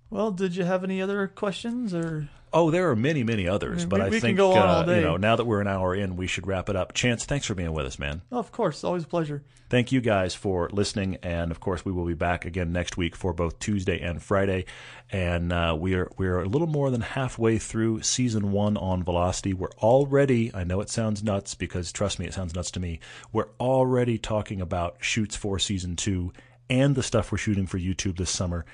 Well, 0.10 0.32
did 0.32 0.56
you 0.56 0.64
have 0.64 0.84
any 0.84 1.02
other 1.02 1.28
questions 1.28 1.94
or? 1.94 2.30
Oh, 2.56 2.72
there 2.72 2.90
are 2.90 2.96
many, 2.96 3.24
many 3.24 3.48
others. 3.48 3.80
mean, 3.80 3.90
but 3.90 4.00
we- 4.00 4.06
I 4.06 4.10
we 4.10 4.20
think, 4.22 4.40
uh, 4.40 4.86
you 4.88 5.02
know, 5.02 5.18
now 5.18 5.36
that 5.36 5.44
we're 5.46 5.60
an 5.60 5.68
hour 5.68 5.94
in, 5.94 6.16
we 6.16 6.26
should 6.26 6.48
wrap 6.48 6.70
it 6.70 6.76
up. 6.78 6.94
Chance, 6.94 7.26
thanks 7.26 7.46
for 7.46 7.54
being 7.54 7.74
with 7.74 7.86
us, 7.86 8.00
man. 8.00 8.22
Of 8.32 8.52
course, 8.54 8.84
always 8.84 9.04
a 9.04 9.08
pleasure. 9.08 9.44
Thank 9.70 9.92
you 9.92 10.00
guys 10.00 10.34
for 10.36 10.70
listening, 10.72 11.18
and 11.22 11.52
of 11.52 11.60
course, 11.60 11.84
we 11.84 11.92
will 11.92 12.06
be 12.06 12.14
back 12.14 12.46
again 12.46 12.72
next 12.72 12.96
week 12.98 13.16
for 13.16 13.34
both 13.34 13.60
Tuesday 13.60 14.00
and 14.00 14.24
Friday. 14.24 14.66
And 15.12 15.52
uh, 15.52 15.76
we 15.78 15.96
are 15.96 16.10
we 16.18 16.28
are 16.28 16.40
a 16.40 16.48
little 16.48 16.68
more 16.68 16.90
than 16.92 17.02
halfway 17.02 17.58
through 17.58 18.04
season 18.04 18.52
one 18.52 18.78
on 18.78 19.04
Velocity. 19.04 19.54
We're 19.54 19.72
already. 19.80 20.50
I 20.54 20.64
know 20.64 20.82
it 20.82 20.90
sounds 20.90 21.24
nuts 21.24 21.56
because 21.56 21.92
trust 21.92 22.20
me, 22.20 22.26
it 22.26 22.34
sounds 22.34 22.56
nuts 22.56 22.72
to 22.72 22.80
me. 22.80 23.00
We're 23.34 23.50
already 23.60 24.18
talking 24.18 24.62
about 24.62 24.98
shoots 25.02 25.36
for 25.36 25.60
season 25.60 25.96
two 25.96 26.32
and 26.70 26.96
the 26.96 27.04
stuff 27.04 27.32
we're 27.32 27.38
shooting 27.38 27.68
for 27.68 27.78
YouTube 27.80 28.18
this 28.18 28.32
summer. 28.32 28.66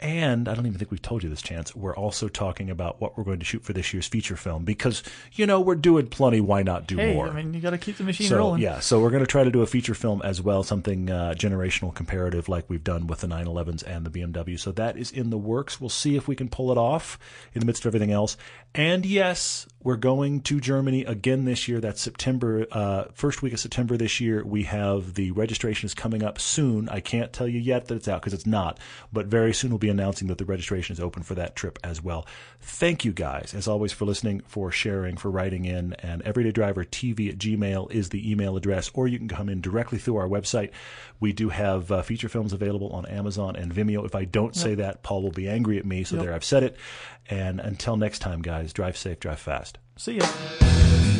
And 0.00 0.48
I 0.48 0.54
don't 0.54 0.64
even 0.66 0.78
think 0.78 0.90
we've 0.90 1.02
told 1.02 1.22
you 1.22 1.28
this, 1.28 1.42
Chance. 1.42 1.76
We're 1.76 1.94
also 1.94 2.28
talking 2.28 2.70
about 2.70 3.00
what 3.02 3.18
we're 3.18 3.24
going 3.24 3.38
to 3.38 3.44
shoot 3.44 3.62
for 3.62 3.74
this 3.74 3.92
year's 3.92 4.06
feature 4.08 4.34
film 4.36 4.64
because 4.64 5.02
you 5.32 5.44
know 5.44 5.60
we're 5.60 5.74
doing 5.74 6.06
plenty. 6.06 6.40
Why 6.40 6.62
not 6.62 6.86
do 6.86 6.96
Hey, 6.96 7.12
more? 7.14 7.28
I 7.28 7.32
mean, 7.34 7.52
you 7.52 7.60
got 7.60 7.70
to 7.70 7.78
keep 7.78 7.98
the 7.98 8.04
machine 8.04 8.26
So 8.28 8.38
rolling. 8.38 8.62
yeah, 8.62 8.80
so 8.80 8.98
we're 9.00 9.10
going 9.10 9.22
to 9.22 9.26
try 9.26 9.44
to 9.44 9.50
do 9.50 9.60
a 9.60 9.66
feature 9.66 9.92
film 9.94 10.22
as 10.22 10.40
well, 10.40 10.62
something 10.62 11.10
uh, 11.10 11.34
generational 11.36 11.94
comparative 11.94 12.48
like 12.48 12.64
we've 12.70 12.82
done 12.82 13.06
with 13.08 13.20
the 13.20 13.26
911s 13.26 13.82
and 13.86 14.06
the 14.06 14.10
BMW. 14.10 14.58
So 14.58 14.72
that 14.72 14.96
is 14.96 15.10
in 15.10 15.28
the 15.28 15.38
works. 15.38 15.80
We'll 15.80 15.90
see 15.90 16.16
if 16.16 16.26
we 16.26 16.34
can 16.34 16.48
pull 16.48 16.72
it 16.72 16.78
off 16.78 17.18
in 17.52 17.60
the 17.60 17.66
midst 17.66 17.84
of 17.84 17.90
everything 17.90 18.10
else. 18.10 18.38
And 18.74 19.04
yes, 19.04 19.66
we're 19.82 19.96
going 19.96 20.40
to 20.42 20.60
Germany 20.60 21.04
again 21.04 21.46
this 21.46 21.66
year. 21.66 21.80
That's 21.80 22.02
September, 22.02 22.66
uh, 22.70 23.04
first 23.14 23.40
week 23.40 23.54
of 23.54 23.60
September 23.60 23.96
this 23.96 24.20
year. 24.20 24.44
We 24.44 24.64
have 24.64 25.14
the 25.14 25.30
registration 25.30 25.86
is 25.86 25.94
coming 25.94 26.22
up 26.22 26.38
soon. 26.38 26.88
I 26.90 27.00
can't 27.00 27.32
tell 27.32 27.48
you 27.48 27.58
yet 27.58 27.86
that 27.86 27.94
it's 27.94 28.06
out 28.08 28.20
because 28.20 28.34
it's 28.34 28.46
not, 28.46 28.78
but 29.10 29.26
very 29.26 29.54
soon 29.54 29.70
we'll 29.70 29.78
be 29.78 29.88
announcing 29.88 30.28
that 30.28 30.36
the 30.36 30.44
registration 30.44 30.92
is 30.92 31.00
open 31.00 31.22
for 31.22 31.34
that 31.36 31.56
trip 31.56 31.78
as 31.82 32.02
well. 32.02 32.26
Thank 32.60 33.06
you 33.06 33.12
guys, 33.12 33.54
as 33.54 33.66
always, 33.66 33.90
for 33.90 34.04
listening, 34.04 34.42
for 34.46 34.70
sharing, 34.70 35.16
for 35.16 35.30
writing 35.30 35.64
in. 35.64 35.94
And 35.94 36.22
everydaydrivertv 36.24 37.28
at 37.30 37.38
gmail 37.38 37.90
is 37.90 38.10
the 38.10 38.30
email 38.30 38.58
address, 38.58 38.90
or 38.92 39.08
you 39.08 39.16
can 39.16 39.28
come 39.28 39.48
in 39.48 39.62
directly 39.62 39.98
through 39.98 40.16
our 40.16 40.28
website. 40.28 40.72
We 41.20 41.32
do 41.32 41.48
have 41.48 41.90
uh, 41.90 42.02
feature 42.02 42.28
films 42.28 42.52
available 42.52 42.90
on 42.90 43.06
Amazon 43.06 43.56
and 43.56 43.74
Vimeo. 43.74 44.04
If 44.04 44.14
I 44.14 44.24
don't 44.26 44.54
say 44.54 44.74
that, 44.74 45.02
Paul 45.02 45.22
will 45.22 45.30
be 45.30 45.48
angry 45.48 45.78
at 45.78 45.86
me. 45.86 46.04
So 46.04 46.16
Yep. 46.16 46.24
there, 46.24 46.34
I've 46.34 46.44
said 46.44 46.64
it. 46.64 46.76
And 47.30 47.60
until 47.60 47.96
next 47.96 48.18
time, 48.18 48.42
guys, 48.42 48.72
drive 48.72 48.96
safe, 48.96 49.20
drive 49.20 49.38
fast. 49.38 49.78
See 49.96 50.18
ya. 50.18 51.19